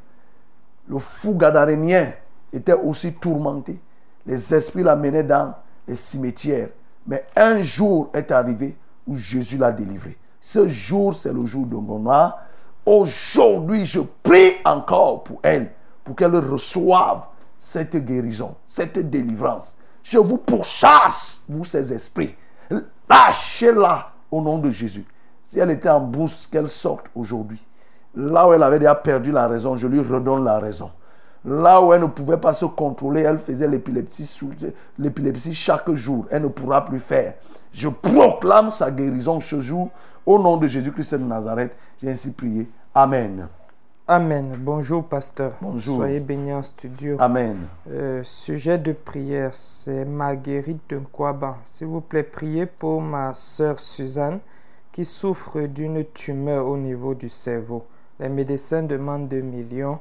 Le 0.88 0.98
fou 0.98 1.34
gadarénien 1.34 2.12
était 2.52 2.74
aussi 2.74 3.14
tourmenté. 3.14 3.80
Les 4.26 4.54
esprits 4.54 4.84
l'amenaient 4.84 5.24
dans 5.24 5.54
les 5.88 5.96
cimetières. 5.96 6.68
Mais 7.08 7.26
un 7.34 7.62
jour 7.62 8.10
est 8.12 8.30
arrivé 8.30 8.76
où 9.06 9.16
Jésus 9.16 9.56
l'a 9.56 9.72
délivré. 9.72 10.16
Ce 10.40 10.68
jour, 10.68 11.16
c'est 11.16 11.32
le 11.32 11.46
jour 11.46 11.66
de 11.66 11.74
mon 11.74 11.98
noir. 11.98 12.38
Aujourd'hui, 12.84 13.86
je 13.86 14.00
prie 14.22 14.52
encore 14.64 15.24
pour 15.24 15.40
elle, 15.42 15.72
pour 16.04 16.14
qu'elle 16.14 16.36
reçoive 16.36 17.26
cette 17.56 17.96
guérison, 17.96 18.54
cette 18.66 18.98
délivrance. 19.10 19.76
Je 20.02 20.18
vous 20.18 20.38
pourchasse, 20.38 21.42
vous 21.48 21.64
ces 21.64 21.92
esprits. 21.92 22.36
Lâchez-la 23.08 24.12
au 24.30 24.42
nom 24.42 24.58
de 24.58 24.70
Jésus. 24.70 25.06
Si 25.42 25.58
elle 25.58 25.70
était 25.70 25.88
en 25.88 26.00
bourse, 26.00 26.46
qu'elle 26.46 26.68
sorte 26.68 27.10
aujourd'hui. 27.14 27.64
Là 28.14 28.46
où 28.46 28.52
elle 28.52 28.62
avait 28.62 28.78
déjà 28.78 28.94
perdu 28.94 29.32
la 29.32 29.48
raison, 29.48 29.76
je 29.76 29.86
lui 29.86 30.00
redonne 30.00 30.44
la 30.44 30.58
raison. 30.58 30.90
Là 31.44 31.80
où 31.80 31.92
elle 31.92 32.00
ne 32.00 32.06
pouvait 32.06 32.36
pas 32.36 32.52
se 32.52 32.64
contrôler, 32.64 33.22
elle 33.22 33.38
faisait 33.38 33.68
l'épilepsie 33.68 35.54
chaque 35.54 35.90
jour. 35.92 36.26
Elle 36.30 36.42
ne 36.42 36.48
pourra 36.48 36.84
plus 36.84 36.98
faire. 37.00 37.34
Je 37.72 37.88
proclame 37.88 38.70
sa 38.70 38.90
guérison 38.90 39.40
ce 39.40 39.60
jour. 39.60 39.90
Au 40.26 40.38
nom 40.38 40.56
de 40.56 40.66
Jésus-Christ 40.66 41.14
de 41.14 41.24
Nazareth, 41.24 41.74
j'ai 42.02 42.10
ainsi 42.10 42.32
prié. 42.32 42.68
Amen. 42.94 43.48
Amen. 44.06 44.56
Bonjour, 44.58 45.04
pasteur. 45.04 45.52
Bonjour. 45.60 45.96
Soyez 45.96 46.20
bénis 46.20 46.54
en 46.54 46.62
studio. 46.62 47.16
Amen. 47.18 47.56
Euh, 47.90 48.22
sujet 48.24 48.78
de 48.78 48.92
prière, 48.92 49.54
c'est 49.54 50.06
Marguerite 50.06 50.80
de 50.88 50.96
Nkwaban. 50.96 51.56
S'il 51.64 51.88
vous 51.88 52.00
plaît, 52.00 52.22
priez 52.22 52.66
pour 52.66 53.02
ma 53.02 53.34
sœur 53.34 53.78
Suzanne 53.78 54.40
qui 54.92 55.04
souffre 55.04 55.60
d'une 55.60 56.04
tumeur 56.06 56.66
au 56.66 56.76
niveau 56.76 57.14
du 57.14 57.28
cerveau. 57.28 57.84
Les 58.18 58.28
médecins 58.30 58.82
demandent 58.82 59.28
2 59.28 59.42
millions 59.42 60.00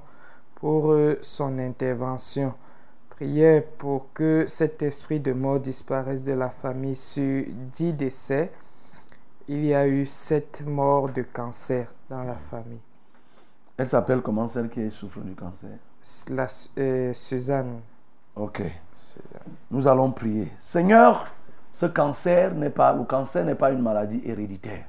pour 0.59 0.91
euh, 0.91 1.17
son 1.21 1.59
intervention. 1.59 2.53
Priez 3.09 3.61
pour 3.61 4.11
que 4.13 4.45
cet 4.47 4.81
esprit 4.81 5.19
de 5.19 5.33
mort 5.33 5.59
disparaisse 5.59 6.23
de 6.23 6.33
la 6.33 6.49
famille. 6.49 6.95
Sur 6.95 7.45
10 7.47 7.93
décès, 7.93 8.51
il 9.47 9.65
y 9.65 9.73
a 9.73 9.87
eu 9.87 10.05
7 10.05 10.63
morts 10.65 11.09
de 11.09 11.21
cancer 11.21 11.87
dans 12.09 12.23
la 12.23 12.35
famille. 12.35 12.79
Elle 13.77 13.87
s'appelle 13.87 14.21
comment 14.21 14.47
celle 14.47 14.69
qui 14.69 14.89
souffre 14.89 15.19
du 15.19 15.35
cancer? 15.35 15.69
La, 16.29 16.47
euh, 16.79 17.13
Suzanne. 17.13 17.81
Ok. 18.35 18.61
Nous 19.71 19.87
allons 19.87 20.11
prier. 20.11 20.51
Seigneur, 20.59 21.27
ce 21.71 21.85
cancer 21.85 22.53
n'est 22.55 22.71
pas, 22.71 22.93
le 22.93 23.03
cancer 23.03 23.45
n'est 23.45 23.55
pas 23.55 23.71
une 23.71 23.81
maladie 23.81 24.21
héréditaire. 24.25 24.85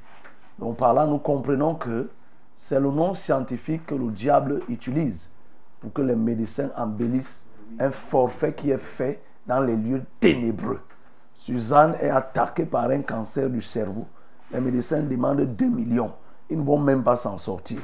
Donc 0.59 0.79
par 0.79 0.95
là, 0.95 1.07
nous 1.07 1.19
comprenons 1.19 1.75
que 1.75 2.11
c'est 2.57 2.81
le 2.81 2.91
nom 2.91 3.13
scientifique 3.15 3.87
que 3.87 3.95
le 3.95 4.11
diable 4.11 4.63
utilise 4.69 5.29
pour 5.81 5.93
que 5.93 6.03
les 6.03 6.17
médecins 6.17 6.71
embellissent 6.77 7.47
un 7.79 7.91
forfait 7.91 8.53
qui 8.53 8.71
est 8.71 8.79
fait 8.79 9.23
dans 9.47 9.61
les 9.61 9.77
lieux 9.77 10.03
ténébreux. 10.21 10.81
Suzanne 11.35 11.95
est 12.01 12.11
attaquée 12.11 12.67
par 12.67 12.91
un 12.91 13.03
cancer 13.03 13.49
du 13.49 13.61
cerveau. 13.61 14.07
Les 14.53 14.61
médecins 14.61 15.03
demandent 15.03 15.43
2 15.43 15.69
millions. 15.69 16.13
Ils 16.51 16.59
ne 16.59 16.65
vont 16.65 16.79
même 16.79 17.03
pas 17.03 17.17
s'en 17.17 17.39
sortir. 17.39 17.79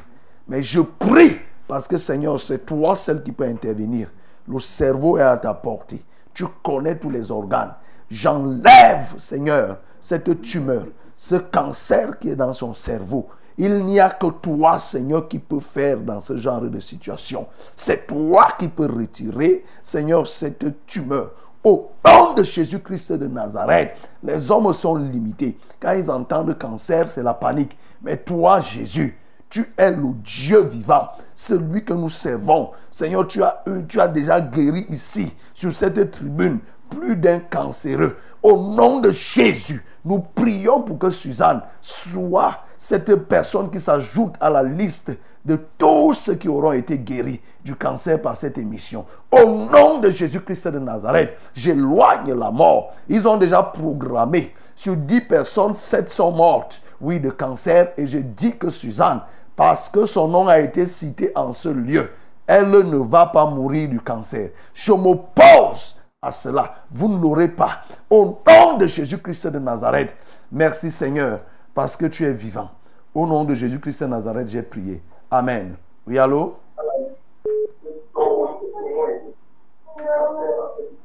Mais 0.49 0.63
je 0.63 0.81
prie 0.81 1.39
parce 1.69 1.87
que 1.89 1.97
Seigneur, 1.97 2.41
c'est 2.41 2.67
toi 2.67 2.97
celle 2.97 3.23
qui 3.23 3.33
peut 3.33 3.45
intervenir. 3.45 4.13
Le 4.47 4.59
cerveau 4.59 5.19
est 5.19 5.23
à 5.23 5.37
ta 5.37 5.55
portée. 5.55 6.05
Tu 6.33 6.45
connais 6.63 6.99
tous 6.99 7.11
les 7.11 7.31
organes. 7.31 7.75
J'enlève, 8.11 9.15
Seigneur, 9.17 9.79
cette 10.01 10.43
tumeur, 10.43 10.87
ce 11.17 11.37
cancer 11.37 12.19
qui 12.19 12.31
est 12.31 12.37
dans 12.37 12.53
son 12.53 12.75
cerveau. 12.75 13.29
Il 13.57 13.85
n'y 13.85 14.01
a 14.01 14.11
que 14.11 14.27
toi, 14.27 14.79
Seigneur, 14.79 15.29
qui 15.29 15.39
peut 15.39 15.61
faire 15.61 15.99
dans 15.99 16.19
ce 16.21 16.37
genre 16.37 16.63
de 16.63 16.81
situation. 16.81 17.47
C'est 17.77 18.07
toi 18.07 18.49
qui 18.59 18.69
peux 18.69 18.87
retirer, 18.87 19.65
Seigneur, 19.83 20.27
cette 20.27 20.87
tumeur. 20.87 21.31
Au 21.63 21.91
nom 22.05 22.35
de 22.35 22.43
Jésus-Christ 22.43 23.13
de 23.13 23.27
Nazareth, 23.27 23.93
les 24.23 24.51
hommes 24.51 24.73
sont 24.73 24.97
limités. 24.97 25.57
Quand 25.81 25.93
ils 25.93 26.11
entendent 26.11 26.59
cancer, 26.59 27.09
c'est 27.09 27.23
la 27.23 27.33
panique. 27.33 27.79
Mais 28.03 28.17
toi, 28.19 28.61
Jésus, 28.61 29.17
tu 29.49 29.73
es 29.79 29.93
le 29.93 30.09
Dieu 30.23 30.63
vivant, 30.65 31.09
celui 31.35 31.85
que 31.85 31.95
nous 31.95 32.09
servons. 32.09 32.71
Seigneur, 32.91 33.27
tu 33.29 33.43
as, 33.43 33.63
eu- 33.67 33.87
tu 33.87 34.01
as 34.01 34.09
déjà 34.09 34.41
guéri 34.41 34.85
ici, 34.91 35.33
sur 35.55 35.73
cette 35.73 36.11
tribune, 36.11 36.59
plus 36.91 37.17
d'un 37.17 37.39
cancéreux. 37.39 38.17
Au 38.43 38.57
nom 38.59 38.99
de 39.01 39.11
Jésus, 39.11 39.83
nous 40.05 40.19
prions 40.19 40.83
pour 40.83 40.99
que 40.99 41.09
Suzanne 41.09 41.63
soit 41.81 42.64
cette 42.77 43.15
personne 43.15 43.71
qui 43.71 43.81
s'ajoute 43.81 44.35
à 44.41 44.51
la 44.51 44.63
liste 44.63 45.13
de 45.45 45.59
tous 45.77 46.15
ceux 46.15 46.35
qui 46.35 46.49
auront 46.49 46.73
été 46.73 46.99
guéris 46.99 47.41
du 47.63 47.77
cancer 47.77 48.21
par 48.21 48.37
cette 48.37 48.57
émission. 48.57 49.05
Au 49.31 49.47
nom 49.47 49.99
de 49.99 50.11
Jésus-Christ 50.11 50.69
de 50.69 50.79
Nazareth, 50.79 51.37
j'éloigne 51.53 52.33
la 52.35 52.51
mort. 52.51 52.95
Ils 53.09 53.29
ont 53.29 53.37
déjà 53.37 53.63
programmé 53.63 54.55
sur 54.75 54.97
10 54.97 55.21
personnes, 55.23 55.75
7 55.75 56.09
sont 56.09 56.33
mortes, 56.33 56.81
oui, 57.01 57.21
de 57.21 57.31
cancer. 57.31 57.93
Et 57.97 58.07
je 58.07 58.19
dis 58.19 58.57
que 58.57 58.71
Suzanne, 58.71 59.21
parce 59.55 59.89
que 59.89 60.07
son 60.07 60.29
nom 60.29 60.49
a 60.49 60.59
été 60.61 60.87
cité 60.87 61.31
en 61.35 61.53
ce 61.53 61.69
lieu, 61.69 62.11
elle 62.47 62.71
ne 62.71 62.97
va 62.97 63.27
pas 63.27 63.47
mourir 63.47 63.89
du 63.89 64.01
cancer. 64.01 64.51
Je 64.73 64.93
m'oppose 64.93 65.97
à 66.21 66.33
cela. 66.33 66.75
Vous 66.91 67.09
ne 67.09 67.21
l'aurez 67.21 67.49
pas. 67.49 67.83
Au 68.09 68.41
nom 68.47 68.77
de 68.79 68.87
Jésus-Christ 68.87 69.49
de 69.49 69.59
Nazareth, 69.59 70.17
merci 70.51 70.91
Seigneur, 70.91 71.41
parce 71.75 71.97
que 71.97 72.07
tu 72.07 72.25
es 72.25 72.33
vivant. 72.33 72.69
Au 73.15 73.27
nom 73.27 73.45
de 73.45 73.55
Jésus-Christ 73.55 74.03
de 74.03 74.09
Nazareth, 74.09 74.49
j'ai 74.49 74.63
prié. 74.63 75.03
Amen. 75.31 75.77
Oui, 76.07 76.19
allô? 76.19 76.55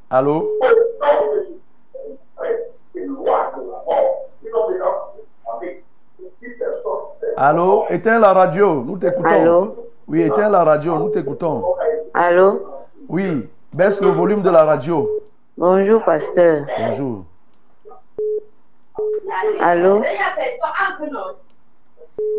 Allô? 0.10 0.50
Allô? 7.38 7.86
Éteins 7.90 8.20
la 8.20 8.34
radio, 8.34 8.84
nous 8.84 8.98
t'écoutons. 8.98 9.30
Allô? 9.30 9.76
Oui, 10.08 10.22
éteins 10.22 10.50
la 10.50 10.64
radio, 10.64 10.98
nous 10.98 11.10
t'écoutons. 11.10 11.64
Allô? 12.14 12.66
Oui, 13.08 13.48
baisse 13.72 14.02
le 14.02 14.10
volume 14.10 14.42
de 14.42 14.50
la 14.50 14.66
radio. 14.66 15.08
Bonjour, 15.58 16.04
pasteur. 16.04 16.66
Bonjour. 16.78 17.26
Allô? 19.62 20.02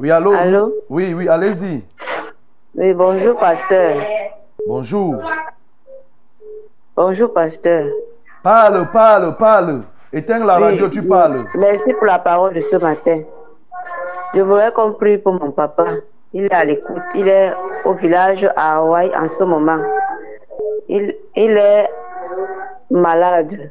Oui, 0.00 0.10
allô? 0.10 0.32
Allô? 0.34 0.74
Oui, 0.88 1.14
oui, 1.14 1.28
allez-y. 1.28 1.84
Oui, 2.74 2.92
bonjour, 2.94 3.36
pasteur. 3.38 3.96
Bonjour. 4.66 5.16
Bonjour, 6.96 7.32
pasteur. 7.32 7.86
Parle, 8.42 8.86
parle, 8.92 9.36
parle. 9.36 9.82
Éteins 10.12 10.44
la 10.44 10.56
Oui, 10.56 10.62
radio, 10.64 10.88
tu 10.88 11.00
oui. 11.00 11.08
parles. 11.08 11.44
Merci 11.54 11.92
pour 11.94 12.06
la 12.06 12.18
parole 12.18 12.54
de 12.54 12.62
ce 12.62 12.76
matin. 12.76 13.20
Je 14.34 14.40
voudrais 14.40 14.72
qu'on 14.72 14.92
prie 14.92 15.18
pour 15.18 15.34
mon 15.34 15.50
papa. 15.50 15.84
Il 16.32 16.44
est 16.46 16.52
à 16.52 16.64
l'écoute. 16.64 17.02
Il 17.14 17.28
est 17.28 17.52
au 17.84 17.94
village 17.94 18.48
à 18.56 18.76
Hawaï 18.78 19.10
en 19.16 19.28
ce 19.28 19.44
moment. 19.44 19.78
Il, 20.88 21.14
il 21.36 21.56
est 21.56 21.88
malade. 22.90 23.70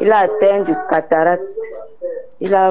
Il 0.00 0.12
a 0.12 0.18
atteint 0.20 0.62
du 0.62 0.74
cataracte. 0.90 1.42
Il 2.40 2.54
a, 2.54 2.68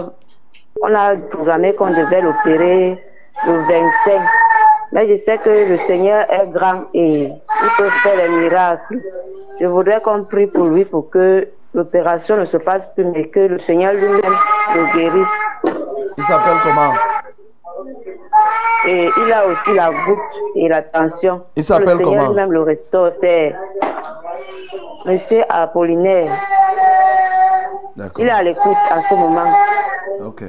on 0.82 0.94
a 0.94 1.16
programmé 1.16 1.74
qu'on 1.76 1.90
devait 1.90 2.22
l'opérer 2.22 3.04
le 3.46 3.54
25. 3.54 4.22
Mais 4.94 5.08
je 5.08 5.22
sais 5.24 5.38
que 5.40 5.50
le 5.50 5.78
Seigneur 5.88 6.26
est 6.32 6.48
grand 6.48 6.86
et 6.94 7.24
il 7.24 7.70
peut 7.78 7.90
faire 8.04 8.16
des 8.16 8.30
miracles. 8.30 9.02
Je 9.60 9.66
voudrais 9.66 10.02
qu'on 10.02 10.24
prie 10.24 10.48
pour 10.48 10.66
lui 10.66 10.86
pour 10.86 11.10
que 11.10 11.48
l'opération 11.74 12.38
ne 12.38 12.46
se 12.46 12.58
passe 12.58 12.88
plus, 12.96 13.06
mais 13.06 13.28
que 13.28 13.42
le 13.42 13.60
Seigneur 13.60 13.94
lui-même 13.94 14.36
le 14.76 14.98
guérisse. 14.98 15.28
Il 16.18 16.24
s'appelle 16.24 16.58
comment? 16.64 16.94
Et 18.88 19.10
il 19.18 19.34
a 19.34 19.46
aussi 19.48 19.74
la 19.74 19.90
goutte 19.92 20.20
et 20.56 20.68
la 20.68 20.82
tension. 20.82 21.44
Il 21.56 21.64
s'appelle 21.64 21.98
comment? 22.02 22.28
lui-même 22.30 22.52
le 22.52 22.62
restaure. 22.62 23.12
C'est 23.22 23.56
Monsieur 25.06 25.44
Apollinaire. 25.50 26.34
D'accord. 27.96 28.24
Il 28.24 28.28
est 28.28 28.32
à 28.32 28.44
l'écoute 28.44 28.78
en 28.92 29.02
ce 29.02 29.14
moment. 29.16 29.52
Ok, 30.26 30.44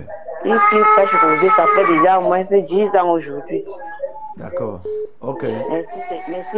Il 0.44 0.58
suit 0.58 0.78
Fraîche 0.94 1.14
Rosée, 1.22 1.50
ça 1.56 1.64
fait 1.74 1.86
déjà 1.86 2.18
au 2.18 2.22
moins 2.22 2.44
10 2.44 2.88
ans 2.96 3.10
aujourd'hui. 3.12 3.64
d'accord. 4.36 4.80
Ok. 5.20 5.42
Merci, 5.42 6.14
merci. 6.28 6.56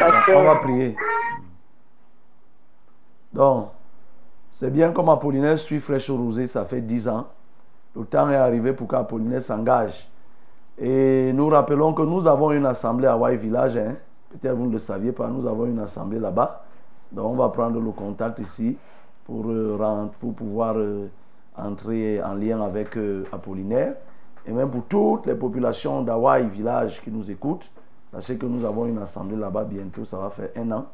On 0.00 0.04
va- 0.04 0.10
pasteur. 0.12 0.38
On 0.40 0.42
va 0.44 0.54
prier. 0.56 0.96
Donc, 3.32 3.68
c'est 4.50 4.70
bien 4.70 4.90
comme 4.92 5.08
Apollinaire 5.08 5.58
suit 5.58 5.80
Fraîche 5.80 6.10
Rosée, 6.10 6.46
ça 6.46 6.64
fait 6.64 6.80
10 6.80 7.08
ans. 7.08 7.26
Le 7.96 8.04
temps 8.04 8.28
est 8.28 8.36
arrivé 8.36 8.72
pour 8.72 8.88
qu'Apollinaire 8.88 9.42
s'engage. 9.42 10.10
Et 10.78 11.32
nous 11.32 11.48
rappelons 11.48 11.92
que 11.92 12.02
nous 12.02 12.26
avons 12.26 12.50
une 12.50 12.66
assemblée 12.66 13.06
à 13.06 13.12
Hawaii 13.12 13.36
Village. 13.36 13.76
hein. 13.76 13.94
Peut-être 14.30 14.56
vous 14.56 14.66
ne 14.66 14.72
le 14.72 14.78
saviez 14.78 15.12
pas, 15.12 15.28
nous 15.28 15.46
avons 15.46 15.66
une 15.66 15.78
assemblée 15.78 16.18
là-bas. 16.18 16.64
Donc 17.12 17.26
on 17.26 17.36
va 17.36 17.48
prendre 17.50 17.80
le 17.80 17.90
contact 17.92 18.40
ici 18.40 18.76
pour, 19.24 19.44
euh, 19.48 20.06
pour 20.18 20.34
pouvoir 20.34 20.74
euh, 20.76 21.06
entrer 21.56 22.20
en 22.20 22.34
lien 22.34 22.60
avec 22.60 22.96
euh, 22.96 23.24
Apollinaire. 23.32 23.94
Et 24.44 24.52
même 24.52 24.70
pour 24.70 24.84
toutes 24.86 25.26
les 25.26 25.36
populations 25.36 26.02
d'Hawaï, 26.02 26.48
village 26.48 27.00
qui 27.00 27.12
nous 27.12 27.30
écoutent, 27.30 27.70
sachez 28.06 28.36
que 28.36 28.46
nous 28.46 28.64
avons 28.64 28.86
une 28.86 28.98
assemblée 28.98 29.36
là-bas 29.36 29.64
bientôt, 29.64 30.04
ça 30.04 30.18
va 30.18 30.30
faire 30.30 30.50
un 30.56 30.70
an. 30.72 30.86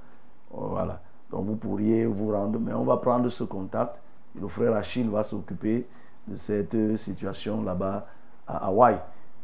Voilà. 0.50 1.00
Donc 1.30 1.46
vous 1.46 1.56
pourriez 1.56 2.04
vous 2.04 2.32
rendre, 2.32 2.58
mais 2.60 2.74
on 2.74 2.84
va 2.84 2.98
prendre 2.98 3.28
ce 3.30 3.44
contact. 3.44 3.98
Le 4.38 4.46
frère 4.48 4.74
Achille 4.76 5.08
va 5.08 5.24
s'occuper 5.24 5.86
de 6.28 6.36
cette 6.36 6.96
situation 6.96 7.62
là-bas 7.62 8.06
à 8.46 8.66
Hawaï. 8.66 8.98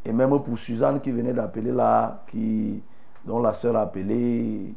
Et 0.05 0.13
même 0.13 0.31
pour 0.43 0.59
Suzanne 0.59 1.01
qui 1.01 1.11
venait 1.11 1.33
d'appeler 1.33 1.73
là, 1.73 2.23
qui, 2.29 2.81
dont 3.25 3.41
la 3.41 3.55
sœur 3.55 3.77
a 3.77 3.83
appelé, 3.83 4.75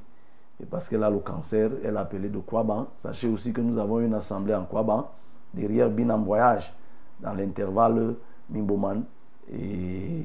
parce 0.70 0.90
qu'elle 0.90 1.04
a 1.04 1.10
le 1.10 1.20
cancer, 1.20 1.70
elle 1.84 1.98
a 1.98 2.02
appelé 2.02 2.30
de 2.30 2.40
Kwaban. 2.40 2.88
Sachez 2.96 3.28
aussi 3.28 3.54
que 3.54 3.62
nous 3.62 3.78
avons 3.78 4.00
une 4.00 4.14
assemblée 4.14 4.56
en 4.56 4.66
Kwaban, 4.66 5.10
derrière 5.54 5.90
Binam 5.90 6.24
Voyage, 6.24 6.74
dans 7.20 7.34
l'intervalle 7.34 8.16
Mimboman 8.50 9.04
et 9.52 10.24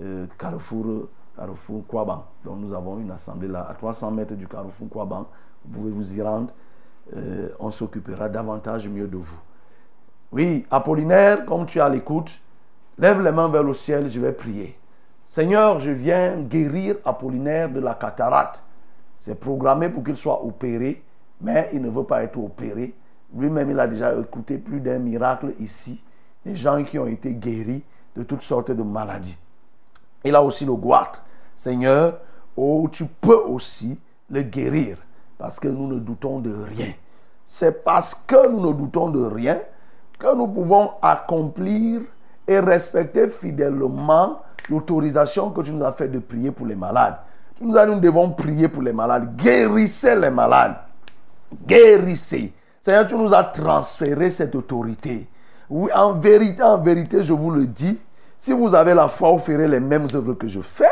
euh, 0.00 0.26
Carrefour, 0.38 1.08
Carrefour 1.36 1.86
Kwaban. 1.86 2.24
Donc 2.44 2.58
nous 2.58 2.72
avons 2.72 2.98
une 2.98 3.10
assemblée 3.10 3.48
là, 3.48 3.66
à 3.68 3.74
300 3.74 4.10
mètres 4.10 4.34
du 4.34 4.46
Carrefour 4.46 4.88
Kwaban. 4.88 5.26
Vous 5.64 5.78
pouvez 5.78 5.90
vous 5.90 6.18
y 6.18 6.22
rendre. 6.22 6.48
Euh, 7.14 7.50
on 7.60 7.70
s'occupera 7.70 8.28
davantage 8.28 8.88
mieux 8.88 9.06
de 9.06 9.16
vous. 9.16 9.38
Oui, 10.36 10.66
Apollinaire, 10.70 11.46
comme 11.46 11.64
tu 11.64 11.78
es 11.78 11.80
à 11.80 11.88
l'écoute, 11.88 12.38
lève 12.98 13.22
les 13.22 13.32
mains 13.32 13.48
vers 13.48 13.62
le 13.62 13.72
ciel, 13.72 14.10
je 14.10 14.20
vais 14.20 14.32
prier. 14.32 14.78
Seigneur, 15.26 15.80
je 15.80 15.90
viens 15.90 16.36
guérir 16.42 16.96
Apollinaire 17.06 17.70
de 17.70 17.80
la 17.80 17.94
cataracte. 17.94 18.62
C'est 19.16 19.40
programmé 19.40 19.88
pour 19.88 20.04
qu'il 20.04 20.18
soit 20.18 20.44
opéré, 20.44 21.02
mais 21.40 21.70
il 21.72 21.80
ne 21.80 21.88
veut 21.88 22.04
pas 22.04 22.22
être 22.22 22.36
opéré. 22.38 22.92
Lui-même, 23.34 23.70
il 23.70 23.80
a 23.80 23.86
déjà 23.86 24.14
écouté 24.14 24.58
plus 24.58 24.78
d'un 24.78 24.98
miracle 24.98 25.54
ici. 25.58 26.02
Des 26.44 26.54
gens 26.54 26.84
qui 26.84 26.98
ont 26.98 27.06
été 27.06 27.32
guéris 27.32 27.82
de 28.14 28.22
toutes 28.22 28.42
sortes 28.42 28.70
de 28.70 28.82
maladies. 28.82 29.38
Il 30.22 30.36
a 30.36 30.42
aussi 30.42 30.66
le 30.66 30.74
goitre. 30.74 31.24
Seigneur, 31.54 32.18
oh, 32.58 32.86
tu 32.92 33.06
peux 33.06 33.40
aussi 33.46 33.98
le 34.28 34.42
guérir 34.42 34.98
parce 35.38 35.58
que 35.58 35.68
nous 35.68 35.86
ne 35.86 35.98
doutons 35.98 36.40
de 36.40 36.54
rien. 36.54 36.92
C'est 37.46 37.82
parce 37.82 38.14
que 38.14 38.50
nous 38.50 38.60
ne 38.60 38.74
doutons 38.74 39.08
de 39.08 39.24
rien 39.24 39.58
que 40.18 40.34
nous 40.34 40.48
pouvons 40.48 40.92
accomplir 41.02 42.00
et 42.46 42.58
respecter 42.58 43.28
fidèlement 43.28 44.40
l'autorisation 44.70 45.50
que 45.50 45.62
tu 45.62 45.72
nous 45.72 45.84
as 45.84 45.92
fait 45.92 46.08
de 46.08 46.18
prier 46.18 46.50
pour 46.50 46.66
les 46.66 46.76
malades. 46.76 47.16
Nous 47.60 47.76
as 47.76 47.86
dit, 47.86 48.00
devons 48.00 48.30
prier 48.30 48.68
pour 48.68 48.82
les 48.82 48.92
malades. 48.92 49.34
Guérissez 49.36 50.14
les 50.16 50.30
malades. 50.30 50.76
Guérissez. 51.66 52.52
Seigneur, 52.80 53.06
tu 53.06 53.14
nous 53.16 53.32
as 53.34 53.44
transféré 53.44 54.30
cette 54.30 54.54
autorité. 54.54 55.28
Oui, 55.68 55.90
en 55.94 56.12
vérité, 56.12 56.62
en 56.62 56.78
vérité, 56.78 57.22
je 57.22 57.32
vous 57.32 57.50
le 57.50 57.66
dis, 57.66 57.98
si 58.38 58.52
vous 58.52 58.74
avez 58.74 58.94
la 58.94 59.08
foi, 59.08 59.32
vous 59.32 59.38
ferez 59.38 59.66
les 59.66 59.80
mêmes 59.80 60.06
œuvres 60.14 60.34
que 60.34 60.46
je 60.46 60.60
fais 60.60 60.84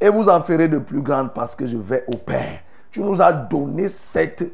et 0.00 0.08
vous 0.08 0.28
en 0.28 0.42
ferez 0.42 0.68
de 0.68 0.78
plus 0.78 1.00
grandes 1.00 1.32
parce 1.32 1.54
que 1.54 1.64
je 1.64 1.76
vais 1.76 2.04
au 2.06 2.16
Père. 2.16 2.60
Tu 2.92 3.00
nous 3.00 3.22
as 3.22 3.32
donné 3.32 3.88
cette, 3.88 4.44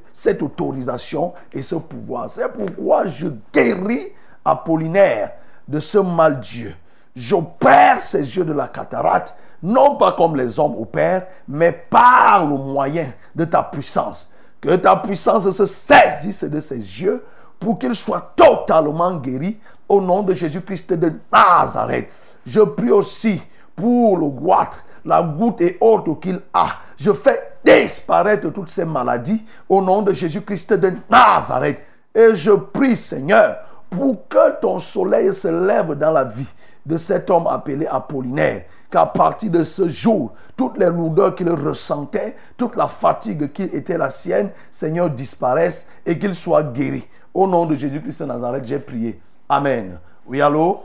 autorisation 0.41 1.35
et 1.53 1.61
ce 1.61 1.75
pouvoir. 1.75 2.31
C'est 2.31 2.49
pourquoi 2.49 3.07
je 3.07 3.27
guéris 3.53 4.13
Apollinaire 4.45 5.33
de 5.67 5.81
ce 5.81 5.99
mal 5.99 6.39
Dieu. 6.41 6.75
J'opère 7.15 8.01
ces 8.01 8.21
yeux 8.21 8.45
de 8.45 8.53
la 8.53 8.69
cataracte, 8.69 9.35
non 9.61 9.97
pas 9.97 10.13
comme 10.13 10.37
les 10.37 10.59
hommes 10.59 10.77
opèrent, 10.81 11.27
mais 11.49 11.73
par 11.73 12.47
le 12.47 12.57
moyen 12.57 13.13
de 13.35 13.45
ta 13.45 13.65
puissance. 13.65 14.31
Que 14.61 14.77
ta 14.77 14.97
puissance 14.97 15.51
se 15.51 15.67
saisisse 15.67 16.45
de 16.45 16.61
ses 16.61 16.77
yeux 16.77 17.25
pour 17.59 17.79
qu'il 17.79 17.95
soit 17.95 18.33
totalement 18.37 19.17
guéri 19.17 19.59
au 19.89 20.01
nom 20.01 20.23
de 20.23 20.33
Jésus-Christ 20.33 20.93
de 20.93 21.13
Nazareth. 21.33 22.09
Je 22.47 22.61
prie 22.61 22.93
aussi 22.93 23.43
pour 23.75 24.17
le 24.17 24.29
goitre, 24.29 24.85
la 25.05 25.23
goutte 25.23 25.61
et 25.61 25.77
autres 25.81 26.15
qu'il 26.15 26.41
a. 26.55 26.69
Je 26.99 27.13
fais 27.13 27.39
disparaître 27.65 28.49
toutes 28.51 28.69
ces 28.69 28.85
maladies 28.85 29.45
au 29.69 29.81
nom 29.81 30.03
de 30.03 30.13
Jésus-Christ 30.13 30.73
de 30.75 30.93
Nazareth. 31.09 31.83
Et 32.13 32.35
je 32.35 32.51
prie, 32.51 32.97
Seigneur, 32.97 33.59
pour 33.89 34.27
que 34.29 34.61
ton 34.61 34.81
soleil 34.81 35.33
se 35.33 35.49
lève 35.49 35.93
dans 35.95 36.11
la 36.11 36.25
vie 36.25 36.51
de 36.85 36.97
cet 36.97 37.31
homme 37.31 37.47
appelé 37.47 37.87
Apollinaire. 37.87 38.65
Qu'à 38.91 39.07
partir 39.07 39.51
de 39.51 39.63
ce 39.63 39.87
jour, 39.87 40.33
toutes 40.57 40.79
les 40.79 40.87
lourdeurs 40.87 41.37
qu'il 41.37 41.51
ressentait, 41.51 42.35
toute 42.57 42.75
la 42.75 42.89
fatigue 42.89 43.53
qui 43.53 43.63
était 43.63 43.99
la 43.99 44.11
sienne, 44.11 44.51
Seigneur, 44.71 45.09
disparaissent 45.09 45.87
et 46.05 46.19
qu'il 46.19 46.35
soit 46.35 46.63
guéri. 46.65 47.07
Au 47.33 47.47
nom 47.47 47.67
de 47.67 47.75
Jésus-Christ 47.75 48.23
de 48.23 48.27
Nazareth, 48.27 48.65
j'ai 48.65 48.79
prié. 48.79 49.21
Amen. 49.49 49.99
Oui, 50.27 50.41
allô? 50.41 50.81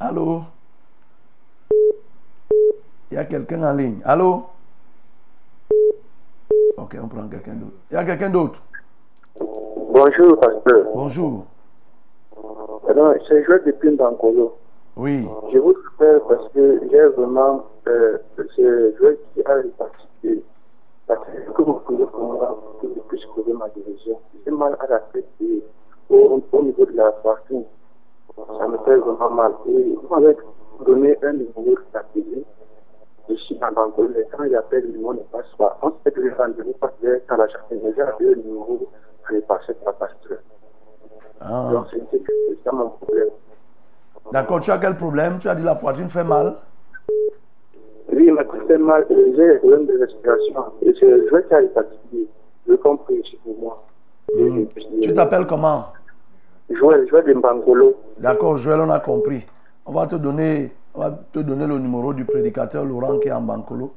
Allô? 0.00 0.44
Il 3.10 3.14
y 3.14 3.18
a 3.18 3.24
quelqu'un 3.24 3.62
en 3.62 3.72
ligne. 3.74 4.00
Allô? 4.04 4.42
Ok, 6.76 6.96
on 7.02 7.08
prend 7.08 7.26
quelqu'un 7.28 7.54
d'autre. 7.54 7.76
Il 7.90 7.94
y 7.94 7.96
a 7.96 8.04
quelqu'un 8.04 8.30
d'autre? 8.30 8.62
Bonjour, 9.40 10.38
pasteur. 10.38 10.86
Bonjour. 10.94 11.44
Alors, 12.88 13.14
c'est 13.28 13.42
Joël 13.44 13.62
depuis 13.64 13.90
Bancolo. 13.96 14.56
Oui. 14.96 15.26
Je 15.52 15.58
vous 15.58 15.74
appelle 15.94 16.20
parce 16.28 16.48
que 16.52 16.80
j'ai 16.90 17.04
vraiment. 17.16 17.64
Euh, 17.86 18.18
c'est 18.36 18.96
Joël 18.98 19.16
qui 19.34 19.40
a 19.40 19.54
participé. 19.78 20.42
Parce 21.06 21.26
que 21.54 21.62
vous 21.62 21.74
pouvez 21.86 22.04
pour 22.04 22.34
moi 22.34 22.58
que 22.82 22.88
je 22.94 23.00
puisse 23.08 23.22
trouver 23.28 23.54
ma 23.54 23.68
direction. 23.70 24.18
J'ai 24.44 24.50
mal 24.52 24.76
à 24.80 24.86
la 24.86 24.98
tête 25.12 25.26
et 25.40 25.62
au, 26.10 26.42
au 26.52 26.62
niveau 26.62 26.84
de 26.84 26.92
la 26.92 27.10
poitrine. 27.12 27.64
Ça 28.36 28.68
me 28.68 28.76
fait 28.84 28.96
vraiment 28.96 29.30
mal. 29.30 29.52
Et 29.68 29.94
vous 29.94 30.08
m'avez 30.10 30.36
donné 30.84 31.16
un 31.22 31.32
numéro 31.32 31.74
d'appeler. 31.92 32.44
Je 33.28 33.34
suis 33.34 33.58
en 33.62 33.72
Bancolo. 33.72 34.10
Et 34.18 34.24
quand 34.30 34.44
j'appelle, 34.50 34.84
le 34.86 34.92
numéro 34.92 35.14
ne 35.14 35.18
passe 35.20 35.46
pas. 35.58 35.78
On 35.82 35.92
sait 36.04 36.10
que 36.10 36.22
j'ai 36.22 36.32
rendez-vous 36.32 36.74
parce 36.80 36.94
que 37.02 37.20
quand 37.28 37.36
la 37.36 37.46
jardinière, 37.48 37.92
j'ai 37.96 38.02
appelé 38.02 38.34
le 38.34 38.42
numéro 38.42 38.88
est 39.30 39.40
passé 39.46 39.74
par 39.84 39.94
pasteur. 39.94 40.38
Ah. 41.40 41.68
Donc, 41.72 41.86
c'est 41.92 42.00
ça 42.64 42.72
mon 42.72 42.88
problème. 42.88 43.28
D'accord, 44.32 44.60
tu 44.60 44.70
as 44.70 44.78
quel 44.78 44.96
problème? 44.96 45.38
Tu 45.38 45.48
as 45.48 45.54
dit 45.54 45.62
la 45.62 45.74
poitrine 45.74 46.08
fait 46.08 46.24
mal 46.24 46.54
Oui, 48.12 48.24
il 48.26 48.32
m'a 48.32 48.44
fait 48.66 48.78
mal. 48.78 49.06
euh, 49.10 49.32
J'ai 49.36 49.48
des 49.52 49.58
problèmes 49.58 49.86
de 49.86 49.98
respiration. 49.98 50.64
Et 50.82 50.94
c'est 50.98 51.06
le 51.06 51.28
jouet 51.28 51.44
qui 51.46 51.54
a 51.54 51.68
fatigué. 51.68 52.26
Je 52.66 52.74
compris 52.74 53.16
ici 53.16 53.38
pour 53.44 53.58
moi. 53.58 53.84
Hmm. 54.34 54.64
Tu 55.02 55.12
t'appelles 55.14 55.46
comment? 55.46 55.86
Joël, 56.70 57.06
Joël 57.08 57.24
de 57.26 57.34
Mbangolo. 57.34 57.94
D'accord, 58.18 58.56
Joël, 58.56 58.80
on 58.80 58.90
a 58.90 59.00
compris. 59.00 59.44
On 59.86 59.92
va 59.92 60.06
te 60.06 60.16
donner, 60.16 60.70
on 60.94 61.00
va 61.00 61.10
te 61.32 61.38
donner 61.40 61.66
le 61.66 61.78
numéro 61.78 62.12
du 62.12 62.24
prédicateur 62.24 62.84
Laurent 62.84 63.18
qui 63.18 63.28
est 63.28 63.32
en 63.32 63.40
Bancolo. 63.42 63.92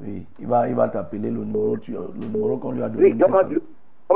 Oui, 0.00 0.26
il 0.40 0.46
va, 0.46 0.68
il 0.68 0.74
va 0.74 0.88
t'appeler 0.88 1.30
le 1.30 1.44
numéro, 1.44 1.76
tu- 1.78 1.92
le 1.92 2.26
numéro 2.26 2.56
qu'on 2.56 2.72
lui 2.72 2.82
a 2.82 2.88
donné. 2.88 3.12
Oui, 3.12 3.22
on 3.24 3.28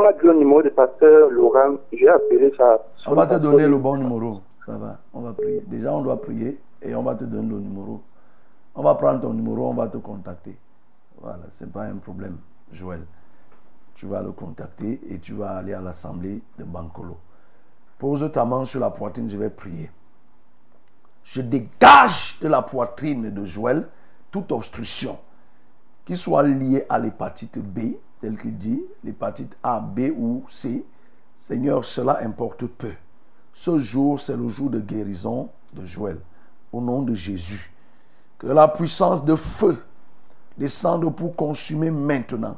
m'a 0.02 0.12
dit 0.12 0.18
le 0.24 0.32
numéro 0.34 0.62
de 0.62 0.68
pasteur 0.70 1.30
Laurent. 1.30 1.76
J'ai 1.92 2.08
appelé 2.08 2.52
ça. 2.56 2.78
On 3.06 3.14
va 3.14 3.26
te 3.26 3.34
donner 3.34 3.66
le 3.66 3.78
bon 3.78 3.96
numéro. 3.96 4.40
Ça 4.64 4.76
va, 4.76 4.98
on 5.14 5.20
va 5.20 5.32
prier. 5.32 5.62
Déjà, 5.66 5.92
on 5.94 6.02
doit 6.02 6.20
prier 6.20 6.58
et 6.82 6.94
on 6.94 7.02
va 7.02 7.14
te 7.14 7.24
donner 7.24 7.48
le 7.48 7.60
numéro. 7.60 8.00
On 8.74 8.82
va 8.82 8.94
prendre 8.96 9.20
ton 9.20 9.32
numéro, 9.32 9.68
on 9.68 9.74
va 9.74 9.88
te 9.88 9.96
contacter. 9.98 10.56
Voilà, 11.20 11.38
c'est 11.52 11.70
pas 11.72 11.84
un 11.84 11.96
problème, 11.96 12.36
Joël. 12.72 13.00
Tu 13.94 14.06
vas 14.06 14.22
le 14.22 14.30
contacter 14.32 15.00
et 15.10 15.18
tu 15.18 15.32
vas 15.32 15.56
aller 15.56 15.72
à 15.74 15.80
l'assemblée 15.80 16.40
de 16.58 16.64
Bancolo. 16.64 17.16
Pose 17.98 18.30
ta 18.30 18.44
main 18.44 18.64
sur 18.64 18.78
la 18.80 18.90
poitrine, 18.90 19.28
je 19.28 19.36
vais 19.36 19.50
prier. 19.50 19.90
Je 21.30 21.42
dégage 21.42 22.38
de 22.40 22.48
la 22.48 22.62
poitrine 22.62 23.30
de 23.30 23.44
Joël 23.44 23.86
toute 24.30 24.50
obstruction 24.50 25.18
qui 26.06 26.16
soit 26.16 26.42
liée 26.42 26.86
à 26.88 26.98
l'hépatite 26.98 27.58
B, 27.58 27.96
tel 28.20 28.38
qu'il 28.38 28.56
dit, 28.56 28.82
l'hépatite 29.04 29.54
A, 29.62 29.78
B 29.78 30.10
ou 30.16 30.44
C. 30.48 30.86
Seigneur, 31.36 31.84
cela 31.84 32.20
importe 32.22 32.64
peu. 32.64 32.92
Ce 33.52 33.78
jour, 33.78 34.18
c'est 34.18 34.36
le 34.36 34.48
jour 34.48 34.70
de 34.70 34.80
guérison 34.80 35.50
de 35.74 35.84
Joël. 35.84 36.18
Au 36.72 36.80
nom 36.80 37.02
de 37.02 37.12
Jésus. 37.12 37.72
Que 38.38 38.46
la 38.46 38.66
puissance 38.66 39.22
de 39.22 39.36
feu 39.36 39.82
descende 40.56 41.14
pour 41.14 41.36
consumer 41.36 41.90
maintenant 41.90 42.56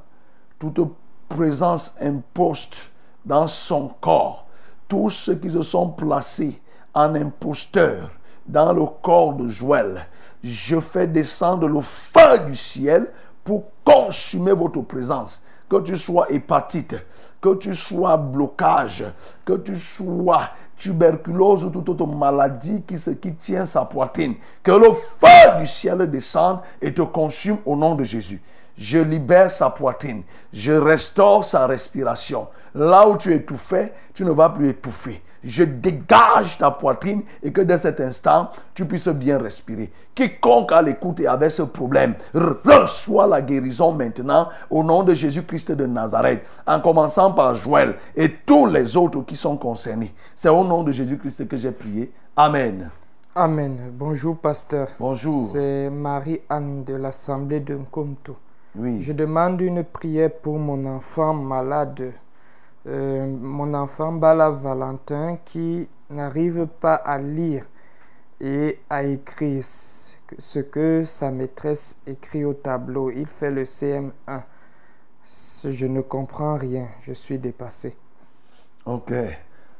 toute 0.60 0.80
présence 1.28 1.96
imposte 2.00 2.92
dans 3.24 3.48
son 3.48 3.88
corps. 4.00 4.46
Tous 4.86 5.10
ceux 5.10 5.34
qui 5.34 5.50
se 5.50 5.62
sont 5.62 5.88
placés 5.88 6.60
en 6.94 7.14
imposteurs 7.16 8.10
dans 8.50 8.72
le 8.72 8.84
corps 9.02 9.34
de 9.34 9.48
Joël, 9.48 10.06
je 10.42 10.80
fais 10.80 11.06
descendre 11.06 11.68
le 11.68 11.80
feu 11.80 12.38
du 12.46 12.56
ciel 12.56 13.06
pour 13.44 13.64
consumer 13.84 14.52
votre 14.52 14.80
présence. 14.82 15.42
Que 15.68 15.80
tu 15.80 15.96
sois 15.96 16.26
hépatite, 16.32 16.96
que 17.40 17.54
tu 17.54 17.74
sois 17.74 18.16
blocage, 18.16 19.04
que 19.44 19.52
tu 19.52 19.76
sois 19.76 20.50
tuberculose 20.76 21.64
ou 21.64 21.70
toute 21.70 21.88
autre 21.90 22.06
maladie 22.06 22.82
qui, 22.82 22.98
se, 22.98 23.10
qui 23.10 23.34
tient 23.34 23.64
sa 23.64 23.84
poitrine. 23.84 24.34
Que 24.64 24.72
le 24.72 24.92
feu 24.92 25.60
du 25.60 25.66
ciel 25.68 26.10
descende 26.10 26.58
et 26.82 26.92
te 26.92 27.02
consume 27.02 27.58
au 27.64 27.76
nom 27.76 27.94
de 27.94 28.02
Jésus. 28.02 28.42
Je 28.80 28.98
libère 28.98 29.50
sa 29.50 29.68
poitrine. 29.68 30.22
Je 30.54 30.72
restaure 30.72 31.44
sa 31.44 31.66
respiration. 31.66 32.48
Là 32.74 33.06
où 33.06 33.18
tu 33.18 33.34
étouffais, 33.34 33.92
tu 34.14 34.24
ne 34.24 34.30
vas 34.30 34.48
plus 34.48 34.70
étouffer. 34.70 35.22
Je 35.44 35.64
dégage 35.64 36.56
ta 36.58 36.70
poitrine 36.70 37.22
et 37.42 37.52
que 37.52 37.60
dès 37.60 37.76
cet 37.76 38.00
instant, 38.00 38.50
tu 38.72 38.86
puisses 38.86 39.08
bien 39.08 39.38
respirer. 39.38 39.92
Quiconque 40.14 40.72
a 40.72 40.80
l'écoute 40.80 41.20
et 41.20 41.26
avait 41.26 41.50
ce 41.50 41.62
problème, 41.62 42.14
reçoit 42.34 43.26
la 43.26 43.42
guérison 43.42 43.92
maintenant 43.92 44.48
au 44.70 44.82
nom 44.82 45.02
de 45.02 45.12
Jésus-Christ 45.12 45.72
de 45.72 45.84
Nazareth, 45.84 46.46
en 46.66 46.80
commençant 46.80 47.32
par 47.32 47.54
Joël 47.54 47.96
et 48.16 48.30
tous 48.30 48.64
les 48.64 48.96
autres 48.96 49.20
qui 49.22 49.36
sont 49.36 49.58
concernés. 49.58 50.14
C'est 50.34 50.48
au 50.48 50.64
nom 50.64 50.82
de 50.82 50.92
Jésus-Christ 50.92 51.46
que 51.48 51.56
j'ai 51.58 51.72
prié. 51.72 52.12
Amen. 52.34 52.88
Amen. 53.34 53.76
Bonjour, 53.92 54.38
pasteur. 54.38 54.88
Bonjour. 54.98 55.34
C'est 55.34 55.90
Marie-Anne 55.90 56.84
de 56.84 56.94
l'Assemblée 56.94 57.60
de 57.60 57.74
Nkomto. 57.74 58.36
Oui. 58.76 59.00
Je 59.00 59.12
demande 59.12 59.60
une 59.60 59.82
prière 59.84 60.30
pour 60.32 60.58
mon 60.58 60.86
enfant 60.86 61.34
malade, 61.34 62.12
euh, 62.86 63.26
mon 63.26 63.74
enfant 63.74 64.12
Bala 64.12 64.50
Valentin, 64.50 65.38
qui 65.44 65.88
n'arrive 66.08 66.66
pas 66.66 66.94
à 66.94 67.18
lire 67.18 67.64
et 68.40 68.78
à 68.88 69.02
écrire 69.02 69.62
ce 69.64 70.60
que- 70.60 71.02
sa 71.04 71.30
maîtresse 71.30 72.00
écrit 72.06 72.44
au 72.44 72.54
tableau. 72.54 73.10
Il 73.10 73.26
fait 73.26 73.50
le 73.50 73.64
CM1. 73.64 74.44
Ce- 75.24 75.70
Je 75.72 75.86
ne 75.86 76.00
comprends 76.00 76.56
rien. 76.56 76.86
Je 77.00 77.12
suis 77.12 77.38
dépassé. 77.38 77.96
Ok. 78.86 79.12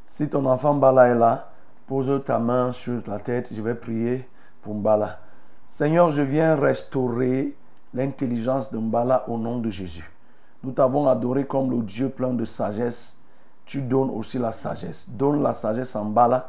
Si 0.04 0.28
ton 0.28 0.44
enfant 0.46 0.74
Bala 0.74 1.08
est 1.08 1.14
là, 1.14 1.52
pose 1.86 2.22
ta 2.24 2.38
main 2.38 2.72
sur 2.72 3.00
la 3.06 3.18
tête. 3.20 3.52
Je 3.54 3.62
vais 3.62 3.74
prier 3.76 4.28
pour 4.62 4.74
Mbala. 4.74 5.20
Seigneur, 5.66 6.10
je 6.10 6.22
viens 6.22 6.56
restaurer 6.56 7.56
l'intelligence 7.94 8.70
de 8.72 8.78
Mbala 8.78 9.28
au 9.28 9.38
nom 9.38 9.58
de 9.58 9.70
Jésus. 9.70 10.10
Nous 10.62 10.72
t'avons 10.72 11.08
adoré 11.08 11.44
comme 11.44 11.70
le 11.70 11.82
Dieu 11.82 12.08
plein 12.08 12.32
de 12.32 12.44
sagesse. 12.44 13.18
Tu 13.64 13.82
donnes 13.82 14.10
aussi 14.10 14.38
la 14.38 14.52
sagesse. 14.52 15.08
Donne 15.08 15.42
la 15.42 15.54
sagesse 15.54 15.96
en 15.96 16.04
Mbala. 16.04 16.48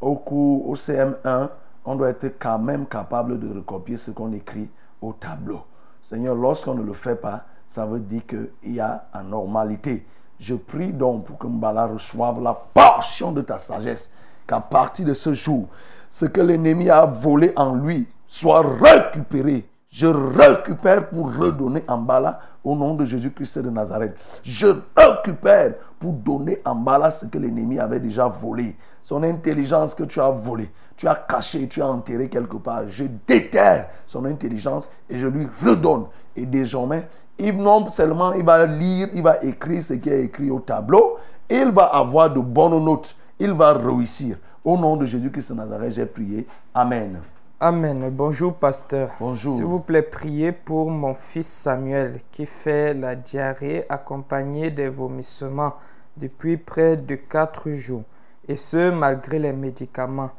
Au 0.00 0.14
cours, 0.14 0.68
au 0.68 0.74
CM1, 0.76 1.48
on 1.84 1.96
doit 1.96 2.10
être 2.10 2.38
quand 2.38 2.58
même 2.58 2.86
capable 2.86 3.38
de 3.40 3.52
recopier 3.52 3.96
ce 3.96 4.10
qu'on 4.10 4.32
écrit 4.32 4.70
au 5.02 5.12
tableau. 5.12 5.62
Seigneur, 6.02 6.34
lorsqu'on 6.34 6.74
ne 6.74 6.82
le 6.82 6.92
fait 6.92 7.16
pas, 7.16 7.44
ça 7.66 7.84
veut 7.84 8.00
dire 8.00 8.22
qu'il 8.26 8.74
y 8.74 8.80
a 8.80 9.06
anormalité. 9.12 10.06
Je 10.38 10.54
prie 10.54 10.92
donc 10.92 11.24
pour 11.24 11.38
que 11.38 11.46
Mbala 11.46 11.86
reçoive 11.86 12.40
la 12.42 12.54
portion 12.54 13.32
de 13.32 13.42
ta 13.42 13.58
sagesse, 13.58 14.10
qu'à 14.46 14.60
partir 14.60 15.06
de 15.06 15.14
ce 15.14 15.34
jour, 15.34 15.66
ce 16.08 16.26
que 16.26 16.40
l'ennemi 16.40 16.88
a 16.88 17.04
volé 17.04 17.52
en 17.56 17.74
lui 17.74 18.06
soit 18.26 18.62
récupéré. 18.80 19.68
Je 19.90 20.06
récupère 20.06 21.08
pour 21.08 21.34
redonner 21.34 21.82
à 21.88 21.96
Mbala 21.96 22.40
au 22.62 22.76
nom 22.76 22.94
de 22.94 23.06
Jésus-Christ 23.06 23.60
de 23.60 23.70
Nazareth. 23.70 24.40
Je 24.44 24.66
récupère 24.94 25.74
pour 25.98 26.12
donner 26.12 26.60
à 26.62 26.74
Mbala 26.74 27.10
ce 27.10 27.24
que 27.24 27.38
l'ennemi 27.38 27.78
avait 27.78 27.98
déjà 27.98 28.28
volé. 28.28 28.76
Son 29.00 29.22
intelligence 29.22 29.94
que 29.94 30.04
tu 30.04 30.20
as 30.20 30.28
volée, 30.28 30.70
tu 30.94 31.08
as 31.08 31.14
caché, 31.14 31.66
tu 31.68 31.80
as 31.80 31.88
enterré 31.88 32.28
quelque 32.28 32.58
part. 32.58 32.86
Je 32.88 33.04
déterre 33.26 33.88
son 34.06 34.26
intelligence 34.26 34.90
et 35.08 35.16
je 35.16 35.26
lui 35.26 35.48
redonne. 35.64 36.04
Et 36.36 36.44
désormais, 36.44 37.08
il, 37.38 37.56
non 37.56 37.90
seulement 37.90 38.34
il 38.34 38.44
va 38.44 38.66
lire, 38.66 39.08
il 39.14 39.22
va 39.22 39.42
écrire 39.42 39.82
ce 39.82 39.94
qui 39.94 40.10
est 40.10 40.24
écrit 40.24 40.50
au 40.50 40.60
tableau, 40.60 41.16
il 41.48 41.70
va 41.70 41.84
avoir 41.84 42.30
de 42.30 42.40
bonnes 42.40 42.84
notes, 42.84 43.16
il 43.38 43.52
va 43.52 43.72
réussir. 43.72 44.36
Au 44.62 44.76
nom 44.76 44.96
de 44.96 45.06
Jésus-Christ 45.06 45.52
de 45.52 45.56
Nazareth, 45.56 45.92
j'ai 45.92 46.04
prié. 46.04 46.46
Amen. 46.74 47.20
Amen. 47.60 48.08
Bonjour, 48.10 48.54
pasteur. 48.54 49.10
Bonjour. 49.18 49.56
S'il 49.56 49.64
vous 49.64 49.80
plaît, 49.80 50.02
priez 50.02 50.52
pour 50.52 50.92
mon 50.92 51.14
fils 51.14 51.48
Samuel 51.48 52.20
qui 52.30 52.46
fait 52.46 52.94
la 52.94 53.16
diarrhée 53.16 53.84
accompagnée 53.88 54.70
des 54.70 54.88
vomissements 54.88 55.74
depuis 56.16 56.56
près 56.56 56.96
de 56.96 57.16
quatre 57.16 57.68
jours. 57.72 58.04
Et 58.46 58.54
ce, 58.54 58.90
malgré 58.92 59.40
les 59.40 59.52
médicaments 59.52 60.30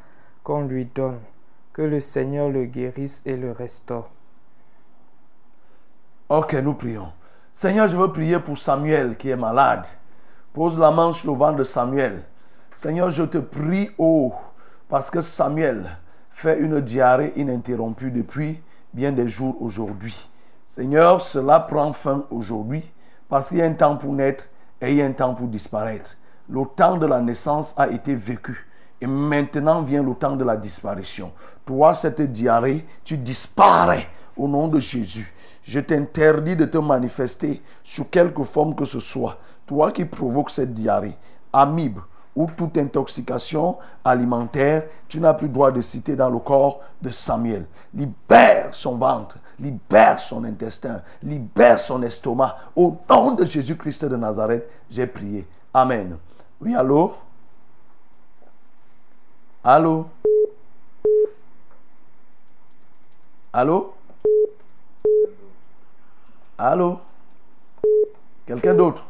qu'on 0.42 0.62
lui 0.62 0.86
donne. 0.86 1.20
Que 1.74 1.82
le 1.82 2.00
Seigneur 2.00 2.48
le 2.48 2.64
guérisse 2.64 3.22
et 3.26 3.36
le 3.36 3.52
restaure. 3.52 4.08
Ok, 6.30 6.54
nous 6.54 6.72
prions. 6.72 7.12
Seigneur, 7.52 7.86
je 7.88 7.98
veux 7.98 8.10
prier 8.10 8.38
pour 8.38 8.56
Samuel 8.56 9.18
qui 9.18 9.28
est 9.28 9.36
malade. 9.36 9.86
Pose 10.54 10.78
la 10.78 10.90
main 10.90 11.12
sur 11.12 11.32
le 11.32 11.38
ventre 11.38 11.58
de 11.58 11.64
Samuel. 11.64 12.22
Seigneur, 12.72 13.10
je 13.10 13.24
te 13.24 13.36
prie, 13.36 13.90
oh, 13.98 14.32
parce 14.88 15.10
que 15.10 15.20
Samuel 15.20 15.84
fait 16.30 16.58
une 16.58 16.80
diarrhée 16.80 17.32
ininterrompue 17.36 18.10
depuis 18.10 18.60
bien 18.92 19.12
des 19.12 19.28
jours 19.28 19.56
aujourd'hui. 19.60 20.28
Seigneur, 20.64 21.20
cela 21.20 21.60
prend 21.60 21.92
fin 21.92 22.24
aujourd'hui 22.30 22.82
parce 23.28 23.48
qu'il 23.48 23.58
y 23.58 23.62
a 23.62 23.66
un 23.66 23.72
temps 23.72 23.96
pour 23.96 24.12
naître 24.12 24.48
et 24.80 24.92
il 24.92 24.98
y 24.98 25.02
a 25.02 25.06
un 25.06 25.12
temps 25.12 25.34
pour 25.34 25.48
disparaître. 25.48 26.16
Le 26.48 26.64
temps 26.64 26.96
de 26.96 27.06
la 27.06 27.20
naissance 27.20 27.74
a 27.76 27.88
été 27.88 28.14
vécu. 28.14 28.66
Et 29.00 29.06
maintenant 29.06 29.82
vient 29.82 30.02
le 30.02 30.14
temps 30.14 30.36
de 30.36 30.44
la 30.44 30.56
disparition. 30.56 31.32
Toi, 31.64 31.94
cette 31.94 32.20
diarrhée, 32.20 32.84
tu 33.04 33.16
disparais 33.16 34.06
au 34.36 34.46
nom 34.46 34.68
de 34.68 34.78
Jésus. 34.78 35.32
Je 35.62 35.80
t'interdis 35.80 36.56
de 36.56 36.64
te 36.64 36.78
manifester 36.78 37.62
sous 37.82 38.04
quelque 38.04 38.42
forme 38.42 38.74
que 38.74 38.84
ce 38.84 39.00
soit. 39.00 39.38
Toi 39.66 39.92
qui 39.92 40.04
provoques 40.04 40.50
cette 40.50 40.74
diarrhée, 40.74 41.16
amibe 41.52 42.00
ou 42.40 42.50
toute 42.56 42.78
intoxication 42.78 43.76
alimentaire, 44.04 44.84
tu 45.08 45.20
n'as 45.20 45.34
plus 45.34 45.48
droit 45.48 45.70
de 45.70 45.80
citer 45.80 46.16
dans 46.16 46.30
le 46.30 46.38
corps 46.38 46.80
de 47.02 47.10
Samuel. 47.10 47.66
Libère 47.92 48.74
son 48.74 48.96
ventre, 48.96 49.36
libère 49.58 50.18
son 50.18 50.44
intestin, 50.44 51.02
libère 51.22 51.78
son 51.78 52.02
estomac. 52.02 52.56
Au 52.74 52.96
nom 53.08 53.32
de 53.32 53.44
Jésus-Christ 53.44 54.06
de 54.06 54.16
Nazareth, 54.16 54.66
j'ai 54.88 55.06
prié. 55.06 55.46
Amen. 55.74 56.16
Oui, 56.60 56.74
allô? 56.74 57.14
Allô? 59.62 60.06
Allô? 63.52 63.94
Allô? 66.56 67.00
Quelqu'un 68.46 68.74
d'autre? 68.74 69.04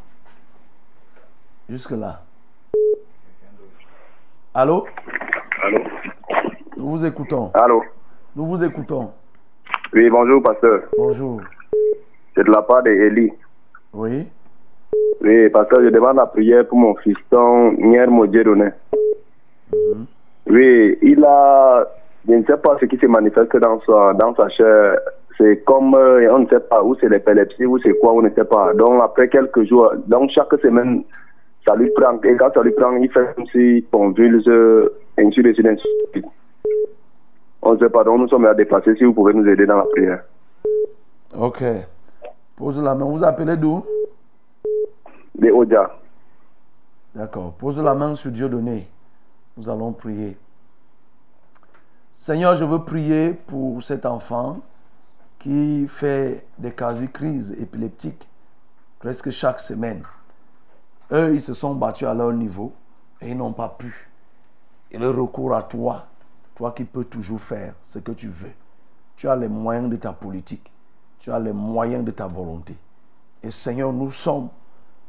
Jusque-là. 1.69 2.23
Allô? 4.53 4.85
Allô? 5.63 5.79
Nous 6.77 6.89
vous 6.89 7.05
écoutons. 7.05 7.53
Allô? 7.55 7.85
Nous 8.35 8.47
vous 8.47 8.65
écoutons. 8.65 9.13
Oui, 9.93 10.11
bonjour, 10.11 10.43
pasteur. 10.43 10.83
Bonjour. 10.99 11.41
C'est 12.35 12.43
de 12.43 12.51
la 12.51 12.63
part 12.63 12.83
d'Eli. 12.83 13.33
Oui. 13.93 14.27
Oui, 15.21 15.49
pasteur, 15.51 15.83
je 15.85 15.91
demande 15.91 16.17
la 16.17 16.27
prière 16.27 16.67
pour 16.67 16.79
mon 16.79 16.97
fiston, 16.97 17.73
Nier 17.79 18.07
Modjedoné. 18.09 18.71
Oui, 20.49 20.99
il 21.01 21.25
a, 21.25 21.87
je 22.29 22.35
ne 22.35 22.45
sais 22.45 22.57
pas 22.57 22.77
ce 22.81 22.87
qui 22.87 22.99
se 22.99 23.07
manifeste 23.07 23.57
dans 23.57 23.81
sa, 23.83 24.15
dans 24.15 24.35
sa 24.35 24.49
chair. 24.49 24.99
C'est 25.39 25.63
comme, 25.65 25.95
euh, 25.95 26.29
on 26.35 26.41
ne 26.41 26.49
sait 26.49 26.59
pas 26.59 26.83
où 26.83 26.97
c'est 26.97 27.09
l'épilepsie, 27.09 27.67
où 27.67 27.79
c'est 27.79 27.97
quoi, 28.01 28.15
on 28.15 28.23
ne 28.23 28.31
sait 28.31 28.45
pas. 28.45 28.75
Donc, 28.75 29.01
après 29.01 29.29
quelques 29.29 29.63
jours, 29.69 29.93
donc 30.09 30.31
chaque 30.35 30.53
semaine, 30.61 31.05
ça 31.71 31.77
lui 31.77 31.91
prend, 31.91 32.21
et 32.23 32.37
quand 32.37 32.53
ça 32.53 32.63
lui 32.63 32.73
prend, 32.73 32.97
il 32.97 33.11
fait 33.11 33.35
comme 33.35 33.47
si 33.47 33.85
convulse, 33.93 34.49
ainsi 35.17 35.43
de 35.43 35.53
suite. 35.53 36.27
On 37.63 37.77
pas, 37.77 38.05
donc 38.05 38.21
nous 38.21 38.29
sommes 38.29 38.47
à 38.47 38.55
dépasser 38.55 38.97
si 38.97 39.05
vous 39.05 39.13
pouvez 39.13 39.35
nous 39.35 39.47
aider 39.47 39.67
dans 39.67 39.77
la 39.77 39.85
prière. 39.85 40.25
Ok. 41.37 41.63
Pose 42.57 42.83
la 42.83 42.95
main. 42.95 43.05
Vous 43.05 43.23
appelez 43.23 43.57
d'où? 43.57 43.85
De 45.39 45.51
Odia. 45.51 45.91
D'accord. 47.15 47.53
Pose 47.53 47.83
la 47.83 47.95
main 47.95 48.15
sur 48.15 48.31
Dieu 48.33 48.49
donné. 48.49 48.89
Nous 49.57 49.69
allons 49.69 49.93
prier. 49.93 50.37
Seigneur, 52.13 52.57
je 52.57 52.65
veux 52.65 52.81
prier 52.81 53.35
pour 53.47 53.83
cet 53.83 54.07
enfant 54.07 54.61
qui 55.39 55.87
fait 55.87 56.45
des 56.59 56.73
quasi-crises 56.73 57.55
épileptiques 57.61 58.29
presque 58.99 59.31
chaque 59.31 59.61
semaine. 59.61 60.03
Eux, 61.13 61.35
ils 61.35 61.43
se 61.43 61.55
sont 61.55 61.75
battus 61.75 62.07
à 62.07 62.15
leur 62.15 62.33
niveau 62.33 62.73
et 63.21 63.31
ils 63.31 63.37
n'ont 63.37 63.53
pas 63.53 63.69
pu. 63.69 64.09
Et 64.91 64.99
le 64.99 65.11
recours 65.11 65.55
à 65.55 65.63
toi, 65.63 66.07
toi 66.55 66.73
qui 66.73 66.85
peux 66.85 67.05
toujours 67.05 67.41
faire 67.41 67.75
ce 67.83 67.99
que 67.99 68.13
tu 68.13 68.29
veux. 68.29 68.53
Tu 69.17 69.29
as 69.29 69.37
les 69.37 69.49
moyens 69.49 69.91
de 69.91 69.97
ta 69.97 70.13
politique. 70.13 70.71
Tu 71.19 71.31
as 71.31 71.39
les 71.39 71.53
moyens 71.53 72.05
de 72.05 72.11
ta 72.11 72.27
volonté. 72.27 72.77
Et 73.43 73.51
Seigneur, 73.51 73.93
nous 73.93 74.11
sommes 74.11 74.49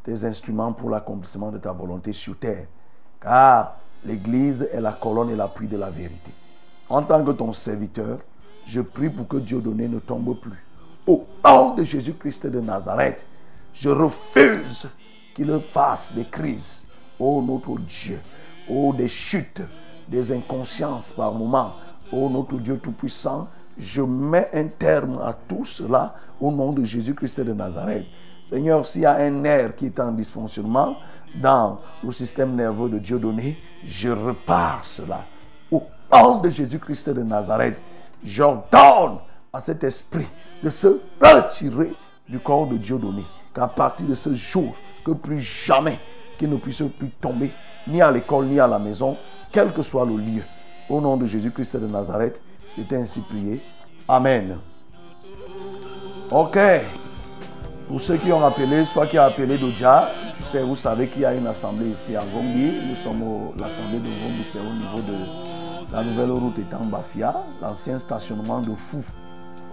tes 0.03 0.25
instruments 0.25 0.73
pour 0.73 0.89
l'accomplissement 0.89 1.51
de 1.51 1.57
ta 1.57 1.71
volonté 1.71 2.13
sur 2.13 2.37
terre. 2.37 2.65
Car 3.21 3.77
l'Église 4.03 4.67
est 4.71 4.81
la 4.81 4.93
colonne 4.93 5.29
et 5.29 5.35
l'appui 5.35 5.67
de 5.67 5.77
la 5.77 5.89
vérité. 5.89 6.31
En 6.89 7.03
tant 7.03 7.23
que 7.23 7.31
ton 7.31 7.53
serviteur, 7.53 8.19
je 8.65 8.81
prie 8.81 9.09
pour 9.09 9.27
que 9.27 9.37
Dieu 9.37 9.61
donné 9.61 9.87
ne 9.87 9.99
tombe 9.99 10.37
plus. 10.39 10.63
Au 11.07 11.25
nom 11.45 11.73
de 11.75 11.83
Jésus-Christ 11.83 12.47
de 12.47 12.59
Nazareth, 12.59 13.25
je 13.73 13.89
refuse 13.89 14.89
qu'il 15.33 15.59
fasse 15.59 16.13
des 16.13 16.25
crises. 16.25 16.85
Oh 17.19 17.43
notre 17.45 17.79
Dieu, 17.79 18.19
oh 18.69 18.93
des 18.93 19.07
chutes, 19.07 19.61
des 20.07 20.31
inconsciences 20.31 21.13
par 21.13 21.33
moments. 21.33 21.73
Oh 22.11 22.29
notre 22.29 22.57
Dieu 22.57 22.77
Tout-Puissant, 22.77 23.47
je 23.77 24.01
mets 24.01 24.49
un 24.53 24.67
terme 24.67 25.19
à 25.23 25.33
tout 25.33 25.65
cela 25.65 26.13
au 26.39 26.51
nom 26.51 26.71
de 26.71 26.83
Jésus-Christ 26.83 27.41
de 27.41 27.53
Nazareth. 27.53 28.05
Seigneur, 28.41 28.85
s'il 28.85 29.03
y 29.03 29.05
a 29.05 29.15
un 29.17 29.29
nerf 29.29 29.75
qui 29.75 29.85
est 29.85 29.99
en 29.99 30.11
dysfonctionnement 30.11 30.95
dans 31.35 31.79
le 32.03 32.11
système 32.11 32.55
nerveux 32.55 32.89
de 32.89 32.99
Dieu 32.99 33.19
donné, 33.19 33.57
je 33.83 34.09
repars 34.09 34.83
cela. 34.83 35.25
Au 35.71 35.83
nom 36.11 36.41
de 36.41 36.49
Jésus-Christ 36.49 37.09
de 37.11 37.23
Nazareth, 37.23 37.81
j'ordonne 38.23 39.19
à 39.53 39.61
cet 39.61 39.83
esprit 39.83 40.27
de 40.61 40.69
se 40.69 40.99
retirer 41.21 41.93
du 42.27 42.39
corps 42.39 42.67
de 42.67 42.77
Dieu 42.77 42.97
donné. 42.97 43.23
Qu'à 43.53 43.67
partir 43.67 44.07
de 44.07 44.13
ce 44.13 44.33
jour, 44.33 44.75
que 45.03 45.11
plus 45.11 45.39
jamais 45.39 45.99
qu'il 46.37 46.49
ne 46.49 46.57
puisse 46.57 46.83
plus 46.97 47.09
tomber, 47.21 47.51
ni 47.87 48.01
à 48.01 48.11
l'école, 48.11 48.45
ni 48.45 48.59
à 48.59 48.67
la 48.67 48.79
maison, 48.79 49.17
quel 49.51 49.71
que 49.71 49.81
soit 49.81 50.05
le 50.05 50.17
lieu. 50.17 50.43
Au 50.89 51.01
nom 51.01 51.17
de 51.17 51.25
Jésus-Christ 51.25 51.77
de 51.77 51.87
Nazareth, 51.87 52.41
j'étais 52.77 52.97
ainsi 52.97 53.21
prié. 53.21 53.61
Amen. 54.07 54.57
Ok. 56.29 56.57
Pour 57.87 57.99
ceux 57.99 58.17
qui 58.17 58.31
ont 58.31 58.45
appelé, 58.45 58.85
soit 58.85 59.07
qui 59.07 59.17
a 59.17 59.25
appelé 59.25 59.57
Doja, 59.57 60.09
tu 60.37 60.43
sais, 60.43 60.61
vous 60.63 60.77
savez 60.77 61.07
qu'il 61.07 61.23
y 61.23 61.25
a 61.25 61.33
une 61.33 61.47
assemblée 61.47 61.89
ici 61.89 62.15
à 62.15 62.21
Vombi. 62.21 62.71
Nous 62.87 62.95
sommes 62.95 63.21
l'assemblée 63.57 63.99
de 63.99 64.07
Vombi, 64.07 64.43
c'est 64.45 64.59
au 64.59 64.73
niveau 64.73 64.99
de 64.99 65.93
la 65.93 66.03
nouvelle 66.03 66.31
route 66.31 66.57
étant 66.57 66.85
Bafia, 66.85 67.35
l'ancien 67.61 67.97
stationnement 67.97 68.61
de 68.61 68.73
Fou. 68.73 69.03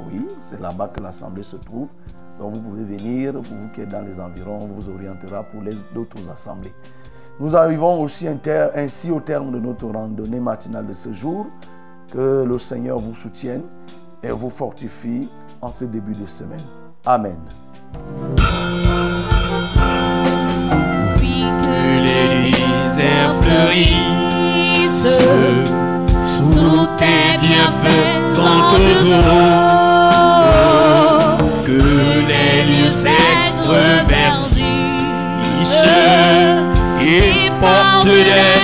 Oui, 0.06 0.26
c'est 0.40 0.60
là-bas 0.60 0.88
que 0.88 1.00
l'assemblée 1.00 1.44
se 1.44 1.56
trouve. 1.56 1.88
Donc 2.38 2.54
vous 2.54 2.60
pouvez 2.60 2.84
venir, 2.84 3.32
pour 3.32 3.42
vous 3.42 3.68
qui 3.74 3.80
êtes 3.80 3.88
dans 3.88 4.02
les 4.02 4.20
environs, 4.20 4.62
on 4.62 4.66
vous 4.66 4.88
orientera 4.88 5.42
pour 5.42 5.62
les 5.62 5.74
d'autres 5.94 6.18
assemblées. 6.32 6.72
Nous 7.40 7.54
arrivons 7.54 8.00
aussi 8.00 8.26
ainsi 8.74 9.10
au 9.10 9.20
terme 9.20 9.52
de 9.52 9.58
notre 9.58 9.86
randonnée 9.86 10.40
matinale 10.40 10.86
de 10.86 10.92
ce 10.92 11.12
jour. 11.12 11.46
Que 12.12 12.42
le 12.42 12.58
Seigneur 12.58 12.98
vous 12.98 13.14
soutienne 13.14 13.62
et 14.22 14.30
vous 14.30 14.50
fortifie 14.50 15.28
en 15.60 15.68
ce 15.68 15.84
début 15.84 16.14
de 16.14 16.26
semaine. 16.26 16.58
Amen. 17.04 17.36
Que 21.20 21.98
les 22.00 22.50
déserts 22.50 23.34
fleurissent 23.42 25.18
sous 26.24 26.86
tes 26.96 27.38
bienfaisantes 27.40 28.78
secs 33.68 33.74
reverdissent 33.74 34.64
et 37.00 37.50
portent 37.60 38.06
des. 38.06 38.57